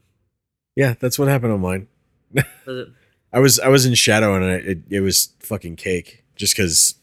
Yeah, 0.77 0.95
that's 0.99 1.19
what 1.19 1.29
happened 1.29 1.53
on 1.53 1.61
mine. 1.61 1.89
I 3.33 3.39
was 3.39 3.59
I 3.61 3.69
was 3.69 3.87
in 3.87 3.95
shadow 3.95 4.35
and 4.35 4.45
I, 4.45 4.55
it 4.55 4.79
it 4.91 5.01
was 5.01 5.33
fucking 5.41 5.77
cake 5.77 6.25
just 6.37 6.57
because 6.57 6.97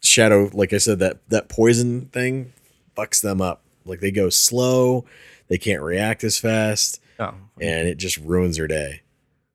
shadow 0.00 0.50
like 0.52 0.72
I 0.72 0.78
said 0.78 0.98
that 1.00 1.18
that 1.28 1.48
poison 1.48 2.06
thing 2.06 2.52
fucks 2.96 3.20
them 3.20 3.40
up 3.40 3.62
like 3.84 4.00
they 4.00 4.10
go 4.10 4.30
slow 4.30 5.04
they 5.48 5.58
can't 5.58 5.82
react 5.82 6.22
as 6.24 6.38
fast 6.38 7.00
Oh, 7.18 7.34
and 7.60 7.88
it 7.88 7.96
just 7.96 8.18
ruins 8.18 8.56
their 8.58 8.66
day 8.68 9.02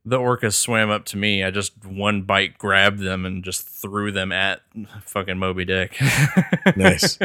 the 0.04 0.18
orcas 0.18 0.54
swam 0.56 0.90
up 0.90 1.06
to 1.06 1.18
me. 1.18 1.44
I 1.44 1.52
just 1.52 1.86
one 1.86 2.24
bite 2.24 2.58
grabbed 2.58 3.00
them 3.00 3.24
and 3.26 3.44
just 3.44 3.68
threw 3.68 4.12
them 4.12 4.32
at 4.32 4.62
fucking 5.06 5.38
Moby 5.38 5.64
Dick. 5.64 5.96
Nice. 6.76 7.20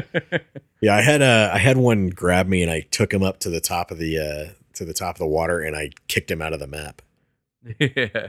yeah 0.83 0.95
I 0.95 1.01
had 1.01 1.23
a 1.23 1.51
I 1.55 1.59
had 1.59 1.79
one 1.79 2.09
grab 2.11 2.47
me 2.49 2.63
and 2.63 2.71
I 2.71 2.81
took 2.91 3.15
him 3.15 3.23
up 3.23 3.39
to 3.41 3.51
the 3.51 3.61
top 3.61 3.91
of 3.91 3.99
the 3.99 4.19
uh 4.19 4.53
to 4.77 4.85
the 4.85 4.95
top 4.95 5.17
of 5.17 5.19
the 5.19 5.27
water 5.27 5.61
and 5.61 5.77
I 5.77 5.91
kicked 6.09 6.31
him 6.31 6.41
out 6.41 6.53
of 6.53 6.61
the 6.61 6.67
map 6.67 7.03
yeah. 7.79 8.29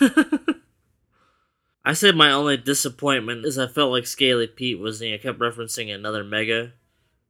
I 1.84 1.92
said 1.92 2.16
my 2.16 2.30
only 2.32 2.56
disappointment 2.56 3.44
is 3.44 3.58
I 3.58 3.66
felt 3.66 3.92
like 3.92 4.06
Scaly 4.06 4.46
Pete 4.46 4.78
was, 4.78 5.02
you 5.02 5.10
know, 5.12 5.18
kept 5.18 5.38
referencing 5.38 5.94
another 5.94 6.24
Mega, 6.24 6.72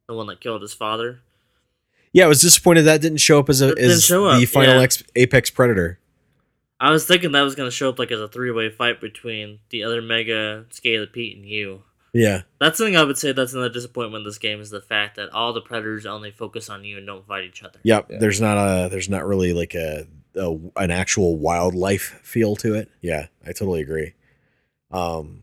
the 0.06 0.14
one 0.14 0.28
that 0.28 0.40
killed 0.40 0.62
his 0.62 0.74
father. 0.74 1.20
yeah 2.12 2.24
I 2.24 2.28
was 2.28 2.40
disappointed 2.40 2.82
that 2.82 3.00
didn't 3.00 3.18
show 3.18 3.38
up 3.38 3.48
as 3.48 3.62
a 3.62 3.74
as 3.78 4.04
show 4.04 4.24
the 4.24 4.44
up, 4.44 4.48
final 4.48 4.76
yeah. 4.76 4.82
ex- 4.82 5.02
apex 5.16 5.50
predator 5.50 5.98
I 6.80 6.90
was 6.90 7.06
thinking 7.06 7.32
that 7.32 7.42
was 7.42 7.54
going 7.54 7.68
to 7.68 7.74
show 7.74 7.88
up 7.88 7.98
like 7.98 8.10
as 8.10 8.20
a 8.20 8.28
three 8.28 8.50
way 8.50 8.68
fight 8.70 9.00
between 9.00 9.60
the 9.70 9.84
other 9.84 10.02
Mega, 10.02 10.66
Scaly 10.70 11.06
Pete, 11.06 11.36
and 11.36 11.46
you. 11.46 11.82
Yeah 12.14 12.42
That's 12.60 12.78
something 12.78 12.96
I 12.96 13.04
would 13.04 13.18
say 13.18 13.32
that's 13.32 13.52
another 13.52 13.68
disappointment 13.68 14.22
in 14.22 14.24
this 14.26 14.38
game 14.38 14.60
is 14.60 14.70
the 14.70 14.80
fact 14.80 15.16
that 15.16 15.30
all 15.34 15.52
the 15.52 15.60
predators 15.60 16.06
only 16.06 16.30
focus 16.30 16.70
on 16.70 16.84
you 16.84 16.96
and 16.96 17.06
don't 17.06 17.26
fight 17.26 17.44
each 17.44 17.62
other. 17.62 17.78
Yep. 17.82 18.06
Yeah. 18.10 18.18
There's 18.18 18.40
not 18.40 18.56
a 18.56 18.88
there's 18.88 19.08
not 19.10 19.26
really 19.26 19.52
like 19.52 19.74
a, 19.74 20.06
a 20.36 20.56
an 20.76 20.90
actual 20.90 21.36
wildlife 21.36 22.20
feel 22.22 22.56
to 22.56 22.74
it. 22.74 22.88
Yeah, 23.02 23.26
I 23.44 23.48
totally 23.52 23.82
agree. 23.82 24.14
Um 24.90 25.42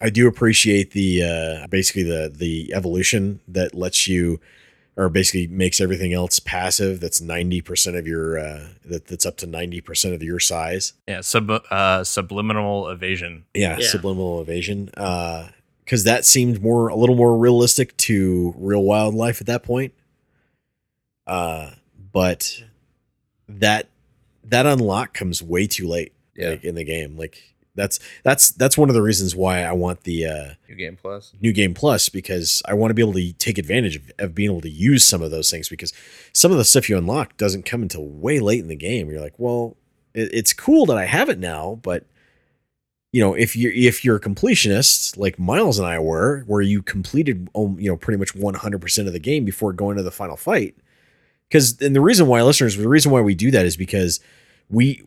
I 0.00 0.10
do 0.10 0.26
appreciate 0.28 0.90
the 0.92 1.22
uh 1.22 1.66
basically 1.68 2.02
the 2.04 2.30
the 2.34 2.72
evolution 2.74 3.40
that 3.48 3.74
lets 3.74 4.06
you 4.06 4.40
or 4.96 5.08
basically 5.08 5.46
makes 5.46 5.80
everything 5.80 6.12
else 6.12 6.38
passive 6.38 7.00
that's 7.00 7.18
90% 7.18 7.98
of 7.98 8.06
your 8.06 8.38
uh 8.38 8.68
that, 8.84 9.06
that's 9.06 9.24
up 9.24 9.38
to 9.38 9.46
90% 9.46 10.12
of 10.14 10.22
your 10.22 10.38
size. 10.38 10.92
Yeah. 11.08 11.22
Sub 11.22 11.50
uh, 11.50 12.04
subliminal 12.04 12.88
evasion. 12.88 13.44
Yeah, 13.54 13.78
Yeah. 13.78 13.86
subliminal 13.86 14.40
evasion. 14.42 14.90
Uh 14.96 15.48
cuz 15.86 16.04
that 16.04 16.24
seemed 16.24 16.62
more 16.62 16.88
a 16.88 16.96
little 16.96 17.16
more 17.16 17.36
realistic 17.36 17.96
to 17.98 18.54
real 18.56 18.82
wildlife 18.82 19.40
at 19.40 19.46
that 19.46 19.62
point. 19.62 19.92
Uh 21.26 21.70
but 22.12 22.62
that 23.48 23.88
that 24.44 24.66
unlock 24.66 25.14
comes 25.14 25.42
way 25.42 25.66
too 25.66 25.86
late 25.86 26.12
Yeah. 26.36 26.50
like, 26.50 26.64
in 26.64 26.74
the 26.74 26.84
game. 26.84 27.16
Like 27.16 27.38
that's 27.74 27.98
that's 28.22 28.50
that's 28.50 28.76
one 28.76 28.88
of 28.90 28.94
the 28.94 29.00
reasons 29.02 29.34
why 29.34 29.62
I 29.62 29.72
want 29.72 30.02
the 30.02 30.26
uh 30.26 30.48
New 30.68 30.74
game 30.74 30.96
plus. 31.00 31.32
new 31.40 31.52
game 31.52 31.72
plus 31.74 32.08
because 32.10 32.62
I 32.66 32.74
want 32.74 32.90
to 32.90 32.94
be 32.94 33.00
able 33.02 33.14
to 33.14 33.32
take 33.34 33.56
advantage 33.56 33.96
of, 33.96 34.10
of 34.18 34.34
being 34.34 34.50
able 34.50 34.60
to 34.62 34.68
use 34.68 35.04
some 35.04 35.22
of 35.22 35.30
those 35.30 35.50
things 35.50 35.68
because 35.68 35.92
some 36.34 36.52
of 36.52 36.58
the 36.58 36.64
stuff 36.64 36.90
you 36.90 36.98
unlock 36.98 37.36
doesn't 37.38 37.64
come 37.64 37.80
until 37.82 38.06
way 38.06 38.40
late 38.40 38.60
in 38.60 38.68
the 38.68 38.76
game. 38.76 39.10
You're 39.10 39.20
like, 39.22 39.38
well, 39.38 39.76
it, 40.12 40.28
it's 40.34 40.52
cool 40.52 40.84
that 40.86 40.98
I 40.98 41.06
have 41.06 41.30
it 41.30 41.38
now, 41.38 41.78
but 41.82 42.04
you 43.12 43.20
know, 43.22 43.34
if 43.34 43.54
you're 43.54 43.72
if 43.72 44.04
you're 44.04 44.16
a 44.16 44.20
completionist 44.20 45.16
like 45.18 45.38
Miles 45.38 45.78
and 45.78 45.86
I 45.86 45.98
were, 45.98 46.44
where 46.46 46.62
you 46.62 46.82
completed 46.82 47.48
um, 47.54 47.78
you 47.78 47.88
know 47.90 47.96
pretty 47.96 48.18
much 48.18 48.34
100% 48.34 49.06
of 49.06 49.12
the 49.12 49.18
game 49.18 49.44
before 49.44 49.72
going 49.72 49.96
to 49.98 50.02
the 50.02 50.10
final 50.10 50.36
fight, 50.36 50.74
because 51.48 51.80
and 51.80 51.94
the 51.94 52.00
reason 52.00 52.26
why 52.26 52.42
listeners, 52.42 52.76
the 52.76 52.88
reason 52.88 53.12
why 53.12 53.20
we 53.20 53.34
do 53.34 53.50
that 53.50 53.66
is 53.66 53.76
because 53.76 54.18
we 54.70 55.02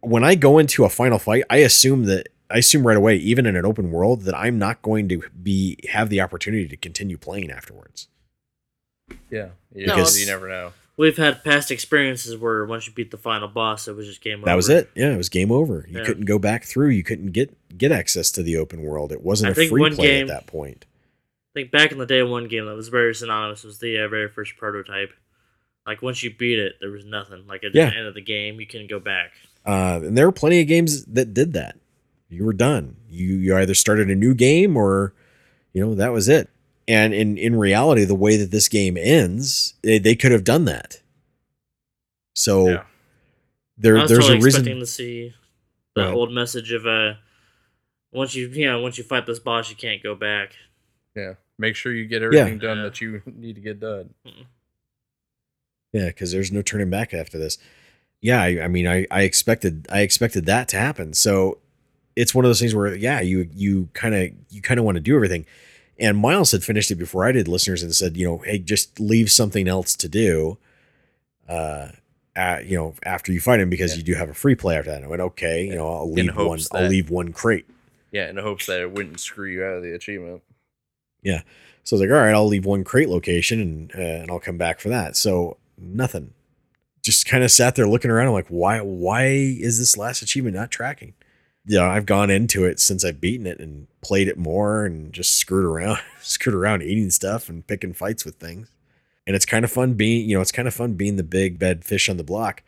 when 0.00 0.24
I 0.24 0.34
go 0.34 0.58
into 0.58 0.84
a 0.84 0.88
final 0.88 1.18
fight, 1.18 1.44
I 1.50 1.58
assume 1.58 2.04
that 2.04 2.28
I 2.50 2.58
assume 2.58 2.86
right 2.86 2.96
away, 2.96 3.16
even 3.16 3.44
in 3.44 3.56
an 3.56 3.66
open 3.66 3.90
world, 3.90 4.22
that 4.22 4.34
I'm 4.36 4.58
not 4.58 4.80
going 4.80 5.08
to 5.10 5.22
be 5.42 5.78
have 5.90 6.08
the 6.08 6.20
opportunity 6.20 6.68
to 6.68 6.76
continue 6.76 7.18
playing 7.18 7.50
afterwards. 7.50 8.08
Yeah, 9.30 9.48
No, 9.74 9.94
because 9.94 10.14
it's- 10.16 10.20
you 10.20 10.26
never 10.26 10.48
know. 10.48 10.72
We've 10.98 11.16
had 11.16 11.44
past 11.44 11.70
experiences 11.70 12.36
where 12.38 12.64
once 12.64 12.86
you 12.86 12.92
beat 12.94 13.10
the 13.10 13.18
final 13.18 13.48
boss, 13.48 13.86
it 13.86 13.94
was 13.94 14.06
just 14.06 14.22
game 14.22 14.38
over. 14.38 14.46
That 14.46 14.54
was 14.54 14.70
it. 14.70 14.90
Yeah, 14.94 15.12
it 15.12 15.16
was 15.18 15.28
game 15.28 15.52
over. 15.52 15.84
You 15.88 15.98
Yeah. 15.98 16.04
couldn't 16.06 16.24
go 16.24 16.38
back 16.38 16.64
through. 16.64 16.88
You 16.88 17.02
couldn't 17.02 17.32
get 17.32 17.54
get 17.76 17.92
access 17.92 18.30
to 18.32 18.42
the 18.42 18.56
open 18.56 18.82
world. 18.82 19.12
It 19.12 19.22
wasn't 19.22 19.48
I 19.48 19.52
a 19.52 19.54
think 19.54 19.70
free 19.70 19.80
one 19.82 19.94
play 19.94 20.06
game- 20.06 20.22
at 20.22 20.28
that 20.28 20.46
point. 20.46 20.86
I 21.54 21.60
think 21.60 21.70
back 21.70 21.92
in 21.92 21.98
the 21.98 22.06
day, 22.06 22.22
one 22.22 22.48
game 22.48 22.64
that 22.66 22.74
was 22.74 22.88
very 22.88 23.14
synonymous 23.14 23.62
was 23.64 23.78
the 23.78 23.98
uh, 23.98 24.08
very 24.08 24.28
first 24.28 24.56
prototype. 24.56 25.10
Like 25.86 26.00
once 26.02 26.22
you 26.22 26.34
beat 26.34 26.58
it, 26.58 26.74
there 26.80 26.90
was 26.90 27.04
nothing. 27.04 27.44
Like 27.46 27.62
at 27.64 27.74
Yeah. 27.74 27.90
the 27.90 27.96
end 27.96 28.06
of 28.06 28.14
the 28.14 28.22
game, 28.22 28.58
you 28.60 28.66
couldn't 28.66 28.88
go 28.88 28.98
back. 28.98 29.32
Uh, 29.66 30.00
and 30.02 30.16
there 30.16 30.26
were 30.26 30.32
plenty 30.32 30.60
of 30.60 30.66
games 30.66 31.04
that 31.06 31.34
did 31.34 31.52
that. 31.52 31.76
You 32.30 32.44
were 32.44 32.52
done. 32.54 32.96
You 33.10 33.36
you 33.36 33.54
either 33.56 33.74
started 33.74 34.10
a 34.10 34.14
new 34.14 34.32
game 34.34 34.76
or, 34.76 35.12
you 35.74 35.84
know, 35.84 35.94
that 35.94 36.12
was 36.12 36.28
it. 36.28 36.48
And 36.88 37.12
in 37.12 37.36
in 37.36 37.56
reality, 37.56 38.04
the 38.04 38.14
way 38.14 38.36
that 38.36 38.50
this 38.50 38.68
game 38.68 38.96
ends, 38.96 39.74
they, 39.82 39.98
they 39.98 40.14
could 40.14 40.30
have 40.32 40.44
done 40.44 40.66
that. 40.66 41.00
So 42.34 42.68
Yeah. 42.68 42.82
there 43.76 43.94
there's 44.06 44.20
totally 44.26 44.38
a 44.38 44.40
reason. 44.40 44.64
to 44.64 44.86
see 44.86 45.34
the 45.94 46.02
Right. 46.02 46.12
old 46.14 46.30
message 46.32 46.70
of 46.72 46.86
uh, 46.86 47.14
once 48.12 48.34
you 48.34 48.48
you 48.48 48.66
know 48.66 48.80
once 48.80 48.98
you 48.98 49.04
fight 49.04 49.26
this 49.26 49.38
boss, 49.40 49.68
you 49.70 49.76
can't 49.76 50.02
go 50.02 50.14
back. 50.14 50.52
Yeah, 51.16 51.34
make 51.58 51.74
sure 51.76 51.92
you 51.92 52.04
get 52.06 52.22
everything 52.22 52.58
done 52.58 52.76
Yeah. 52.78 52.82
that 52.84 53.00
you 53.00 53.22
need 53.34 53.54
to 53.56 53.60
get 53.62 53.80
done. 53.80 54.14
Yeah, 55.92 56.06
because 56.06 56.30
there's 56.32 56.52
no 56.52 56.62
turning 56.62 56.90
back 56.90 57.14
after 57.14 57.38
this. 57.38 57.58
Yeah, 58.20 58.42
I, 58.42 58.62
I 58.64 58.68
mean, 58.68 58.86
I, 58.86 59.06
I 59.10 59.22
expected 59.22 59.86
I 59.90 60.00
expected 60.00 60.46
that 60.46 60.68
to 60.68 60.76
happen. 60.76 61.14
So 61.14 61.58
it's 62.14 62.34
one 62.34 62.44
of 62.44 62.48
those 62.48 62.60
things 62.60 62.74
where 62.74 62.94
yeah, 62.94 63.20
you 63.20 63.48
you 63.54 63.88
kind 63.94 64.14
of 64.14 64.30
you 64.50 64.60
kind 64.62 64.78
of 64.78 64.84
want 64.84 64.96
to 64.96 65.00
do 65.00 65.14
everything. 65.16 65.46
And 65.98 66.18
Miles 66.18 66.52
had 66.52 66.62
finished 66.62 66.90
it 66.90 66.96
before 66.96 67.24
I 67.24 67.32
did, 67.32 67.48
listeners, 67.48 67.82
and 67.82 67.94
said, 67.94 68.16
you 68.16 68.26
know, 68.26 68.38
hey, 68.38 68.58
just 68.58 69.00
leave 69.00 69.30
something 69.30 69.66
else 69.66 69.94
to 69.96 70.08
do. 70.08 70.58
Uh, 71.48 71.88
at, 72.34 72.66
you 72.66 72.76
know, 72.76 72.94
after 73.02 73.32
you 73.32 73.40
fight 73.40 73.60
him, 73.60 73.70
because 73.70 73.92
Yeah. 73.92 73.98
you 73.98 74.02
do 74.02 74.14
have 74.14 74.28
a 74.28 74.34
free 74.34 74.54
play 74.54 74.76
after 74.76 74.90
that. 74.90 74.96
And 74.96 75.06
I 75.06 75.08
went, 75.08 75.22
okay, 75.22 75.64
you 75.64 75.74
know, 75.74 75.88
I'll 75.88 76.12
leave 76.12 76.26
one. 76.36 76.48
hopes 76.48 76.68
I'll 76.72 76.86
leave 76.88 77.08
one 77.08 77.32
crate. 77.32 77.66
Yeah, 78.12 78.28
in 78.28 78.36
the 78.36 78.42
hopes 78.42 78.66
that 78.66 78.80
it 78.80 78.92
wouldn't 78.92 79.20
screw 79.20 79.48
you 79.50 79.64
out 79.64 79.76
of 79.78 79.82
the 79.82 79.94
achievement. 79.94 80.42
Yeah, 81.22 81.42
so 81.82 81.96
I 81.96 81.98
was 81.98 82.00
like, 82.02 82.10
all 82.16 82.22
right, 82.24 82.34
I'll 82.34 82.46
leave 82.46 82.66
one 82.66 82.84
crate 82.84 83.08
location 83.08 83.60
and 83.60 83.92
uh, 83.94 83.98
and 84.22 84.30
I'll 84.30 84.38
come 84.40 84.58
back 84.58 84.80
for 84.80 84.90
that. 84.90 85.16
So 85.16 85.56
nothing. 85.78 86.32
Just 87.02 87.26
kind 87.26 87.42
of 87.42 87.50
sat 87.50 87.74
there 87.74 87.88
looking 87.88 88.10
around. 88.10 88.26
I'm 88.28 88.32
like, 88.34 88.48
why 88.48 88.80
why 88.80 89.24
is 89.28 89.78
this 89.78 89.96
last 89.96 90.20
achievement 90.20 90.56
not 90.56 90.70
tracking? 90.70 91.14
Yeah, 91.66 91.88
I've 91.88 92.06
gone 92.06 92.30
into 92.30 92.64
it 92.64 92.78
since 92.78 93.04
I've 93.04 93.20
beaten 93.20 93.46
it 93.46 93.58
and 93.58 93.88
played 94.00 94.28
it 94.28 94.38
more 94.38 94.84
and 94.84 95.12
just 95.12 95.36
screwed 95.36 95.64
around, 95.64 95.98
screwed 96.20 96.54
around 96.54 96.82
eating 96.82 97.10
stuff 97.10 97.48
and 97.48 97.66
picking 97.66 97.92
fights 97.92 98.24
with 98.24 98.36
things. 98.36 98.70
And 99.26 99.34
it's 99.34 99.46
kind 99.46 99.64
of 99.64 99.72
fun 99.72 99.94
being, 99.94 100.28
you 100.28 100.36
know, 100.36 100.40
it's 100.40 100.52
kind 100.52 100.68
of 100.68 100.74
fun 100.74 100.94
being 100.94 101.16
the 101.16 101.24
big 101.24 101.58
bad 101.58 101.84
fish 101.84 102.08
on 102.08 102.16
the 102.16 102.24
block. 102.24 102.62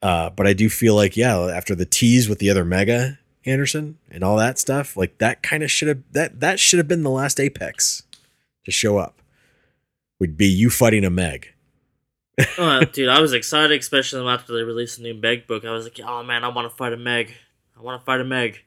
Uh, 0.00 0.30
but 0.30 0.46
I 0.46 0.52
do 0.52 0.70
feel 0.70 0.94
like, 0.94 1.16
yeah, 1.16 1.36
after 1.36 1.74
the 1.74 1.84
tease 1.84 2.28
with 2.28 2.38
the 2.38 2.48
other 2.48 2.64
Mega 2.64 3.18
Anderson 3.44 3.98
and 4.10 4.22
all 4.22 4.36
that 4.36 4.58
stuff, 4.58 4.96
like 4.96 5.18
that 5.18 5.42
kind 5.42 5.62
of 5.62 5.70
should 5.70 5.88
have 5.88 6.02
that 6.12 6.40
that 6.40 6.60
should 6.60 6.78
have 6.78 6.88
been 6.88 7.02
the 7.02 7.10
last 7.10 7.40
Apex 7.40 8.04
to 8.64 8.70
show 8.70 8.98
up. 8.98 9.20
Would 10.20 10.36
be 10.36 10.46
you 10.46 10.70
fighting 10.70 11.04
a 11.04 11.10
Meg. 11.10 11.54
oh, 12.58 12.84
dude, 12.84 13.08
I 13.08 13.20
was 13.20 13.32
excited, 13.32 13.78
especially 13.78 14.26
after 14.26 14.54
they 14.54 14.62
released 14.62 14.98
a 14.98 15.02
new 15.02 15.14
Meg 15.14 15.46
book. 15.46 15.64
I 15.64 15.72
was 15.72 15.84
like, 15.84 16.00
oh 16.04 16.22
man, 16.22 16.44
I 16.44 16.48
want 16.48 16.70
to 16.70 16.76
fight 16.76 16.92
a 16.92 16.96
Meg. 16.96 17.34
I 17.80 17.82
want 17.82 18.00
to 18.00 18.04
fight 18.04 18.20
a 18.20 18.24
Meg. 18.24 18.62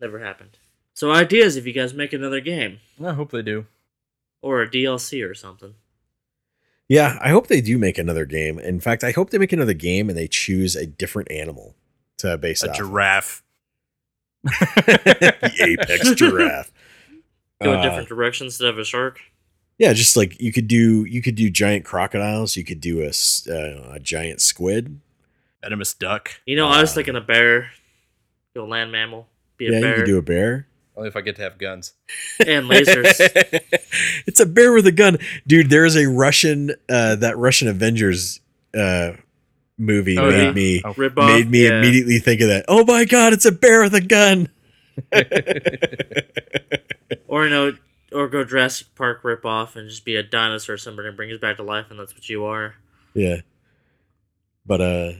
Never 0.00 0.20
happened. 0.20 0.58
So 0.94 1.10
ideas 1.12 1.56
if 1.56 1.66
you 1.66 1.72
guys 1.72 1.92
make 1.92 2.12
another 2.12 2.40
game 2.40 2.78
I 3.04 3.12
hope 3.12 3.32
they 3.32 3.42
do. 3.42 3.66
or 4.40 4.62
a 4.62 4.70
DLC 4.70 5.28
or 5.28 5.34
something. 5.34 5.74
Yeah, 6.88 7.18
I 7.20 7.30
hope 7.30 7.48
they 7.48 7.60
do 7.60 7.78
make 7.78 7.98
another 7.98 8.24
game. 8.24 8.60
In 8.60 8.78
fact, 8.78 9.02
I 9.02 9.10
hope 9.10 9.30
they 9.30 9.38
make 9.38 9.52
another 9.52 9.74
game 9.74 10.08
and 10.08 10.16
they 10.16 10.28
choose 10.28 10.76
a 10.76 10.86
different 10.86 11.32
animal 11.32 11.74
to 12.18 12.38
base 12.38 12.62
A 12.62 12.66
it 12.66 12.70
off. 12.70 12.80
of. 12.80 12.86
giraffe. 12.86 13.42
the 14.44 15.52
apex 15.60 16.10
giraffe. 16.14 16.72
Go 17.60 17.72
in 17.72 17.78
Uh, 17.80 17.82
different 17.82 18.08
directions 18.08 18.54
instead 18.54 18.68
of 18.68 18.78
a 18.78 18.84
shark. 18.84 19.20
Yeah, 19.78 19.92
just 19.92 20.16
like 20.16 20.40
you 20.40 20.52
could 20.52 20.68
do, 20.68 21.04
you 21.04 21.20
could 21.20 21.34
do 21.34 21.50
giant 21.50 21.84
crocodiles. 21.84 22.56
You 22.56 22.64
could 22.64 22.80
do 22.80 23.02
a, 23.02 23.08
s- 23.08 23.46
uh, 23.50 23.90
a 23.92 23.98
giant 23.98 24.40
squid. 24.40 25.00
Venomous 25.62 25.92
duck. 25.92 26.30
You 26.46 26.56
know, 26.56 26.68
I 26.68 26.80
was 26.80 26.92
uh, 26.92 26.94
thinking 26.94 27.16
a 27.16 27.20
bear. 27.20 27.70
Go 28.56 28.64
land 28.64 28.90
mammal. 28.90 29.28
Be 29.58 29.66
a 29.66 29.70
yeah, 29.70 29.76
you 29.76 29.82
bear 29.84 29.96
could 29.96 30.04
do 30.06 30.16
a 30.16 30.22
bear. 30.22 30.66
Only 30.96 31.08
if 31.08 31.16
I 31.16 31.20
get 31.20 31.36
to 31.36 31.42
have 31.42 31.58
guns. 31.58 31.92
and 32.40 32.64
lasers. 32.70 33.20
it's 34.26 34.40
a 34.40 34.46
bear 34.46 34.72
with 34.72 34.86
a 34.86 34.92
gun, 34.92 35.18
dude. 35.46 35.68
There 35.68 35.84
is 35.84 35.94
a 35.94 36.06
Russian, 36.06 36.70
uh, 36.88 37.16
that 37.16 37.36
Russian 37.36 37.68
Avengers 37.68 38.40
uh, 38.74 39.12
movie 39.76 40.16
Oh, 40.16 40.30
made 40.30 40.42
yeah. 40.42 40.52
me 40.52 40.80
Oh. 40.82 40.94
Rip 40.96 41.18
off. 41.18 41.28
made 41.28 41.50
me 41.50 41.64
yeah. 41.64 41.80
immediately 41.80 42.18
think 42.18 42.40
of 42.40 42.48
that. 42.48 42.64
Oh 42.66 42.82
my 42.86 43.04
god, 43.04 43.34
it's 43.34 43.44
a 43.44 43.52
bear 43.52 43.82
with 43.82 43.94
a 43.94 44.00
gun. 44.00 44.48
Or 47.28 47.44
you 47.44 47.50
know, 47.50 47.76
or 48.12 48.28
go 48.28 48.44
Jurassic 48.44 48.86
Park 48.94 49.22
rip 49.22 49.44
off 49.44 49.76
and 49.76 49.90
just 49.90 50.06
be 50.06 50.16
a 50.16 50.22
dinosaur. 50.22 50.76
Or 50.76 50.78
somebody 50.78 51.10
brings 51.10 51.34
us 51.34 51.40
back 51.40 51.58
to 51.58 51.62
life, 51.62 51.86
and 51.90 52.00
that's 52.00 52.14
what 52.14 52.26
you 52.30 52.46
are. 52.46 52.74
Yeah. 53.12 53.42
But 54.64 54.80
uh 54.80 55.12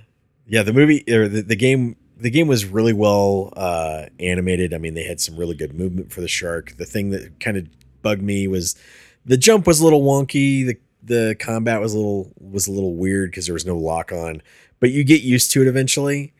yeah, 0.46 0.62
the 0.62 0.72
movie 0.72 1.04
or 1.12 1.28
the, 1.28 1.42
the 1.42 1.56
game 1.56 1.96
the 2.16 2.30
game 2.30 2.48
was 2.48 2.64
really 2.64 2.92
well 2.92 3.52
uh 3.56 4.06
animated. 4.18 4.72
I 4.72 4.78
mean, 4.78 4.94
they 4.94 5.04
had 5.04 5.20
some 5.20 5.36
really 5.36 5.54
good 5.54 5.74
movement 5.74 6.12
for 6.12 6.20
the 6.20 6.28
shark. 6.28 6.76
The 6.76 6.86
thing 6.86 7.10
that 7.10 7.38
kind 7.40 7.56
of 7.56 7.68
bugged 8.02 8.22
me 8.22 8.48
was 8.48 8.76
the 9.24 9.36
jump 9.36 9.66
was 9.66 9.80
a 9.80 9.84
little 9.84 10.02
wonky. 10.02 10.66
The 10.66 10.76
the 11.02 11.36
combat 11.38 11.80
was 11.80 11.94
a 11.94 11.96
little 11.96 12.32
was 12.38 12.66
a 12.66 12.72
little 12.72 12.96
weird 12.96 13.30
because 13.30 13.46
there 13.46 13.54
was 13.54 13.66
no 13.66 13.76
lock 13.76 14.12
on. 14.12 14.42
But 14.80 14.90
you 14.90 15.04
get 15.04 15.22
used 15.22 15.50
to 15.52 15.62
it 15.62 15.68
eventually 15.68 16.32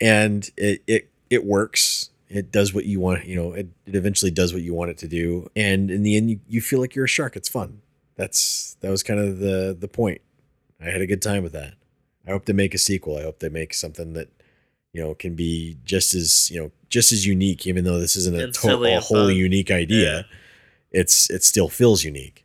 and 0.00 0.50
it 0.56 0.82
it 0.86 1.10
it 1.28 1.44
works. 1.44 2.10
It 2.28 2.52
does 2.52 2.72
what 2.72 2.84
you 2.84 3.00
want, 3.00 3.26
you 3.26 3.34
know, 3.34 3.52
it, 3.52 3.68
it 3.86 3.96
eventually 3.96 4.30
does 4.30 4.52
what 4.52 4.62
you 4.62 4.72
want 4.72 4.90
it 4.90 4.98
to 4.98 5.08
do. 5.08 5.50
And 5.56 5.90
in 5.90 6.04
the 6.04 6.16
end 6.16 6.30
you, 6.30 6.40
you 6.46 6.60
feel 6.60 6.78
like 6.78 6.94
you're 6.94 7.06
a 7.06 7.08
shark. 7.08 7.34
It's 7.34 7.48
fun. 7.48 7.82
That's 8.14 8.76
that 8.80 8.90
was 8.90 9.02
kind 9.02 9.18
of 9.18 9.38
the 9.38 9.76
the 9.78 9.88
point. 9.88 10.20
I 10.80 10.90
had 10.90 11.00
a 11.00 11.06
good 11.06 11.22
time 11.22 11.42
with 11.42 11.52
that. 11.52 11.74
I 12.26 12.30
hope 12.30 12.44
they 12.44 12.52
make 12.52 12.74
a 12.74 12.78
sequel. 12.78 13.16
I 13.16 13.22
hope 13.22 13.40
they 13.40 13.48
make 13.48 13.74
something 13.74 14.12
that 14.12 14.28
you 14.92 15.02
know 15.02 15.14
can 15.14 15.34
be 15.34 15.76
just 15.84 16.14
as 16.14 16.50
you 16.50 16.60
know 16.60 16.70
just 16.88 17.12
as 17.12 17.26
unique, 17.26 17.66
even 17.66 17.84
though 17.84 17.98
this 18.00 18.16
isn't 18.16 18.34
a, 18.36 18.44
And 18.44 18.54
to- 18.54 18.68
a 18.68 18.94
and 18.94 19.04
wholly 19.04 19.34
fun. 19.34 19.36
unique 19.36 19.70
idea. 19.70 20.26
It's 20.92 21.30
it 21.30 21.44
still 21.44 21.68
feels 21.68 22.02
unique. 22.04 22.44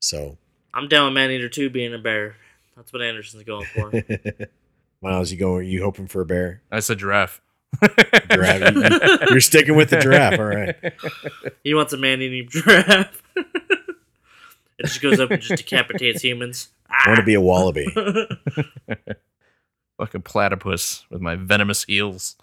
So 0.00 0.36
I'm 0.74 0.86
down 0.88 1.06
with 1.06 1.14
Maneater 1.14 1.48
2 1.48 1.70
being 1.70 1.94
a 1.94 1.98
bear. 1.98 2.36
That's 2.76 2.92
what 2.92 3.02
Anderson's 3.02 3.42
going 3.44 3.66
for. 3.66 3.92
Miles, 5.02 5.30
you 5.32 5.38
going? 5.38 5.66
You 5.66 5.82
hoping 5.82 6.06
for 6.06 6.20
a 6.20 6.26
bear? 6.26 6.62
That's 6.70 6.90
a 6.90 6.94
giraffe. 6.96 7.40
Giraffe. 8.30 8.74
You- 8.74 8.82
you- 8.82 9.18
You're 9.30 9.40
sticking 9.40 9.76
with 9.76 9.90
the 9.90 9.98
giraffe. 10.00 10.38
All 10.38 10.44
right. 10.44 10.76
he 11.64 11.72
wants 11.74 11.92
a 11.92 11.96
man 11.96 12.20
eating 12.20 12.48
giraffe. 12.50 13.22
it 13.34 14.84
just 14.86 15.00
goes 15.00 15.18
up 15.20 15.30
and 15.30 15.40
just 15.42 15.62
decapitates 15.64 16.22
humans. 16.22 16.68
I 16.90 17.08
want 17.08 17.20
to 17.20 17.24
be 17.26 17.34
a 17.34 17.40
wallaby. 17.40 17.86
Fucking 20.00 20.22
platypus 20.22 21.04
with 21.10 21.20
my 21.20 21.36
venomous 21.36 21.84
heels. 21.84 22.36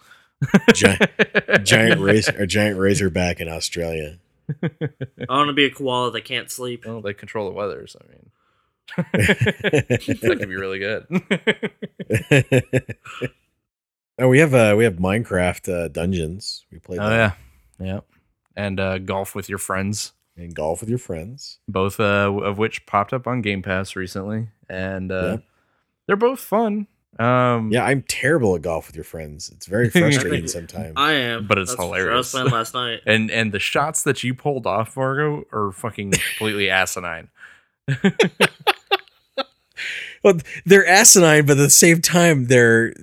giant, 0.74 1.02
giant 1.64 2.00
razor, 2.00 2.36
a 2.38 2.46
giant 2.46 2.78
razorback 2.78 3.40
in 3.40 3.48
Australia. 3.50 4.20
I 4.64 4.70
want 5.28 5.48
to 5.50 5.54
be 5.54 5.66
a 5.66 5.72
koala 5.72 6.12
that 6.12 6.22
can't 6.24 6.52
sleep. 6.52 6.86
Well, 6.86 7.02
they 7.02 7.14
control 7.16 7.48
the 7.50 7.56
weather, 7.56 7.88
so 7.88 8.00
I 8.06 8.12
mean, 8.12 8.30
that 9.14 10.36
could 10.40 10.48
be 10.50 10.56
really 10.56 10.78
good. 10.80 11.08
oh, 14.20 14.28
we 14.28 14.40
have 14.40 14.54
uh 14.54 14.76
we 14.78 14.84
have 14.84 14.98
Minecraft 14.98 15.86
uh, 15.86 15.88
dungeons. 15.88 16.66
We 16.72 16.80
play 16.80 16.98
oh 17.00 17.10
that 17.10 17.36
yeah, 17.80 17.86
yeah, 17.86 18.00
and 18.56 18.80
uh, 18.80 18.98
golf 19.00 19.36
with 19.36 19.50
your 19.50 19.58
friends, 19.58 20.14
and 20.36 20.54
golf 20.54 20.82
with 20.82 20.90
your 20.90 21.00
friends. 21.00 21.60
both 21.68 22.00
uh, 22.00 22.32
of 22.32 22.58
which 22.58 22.86
popped 22.86 23.14
up 23.14 23.28
on 23.28 23.42
Game 23.42 23.62
Pass 23.62 23.96
recently, 23.96 24.50
and 24.70 25.12
uh, 25.12 25.24
Yeah. 25.26 25.38
they're 26.06 26.16
both 26.16 26.40
fun. 26.40 26.88
Um, 27.20 27.72
Yeah, 27.72 27.84
I'm 27.84 28.04
terrible 28.04 28.56
at 28.56 28.62
golf 28.62 28.88
with 28.88 28.96
your 28.96 29.04
friends. 29.04 29.50
It's 29.50 29.66
very 29.66 29.90
frustrating 29.90 30.48
sometimes. 30.48 30.94
I 30.96 31.14
am. 31.14 31.48
But 31.48 31.58
it's 31.58 31.72
That's 31.72 31.78
for 31.82 31.96
sure. 31.98 32.12
I 32.12 32.18
was 32.18 32.32
hilarious. 32.32 32.32
playing 32.32 32.50
last 32.52 32.74
night. 32.74 33.02
and 33.06 33.32
and 33.32 33.52
the 33.52 33.60
shots 33.60 34.04
that 34.04 34.24
you 34.24 34.34
pulled 34.34 34.68
off, 34.68 34.96
Vargo, 34.96 35.46
are 35.52 35.72
fucking 35.72 36.12
completely 36.12 36.70
asinine. 36.70 37.30
Well, 40.24 40.40
they're 40.66 40.86
asinine, 40.88 41.46
but 41.46 41.54
at 41.54 41.58
the 41.58 41.70
same 41.70 42.02
time, 42.02 42.48
they're 42.48 42.94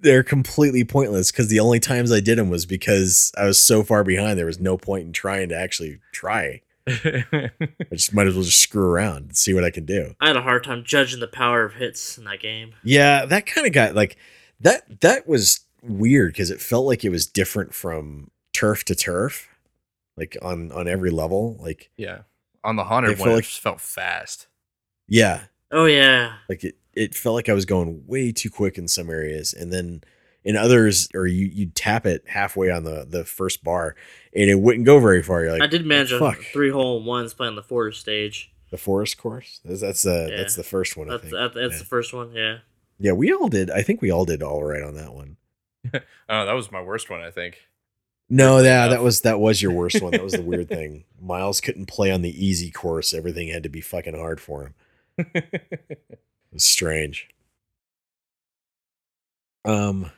they're 0.00 0.22
completely 0.22 0.84
pointless 0.84 1.32
because 1.32 1.48
the 1.48 1.58
only 1.60 1.80
times 1.80 2.12
I 2.12 2.20
did 2.20 2.38
them 2.38 2.50
was 2.50 2.66
because 2.66 3.32
I 3.36 3.46
was 3.46 3.60
so 3.62 3.82
far 3.82 4.04
behind. 4.04 4.38
There 4.38 4.46
was 4.46 4.60
no 4.60 4.76
point 4.76 5.06
in 5.06 5.12
trying 5.12 5.48
to 5.48 5.56
actually 5.56 5.98
try. 6.12 6.60
I 6.88 7.50
just 7.92 8.12
might 8.14 8.26
as 8.26 8.34
well 8.34 8.44
just 8.44 8.60
screw 8.60 8.88
around 8.88 9.16
and 9.16 9.36
see 9.36 9.54
what 9.54 9.64
I 9.64 9.70
can 9.70 9.84
do. 9.84 10.14
I 10.20 10.28
had 10.28 10.36
a 10.36 10.42
hard 10.42 10.64
time 10.64 10.84
judging 10.84 11.20
the 11.20 11.26
power 11.28 11.64
of 11.64 11.74
hits 11.74 12.18
in 12.18 12.24
that 12.24 12.40
game. 12.40 12.74
Yeah, 12.82 13.24
that 13.26 13.46
kind 13.46 13.66
of 13.66 13.72
got 13.72 13.94
like 13.94 14.16
that. 14.60 15.00
That 15.00 15.28
was 15.28 15.60
weird 15.82 16.32
because 16.32 16.50
it 16.50 16.60
felt 16.60 16.86
like 16.86 17.04
it 17.04 17.10
was 17.10 17.26
different 17.26 17.74
from 17.74 18.30
turf 18.52 18.84
to 18.84 18.94
turf, 18.94 19.48
like 20.16 20.36
on 20.42 20.72
on 20.72 20.88
every 20.88 21.10
level. 21.10 21.56
Like 21.60 21.90
yeah. 21.96 22.20
On 22.64 22.76
the 22.76 22.82
It 22.82 22.86
haunted 22.86 23.10
one, 23.10 23.16
felt 23.18 23.28
it 23.28 23.34
like- 23.36 23.44
just 23.44 23.60
felt 23.60 23.80
fast. 23.80 24.48
yeah, 25.06 25.42
Oh 25.70 25.84
yeah, 25.84 26.34
like 26.48 26.64
it 26.64 26.76
it 26.94 27.14
felt 27.14 27.34
like 27.34 27.48
I 27.48 27.52
was 27.52 27.64
going 27.64 28.02
way 28.06 28.32
too 28.32 28.50
quick 28.50 28.76
in 28.76 28.88
some 28.88 29.08
areas, 29.10 29.52
and 29.54 29.72
then 29.72 30.02
in 30.48 30.56
others, 30.56 31.08
or 31.14 31.26
you 31.26 31.46
you 31.52 31.66
tap 31.66 32.06
it 32.06 32.24
halfway 32.26 32.70
on 32.70 32.84
the 32.84 33.04
the 33.08 33.24
first 33.24 33.62
bar, 33.62 33.94
and 34.34 34.48
it 34.48 34.54
wouldn't 34.60 34.86
go 34.86 34.98
very 34.98 35.22
far. 35.22 35.42
You're 35.42 35.52
like, 35.52 35.62
I 35.62 35.66
did 35.66 35.84
manage 35.84 36.10
a 36.12 36.18
fuck. 36.18 36.38
three 36.52 36.70
hole 36.70 37.02
ones 37.04 37.34
playing 37.34 37.54
the 37.56 37.62
forest 37.62 38.00
stage. 38.00 38.50
the 38.70 38.78
forest 38.78 39.18
course. 39.18 39.60
That's 39.64 39.80
that's 39.80 40.02
the 40.04 40.28
Yeah. 40.30 40.36
that's 40.38 40.56
the 40.56 40.62
first 40.62 40.96
one. 40.96 41.08
I 41.08 41.18
That's 41.18 41.22
think. 41.30 41.34
that's 41.54 41.56
yeah. 41.74 41.78
the 41.78 41.84
first 41.84 42.12
one. 42.14 42.32
Yeah. 42.32 42.58
yeah, 42.98 43.12
we 43.12 43.32
all 43.32 43.48
did. 43.48 43.70
I 43.70 43.82
think 43.82 44.00
we 44.00 44.10
all 44.10 44.24
did 44.24 44.42
all 44.42 44.64
right 44.64 44.82
on 44.82 44.94
that 44.94 45.12
one. 45.14 45.36
Oh, 46.30 46.44
that 46.44 46.52
was 46.52 46.70
my 46.70 46.82
worst 46.82 47.08
one, 47.08 47.20
I 47.22 47.30
think. 47.30 47.56
No, 48.28 48.54
Weirdly 48.56 48.68
yeah, 48.68 48.88
that 48.88 49.02
was 49.02 49.22
that 49.22 49.40
was 49.40 49.62
your 49.62 49.72
worst 49.72 50.02
one. 50.02 50.12
That 50.12 50.22
was 50.22 50.34
the 50.34 50.42
weird 50.42 50.68
thing. 50.78 51.04
Miles 51.20 51.60
couldn't 51.62 51.86
play 51.86 52.10
on 52.10 52.20
the 52.20 52.46
easy 52.46 52.70
course. 52.70 53.14
Everything 53.14 53.48
had 53.48 53.62
to 53.62 53.70
be 53.70 53.80
fucking 53.80 54.14
hard 54.16 54.40
for 54.40 54.62
him. 54.64 54.74
It 56.50 56.54
was 56.54 56.64
strange. 56.64 57.28
Um 59.64 60.10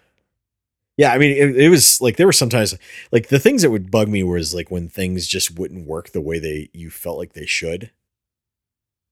yeah, 1.01 1.13
I 1.13 1.19
mean 1.19 1.31
it, 1.31 1.57
it 1.57 1.69
was 1.71 1.99
like 2.03 2.19
there 2.19 2.27
were 2.27 2.33
sometimes 2.33 2.77
like 3.11 3.29
the 3.29 3.39
things 3.39 3.63
that 3.63 3.71
would 3.71 3.91
bug 3.91 4.09
me 4.09 4.23
was 4.23 4.55
like 4.55 4.71
when 4.71 4.91
things 4.91 5.27
just 5.27 5.59
wouldn't 5.59 5.87
work 5.87 6.11
the 6.11 6.21
way 6.21 6.39
they 6.39 6.69
you 6.75 6.91
felt 6.91 7.17
like 7.17 7.33
they 7.33 7.47
should. 7.47 7.91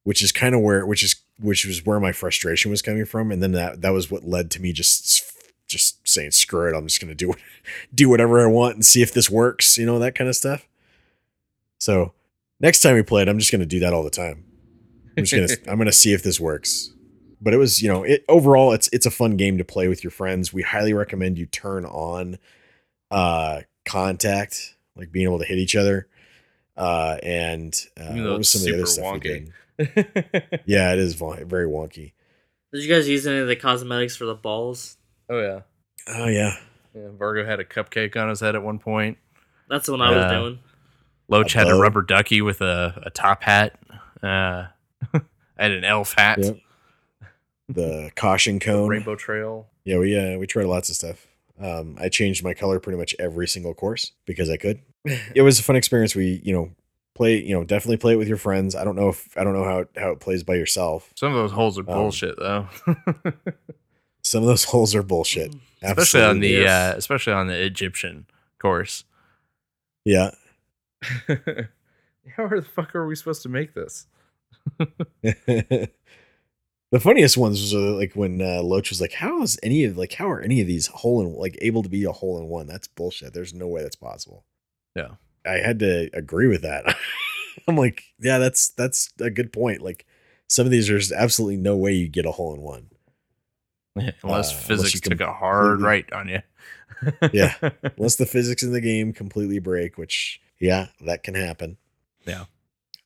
Which 0.04 0.22
is 0.22 0.30
kind 0.30 0.54
of 0.54 0.60
where 0.60 0.84
which 0.84 1.02
is 1.02 1.16
which 1.40 1.64
was 1.64 1.86
where 1.86 1.98
my 1.98 2.12
frustration 2.12 2.70
was 2.70 2.82
coming 2.82 3.06
from 3.06 3.32
and 3.32 3.42
then 3.42 3.52
that 3.52 3.80
that 3.80 3.94
was 3.94 4.10
what 4.10 4.28
led 4.28 4.50
to 4.50 4.60
me 4.60 4.70
just 4.70 5.32
just 5.66 6.06
saying 6.06 6.32
screw 6.32 6.68
it, 6.68 6.76
I'm 6.76 6.86
just 6.86 7.00
going 7.00 7.08
to 7.08 7.14
do 7.14 7.32
do 7.94 8.10
whatever 8.10 8.42
I 8.44 8.50
want 8.50 8.74
and 8.74 8.84
see 8.84 9.00
if 9.00 9.14
this 9.14 9.30
works, 9.30 9.78
you 9.78 9.86
know, 9.86 9.98
that 9.98 10.14
kind 10.14 10.28
of 10.28 10.36
stuff. 10.36 10.68
So, 11.78 12.12
next 12.60 12.82
time 12.82 12.96
we 12.96 13.02
play 13.02 13.22
it, 13.22 13.28
I'm 13.28 13.38
just 13.38 13.50
going 13.50 13.60
to 13.60 13.66
do 13.66 13.80
that 13.80 13.94
all 13.94 14.02
the 14.02 14.10
time. 14.10 14.44
I'm 15.16 15.24
just 15.24 15.62
to 15.62 15.70
I'm 15.70 15.78
going 15.78 15.86
to 15.86 15.92
see 15.92 16.12
if 16.12 16.22
this 16.22 16.38
works. 16.38 16.92
But 17.40 17.54
it 17.54 17.56
was, 17.58 17.80
you 17.82 17.88
know, 17.88 18.02
it 18.02 18.24
overall 18.28 18.72
it's 18.72 18.88
it's 18.92 19.06
a 19.06 19.10
fun 19.10 19.36
game 19.36 19.58
to 19.58 19.64
play 19.64 19.88
with 19.88 20.02
your 20.02 20.10
friends. 20.10 20.52
We 20.52 20.62
highly 20.62 20.92
recommend 20.92 21.38
you 21.38 21.46
turn 21.46 21.84
on 21.84 22.38
uh 23.10 23.60
contact, 23.84 24.74
like 24.96 25.12
being 25.12 25.24
able 25.24 25.38
to 25.38 25.44
hit 25.44 25.58
each 25.58 25.76
other. 25.76 26.08
Uh 26.76 27.16
and 27.22 27.74
uh, 27.98 28.04
Even 28.10 28.24
though 28.24 28.30
what 28.32 28.38
was 28.38 28.50
some 28.50 28.60
of 28.62 28.66
the 28.66 28.74
other 28.74 28.86
super 28.86 29.02
stuff 29.02 29.12
we 29.14 29.20
did? 30.50 30.62
Yeah, 30.66 30.92
it 30.92 30.98
is 30.98 31.14
very 31.14 31.66
wonky. 31.66 32.12
Did 32.72 32.82
you 32.82 32.92
guys 32.92 33.08
use 33.08 33.26
any 33.26 33.38
of 33.38 33.48
the 33.48 33.56
cosmetics 33.56 34.16
for 34.16 34.24
the 34.26 34.34
balls? 34.34 34.96
oh 35.30 35.40
yeah. 35.40 35.60
Oh 36.08 36.26
yeah. 36.26 36.56
yeah. 36.94 37.08
Vargo 37.16 37.46
had 37.46 37.60
a 37.60 37.64
cupcake 37.64 38.16
on 38.16 38.28
his 38.28 38.40
head 38.40 38.54
at 38.56 38.62
one 38.62 38.78
point. 38.78 39.18
That's 39.68 39.86
the 39.86 39.92
one 39.92 40.00
I 40.02 40.10
was 40.10 40.24
Uh, 40.24 40.30
doing. 40.40 40.58
Loach 41.28 41.54
A 41.54 41.58
had 41.58 41.68
a 41.68 41.74
rubber 41.74 42.00
ducky 42.02 42.40
with 42.40 42.60
a, 42.62 43.02
a 43.04 43.10
top 43.10 43.42
hat. 43.42 43.78
Uh, 44.22 44.66
I 45.14 45.20
had 45.58 45.72
an 45.72 45.84
elf 45.84 46.14
hat. 46.16 46.38
Yep. 46.42 46.56
The 47.68 48.10
caution 48.16 48.60
cone. 48.60 48.88
Rainbow 48.88 49.14
Trail. 49.16 49.66
Yeah, 49.84 49.98
we 49.98 50.16
uh 50.18 50.38
we 50.38 50.46
tried 50.46 50.66
lots 50.66 50.88
of 50.88 50.96
stuff. 50.96 51.26
Um, 51.60 51.96
I 52.00 52.08
changed 52.08 52.44
my 52.44 52.54
color 52.54 52.78
pretty 52.80 52.98
much 52.98 53.14
every 53.18 53.48
single 53.48 53.74
course 53.74 54.12
because 54.26 54.48
I 54.50 54.56
could. 54.56 54.80
It 55.34 55.42
was 55.42 55.58
a 55.58 55.62
fun 55.62 55.76
experience. 55.76 56.14
We, 56.14 56.40
you 56.44 56.52
know, 56.52 56.70
play, 57.14 57.42
you 57.42 57.54
know, 57.54 57.64
definitely 57.64 57.96
play 57.96 58.12
it 58.12 58.16
with 58.16 58.28
your 58.28 58.36
friends. 58.36 58.74
I 58.74 58.84
don't 58.84 58.96
know 58.96 59.08
if 59.08 59.36
I 59.38 59.44
don't 59.44 59.54
know 59.54 59.64
how 59.64 59.78
it, 59.80 59.88
how 59.96 60.10
it 60.10 60.20
plays 60.20 60.42
by 60.44 60.54
yourself. 60.56 61.12
Some 61.16 61.28
of 61.32 61.36
those 61.38 61.52
holes 61.52 61.78
are 61.78 61.82
Um, 61.82 61.86
bullshit 61.86 62.36
though. 62.38 62.68
Some 64.22 64.42
of 64.42 64.48
those 64.48 64.64
holes 64.64 64.94
are 64.94 65.02
bullshit. 65.02 65.54
especially 65.82 66.22
on 66.22 66.40
the 66.40 66.48
yes. 66.48 66.94
uh, 66.94 66.96
especially 66.98 67.32
on 67.32 67.46
the 67.46 67.58
Egyptian 67.60 68.26
course. 68.60 69.04
yeah. 70.04 70.30
How 72.36 72.44
are 72.44 72.60
the 72.60 72.66
fuck 72.74 72.94
are 72.94 73.06
we 73.06 73.14
supposed 73.14 73.42
to 73.42 73.48
make 73.48 73.72
this? 73.74 74.06
The 76.90 77.00
funniest 77.00 77.36
ones 77.36 77.60
was 77.60 77.74
uh, 77.74 77.94
like 77.94 78.14
when 78.14 78.40
uh, 78.40 78.62
Loach 78.62 78.90
was 78.90 79.00
like, 79.00 79.12
"How 79.12 79.42
is 79.42 79.58
any 79.62 79.84
of 79.84 79.96
like 79.96 80.14
how 80.14 80.28
are 80.30 80.40
any 80.40 80.60
of 80.60 80.66
these 80.66 80.86
hole 80.86 81.20
in 81.20 81.34
like 81.34 81.56
able 81.60 81.82
to 81.82 81.88
be 81.88 82.04
a 82.04 82.12
hole 82.12 82.38
in 82.38 82.48
one? 82.48 82.66
That's 82.66 82.88
bullshit. 82.88 83.34
There's 83.34 83.54
no 83.54 83.66
way 83.66 83.82
that's 83.82 83.96
possible." 83.96 84.44
Yeah. 84.94 85.12
I 85.46 85.58
had 85.58 85.78
to 85.78 86.10
agree 86.12 86.48
with 86.48 86.62
that. 86.62 86.84
I'm 87.68 87.76
like, 87.76 88.02
yeah, 88.18 88.38
that's 88.38 88.70
that's 88.70 89.10
a 89.20 89.30
good 89.30 89.52
point. 89.52 89.80
Like 89.82 90.06
some 90.48 90.66
of 90.66 90.70
these 90.72 90.88
there's 90.88 91.12
absolutely 91.12 91.56
no 91.56 91.76
way 91.76 91.92
you 91.92 92.08
get 92.08 92.26
a 92.26 92.32
hole 92.32 92.54
in 92.54 92.60
one. 92.60 92.90
Unless 94.22 94.52
Uh, 94.52 94.56
physics 94.56 94.94
you 94.94 95.00
took 95.00 95.20
a 95.20 95.32
hard 95.32 95.80
right 95.80 96.10
on 96.12 96.28
you. 96.28 96.40
Yeah. 97.32 97.54
Unless 97.96 98.16
the 98.16 98.26
physics 98.26 98.64
in 98.64 98.72
the 98.72 98.80
game 98.80 99.12
completely 99.12 99.60
break, 99.60 99.96
which 99.98 100.40
yeah, 100.58 100.88
that 101.02 101.22
can 101.22 101.34
happen. 101.34 101.76
Yeah. 102.26 102.46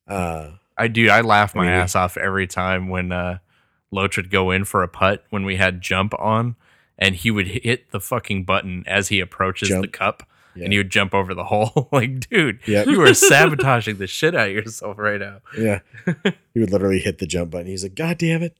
Uh 0.09 0.53
I 0.79 0.89
do. 0.89 1.11
I 1.11 1.21
laugh 1.21 1.55
my 1.55 1.65
I 1.65 1.67
mean, 1.67 1.75
ass 1.75 1.95
off 1.95 2.17
every 2.17 2.47
time 2.47 2.89
when 2.89 3.13
uh, 3.13 3.39
Loach 3.93 4.17
would 4.17 4.31
go 4.31 4.51
in 4.51 4.65
for 4.65 4.83
a 4.83 4.89
putt 4.89 5.25
when 5.31 5.45
we 5.45 5.57
had 5.57 5.81
jump 5.81 6.15
on, 6.19 6.57
and 6.99 7.15
he 7.15 7.31
would 7.31 7.47
hit 7.47 7.91
the 7.93 8.01
fucking 8.01 8.45
button 8.45 8.83
as 8.87 9.09
he 9.09 9.21
approaches 9.21 9.69
the 9.69 9.87
cup, 9.87 10.25
yeah. 10.57 10.65
and 10.65 10.73
he 10.73 10.79
would 10.79 10.91
jump 10.91 11.15
over 11.15 11.35
the 11.35 11.45
hole. 11.53 11.89
like, 11.93 12.29
dude, 12.29 12.59
Yep. 12.67 12.87
you 12.89 13.01
are 13.03 13.15
sabotaging 13.15 13.99
the 13.99 14.07
shit 14.07 14.35
out 14.35 14.49
of 14.49 14.55
yourself 14.55 14.99
right 14.99 15.21
now. 15.21 15.39
yeah. 15.57 15.81
he 16.55 16.61
would 16.61 16.71
literally 16.73 16.99
hit 17.01 17.19
the 17.19 17.27
jump 17.27 17.51
button. 17.51 17.67
He's 17.69 17.83
like, 17.85 17.95
God 17.95 18.19
damn 18.19 18.43
it. 18.43 18.57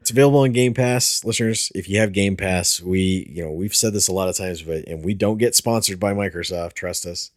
It's 0.00 0.10
available 0.10 0.40
on 0.40 0.52
Game 0.52 0.74
Pass, 0.74 1.24
listeners. 1.24 1.72
If 1.74 1.88
you 1.88 1.98
have 2.00 2.12
Game 2.12 2.36
Pass, 2.36 2.80
we, 2.80 3.26
you 3.34 3.42
know, 3.42 3.50
we've 3.50 3.74
said 3.74 3.92
this 3.92 4.06
a 4.08 4.12
lot 4.12 4.28
of 4.28 4.36
times, 4.36 4.62
but 4.62 4.84
and 4.86 5.04
we 5.04 5.14
don't 5.14 5.38
get 5.38 5.54
sponsored 5.54 5.98
by 5.98 6.12
Microsoft. 6.12 6.74
Trust 6.74 7.06
us. 7.06 7.30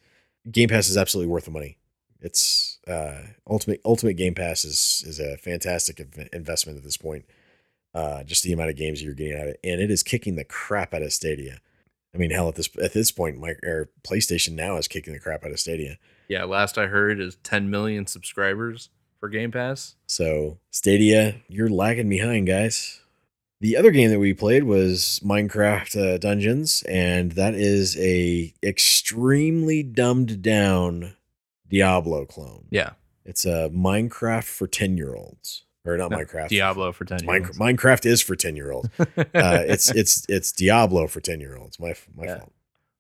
Game 0.52 0.70
Pass 0.70 0.90
is 0.90 0.98
absolutely 0.98 1.32
worth 1.32 1.46
the 1.46 1.52
money. 1.52 1.77
It's 2.22 2.80
uh, 2.88 3.22
ultimate 3.48 3.82
Ultimate 3.86 4.14
Game 4.16 4.34
Pass 4.34 4.66
is 4.66 5.04
is 5.06 5.20
a 5.20 5.38
fantastic 5.38 5.98
inv- 5.98 6.30
investment 6.34 6.78
at 6.78 6.84
this 6.84 6.98
point. 6.98 7.26
Uh, 7.94 8.24
just 8.24 8.44
the 8.44 8.54
amount 8.54 8.70
of 8.70 8.76
games 8.76 9.02
you're 9.02 9.14
getting 9.14 9.34
out 9.34 9.48
of 9.48 9.48
it, 9.50 9.60
and 9.64 9.82
it 9.82 9.90
is 9.90 10.04
kicking 10.04 10.36
the 10.36 10.44
crap 10.44 10.94
out 10.94 11.02
of 11.02 11.14
Stadia. 11.14 11.60
I 12.14 12.18
mean, 12.18 12.32
hell, 12.32 12.48
at 12.48 12.56
this 12.56 12.70
at 12.82 12.94
this 12.94 13.12
point, 13.12 13.40
my 13.40 13.56
or 13.64 13.90
PlayStation 14.04 14.54
now 14.54 14.78
is 14.78 14.88
kicking 14.88 15.14
the 15.14 15.20
crap 15.20 15.44
out 15.44 15.52
of 15.52 15.60
Stadia. 15.60 15.98
yeah, 16.28 16.44
last 16.44 16.78
I 16.78 16.88
heard 16.88 17.20
is 17.20 17.38
10 17.44 17.70
million 17.70 18.08
subscribers 18.08 18.90
for 19.20 19.30
Game 19.30 19.52
Pass. 19.52 19.96
So 20.08 20.60
Stadia, 20.72 21.36
you're 21.48 21.70
lagging 21.70 22.10
behind, 22.10 22.48
guys. 22.48 23.02
The 23.60 23.76
other 23.76 23.90
game 23.90 24.12
that 24.12 24.20
we 24.20 24.34
played 24.34 24.64
was 24.64 25.20
Minecraft 25.24 26.16
uh, 26.16 26.18
Dungeons, 26.20 26.84
and 26.88 27.32
that 27.32 27.56
is 27.56 27.98
a 27.98 28.54
extremely 28.62 29.82
dumbed 29.82 30.44
down 30.44 31.16
Diablo 31.70 32.26
clone. 32.26 32.66
Yeah, 32.70 32.92
It's 33.26 33.46
a 33.46 33.70
Minecraft 33.74 34.44
for 34.46 34.68
ten 34.68 34.98
year 34.98 35.16
olds, 35.16 35.64
or 35.86 35.98
not 35.98 36.12
No, 36.12 36.18
Minecraft. 36.18 36.50
Diablo 36.50 36.92
for 36.92 37.06
10 37.06 37.16
It's 37.16 37.24
years. 37.24 37.58
Minecraft, 37.58 38.06
is 38.06 38.22
for 38.22 38.36
ten 38.36 38.56
year 38.56 38.72
olds. 38.72 38.90
Uh, 39.18 39.64
it's 39.68 39.90
it's 39.92 40.26
it's 40.30 40.52
Diablo 40.52 41.08
for 41.08 41.20
ten 41.22 41.40
year 41.40 41.56
olds. 41.58 41.80
My 41.80 41.94
my 42.16 42.26
Yeah. 42.26 42.38
fault. 42.40 42.54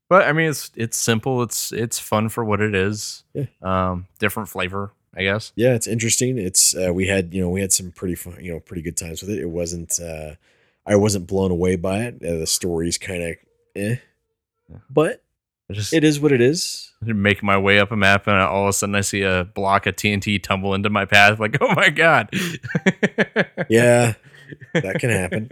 But 0.09 0.27
I 0.27 0.31
mean, 0.33 0.49
it's 0.49 0.71
it's 0.75 0.97
simple. 0.97 1.43
It's 1.43 1.71
it's 1.73 1.99
fun 1.99 2.29
for 2.29 2.43
what 2.45 2.61
it 2.61 2.73
is. 2.75 3.23
Yeah. 3.33 3.45
Um, 3.61 4.07
different 4.19 4.47
flavor, 4.49 4.93
I 5.15 5.23
guess. 5.23 5.51
yeah, 5.55 5.73
it's 5.73 5.87
interesting. 5.87 6.37
It's 6.37 6.75
uh, 6.75 6.93
we 6.93 7.07
had 7.07 7.33
you 7.33 7.41
know 7.41 7.49
we 7.49 7.59
had 7.61 7.73
some 7.73 7.91
pretty 7.91 8.15
fun 8.15 8.37
you 8.41 8.53
know 8.53 8.59
pretty 8.61 8.81
good 8.81 8.95
times 8.95 9.21
with 9.21 9.31
it. 9.31 9.39
It 9.39 9.49
wasn't 9.49 9.99
uh, 9.99 10.35
I 10.85 10.95
wasn't 10.95 11.27
blown 11.27 11.51
away 11.51 11.75
by 11.75 12.03
it. 12.03 12.15
Uh, 12.23 12.37
the 12.37 12.47
story's 12.47 12.97
kind 12.97 13.21
of 13.23 13.35
eh, 13.75 13.95
Yeah. 14.69 14.77
but 14.89 15.23
I 15.69 15.73
just 15.73 15.93
it 15.93 16.03
is 16.03 16.19
what 16.19 16.31
it 16.31 16.39
is. 16.39 16.91
make 17.01 17.43
my 17.43 17.57
way 17.57 17.79
up 17.79 17.91
a 17.91 17.97
map, 17.97 18.27
and 18.27 18.37
all 18.37 18.63
of 18.63 18.69
a 18.69 18.73
sudden 18.73 18.95
I 18.95 19.01
see 19.01 19.23
a 19.23 19.43
block 19.43 19.85
of 19.85 19.95
TNT 19.95 20.41
tumble 20.41 20.73
into 20.73 20.89
my 20.89 21.05
path. 21.05 21.39
Like, 21.39 21.57
oh 21.61 21.73
my 21.75 21.89
god! 21.89 22.29
Yeah, 23.69 24.13
that 24.73 24.99
can 24.99 25.09
happen. 25.09 25.49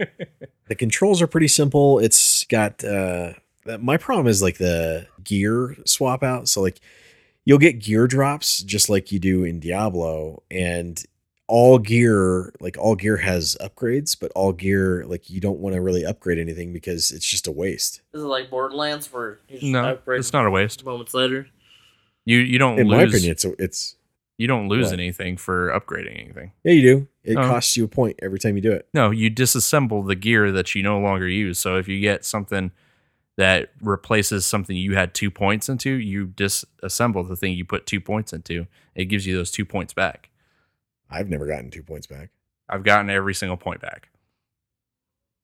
The 0.68 0.74
controls 0.74 1.20
are 1.20 1.26
pretty 1.26 1.48
simple. 1.48 1.98
It's 1.98 2.44
got 2.44 2.82
uh, 2.82 3.34
my 3.78 3.96
problem 3.98 4.26
is 4.26 4.42
like 4.42 4.58
the 4.58 5.06
gear 5.22 5.76
swap 5.84 6.22
out. 6.22 6.48
So 6.48 6.62
like 6.62 6.80
you'll 7.44 7.58
get 7.58 7.78
gear 7.80 8.06
drops 8.06 8.62
just 8.62 8.88
like 8.88 9.12
you 9.12 9.18
do 9.18 9.44
in 9.44 9.60
Diablo, 9.60 10.42
and 10.50 11.02
all 11.48 11.78
gear 11.78 12.52
like 12.60 12.76
all 12.78 12.96
gear 12.96 13.18
has 13.18 13.56
upgrades, 13.60 14.18
but 14.18 14.32
all 14.34 14.52
gear 14.52 15.04
like 15.06 15.30
you 15.30 15.40
don't 15.40 15.58
want 15.60 15.74
to 15.74 15.80
really 15.80 16.04
upgrade 16.04 16.38
anything 16.38 16.72
because 16.72 17.10
it's 17.10 17.26
just 17.26 17.46
a 17.46 17.52
waste. 17.52 18.00
Is 18.12 18.22
it 18.22 18.26
like 18.26 18.50
Borderlands 18.50 19.12
where 19.12 19.38
you 19.48 19.58
just 19.60 19.64
no, 19.72 19.98
it's 20.08 20.32
not 20.32 20.46
a 20.46 20.50
waste. 20.50 20.84
moments 20.84 21.14
later? 21.14 21.46
You 22.24 22.38
you 22.38 22.58
don't 22.58 22.78
In 22.80 22.88
lose. 22.88 22.96
my 22.96 23.02
opinion, 23.04 23.30
it's 23.30 23.44
it's 23.58 23.96
You 24.38 24.46
don't 24.48 24.68
lose 24.68 24.86
What? 24.86 24.94
anything 24.94 25.36
for 25.36 25.68
upgrading 25.70 26.20
anything. 26.20 26.52
Yeah, 26.64 26.72
you 26.72 26.82
do. 26.82 27.08
It 27.24 27.36
Oh. 27.36 27.42
costs 27.42 27.76
you 27.76 27.84
a 27.84 27.88
point 27.88 28.18
every 28.20 28.38
time 28.38 28.56
you 28.56 28.62
do 28.62 28.72
it. 28.72 28.86
No, 28.92 29.10
you 29.10 29.30
disassemble 29.30 30.06
the 30.06 30.14
gear 30.16 30.50
that 30.52 30.74
you 30.74 30.82
no 30.82 30.98
longer 31.00 31.26
use. 31.28 31.58
So 31.58 31.76
if 31.78 31.86
you 31.88 32.00
get 32.00 32.24
something 32.24 32.70
that 33.36 33.70
replaces 33.80 34.44
something 34.46 34.76
you 34.76 34.94
had 34.94 35.14
two 35.14 35.30
points 35.30 35.68
into, 35.68 35.90
you 35.90 36.26
disassemble 36.26 37.26
the 37.28 37.36
thing 37.36 37.52
you 37.52 37.64
put 37.64 37.86
two 37.86 38.00
points 38.00 38.32
into. 38.32 38.66
It 38.94 39.06
gives 39.06 39.26
you 39.26 39.36
those 39.36 39.50
two 39.50 39.64
points 39.64 39.92
back. 39.92 40.30
I've 41.10 41.28
never 41.28 41.46
gotten 41.46 41.70
two 41.70 41.82
points 41.82 42.06
back. 42.06 42.30
I've 42.68 42.84
gotten 42.84 43.10
every 43.10 43.34
single 43.34 43.56
point 43.56 43.80
back. 43.80 44.08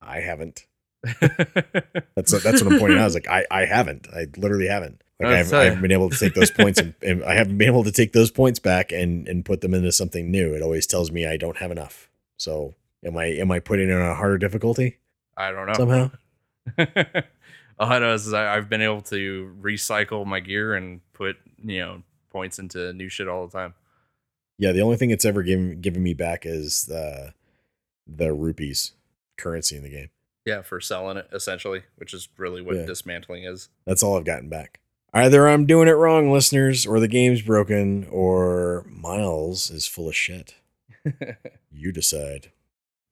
I 0.00 0.20
haven't. 0.20 0.66
That's 1.04 2.30
that's 2.42 2.62
what 2.62 2.72
I'm 2.72 2.78
pointing 2.78 2.98
out. 2.98 3.02
I 3.02 3.04
was 3.04 3.14
like, 3.14 3.28
I, 3.28 3.44
I 3.50 3.64
haven't. 3.64 4.06
I 4.14 4.26
literally 4.36 4.68
haven't. 4.68 5.02
Like 5.18 5.32
I, 5.32 5.36
haven't, 5.38 5.54
I 5.54 5.64
haven't 5.64 5.82
been 5.82 5.92
able 5.92 6.10
to 6.10 6.18
take 6.18 6.34
those 6.34 6.50
points 6.56 6.80
and, 6.80 6.94
and 7.02 7.24
I 7.24 7.34
haven't 7.34 7.58
been 7.58 7.66
able 7.68 7.84
to 7.84 7.92
take 7.92 8.12
those 8.12 8.30
points 8.30 8.58
back 8.58 8.92
and 8.92 9.26
and 9.26 9.44
put 9.44 9.60
them 9.62 9.74
into 9.74 9.90
something 9.90 10.30
new. 10.30 10.54
It 10.54 10.62
always 10.62 10.86
tells 10.86 11.10
me 11.10 11.26
I 11.26 11.36
don't 11.36 11.56
have 11.56 11.70
enough. 11.70 12.08
So 12.36 12.74
am 13.04 13.16
I 13.16 13.26
am 13.26 13.50
I 13.50 13.58
putting 13.58 13.88
it 13.88 13.94
on 13.94 14.02
a 14.02 14.14
harder 14.14 14.38
difficulty 14.38 14.98
I 15.36 15.50
don't 15.50 15.66
know. 15.66 15.74
somehow? 15.74 16.10
All 17.78 17.90
I 17.90 17.98
know 17.98 18.14
is 18.14 18.32
I, 18.32 18.56
I've 18.56 18.68
been 18.68 18.82
able 18.82 19.02
to 19.02 19.56
recycle 19.60 20.24
my 20.24 20.40
gear 20.40 20.74
and 20.74 21.00
put 21.14 21.36
you 21.64 21.80
know 21.80 22.02
points 22.30 22.58
into 22.58 22.92
new 22.92 23.08
shit 23.08 23.28
all 23.28 23.46
the 23.46 23.58
time. 23.58 23.74
Yeah, 24.62 24.70
the 24.70 24.80
only 24.82 24.96
thing 24.96 25.10
it's 25.10 25.24
ever 25.24 25.42
given 25.42 25.80
given 25.80 26.04
me 26.04 26.14
back 26.14 26.46
is 26.46 26.84
the 26.84 27.34
the 28.06 28.32
rupees 28.32 28.92
currency 29.36 29.76
in 29.76 29.82
the 29.82 29.88
game. 29.90 30.10
Yeah, 30.44 30.62
for 30.62 30.80
selling 30.80 31.16
it 31.16 31.28
essentially, 31.32 31.82
which 31.96 32.14
is 32.14 32.28
really 32.36 32.62
what 32.62 32.76
Yeah. 32.76 32.86
dismantling 32.86 33.42
is. 33.42 33.68
That's 33.86 34.04
all 34.04 34.16
I've 34.16 34.24
gotten 34.24 34.48
back. 34.48 34.78
Either 35.12 35.48
I'm 35.48 35.66
doing 35.66 35.88
it 35.88 35.92
wrong, 35.92 36.30
listeners, 36.30 36.86
or 36.86 37.00
the 37.00 37.08
game's 37.08 37.42
broken, 37.42 38.06
or 38.08 38.86
Miles 38.88 39.68
is 39.70 39.86
full 39.88 40.08
of 40.08 40.14
shit. 40.16 40.54
You 41.72 41.90
decide. 41.90 42.52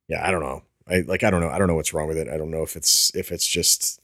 Yeah, 0.07 0.25
I 0.25 0.31
don't 0.31 0.43
know. 0.43 0.63
I 0.87 1.01
like 1.01 1.25
I 1.25 1.31
don't 1.31 1.41
know. 1.41 1.49
I 1.49 1.59
don't 1.59 1.67
know 1.67 1.75
what's 1.75 1.93
wrong 1.93 2.07
with 2.07 2.17
it. 2.19 2.29
I 2.29 2.37
don't 2.37 2.53
know 2.53 2.63
if 2.63 2.77
it's 2.77 3.13
if 3.17 3.33
it's 3.33 3.47
just 3.49 4.01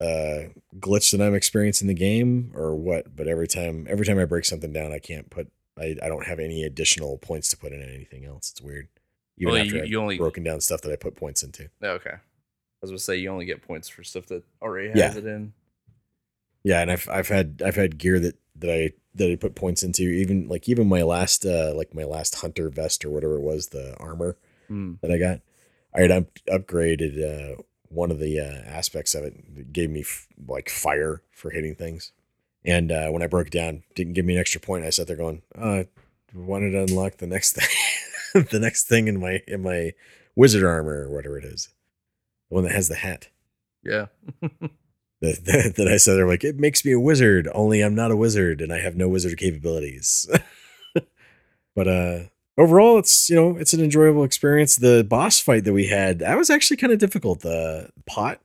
uh, 0.00 0.04
a 0.04 0.50
glitch 0.78 1.10
that 1.10 1.20
I'm 1.20 1.34
experiencing 1.34 1.88
the 1.88 1.94
game 1.94 2.52
or 2.54 2.76
what, 2.76 3.16
but 3.16 3.26
every 3.26 3.48
time 3.48 3.86
every 3.90 4.06
time 4.06 4.20
I 4.20 4.24
break 4.26 4.44
something 4.44 4.72
down, 4.72 4.92
I 4.92 5.00
can't 5.00 5.30
put 5.30 5.50
I, 5.78 5.96
I 6.02 6.08
don't 6.08 6.26
have 6.26 6.38
any 6.38 6.64
additional 6.64 7.18
points 7.18 7.48
to 7.50 7.56
put 7.56 7.72
in 7.72 7.82
anything 7.82 8.24
else. 8.24 8.50
It's 8.50 8.60
weird. 8.62 8.88
Even 9.38 9.52
Well, 9.52 9.62
after 9.62 9.76
you- 9.78 9.84
you 9.84 10.00
only- 10.00 10.16
broken 10.18 10.42
down 10.42 10.60
stuff 10.60 10.80
that 10.82 10.92
I 10.92 10.96
put 10.96 11.14
points 11.16 11.42
into. 11.42 11.68
okay. 11.82 12.10
I 12.14 12.20
was 12.82 12.90
gonna 12.90 12.98
say 12.98 13.16
you 13.16 13.30
only 13.30 13.44
get 13.46 13.62
points 13.62 13.88
for 13.88 14.04
stuff 14.04 14.26
that 14.26 14.42
already 14.62 14.88
has 14.88 14.98
Yeah. 14.98 15.16
it 15.18 15.26
in. 15.26 15.52
Yeah, 16.62 16.80
and 16.82 16.90
I've 16.90 17.08
I've 17.08 17.28
had 17.28 17.62
I've 17.64 17.76
had 17.76 17.98
gear 17.98 18.18
that 18.20 18.36
that 18.56 18.70
I 18.70 18.92
that 19.14 19.30
I 19.30 19.36
put 19.36 19.54
points 19.54 19.82
into. 19.82 20.02
Even 20.02 20.46
like 20.48 20.68
even 20.68 20.86
my 20.88 21.02
last 21.02 21.44
uh 21.46 21.72
like 21.74 21.94
my 21.94 22.04
last 22.04 22.36
hunter 22.36 22.68
vest 22.68 23.04
or 23.04 23.10
whatever 23.10 23.36
it 23.36 23.40
was, 23.42 23.68
the 23.68 23.96
armor 23.98 24.36
Hmm. 24.68 24.94
that 25.00 25.10
I 25.10 25.18
got. 25.18 25.40
I 25.94 26.00
had 26.02 26.10
up, 26.10 26.34
upgraded 26.48 27.22
uh 27.58 27.62
one 27.88 28.10
of 28.10 28.18
the 28.18 28.38
uh, 28.40 28.62
aspects 28.68 29.14
of 29.14 29.24
it. 29.24 29.34
It 29.56 29.72
gave 29.72 29.90
me 29.90 30.00
f- 30.00 30.26
like 30.46 30.68
fire 30.68 31.22
for 31.30 31.50
hitting 31.50 31.74
things. 31.76 32.12
And 32.66 32.90
uh, 32.90 33.08
when 33.10 33.22
I 33.22 33.28
broke 33.28 33.46
it 33.46 33.52
down, 33.52 33.84
didn't 33.94 34.14
give 34.14 34.24
me 34.24 34.34
an 34.34 34.40
extra 34.40 34.60
point. 34.60 34.84
I 34.84 34.90
sat 34.90 35.06
there 35.06 35.16
going, 35.16 35.42
uh, 35.56 35.84
wanted 36.34 36.72
to 36.72 36.82
unlock 36.82 37.18
the 37.18 37.26
next 37.26 37.52
thing, 38.32 38.46
the 38.50 38.58
next 38.58 38.88
thing 38.88 39.08
in 39.08 39.20
my 39.20 39.40
in 39.46 39.62
my 39.62 39.92
wizard 40.34 40.64
armor 40.64 41.06
or 41.06 41.10
whatever 41.10 41.38
it 41.38 41.44
is, 41.44 41.68
the 42.50 42.56
one 42.56 42.64
that 42.64 42.72
has 42.72 42.88
the 42.88 42.96
hat. 42.96 43.28
Yeah. 43.84 44.06
that, 44.42 45.44
that, 45.44 45.74
that 45.76 45.88
I 45.88 45.96
said 45.96 46.16
they're 46.16 46.26
like 46.26 46.44
it 46.44 46.58
makes 46.58 46.84
me 46.84 46.92
a 46.92 47.00
wizard 47.00 47.48
only 47.54 47.80
I'm 47.80 47.94
not 47.94 48.10
a 48.10 48.16
wizard 48.16 48.60
and 48.60 48.72
I 48.72 48.80
have 48.80 48.96
no 48.96 49.08
wizard 49.08 49.38
capabilities 49.38 50.28
but 51.74 51.88
uh 51.88 52.18
overall 52.58 52.98
it's 52.98 53.30
you 53.30 53.36
know 53.36 53.56
it's 53.56 53.72
an 53.72 53.80
enjoyable 53.82 54.24
experience 54.24 54.76
the 54.76 55.06
boss 55.08 55.40
fight 55.40 55.64
that 55.64 55.72
we 55.72 55.86
had 55.86 56.18
that 56.18 56.36
was 56.36 56.50
actually 56.50 56.76
kind 56.76 56.92
of 56.92 56.98
difficult 56.98 57.40
the 57.40 57.88
pot 58.06 58.40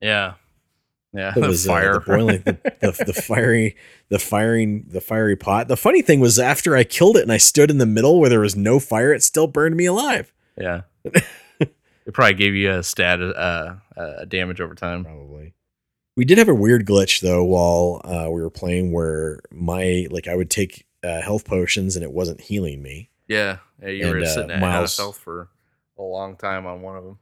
Yeah. 0.00 0.34
Yeah. 1.14 1.32
the 1.34 1.40
was 1.40 1.66
uh, 1.66 1.72
fire. 1.72 1.94
the 1.94 2.00
boiling 2.00 2.42
the, 2.42 2.58
the, 2.80 3.04
the 3.06 3.12
fiery 3.22 3.76
the 4.10 4.18
firing 4.18 4.84
the 4.88 5.00
fiery 5.00 5.36
pot 5.36 5.66
the 5.68 5.76
funny 5.76 6.02
thing 6.02 6.20
was 6.20 6.38
after 6.38 6.76
I 6.76 6.84
killed 6.84 7.16
it 7.16 7.22
and 7.22 7.32
I 7.32 7.38
stood 7.38 7.70
in 7.70 7.78
the 7.78 7.86
middle 7.86 8.20
where 8.20 8.28
there 8.28 8.40
was 8.40 8.56
no 8.56 8.78
fire 8.78 9.12
it 9.14 9.22
still 9.22 9.46
burned 9.46 9.76
me 9.76 9.86
alive 9.86 10.32
yeah. 10.60 10.82
it 11.60 12.12
probably 12.12 12.34
gave 12.34 12.54
you 12.54 12.72
a 12.72 12.82
stat 12.82 13.20
uh, 13.22 13.76
uh 13.96 14.24
damage 14.24 14.60
over 14.60 14.74
time. 14.74 15.04
Probably. 15.04 15.54
We 16.16 16.24
did 16.24 16.38
have 16.38 16.48
a 16.48 16.54
weird 16.54 16.84
glitch 16.86 17.20
though 17.20 17.44
while 17.44 18.00
uh, 18.04 18.28
we 18.30 18.42
were 18.42 18.50
playing 18.50 18.92
where 18.92 19.40
my 19.50 20.06
like 20.10 20.26
I 20.28 20.34
would 20.34 20.50
take 20.50 20.86
uh, 21.04 21.20
health 21.20 21.44
potions 21.44 21.94
and 21.96 22.02
it 22.04 22.12
wasn't 22.12 22.40
healing 22.40 22.82
me. 22.82 23.10
Yeah. 23.28 23.58
Yeah, 23.80 23.88
you 23.90 24.06
were 24.08 24.16
And, 24.16 24.24
uh, 24.26 24.28
sitting 24.28 24.50
at 24.50 24.60
Miles- 24.60 24.72
Miles, 24.72 24.96
health 24.96 25.18
for 25.18 25.48
a 25.96 26.02
long 26.02 26.36
time 26.36 26.66
on 26.66 26.82
one 26.82 26.96
of 26.96 27.04
them. 27.04 27.18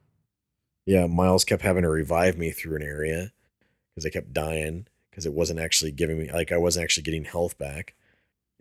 Yeah, 0.85 1.05
Miles 1.05 1.45
kept 1.45 1.61
having 1.61 1.83
to 1.83 1.89
revive 1.89 2.37
me 2.37 2.49
through 2.49 2.77
an 2.77 2.81
area 2.81 3.31
because 3.97 4.05
I 4.05 4.11
kept 4.11 4.31
dying 4.31 4.85
because 5.09 5.25
it 5.25 5.33
wasn't 5.33 5.59
actually 5.59 5.89
giving 5.89 6.19
me 6.19 6.31
like 6.31 6.51
I 6.51 6.57
wasn't 6.57 6.83
actually 6.83 7.01
getting 7.01 7.25
health 7.25 7.57
back. 7.57 7.95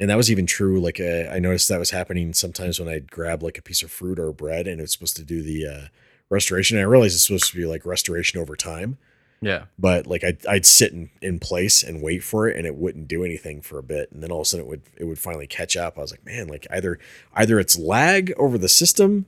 And 0.00 0.08
that 0.08 0.16
was 0.16 0.30
even 0.30 0.46
true. 0.46 0.80
Like 0.80 0.98
uh, 0.98 1.28
I 1.30 1.38
noticed 1.38 1.68
that 1.68 1.78
was 1.78 1.90
happening 1.90 2.32
sometimes 2.32 2.80
when 2.80 2.88
I'd 2.88 3.10
grab 3.10 3.42
like 3.42 3.58
a 3.58 3.62
piece 3.62 3.82
of 3.82 3.90
fruit 3.90 4.18
or 4.18 4.32
bread 4.32 4.66
and 4.66 4.80
it's 4.80 4.92
supposed 4.92 5.16
to 5.16 5.24
do 5.24 5.42
the 5.42 5.66
uh, 5.66 5.88
restoration. 6.30 6.78
And 6.78 6.86
I 6.86 6.88
realized 6.88 7.14
it's 7.14 7.26
supposed 7.26 7.50
to 7.50 7.56
be 7.56 7.66
like 7.66 7.84
restoration 7.84 8.40
over 8.40 8.56
time. 8.56 8.96
Yeah. 9.42 9.64
but 9.78 10.06
like 10.06 10.24
I'd, 10.24 10.46
I'd 10.46 10.64
sit 10.64 10.94
in, 10.94 11.10
in 11.20 11.38
place 11.38 11.82
and 11.82 12.02
wait 12.02 12.24
for 12.24 12.48
it 12.48 12.56
and 12.56 12.66
it 12.66 12.74
wouldn't 12.74 13.06
do 13.06 13.22
anything 13.22 13.60
for 13.60 13.78
a 13.78 13.82
bit 13.82 14.10
and 14.10 14.22
then 14.22 14.32
all 14.32 14.40
of 14.40 14.46
a 14.46 14.48
sudden 14.48 14.64
it 14.64 14.68
would 14.70 14.82
it 14.96 15.04
would 15.04 15.18
finally 15.18 15.46
catch 15.46 15.76
up 15.76 15.98
i 15.98 16.00
was 16.00 16.10
like 16.10 16.24
man 16.24 16.48
like 16.48 16.66
either 16.70 16.98
either 17.34 17.60
it's 17.60 17.78
lag 17.78 18.32
over 18.38 18.56
the 18.56 18.68
system 18.68 19.26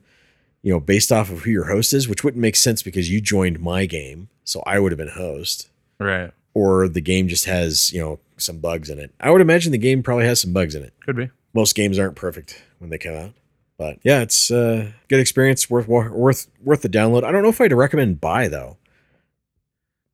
you 0.63 0.73
know 0.73 0.81
based 0.81 1.13
off 1.13 1.31
of 1.31 1.43
who 1.43 1.51
your 1.51 1.67
host 1.67 1.93
is 1.93 2.09
which 2.09 2.25
wouldn't 2.25 2.41
make 2.41 2.57
sense 2.57 2.83
because 2.83 3.11
you 3.11 3.21
joined 3.21 3.61
my 3.61 3.85
game 3.85 4.31
so 4.45 4.63
i 4.65 4.79
would 4.79 4.93
have 4.93 4.99
been 4.99 5.09
host 5.09 5.69
Right. 6.01 6.31
or 6.55 6.89
the 6.89 7.01
game 7.01 7.29
just 7.29 7.45
has 7.47 7.93
you 7.93 8.01
know 8.01 8.19
some 8.37 8.59
bugs 8.59 8.89
in 8.91 8.99
it 8.99 9.13
i 9.21 9.31
would 9.31 9.41
imagine 9.41 9.73
the 9.73 9.79
game 9.79 10.03
probably 10.03 10.27
has 10.27 10.41
some 10.41 10.53
bugs 10.53 10.75
in 10.75 10.83
it 10.83 10.93
Could 11.05 11.17
be. 11.17 11.31
most 11.55 11.75
games 11.75 11.99
aren't 11.99 12.15
perfect 12.17 12.63
when 12.79 12.91
they 12.91 12.99
come 12.99 13.15
out 13.15 13.33
but 13.79 13.99
yeah 14.03 14.21
it's 14.21 14.51
a 14.51 14.95
good 15.09 15.19
experience 15.21 15.69
worth 15.69 15.89
worth 15.89 16.47
worth 16.63 16.83
the 16.83 16.89
download 16.89 17.25
i 17.25 17.33
don't 17.33 17.43
know 17.43 17.49
if 17.49 17.61
i'd 17.61 17.73
recommend 17.73 18.21
buy 18.21 18.47
though 18.49 18.77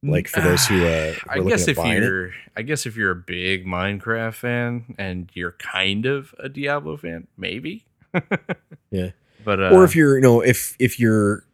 like 0.02 0.28
for 0.28 0.40
those 0.42 0.66
who 0.66 0.86
uh 0.86 1.14
I 1.28 1.40
guess 1.40 1.66
if 1.66 1.78
you're 1.78 2.30
I 2.56 2.62
guess 2.62 2.84
if 2.86 2.94
you're 2.96 3.10
a 3.10 3.16
big 3.16 3.64
Minecraft 3.66 4.34
fan 4.34 4.94
and 4.98 5.30
you're 5.32 5.52
kind 5.52 6.04
of 6.06 6.34
a 6.38 6.48
Diablo 6.48 6.96
fan, 6.98 7.26
maybe. 7.36 7.86
Yeah. 8.90 9.10
But 9.44 9.60
uh, 9.60 9.70
or 9.70 9.82
if 9.82 9.96
you're 9.96 10.16
you 10.16 10.20
know 10.22 10.40
if 10.42 10.76
if 10.78 11.00
you're 11.00 11.44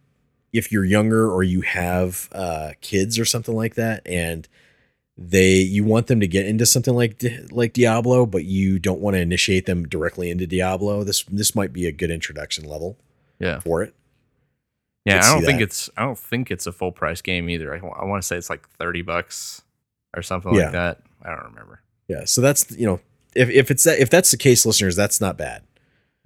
if 0.52 0.70
you're 0.72 0.84
younger 0.84 1.30
or 1.30 1.42
you 1.42 1.60
have 1.62 2.28
uh 2.32 2.72
kids 2.80 3.18
or 3.18 3.24
something 3.24 3.54
like 3.54 3.74
that 3.76 4.06
and 4.06 4.48
they 5.16 5.56
you 5.56 5.84
want 5.84 6.06
them 6.06 6.18
to 6.20 6.26
get 6.26 6.46
into 6.46 6.64
something 6.66 6.94
like 6.94 7.22
like 7.50 7.72
Diablo 7.72 8.24
but 8.26 8.44
you 8.44 8.78
don't 8.78 9.00
want 9.00 9.14
to 9.14 9.20
initiate 9.20 9.66
them 9.66 9.86
directly 9.86 10.30
into 10.30 10.46
Diablo 10.46 11.04
this 11.04 11.22
this 11.24 11.54
might 11.54 11.72
be 11.72 11.86
a 11.86 11.92
good 11.92 12.10
introduction 12.10 12.64
level 12.64 12.96
yeah, 13.38 13.58
for 13.60 13.82
it 13.82 13.94
yeah, 15.06 15.20
could 15.20 15.24
I 15.28 15.32
don't 15.34 15.44
think 15.44 15.58
that. 15.60 15.64
it's 15.64 15.90
I 15.96 16.02
don't 16.04 16.18
think 16.18 16.50
it's 16.50 16.66
a 16.66 16.72
full 16.72 16.92
price 16.92 17.22
game 17.22 17.48
either. 17.48 17.74
I, 17.74 18.04
want 18.04 18.22
to 18.22 18.26
say 18.26 18.36
it's 18.36 18.50
like 18.50 18.68
thirty 18.68 19.00
bucks 19.02 19.62
or 20.14 20.20
something 20.22 20.54
Yeah. 20.54 20.64
like 20.64 20.72
that. 20.72 21.00
I 21.22 21.30
don't 21.30 21.44
remember. 21.44 21.80
yeah 22.08 22.24
so 22.24 22.40
that's 22.40 22.70
you 22.76 22.86
know 22.86 23.00
if 23.34 23.48
if 23.50 23.70
it's 23.70 23.84
that 23.84 23.98
if 23.98 24.10
that's 24.10 24.30
the 24.30 24.36
case 24.36 24.64
listeners 24.66 24.96
that's 24.96 25.20
not 25.20 25.36
bad 25.38 25.62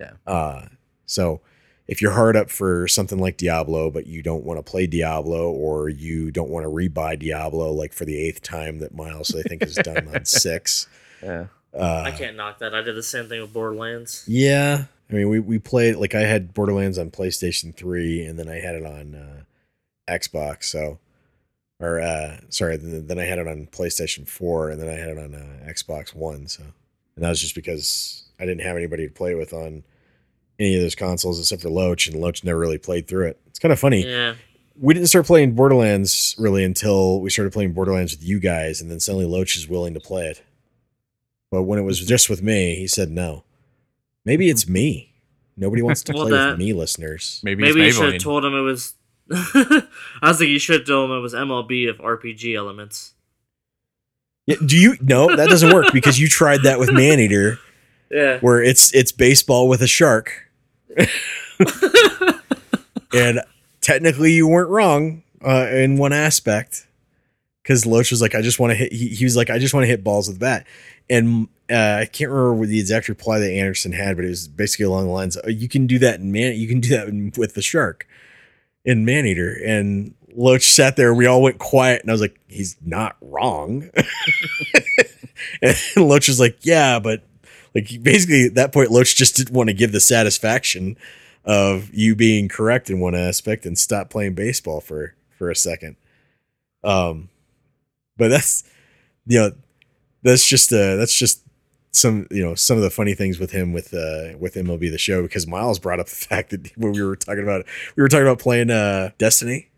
Yeah. 0.00 0.12
uh 0.26 0.66
so 1.06 1.40
if 1.86 2.00
you're 2.00 2.12
hard 2.12 2.36
up 2.36 2.50
for 2.50 2.88
something 2.88 3.18
like 3.18 3.36
Diablo, 3.36 3.90
but 3.90 4.06
you 4.06 4.22
don't 4.22 4.44
want 4.44 4.58
to 4.58 4.62
play 4.68 4.86
Diablo, 4.86 5.50
or 5.50 5.88
you 5.88 6.30
don't 6.30 6.50
want 6.50 6.64
to 6.64 6.70
rebuy 6.70 7.18
Diablo 7.18 7.72
like 7.72 7.92
for 7.92 8.04
the 8.04 8.16
eighth 8.18 8.42
time 8.42 8.78
that 8.78 8.94
Miles 8.94 9.34
I 9.34 9.42
think 9.42 9.62
has 9.62 9.74
done 9.74 10.08
on 10.14 10.24
six, 10.24 10.86
Yeah, 11.22 11.46
Uh, 11.74 12.04
I 12.06 12.10
can't 12.10 12.36
knock 12.36 12.58
that. 12.60 12.74
I 12.74 12.82
did 12.82 12.96
the 12.96 13.02
same 13.02 13.28
thing 13.28 13.40
with 13.40 13.52
Borderlands. 13.52 14.24
Yeah, 14.26 14.84
I 15.10 15.12
mean, 15.12 15.28
we 15.28 15.40
we 15.40 15.58
played 15.58 15.96
like 15.96 16.14
I 16.14 16.22
had 16.22 16.54
Borderlands 16.54 16.98
on 16.98 17.10
PlayStation 17.10 17.74
Three, 17.74 18.24
and 18.24 18.38
then 18.38 18.48
I 18.48 18.60
had 18.60 18.74
it 18.74 18.86
on 18.86 19.14
uh, 19.14 19.42
Xbox. 20.10 20.64
So, 20.64 20.98
or 21.80 22.00
uh, 22.00 22.38
sorry, 22.48 22.78
then, 22.78 23.06
then 23.06 23.18
I 23.18 23.24
had 23.24 23.38
it 23.38 23.46
on 23.46 23.66
PlayStation 23.66 24.26
Four, 24.26 24.70
and 24.70 24.80
then 24.80 24.88
I 24.88 24.94
had 24.94 25.10
it 25.10 25.18
on 25.18 25.34
uh, 25.34 25.70
Xbox 25.70 26.14
One. 26.14 26.48
So, 26.48 26.62
and 27.16 27.24
that 27.24 27.28
was 27.28 27.40
just 27.40 27.54
because 27.54 28.24
I 28.40 28.46
didn't 28.46 28.62
have 28.62 28.76
anybody 28.76 29.06
to 29.06 29.12
play 29.12 29.34
with 29.34 29.52
on 29.52 29.84
any 30.58 30.76
of 30.76 30.82
those 30.82 30.94
consoles 30.94 31.38
except 31.40 31.62
for 31.62 31.70
Loach, 31.70 32.06
and 32.06 32.20
Loach 32.20 32.44
never 32.44 32.58
really 32.58 32.78
played 32.78 33.08
through 33.08 33.28
it. 33.28 33.40
It's 33.46 33.58
kind 33.58 33.72
of 33.72 33.78
funny. 33.78 34.06
Yeah. 34.06 34.34
We 34.80 34.92
didn't 34.94 35.08
start 35.08 35.26
playing 35.26 35.52
Borderlands 35.54 36.34
really 36.38 36.64
until 36.64 37.20
we 37.20 37.30
started 37.30 37.52
playing 37.52 37.72
Borderlands 37.72 38.12
with 38.12 38.24
you 38.24 38.40
guys, 38.40 38.80
and 38.80 38.90
then 38.90 39.00
suddenly 39.00 39.26
Loach 39.26 39.56
is 39.56 39.68
willing 39.68 39.94
to 39.94 40.00
play 40.00 40.26
it. 40.26 40.42
But 41.50 41.62
when 41.62 41.78
it 41.78 41.82
was 41.82 42.00
mm-hmm. 42.00 42.08
just 42.08 42.28
with 42.28 42.42
me, 42.42 42.74
he 42.74 42.88
said 42.88 43.10
no. 43.10 43.44
Maybe 44.24 44.48
it's 44.50 44.68
me. 44.68 45.12
Nobody 45.56 45.82
wants 45.82 46.02
to 46.04 46.12
Well, 46.14 46.26
play 46.26 46.32
that- 46.32 46.50
with 46.50 46.58
me, 46.58 46.72
listeners. 46.72 47.40
maybe, 47.44 47.62
Maybe 47.62 47.82
you 47.82 47.92
should 47.92 48.12
have 48.14 48.22
told 48.22 48.44
him 48.44 48.54
it 48.54 48.62
was. 48.62 48.94
I 49.32 49.82
was 50.22 50.38
thinking 50.38 50.52
you 50.52 50.58
should 50.58 50.80
have 50.80 50.86
told 50.86 51.10
him 51.10 51.16
it 51.16 51.20
was 51.20 51.32
MLB 51.32 51.88
of 51.88 51.98
RPG 51.98 52.56
elements. 52.56 53.14
Yeah, 54.46 54.56
do 54.64 54.76
you? 54.76 54.96
No, 55.00 55.34
that 55.34 55.48
doesn't 55.48 55.72
work 55.72 55.86
because 55.92 56.20
you 56.20 56.28
tried 56.28 56.62
that 56.64 56.78
with 56.78 56.92
Maneater, 56.92 57.58
Yeah. 58.10 58.38
where 58.40 58.62
it's 58.62 58.94
it's 58.94 59.12
baseball 59.12 59.68
with 59.68 59.80
a 59.80 59.86
shark. 59.86 60.43
and 63.12 63.40
technically, 63.80 64.32
you 64.32 64.48
weren't 64.48 64.70
wrong 64.70 65.22
uh, 65.46 65.66
in 65.70 65.98
one 65.98 66.12
aspect, 66.12 66.86
because 67.62 67.86
Loach 67.86 68.10
was 68.10 68.20
like, 68.22 68.34
"I 68.34 68.42
just 68.42 68.58
want 68.58 68.70
to 68.72 68.74
hit." 68.76 68.92
He, 68.92 69.08
he 69.08 69.24
was 69.24 69.36
like, 69.36 69.50
"I 69.50 69.58
just 69.58 69.74
want 69.74 69.84
to 69.84 69.88
hit 69.88 70.04
balls 70.04 70.28
with 70.28 70.40
that. 70.40 70.66
and 71.10 71.48
uh, 71.70 71.98
I 72.02 72.06
can't 72.06 72.30
remember 72.30 72.66
the 72.66 72.78
exact 72.78 73.08
reply 73.08 73.38
that 73.38 73.50
Anderson 73.50 73.92
had, 73.92 74.16
but 74.16 74.24
it 74.24 74.28
was 74.28 74.48
basically 74.48 74.84
along 74.84 75.06
the 75.06 75.12
lines, 75.12 75.38
"Oh, 75.42 75.48
"You 75.48 75.68
can 75.68 75.86
do 75.86 75.98
that 76.00 76.20
in 76.20 76.30
man, 76.30 76.56
you 76.56 76.68
can 76.68 76.80
do 76.80 76.90
that 76.90 77.08
in, 77.08 77.32
with 77.36 77.54
the 77.54 77.62
shark 77.62 78.06
in 78.84 79.04
Maneater." 79.04 79.56
And 79.64 80.14
Loach 80.34 80.72
sat 80.72 80.96
there. 80.96 81.14
We 81.14 81.26
all 81.26 81.42
went 81.42 81.58
quiet, 81.58 82.02
and 82.02 82.10
I 82.10 82.14
was 82.14 82.20
like, 82.20 82.38
"He's 82.48 82.76
not 82.84 83.16
wrong." 83.20 83.90
and 85.62 85.76
Loach 85.96 86.28
was 86.28 86.40
like, 86.40 86.58
"Yeah, 86.62 86.98
but." 86.98 87.22
Like 87.74 88.02
basically 88.02 88.44
at 88.46 88.54
that 88.54 88.72
point, 88.72 88.90
Loach 88.90 89.16
just 89.16 89.36
didn't 89.36 89.54
want 89.54 89.68
to 89.68 89.74
give 89.74 89.92
the 89.92 90.00
satisfaction 90.00 90.96
of 91.44 91.92
you 91.92 92.14
being 92.14 92.48
correct 92.48 92.88
in 92.88 93.00
one 93.00 93.14
aspect 93.14 93.66
and 93.66 93.78
stop 93.78 94.10
playing 94.10 94.34
baseball 94.34 94.80
for 94.80 95.14
for 95.36 95.50
a 95.50 95.56
second. 95.56 95.96
Um, 96.82 97.28
but 98.16 98.28
that's 98.28 98.64
you 99.26 99.38
know 99.40 99.52
that's 100.22 100.46
just 100.46 100.72
uh 100.72 100.96
that's 100.96 101.14
just 101.14 101.42
some 101.92 102.26
you 102.30 102.44
know 102.44 102.54
some 102.54 102.76
of 102.76 102.82
the 102.82 102.90
funny 102.90 103.14
things 103.14 103.38
with 103.38 103.52
him 103.52 103.72
with 103.72 103.92
uh 103.94 104.36
with 104.38 104.54
MLB 104.54 104.90
the 104.90 104.98
show 104.98 105.22
because 105.22 105.46
Miles 105.46 105.78
brought 105.78 106.00
up 106.00 106.06
the 106.06 106.14
fact 106.28 106.50
that 106.50 106.76
when 106.76 106.92
we 106.92 107.02
were 107.02 107.16
talking 107.16 107.42
about 107.42 107.66
we 107.96 108.02
were 108.02 108.08
talking 108.08 108.26
about 108.26 108.38
playing 108.38 108.70
uh 108.70 109.10
Destiny 109.18 109.68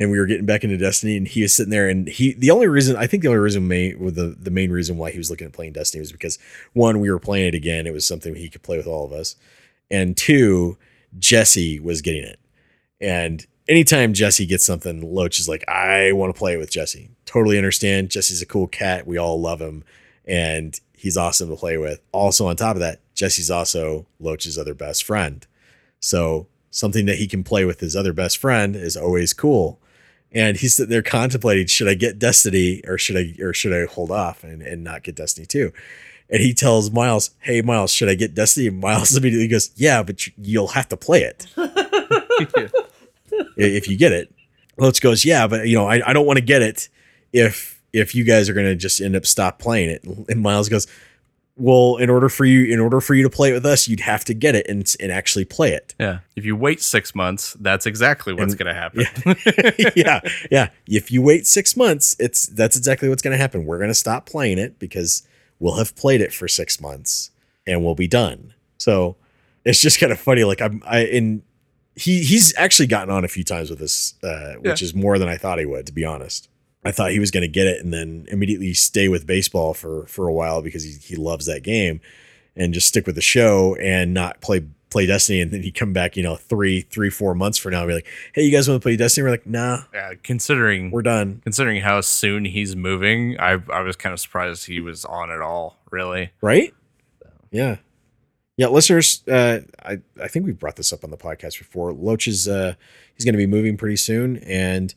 and 0.00 0.10
we 0.10 0.18
were 0.18 0.26
getting 0.26 0.46
back 0.46 0.64
into 0.64 0.78
Destiny, 0.78 1.16
and 1.16 1.28
he 1.28 1.42
was 1.42 1.54
sitting 1.54 1.70
there, 1.70 1.88
and 1.88 2.08
he 2.08 2.32
the 2.32 2.50
only 2.50 2.66
reason 2.66 2.96
I 2.96 3.06
think 3.06 3.22
the 3.22 3.28
only 3.28 3.40
reason 3.40 3.68
main 3.68 4.00
with 4.00 4.16
the 4.16 4.34
the 4.36 4.50
main 4.50 4.72
reason 4.72 4.96
why 4.96 5.12
he 5.12 5.18
was 5.18 5.30
looking 5.30 5.46
at 5.46 5.52
playing 5.52 5.74
Destiny 5.74 6.00
was 6.00 6.10
because 6.10 6.38
one 6.72 6.98
we 6.98 7.10
were 7.10 7.20
playing 7.20 7.48
it 7.48 7.54
again, 7.54 7.86
it 7.86 7.92
was 7.92 8.06
something 8.06 8.34
he 8.34 8.48
could 8.48 8.62
play 8.62 8.78
with 8.78 8.86
all 8.86 9.04
of 9.04 9.12
us, 9.12 9.36
and 9.90 10.16
two 10.16 10.78
Jesse 11.18 11.78
was 11.78 12.00
getting 12.00 12.24
it, 12.24 12.40
and 13.00 13.46
anytime 13.68 14.14
Jesse 14.14 14.46
gets 14.46 14.64
something, 14.64 15.14
Loach 15.14 15.38
is 15.38 15.48
like, 15.48 15.66
I 15.68 16.12
want 16.12 16.34
to 16.34 16.38
play 16.38 16.54
it 16.54 16.58
with 16.58 16.72
Jesse. 16.72 17.10
Totally 17.26 17.56
understand. 17.56 18.10
Jesse's 18.10 18.42
a 18.42 18.46
cool 18.46 18.66
cat. 18.66 19.06
We 19.06 19.18
all 19.18 19.40
love 19.40 19.60
him, 19.60 19.84
and 20.24 20.78
he's 20.94 21.16
awesome 21.16 21.50
to 21.50 21.56
play 21.56 21.76
with. 21.76 22.00
Also, 22.12 22.46
on 22.46 22.56
top 22.56 22.76
of 22.76 22.80
that, 22.80 23.00
Jesse's 23.14 23.50
also 23.50 24.06
Loach's 24.18 24.58
other 24.58 24.74
best 24.74 25.04
friend. 25.04 25.46
So 26.00 26.48
something 26.70 27.06
that 27.06 27.18
he 27.18 27.28
can 27.28 27.44
play 27.44 27.64
with 27.64 27.80
his 27.80 27.94
other 27.94 28.12
best 28.12 28.38
friend 28.38 28.74
is 28.74 28.96
always 28.96 29.32
cool. 29.32 29.78
And 30.32 30.56
he's 30.56 30.76
sitting 30.76 30.90
there 30.90 31.02
contemplating, 31.02 31.66
should 31.66 31.88
I 31.88 31.94
get 31.94 32.18
Destiny 32.18 32.82
or 32.86 32.98
should 32.98 33.16
I 33.16 33.34
or 33.42 33.52
should 33.52 33.72
I 33.72 33.86
hold 33.92 34.10
off 34.12 34.44
and, 34.44 34.62
and 34.62 34.84
not 34.84 35.02
get 35.02 35.16
Destiny 35.16 35.44
too? 35.46 35.72
And 36.32 36.40
he 36.40 36.54
tells 36.54 36.92
Miles, 36.92 37.30
Hey 37.40 37.62
Miles, 37.62 37.92
should 37.92 38.08
I 38.08 38.14
get 38.14 38.34
Destiny? 38.34 38.68
And 38.68 38.78
Miles 38.80 39.16
immediately 39.16 39.48
goes, 39.48 39.70
Yeah, 39.74 40.02
but 40.04 40.26
you- 40.26 40.32
you'll 40.40 40.68
have 40.68 40.88
to 40.90 40.96
play 40.96 41.22
it 41.22 41.46
if 43.56 43.88
you 43.88 43.96
get 43.96 44.12
it. 44.12 44.32
Loach 44.76 45.00
goes, 45.00 45.24
Yeah, 45.24 45.46
but 45.46 45.66
you 45.66 45.76
know, 45.76 45.86
I, 45.86 46.08
I 46.08 46.12
don't 46.12 46.26
want 46.26 46.38
to 46.38 46.44
get 46.44 46.62
it 46.62 46.88
if 47.32 47.80
if 47.92 48.14
you 48.14 48.22
guys 48.24 48.48
are 48.48 48.54
gonna 48.54 48.76
just 48.76 49.00
end 49.00 49.16
up 49.16 49.26
stop 49.26 49.58
playing 49.58 49.90
it. 49.90 50.04
And 50.28 50.40
Miles 50.40 50.68
goes, 50.68 50.86
Well, 51.60 51.96
in 51.96 52.08
order 52.08 52.30
for 52.30 52.46
you 52.46 52.72
in 52.72 52.80
order 52.80 53.02
for 53.02 53.14
you 53.14 53.22
to 53.22 53.28
play 53.28 53.50
it 53.50 53.52
with 53.52 53.66
us, 53.66 53.86
you'd 53.86 54.00
have 54.00 54.24
to 54.24 54.34
get 54.34 54.54
it 54.54 54.66
and, 54.66 54.82
and 54.98 55.12
actually 55.12 55.44
play 55.44 55.72
it. 55.72 55.94
Yeah. 56.00 56.20
If 56.34 56.46
you 56.46 56.56
wait 56.56 56.80
six 56.80 57.14
months, 57.14 57.54
that's 57.60 57.84
exactly 57.84 58.32
what's 58.32 58.54
going 58.54 58.74
to 58.74 58.74
happen. 58.74 59.04
yeah, 59.94 60.20
yeah. 60.50 60.70
If 60.86 61.10
you 61.10 61.20
wait 61.20 61.46
six 61.46 61.76
months, 61.76 62.16
it's 62.18 62.46
that's 62.46 62.76
exactly 62.76 63.10
what's 63.10 63.20
going 63.20 63.32
to 63.32 63.38
happen. 63.38 63.66
We're 63.66 63.78
going 63.78 63.90
to 63.90 63.94
stop 63.94 64.24
playing 64.24 64.58
it 64.58 64.78
because 64.78 65.22
we'll 65.58 65.76
have 65.76 65.94
played 65.94 66.22
it 66.22 66.32
for 66.32 66.48
six 66.48 66.80
months 66.80 67.30
and 67.66 67.84
we'll 67.84 67.94
be 67.94 68.08
done. 68.08 68.54
So 68.78 69.16
it's 69.64 69.80
just 69.80 70.00
kind 70.00 70.12
of 70.12 70.18
funny. 70.18 70.44
Like 70.44 70.62
I'm, 70.62 70.82
I 70.86 71.00
and 71.00 71.42
he 71.94 72.22
he's 72.22 72.56
actually 72.56 72.86
gotten 72.86 73.10
on 73.10 73.24
a 73.24 73.28
few 73.28 73.44
times 73.44 73.70
with 73.70 73.78
this, 73.78 74.14
uh, 74.24 74.54
which 74.60 74.82
is 74.82 74.94
more 74.94 75.18
than 75.18 75.28
I 75.28 75.36
thought 75.36 75.58
he 75.58 75.66
would. 75.66 75.86
To 75.86 75.92
be 75.92 76.04
honest, 76.04 76.48
I 76.84 76.92
thought 76.92 77.10
he 77.10 77.18
was 77.18 77.30
going 77.30 77.42
to 77.42 77.48
get 77.48 77.66
it 77.66 77.84
and 77.84 77.92
then 77.92 78.26
immediately 78.28 78.72
stay 78.74 79.08
with 79.08 79.26
baseball 79.26 79.74
for 79.74 80.06
for 80.06 80.28
a 80.28 80.32
while 80.32 80.62
because 80.62 80.82
he 80.84 80.92
he 80.92 81.16
loves 81.16 81.46
that 81.46 81.62
game 81.62 82.00
and 82.56 82.72
just 82.74 82.88
stick 82.88 83.06
with 83.06 83.14
the 83.16 83.20
show 83.20 83.74
and 83.76 84.14
not 84.14 84.40
play 84.40 84.64
play 84.88 85.06
Destiny. 85.06 85.40
And 85.40 85.52
then 85.52 85.62
he'd 85.62 85.74
come 85.74 85.92
back, 85.92 86.16
you 86.16 86.22
know, 86.22 86.36
three 86.36 86.80
three 86.80 87.10
four 87.10 87.34
months 87.34 87.58
from 87.58 87.72
now 87.72 87.80
and 87.80 87.88
be 87.88 87.94
like, 87.94 88.06
"Hey, 88.34 88.42
you 88.42 88.50
guys 88.50 88.68
want 88.68 88.80
to 88.80 88.84
play 88.84 88.96
Destiny?" 88.96 89.24
We're 89.24 89.30
like, 89.30 89.46
"Nah, 89.46 89.82
Yeah, 89.92 90.14
considering 90.22 90.90
we're 90.90 91.02
done." 91.02 91.40
considering 91.44 91.82
how 91.82 92.00
soon 92.00 92.44
he's 92.46 92.74
moving, 92.74 93.38
I 93.38 93.58
I 93.72 93.80
was 93.82 93.96
kind 93.96 94.12
of 94.12 94.20
surprised 94.20 94.66
he 94.66 94.80
was 94.80 95.04
on 95.04 95.30
at 95.30 95.40
all. 95.40 95.78
Really, 95.90 96.30
right? 96.40 96.72
Yeah, 97.50 97.76
yeah. 98.56 98.68
Listeners, 98.68 99.22
uh, 99.28 99.60
I 99.84 99.98
I 100.20 100.28
think 100.28 100.46
we 100.46 100.52
brought 100.52 100.76
this 100.76 100.92
up 100.92 101.04
on 101.04 101.10
the 101.10 101.16
podcast 101.16 101.58
before. 101.58 101.92
Loach 101.92 102.26
is 102.26 102.48
uh, 102.48 102.74
he's 103.14 103.24
going 103.24 103.34
to 103.34 103.38
be 103.38 103.46
moving 103.46 103.76
pretty 103.76 103.96
soon, 103.96 104.38
and 104.38 104.94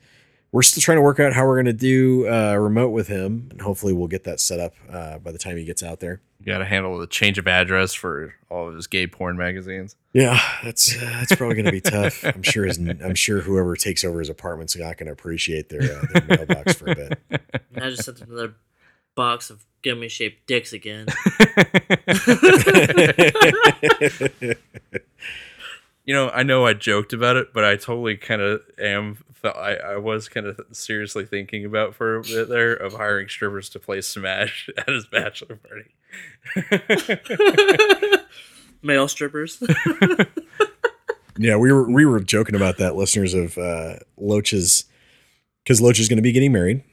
we're 0.53 0.61
still 0.61 0.81
trying 0.81 0.99
to 0.99 1.01
work 1.01 1.19
out 1.19 1.33
how 1.33 1.47
we're 1.47 1.55
going 1.55 1.65
to 1.65 1.73
do 1.73 2.29
uh, 2.29 2.55
remote 2.55 2.89
with 2.89 3.07
him, 3.07 3.47
and 3.49 3.59
hopefully 3.59 3.91
we'll 3.91 4.07
get 4.07 4.23
that 4.25 4.39
set 4.39 4.59
up 4.59 4.75
uh, 4.87 5.17
by 5.17 5.31
the 5.31 5.39
time 5.39 5.57
he 5.57 5.65
gets 5.65 5.81
out 5.81 5.99
there. 5.99 6.21
you 6.39 6.45
got 6.45 6.59
to 6.59 6.65
handle 6.65 6.99
the 6.99 7.07
change 7.07 7.39
of 7.39 7.47
address 7.47 7.95
for 7.95 8.35
all 8.51 8.69
of 8.69 8.75
his 8.75 8.85
gay 8.85 9.07
porn 9.07 9.35
magazines. 9.35 9.95
Yeah, 10.13 10.39
that's 10.63 10.95
uh, 10.95 10.99
that's 11.19 11.35
probably 11.35 11.55
going 11.55 11.65
to 11.65 11.71
be 11.71 11.81
tough. 11.81 12.23
I'm 12.23 12.43
sure 12.43 12.65
his, 12.65 12.77
I'm 12.77 13.15
sure 13.15 13.41
whoever 13.41 13.75
takes 13.75 14.03
over 14.03 14.19
his 14.19 14.29
apartment's 14.29 14.77
not 14.77 14.97
going 14.97 15.07
to 15.07 15.13
appreciate 15.13 15.69
their 15.69 15.81
uh, 15.81 16.05
their 16.13 16.37
mailbox 16.37 16.75
for 16.75 16.91
a 16.91 16.95
bit. 16.95 17.19
I 17.75 17.89
just 17.89 18.03
sent 18.03 18.21
another 18.21 18.53
box 19.15 19.49
of 19.49 19.65
gummy 19.81 20.07
shaped 20.07 20.45
dicks 20.45 20.71
again. 20.71 21.07
You 26.05 26.13
know, 26.13 26.29
I 26.29 26.43
know 26.43 26.65
I 26.65 26.73
joked 26.73 27.13
about 27.13 27.37
it, 27.37 27.53
but 27.53 27.63
I 27.63 27.77
totally 27.77 28.17
kind 28.17 28.41
of 28.41 28.61
am. 28.77 29.23
I, 29.43 29.73
I 29.75 29.97
was 29.97 30.29
kind 30.29 30.45
of 30.45 30.59
seriously 30.71 31.25
thinking 31.25 31.65
about 31.65 31.95
for 31.95 32.15
a 32.17 32.23
bit 32.23 32.49
there 32.49 32.73
of 32.73 32.93
hiring 32.93 33.27
strippers 33.27 33.69
to 33.69 33.79
play 33.79 34.01
Smash 34.01 34.69
at 34.77 34.87
his 34.87 35.05
bachelor 35.05 35.57
party. 35.57 35.91
Male 38.81 39.07
strippers. 39.07 39.61
Yeah, 41.37 41.57
we 41.57 41.71
were 41.71 41.89
we 41.89 42.05
were 42.05 42.19
joking 42.19 42.55
about 42.55 42.77
that, 42.77 42.95
listeners 42.95 43.33
of 43.33 43.57
uh, 43.57 43.95
Loach's, 44.17 44.85
because 45.63 45.81
Loach 45.81 45.99
is 45.99 46.07
going 46.07 46.17
to 46.17 46.23
be 46.23 46.31
getting 46.31 46.51
married, 46.51 46.83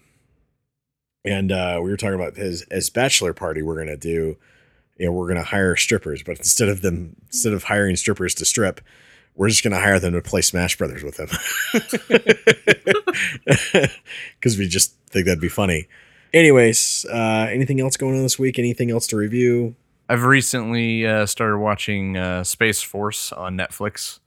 and 1.24 1.52
uh, 1.52 1.80
we 1.82 1.90
were 1.90 1.96
talking 1.96 2.14
about 2.14 2.36
his 2.36 2.64
his 2.70 2.88
bachelor 2.88 3.34
party. 3.34 3.62
We're 3.62 3.74
going 3.74 3.88
to 3.88 3.98
do, 3.98 4.38
you 4.96 5.06
know, 5.06 5.12
we're 5.12 5.26
going 5.26 5.36
to 5.36 5.44
hire 5.44 5.76
strippers, 5.76 6.22
but 6.22 6.38
instead 6.38 6.70
of 6.70 6.80
them, 6.80 7.16
instead 7.26 7.52
of 7.52 7.64
hiring 7.64 7.96
strippers 7.96 8.34
to 8.36 8.46
strip, 8.46 8.80
we're 9.40 9.48
just 9.48 9.64
going 9.64 9.72
to 9.72 9.80
hire 9.80 9.98
them 9.98 10.12
to 10.12 10.20
play 10.20 10.42
Smash 10.42 10.76
Brothers 10.76 11.02
with 11.02 11.18
him, 11.18 11.28
because 14.38 14.58
we 14.58 14.68
just 14.68 14.94
think 15.06 15.24
that'd 15.24 15.40
be 15.40 15.48
funny. 15.48 15.88
Anyways, 16.34 17.06
uh, 17.10 17.48
anything 17.50 17.80
else 17.80 17.96
going 17.96 18.16
on 18.16 18.22
this 18.22 18.38
week? 18.38 18.58
Anything 18.58 18.90
else 18.90 19.06
to 19.06 19.16
review? 19.16 19.76
I've 20.10 20.24
recently 20.24 21.06
uh, 21.06 21.24
started 21.24 21.56
watching 21.56 22.18
uh, 22.18 22.44
Space 22.44 22.82
Force 22.82 23.32
on 23.32 23.56
Netflix. 23.56 24.18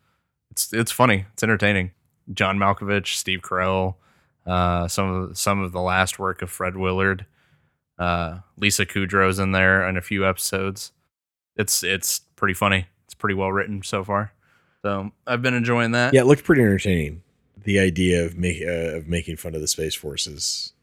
It's 0.50 0.74
it's 0.74 0.92
funny. 0.92 1.28
It's 1.34 1.44
entertaining. 1.44 1.92
John 2.34 2.58
Malkovich, 2.58 3.16
Steve 3.16 3.44
Carell, 3.44 3.94
uh, 4.48 4.88
some 4.88 5.14
of 5.14 5.38
some 5.38 5.62
of 5.62 5.74
the 5.74 5.82
last 5.82 6.18
work 6.18 6.42
of 6.42 6.50
Fred 6.50 6.76
Willard, 6.76 7.28
uh, 8.00 8.40
Lisa 8.58 8.84
Kudrow's 8.84 9.38
in 9.38 9.52
there 9.52 9.88
in 9.88 9.96
a 9.96 10.02
few 10.02 10.28
episodes. 10.28 10.92
It's 11.56 11.84
it's 11.84 12.22
pretty 12.36 12.56
funny. 12.56 12.88
It's 13.06 13.14
pretty 13.14 13.36
well 13.36 13.52
written 13.52 13.84
so 13.84 14.04
far. 14.04 14.34
So 14.84 15.12
I've 15.26 15.42
been 15.42 15.54
enjoying 15.54 15.92
that. 15.92 16.14
Yeah, 16.14 16.22
it 16.22 16.26
looked 16.26 16.44
pretty 16.44 16.62
entertaining. 16.62 17.24
The 17.64 17.80
idea 17.80 18.26
of 18.26 18.38
make, 18.38 18.62
uh, 18.62 18.98
of 18.98 19.08
making 19.08 19.38
fun 19.38 19.56
of 19.56 19.62
the 19.62 19.68
space 19.68 19.96
force 19.96 20.28
is 20.28 20.74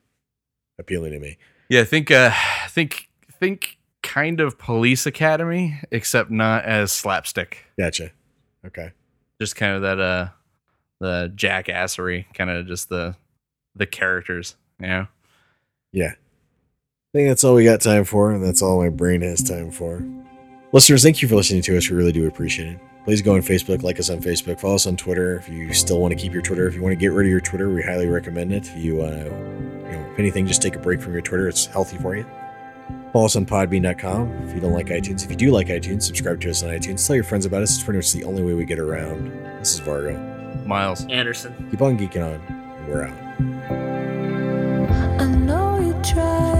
appealing 0.78 1.12
to 1.12 1.18
me. 1.18 1.36
Yeah, 1.68 1.82
I 1.82 1.84
think 1.84 2.10
uh 2.10 2.32
think 2.68 3.08
think 3.30 3.78
kind 4.02 4.40
of 4.40 4.58
Police 4.58 5.06
Academy, 5.06 5.80
except 5.90 6.30
not 6.30 6.64
as 6.64 6.90
slapstick. 6.90 7.66
Gotcha. 7.78 8.10
Okay. 8.66 8.92
Just 9.40 9.56
kind 9.56 9.76
of 9.76 9.82
that 9.82 10.00
uh 10.00 10.28
the 11.00 11.32
jackassery, 11.36 12.24
kind 12.34 12.50
of 12.50 12.66
just 12.66 12.88
the 12.88 13.14
the 13.76 13.86
characters, 13.86 14.56
you 14.80 14.86
know. 14.88 15.06
Yeah. 15.92 16.12
I 16.12 17.18
think 17.18 17.28
that's 17.28 17.44
all 17.44 17.54
we 17.54 17.64
got 17.64 17.80
time 17.80 18.04
for, 18.04 18.32
and 18.32 18.42
that's 18.42 18.62
all 18.62 18.80
my 18.80 18.88
brain 18.88 19.20
has 19.22 19.42
time 19.42 19.70
for. 19.70 20.02
Listeners, 20.72 21.02
thank 21.02 21.20
you 21.20 21.28
for 21.28 21.34
listening 21.34 21.62
to 21.62 21.76
us. 21.76 21.90
We 21.90 21.96
really 21.96 22.12
do 22.12 22.26
appreciate 22.26 22.74
it. 22.74 22.80
Please 23.04 23.22
go 23.22 23.34
on 23.34 23.40
Facebook, 23.40 23.82
like 23.82 23.98
us 23.98 24.10
on 24.10 24.20
Facebook, 24.20 24.60
follow 24.60 24.74
us 24.74 24.86
on 24.86 24.96
Twitter. 24.96 25.36
If 25.36 25.48
you 25.48 25.72
still 25.72 26.00
want 26.00 26.12
to 26.12 26.18
keep 26.18 26.32
your 26.32 26.42
Twitter, 26.42 26.66
if 26.68 26.74
you 26.74 26.82
want 26.82 26.92
to 26.92 26.96
get 26.96 27.12
rid 27.12 27.26
of 27.26 27.30
your 27.30 27.40
Twitter, 27.40 27.70
we 27.70 27.82
highly 27.82 28.06
recommend 28.06 28.52
it. 28.52 28.68
If 28.68 28.76
you 28.76 28.96
want 28.96 29.12
to, 29.14 29.24
you 29.24 29.96
know, 29.96 30.10
if 30.12 30.18
anything, 30.18 30.46
just 30.46 30.60
take 30.62 30.76
a 30.76 30.78
break 30.78 31.00
from 31.00 31.12
your 31.14 31.22
Twitter. 31.22 31.48
It's 31.48 31.66
healthy 31.66 31.96
for 31.96 32.14
you. 32.14 32.26
Follow 33.12 33.24
us 33.24 33.34
on 33.36 33.46
podbean.com. 33.46 34.30
If 34.46 34.54
you 34.54 34.60
don't 34.60 34.72
like 34.72 34.86
iTunes, 34.86 35.24
if 35.24 35.30
you 35.30 35.36
do 35.36 35.50
like 35.50 35.66
iTunes, 35.68 36.02
subscribe 36.02 36.40
to 36.42 36.50
us 36.50 36.62
on 36.62 36.70
iTunes. 36.70 37.04
Tell 37.04 37.16
your 37.16 37.24
friends 37.24 37.46
about 37.46 37.62
us. 37.62 37.74
It's 37.74 37.82
pretty 37.82 37.98
much 37.98 38.12
the 38.12 38.22
only 38.24 38.42
way 38.42 38.54
we 38.54 38.64
get 38.64 38.78
around. 38.78 39.30
This 39.58 39.74
is 39.74 39.80
Vargo. 39.80 40.64
Miles. 40.66 41.06
Anderson. 41.08 41.54
Keep 41.70 41.82
on 41.82 41.98
geeking 41.98 42.24
on. 42.24 42.40
and 42.48 42.88
We're 42.88 43.04
out. 43.06 43.18
I 45.20 45.24
know 45.34 45.78
you 45.80 45.92
tried, 46.04 46.59